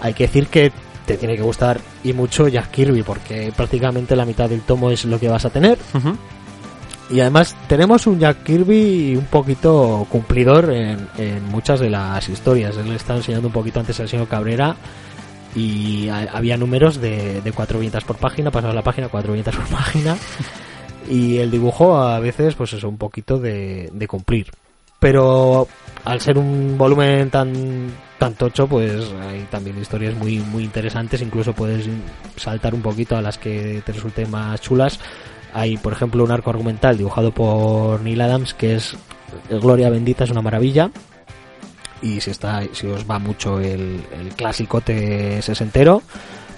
Hay 0.00 0.14
que 0.14 0.24
decir 0.24 0.46
que 0.46 0.70
te 1.06 1.16
tiene 1.16 1.34
que 1.34 1.42
gustar 1.42 1.80
y 2.04 2.12
mucho 2.12 2.46
Jack 2.46 2.70
Kirby 2.70 3.02
porque 3.02 3.52
prácticamente 3.56 4.14
la 4.14 4.24
mitad 4.24 4.48
del 4.48 4.60
tomo 4.60 4.92
es 4.92 5.04
lo 5.04 5.18
que 5.18 5.28
vas 5.28 5.44
a 5.44 5.50
tener. 5.50 5.76
Y 7.10 7.18
además 7.18 7.56
tenemos 7.66 8.06
un 8.06 8.20
Jack 8.20 8.44
Kirby 8.44 9.16
un 9.16 9.24
poquito 9.24 10.06
cumplidor 10.08 10.72
en, 10.72 11.08
en 11.18 11.44
muchas 11.46 11.80
de 11.80 11.90
las 11.90 12.28
historias. 12.28 12.76
Él 12.76 12.90
le 12.90 12.94
estaba 12.94 13.18
enseñando 13.18 13.48
un 13.48 13.52
poquito 13.52 13.80
antes 13.80 13.98
al 13.98 14.08
señor 14.08 14.28
Cabrera 14.28 14.76
y 15.54 16.08
ha- 16.08 16.28
había 16.32 16.56
números 16.56 17.00
de, 17.00 17.40
de 17.40 17.52
cuatro 17.52 17.78
viñetas 17.78 18.04
por 18.04 18.16
página, 18.16 18.50
pasaba 18.50 18.74
la 18.74 18.82
página, 18.82 19.08
cuatro 19.08 19.32
viñetas 19.32 19.56
por 19.56 19.66
página. 19.78 20.16
Y 21.08 21.38
el 21.38 21.50
dibujo 21.50 21.96
a 21.96 22.20
veces 22.20 22.54
pues 22.54 22.72
es 22.72 22.84
un 22.84 22.96
poquito 22.98 23.38
de, 23.38 23.90
de 23.92 24.06
cumplir. 24.08 24.50
Pero 25.00 25.66
al 26.04 26.20
ser 26.20 26.36
un 26.38 26.76
volumen 26.76 27.30
tan 27.30 27.90
tan 28.18 28.34
tocho, 28.34 28.66
pues 28.66 29.10
hay 29.22 29.46
también 29.50 29.78
historias 29.80 30.14
muy 30.14 30.38
muy 30.40 30.62
interesantes. 30.64 31.22
Incluso 31.22 31.54
puedes 31.54 31.88
saltar 32.36 32.74
un 32.74 32.82
poquito 32.82 33.16
a 33.16 33.22
las 33.22 33.38
que 33.38 33.82
te 33.84 33.92
resulten 33.92 34.30
más 34.30 34.60
chulas. 34.60 35.00
Hay, 35.54 35.78
por 35.78 35.94
ejemplo, 35.94 36.22
un 36.22 36.30
arco 36.30 36.50
argumental 36.50 36.98
dibujado 36.98 37.32
por 37.32 38.00
Neil 38.02 38.20
Adams 38.20 38.52
que 38.54 38.74
es 38.76 38.94
Gloria 39.48 39.88
Bendita, 39.90 40.24
es 40.24 40.30
una 40.30 40.42
maravilla. 40.42 40.90
Y 42.02 42.20
si 42.20 42.30
está, 42.30 42.62
si 42.72 42.86
os 42.86 43.08
va 43.08 43.18
mucho 43.18 43.60
el, 43.60 44.00
el 44.18 44.28
clasicote 44.36 45.42
sesentero, 45.42 46.02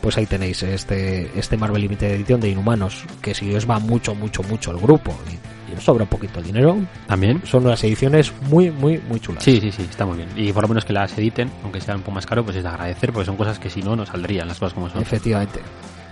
pues 0.01 0.17
ahí 0.17 0.27
tenéis 0.27 0.63
este, 0.63 1.31
este 1.39 1.57
Marvel 1.57 1.83
Limited 1.83 2.11
Edition 2.13 2.41
de 2.41 2.49
Inhumanos. 2.51 3.05
Que 3.21 3.35
si 3.35 3.55
os 3.55 3.69
va 3.69 3.79
mucho, 3.79 4.15
mucho, 4.15 4.43
mucho 4.45 4.71
el 4.71 4.79
grupo 4.79 5.15
y, 5.31 5.73
y 5.73 5.77
os 5.77 5.83
sobra 5.85 6.05
un 6.05 6.09
poquito 6.09 6.39
el 6.39 6.45
dinero, 6.45 6.77
También. 7.07 7.41
son 7.45 7.65
unas 7.67 7.83
ediciones 7.85 8.33
muy, 8.49 8.71
muy, 8.71 8.99
muy 9.09 9.19
chulas. 9.21 9.43
Sí, 9.43 9.59
sí, 9.61 9.73
sí, 9.73 9.83
está 9.89 10.07
muy 10.07 10.17
bien. 10.19 10.29
Y 10.37 10.53
por 10.53 10.63
lo 10.63 10.69
menos 10.69 10.85
que 10.85 10.93
las 10.93 11.17
editen, 11.19 11.51
aunque 11.65 11.81
sea 11.81 11.95
un 11.97 12.03
poco 12.03 12.13
más 12.13 12.27
caro, 12.27 12.45
pues 12.45 12.57
es 12.57 12.63
de 12.63 12.69
agradecer, 12.69 13.13
porque 13.13 13.27
son 13.27 13.37
cosas 13.37 13.59
que 13.59 13.71
si 13.71 13.83
no, 13.83 13.97
no 13.97 14.07
saldrían 14.07 14.47
las 14.49 14.59
cosas 14.59 14.75
como 14.75 14.89
son. 14.91 15.03
Efectivamente. 15.03 15.61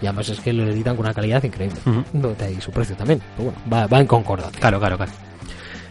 Y 0.02 0.07
además 0.07 0.28
es 0.31 0.40
que 0.40 0.52
lo 0.52 0.65
editan 0.65 0.97
con 0.97 1.05
una 1.05 1.15
calidad 1.15 1.43
increíble. 1.44 1.78
Ujú. 1.85 2.02
No, 2.15 2.35
ahí 2.40 2.59
su 2.61 2.70
precio 2.73 2.97
también. 2.97 3.20
Pero 3.36 3.51
bueno, 3.51 3.59
va, 3.73 3.86
va 3.86 4.01
en 4.01 4.07
concordancia. 4.07 4.59
Claro, 4.59 4.78
claro, 4.81 4.97
claro. 4.97 5.12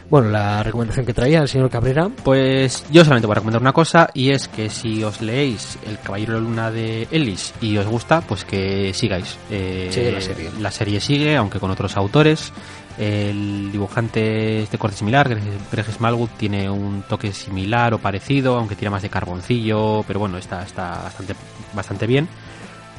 Bueno, 0.10 0.30
la 0.30 0.64
recomendación 0.64 1.06
que 1.06 1.14
traía 1.14 1.40
el 1.40 1.48
señor 1.48 1.70
Cabrera. 1.70 2.10
Pues 2.24 2.84
yo 2.90 3.04
solamente 3.04 3.28
voy 3.28 3.34
a 3.34 3.36
recomendar 3.36 3.62
una 3.62 3.74
cosa 3.74 4.10
y 4.16 4.32
es 4.32 4.48
que 4.48 4.70
si 4.72 5.04
os 5.04 5.22
leéis 5.22 5.78
El 5.86 6.00
Caballero 6.00 6.34
de 6.34 6.40
la 6.40 6.46
Luna 6.48 6.72
de 6.72 7.08
Ellis 7.12 7.54
y 7.62 7.78
os 7.78 7.86
gusta, 7.86 8.22
pues 8.22 8.44
que 8.44 8.92
sigáis. 8.96 9.38
Eh, 9.52 9.90
Sigue 9.92 10.12
la 10.12 10.20
serie. 10.22 10.50
La 10.60 10.72
serie 10.72 11.00
sigue, 11.00 11.36
aunque 11.36 11.60
con 11.60 11.70
otros 11.70 11.96
autores. 11.96 12.52
El 12.98 13.72
dibujante 13.72 14.64
es 14.64 14.72
de 14.72 14.78
corte 14.78 14.98
similar, 14.98 15.30
Greg, 15.30 15.44
Greg 15.72 15.86
Smallwood 15.86 16.30
tiene 16.38 16.70
un 16.70 17.04
toque 17.04 17.32
similar 17.32 17.94
o 17.94 18.00
parecido, 18.00 18.58
aunque 18.58 18.76
tira 18.76 18.92
más 18.92 19.04
de 19.04 19.10
carboncillo, 19.10 20.04
pero 20.06 20.20
bueno, 20.20 20.38
está, 20.38 20.64
está 20.64 21.04
bastante, 21.04 21.34
bastante 21.74 22.08
bien. 22.08 22.28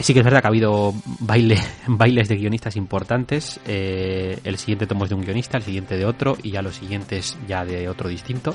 Sí 0.01 0.12
que 0.14 0.20
es 0.20 0.24
verdad 0.24 0.40
que 0.40 0.47
ha 0.47 0.51
habido 0.51 0.93
baile, 1.20 1.59
bailes 1.86 2.28
de 2.28 2.36
guionistas 2.36 2.77
importantes. 2.77 3.60
Eh, 3.66 4.39
el 4.44 4.56
siguiente 4.59 4.86
tomo 4.86 5.05
es 5.05 5.10
de 5.10 5.16
un 5.16 5.22
guionista, 5.24 5.59
el 5.59 5.62
siguiente 5.64 5.97
de 5.97 6.05
otro 6.06 6.36
y 6.43 6.51
ya 6.52 6.62
los 6.62 6.74
siguientes 6.77 7.39
ya 7.47 7.64
de 7.64 7.89
otro 7.89 8.09
distinto 8.09 8.55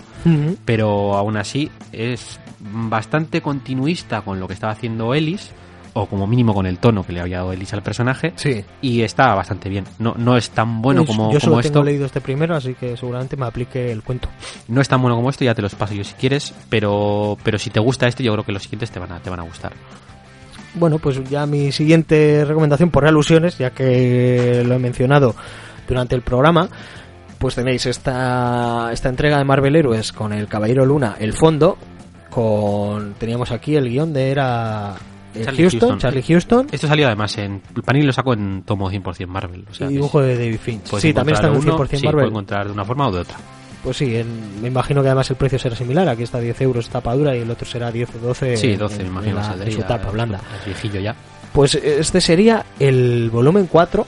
pero 0.65 1.15
aún 1.15 1.37
así 1.37 1.69
es 1.91 2.39
bastante 2.59 3.41
continuista 3.41 4.21
con 4.21 4.39
lo 4.39 4.47
que 4.47 4.53
estaba 4.53 4.73
haciendo 4.73 5.13
Ellis, 5.13 5.51
o 5.93 6.07
como 6.07 6.27
mínimo 6.27 6.53
con 6.53 6.65
el 6.65 6.77
tono 6.79 7.03
que 7.05 7.13
le 7.13 7.21
había 7.21 7.37
dado 7.37 7.53
Ellis 7.53 7.73
al 7.73 7.81
personaje, 7.83 8.33
Sí. 8.35 8.65
y 8.81 9.01
está 9.01 9.33
bastante 9.33 9.69
bien. 9.69 9.85
No, 9.99 10.13
no 10.17 10.35
es 10.35 10.49
tan 10.49 10.81
bueno 10.81 11.01
Yo- 11.03 11.07
como, 11.07 11.31
yo 11.31 11.39
solo 11.39 11.53
como 11.53 11.61
tengo 11.61 11.79
esto, 11.79 11.83
leído 11.83 12.05
este 12.05 12.19
primero, 12.21 12.55
así 12.55 12.73
que 12.73 12.97
seguramente 12.97 13.37
me 13.37 13.45
aplique 13.45 13.91
el 13.91 14.03
cuento. 14.03 14.27
no 14.67 14.81
es 14.81 14.87
tan 14.89 15.01
bueno 15.01 15.15
como 15.15 15.29
esto, 15.29 15.45
ya 15.45 15.55
te 15.55 15.61
los 15.61 15.73
paso 15.75 15.93
yo 15.93 16.03
si 16.03 16.13
quieres, 16.15 16.53
pero, 16.69 17.37
pero 17.43 17.57
si 17.57 17.69
te 17.69 17.79
gusta 17.79 18.07
este, 18.07 18.23
yo 18.23 18.33
creo 18.33 18.43
que 18.43 18.51
los 18.51 18.63
siguientes 18.63 18.91
te 18.91 18.99
van 18.99 19.11
a, 19.13 19.19
te 19.21 19.29
van 19.29 19.39
a 19.39 19.43
gustar. 19.43 19.73
Bueno, 20.75 20.99
pues 20.99 21.23
ya 21.29 21.45
mi 21.45 21.71
siguiente 21.71 22.43
recomendación 22.45 22.91
por 22.91 23.05
alusiones, 23.05 23.57
ya 23.57 23.71
que 23.71 24.63
lo 24.65 24.75
he 24.75 24.79
mencionado 24.79 25.35
durante 25.87 26.15
el 26.15 26.21
programa, 26.21 26.69
pues 27.37 27.55
tenéis 27.55 27.85
esta, 27.85 28.89
esta 28.91 29.09
entrega 29.09 29.37
de 29.37 29.45
Marvel 29.45 29.75
Héroes 29.75 30.11
con 30.11 30.33
el 30.33 30.47
Caballero 30.47 30.85
Luna, 30.85 31.15
el 31.19 31.33
fondo, 31.33 31.77
con 32.29 33.13
teníamos 33.13 33.51
aquí 33.51 33.75
el 33.75 33.89
guion 33.89 34.11
de 34.13 34.31
era 34.31 34.95
eh, 35.35 35.43
Charlie 35.43 35.63
Houston, 35.63 35.79
Houston. 35.79 35.99
Charlie 35.99 36.23
Houston, 36.23 36.67
Esto 36.71 36.87
salió 36.87 37.07
además 37.07 37.37
en. 37.37 37.61
Panel 37.83 38.05
lo 38.05 38.13
saco 38.13 38.33
en 38.33 38.63
tomo 38.63 38.89
100% 38.89 39.27
Marvel. 39.27 39.65
O 39.69 39.73
sea, 39.73 39.87
y 39.87 39.93
dibujo 39.93 40.21
de 40.21 40.37
David 40.37 40.59
Finch. 40.59 40.85
Sí, 40.97 41.13
también 41.13 41.35
está 41.35 41.47
en 41.47 41.53
encontrar 41.53 41.77
el 41.77 41.77
uno, 41.77 41.85
100% 41.85 41.97
sí, 41.97 42.05
Marvel. 42.05 42.11
puedes 42.11 42.29
encontrar 42.29 42.65
de 42.67 42.71
una 42.73 42.85
forma 42.85 43.07
o 43.07 43.11
de 43.11 43.19
otra. 43.19 43.37
Pues 43.85 43.97
sí, 43.97 44.15
en- 44.17 44.61
me 44.61 44.67
imagino 44.67 45.01
que 45.01 45.07
además 45.09 45.29
el 45.29 45.35
precio 45.37 45.57
será 45.59 45.75
similar. 45.75 46.09
Aquí 46.09 46.23
está 46.23 46.39
10 46.39 46.59
euros 46.61 46.89
tapa 46.89 47.15
dura 47.15 47.35
y 47.35 47.39
el 47.41 47.49
otro 47.51 47.65
será 47.65 47.91
10 47.91 48.09
o 48.15 48.17
12. 48.19 48.57
Sí, 48.57 48.71
en- 48.73 48.79
12, 48.79 48.97
me 48.97 49.01
en 49.03 49.07
imagino. 49.09 49.35
la- 49.35 49.41
en 49.43 49.47
saldría, 49.47 49.75
su 49.75 49.81
tapa 49.83 50.09
blanda. 50.11 50.41
Es 50.59 50.65
viejillo 50.65 50.99
ya. 50.99 51.15
Pues 51.53 51.75
este 51.75 52.19
sería 52.19 52.65
el 52.79 53.29
volumen 53.31 53.67
4 53.71 54.05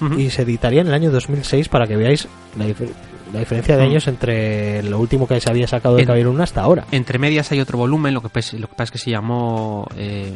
Ujú. 0.00 0.14
y 0.18 0.30
se 0.30 0.42
editaría 0.42 0.80
en 0.80 0.86
el 0.86 0.94
año 0.94 1.10
2006 1.10 1.68
para 1.68 1.86
que 1.86 1.96
veáis 1.96 2.26
la, 2.56 2.66
difer- 2.66 2.92
la 3.32 3.40
diferencia 3.40 3.76
de 3.76 3.82
años 3.82 4.06
entre 4.06 4.82
lo 4.84 5.00
último 5.00 5.26
que 5.26 5.40
se 5.40 5.50
había 5.50 5.66
sacado 5.66 5.96
de 5.96 6.06
Caballero 6.06 6.30
Luna 6.30 6.44
hasta 6.44 6.60
ahora. 6.62 6.86
Entre 6.92 7.18
medias 7.18 7.50
hay 7.52 7.60
otro 7.60 7.76
volumen, 7.78 8.14
lo 8.14 8.22
que, 8.22 8.28
pes- 8.28 8.54
lo 8.54 8.68
que 8.68 8.74
pasa 8.74 8.84
es 8.84 8.90
que 8.92 8.98
se 8.98 9.10
llamó 9.10 9.88
eh, 9.96 10.32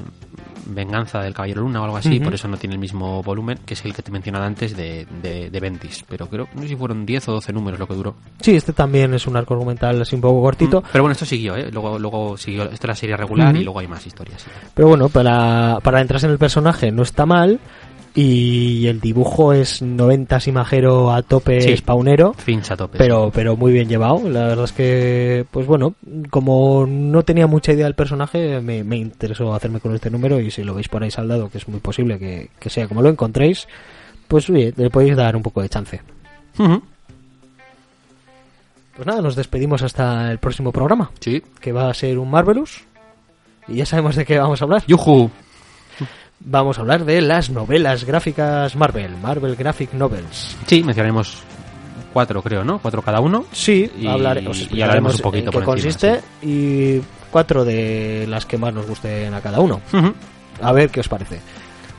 Venganza 0.74 1.20
del 1.20 1.34
Caballero 1.34 1.62
Luna 1.62 1.80
o 1.80 1.84
algo 1.84 1.96
así, 1.96 2.16
Ujú. 2.16 2.24
por 2.24 2.34
eso 2.34 2.48
no 2.48 2.56
tiene 2.56 2.74
el 2.74 2.80
mismo 2.80 3.22
volumen, 3.22 3.58
que 3.64 3.74
es 3.74 3.84
el 3.84 3.94
que 3.94 4.02
te 4.02 4.10
he 4.10 4.12
mencionado 4.12 4.44
antes 4.44 4.76
de, 4.76 5.06
de, 5.22 5.50
de 5.50 5.60
Ventis. 5.60 6.04
Pero 6.08 6.26
creo, 6.28 6.48
no 6.54 6.62
sé 6.62 6.68
si 6.68 6.76
fueron 6.76 7.04
10 7.06 7.28
o 7.28 7.32
12 7.32 7.52
números 7.52 7.78
lo 7.80 7.86
que 7.86 7.94
duró. 7.94 8.14
Sí, 8.40 8.54
este 8.56 8.72
también 8.72 9.12
es 9.14 9.26
un 9.26 9.36
arco 9.36 9.54
argumental 9.54 10.00
así 10.02 10.14
un 10.14 10.20
poco 10.22 10.40
cortito, 10.42 10.80
Mm, 10.80 10.84
Pero 10.92 11.04
bueno, 11.04 11.12
esto 11.12 11.24
siguió, 11.24 11.56
¿eh? 11.56 11.68
Luego, 11.72 11.98
luego 11.98 12.36
siguió, 12.36 12.64
esto 12.64 12.74
es 12.86 12.88
la 12.88 12.94
serie 12.94 13.16
regular 13.16 13.52
Ujú. 13.52 13.60
y 13.60 13.64
luego 13.64 13.80
hay 13.80 13.88
más 13.88 14.06
historias. 14.06 14.44
pero 14.74 14.88
bueno, 14.88 15.08
para, 15.08 15.78
para 15.82 16.00
entrarse 16.00 16.26
en 16.26 16.32
el 16.32 16.38
personaje 16.38 16.90
no 16.92 17.02
está 17.02 17.26
mal 17.26 17.58
y 18.14 18.88
el 18.88 19.00
dibujo 19.00 19.52
es 19.52 19.82
90 19.82 20.38
imajero 20.46 21.12
a 21.12 21.22
tope 21.22 21.60
Sí. 21.60 21.76
spawnero. 21.76 22.32
Finch 22.34 22.70
a 22.72 22.76
tope. 22.76 22.98
pero 22.98 23.30
pero 23.32 23.56
muy 23.56 23.72
bien 23.72 23.88
llevado 23.88 24.28
la 24.28 24.46
verdad 24.48 24.64
es 24.64 24.72
que 24.72 25.46
pues 25.50 25.66
bueno 25.66 25.94
como 26.30 26.86
no 26.88 27.22
tenía 27.22 27.46
mucha 27.46 27.72
idea 27.72 27.84
del 27.84 27.94
personaje 27.94 28.60
me, 28.60 28.82
me 28.82 28.96
interesó 28.96 29.54
hacerme 29.54 29.78
con 29.78 29.94
este 29.94 30.10
número 30.10 30.40
y 30.40 30.50
si 30.50 30.64
lo 30.64 30.74
veis 30.74 30.88
por 30.88 31.02
ahí 31.04 31.10
saldado 31.12 31.48
que 31.50 31.58
es 31.58 31.68
muy 31.68 31.78
posible 31.78 32.18
que, 32.18 32.50
que 32.58 32.68
sea 32.70 32.88
como 32.88 33.00
lo 33.00 33.08
encontréis 33.10 33.68
pues 34.26 34.50
oye, 34.50 34.72
le 34.76 34.90
podéis 34.90 35.16
dar 35.16 35.36
un 35.36 35.42
poco 35.42 35.62
de 35.62 35.68
chance 35.68 36.00
pues 38.96 39.06
nada 39.06 39.22
nos 39.22 39.36
despedimos 39.36 39.82
hasta 39.82 40.30
el 40.30 40.38
próximo 40.38 40.72
programa 40.72 41.10
Sí. 41.20 41.42
que 41.60 41.72
va 41.72 41.88
a 41.90 41.94
ser 41.94 42.18
un 42.18 42.30
Marvelous 42.30 42.82
y 43.68 43.76
ya 43.76 43.86
sabemos 43.86 44.16
de 44.16 44.24
qué 44.24 44.38
vamos 44.38 44.60
a 44.60 44.64
hablar 44.64 44.82
Yuhu. 44.86 45.30
Vamos 46.40 46.78
a 46.78 46.80
hablar 46.82 47.04
de 47.04 47.20
las 47.20 47.50
novelas 47.50 48.04
gráficas 48.04 48.74
Marvel 48.76 49.16
Marvel 49.22 49.56
Graphic 49.56 49.92
Novels 49.94 50.56
Sí, 50.66 50.82
mencionaremos 50.82 51.42
cuatro, 52.12 52.42
creo, 52.42 52.64
¿no? 52.64 52.78
Cuatro 52.80 53.02
cada 53.02 53.20
uno. 53.20 53.44
Sí, 53.52 53.90
Y- 53.98 54.06
hablare- 54.06 54.42
y 54.42 54.46
os 54.48 54.68
hablaremos 54.72 55.14
un 55.16 55.20
poquito 55.20 55.44
en 55.46 55.50
qué 55.50 55.52
por 55.52 55.62
encima, 55.62 55.72
consiste 55.72 56.20
y 56.42 57.00
cuatro 57.30 57.64
de 57.64 58.26
las 58.28 58.46
que 58.46 58.58
más 58.58 58.74
nos 58.74 58.86
gusten 58.86 59.32
a 59.34 59.40
cada 59.40 59.60
uno. 59.60 59.80
A 60.60 60.72
ver 60.72 60.90
qué 60.90 61.00
os 61.00 61.08
parece. 61.08 61.40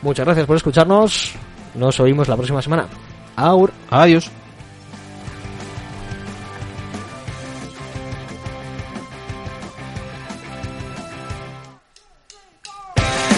Muchas 0.01 0.25
gracias 0.25 0.45
por 0.45 0.57
escucharnos. 0.57 1.31
Nos 1.75 1.99
oímos 2.01 2.27
la 2.27 2.35
próxima 2.35 2.61
semana. 2.61 2.87
Aur. 3.37 3.71
Adiós. 3.89 4.29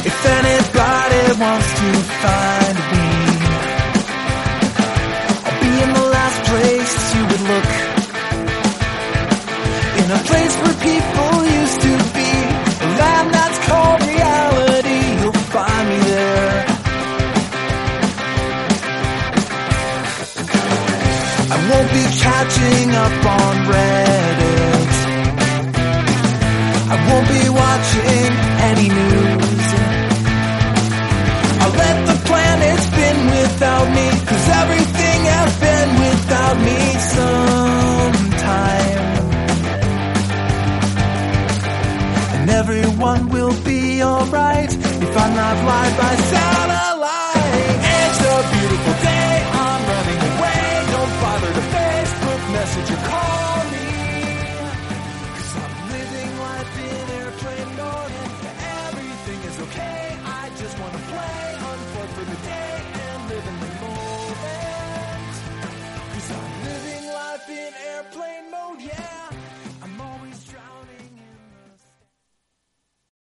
If 0.05 0.73
anybody 1.33 1.51
wants 1.51 1.73
to 1.79 1.93
find 2.21 2.77
me, 2.91 3.07
I'll 5.45 5.59
be 5.61 5.71
in 5.83 5.89
the 5.93 6.05
last 6.11 6.39
place 6.49 7.15
you 7.15 7.23
would 7.29 7.43
look. 7.51 7.69
In 9.99 10.11
a 10.11 10.21
place 10.29 10.55
where 10.61 10.77
people 10.89 11.45
used 11.61 11.81
to 11.81 11.93
be, 12.13 12.31
a 12.81 12.89
land 12.99 13.33
that's 13.33 13.59
called 13.67 14.01
reality. 14.01 15.01
You'll 15.21 15.43
find 15.53 15.89
me 15.89 15.99
there. 16.11 16.65
I 21.49 21.57
won't 21.69 21.89
be 21.97 22.03
catching 22.25 22.89
up 23.05 23.25
on 23.39 23.55
Reddit. 23.71 24.91
I 26.89 26.95
won't 27.09 27.27
be 27.29 27.49
watching 27.49 28.31
any 28.69 28.87
news. 28.89 29.82
Let 31.83 31.97
the 32.09 32.17
planet 32.29 32.77
spin 32.87 33.17
without 33.35 33.87
me, 33.97 34.07
cause 34.29 34.47
everything 34.61 35.19
has 35.35 35.51
been 35.65 35.89
without 36.05 36.57
me 36.67 36.79
sometime. 37.17 39.03
And 42.35 42.49
everyone 42.49 43.29
will 43.29 43.55
be 43.63 44.01
alright 44.01 44.71
if 44.73 45.17
I'm 45.23 45.33
not 45.41 45.55
live 45.71 45.97
by 45.97 46.15
satellite. 46.15 46.92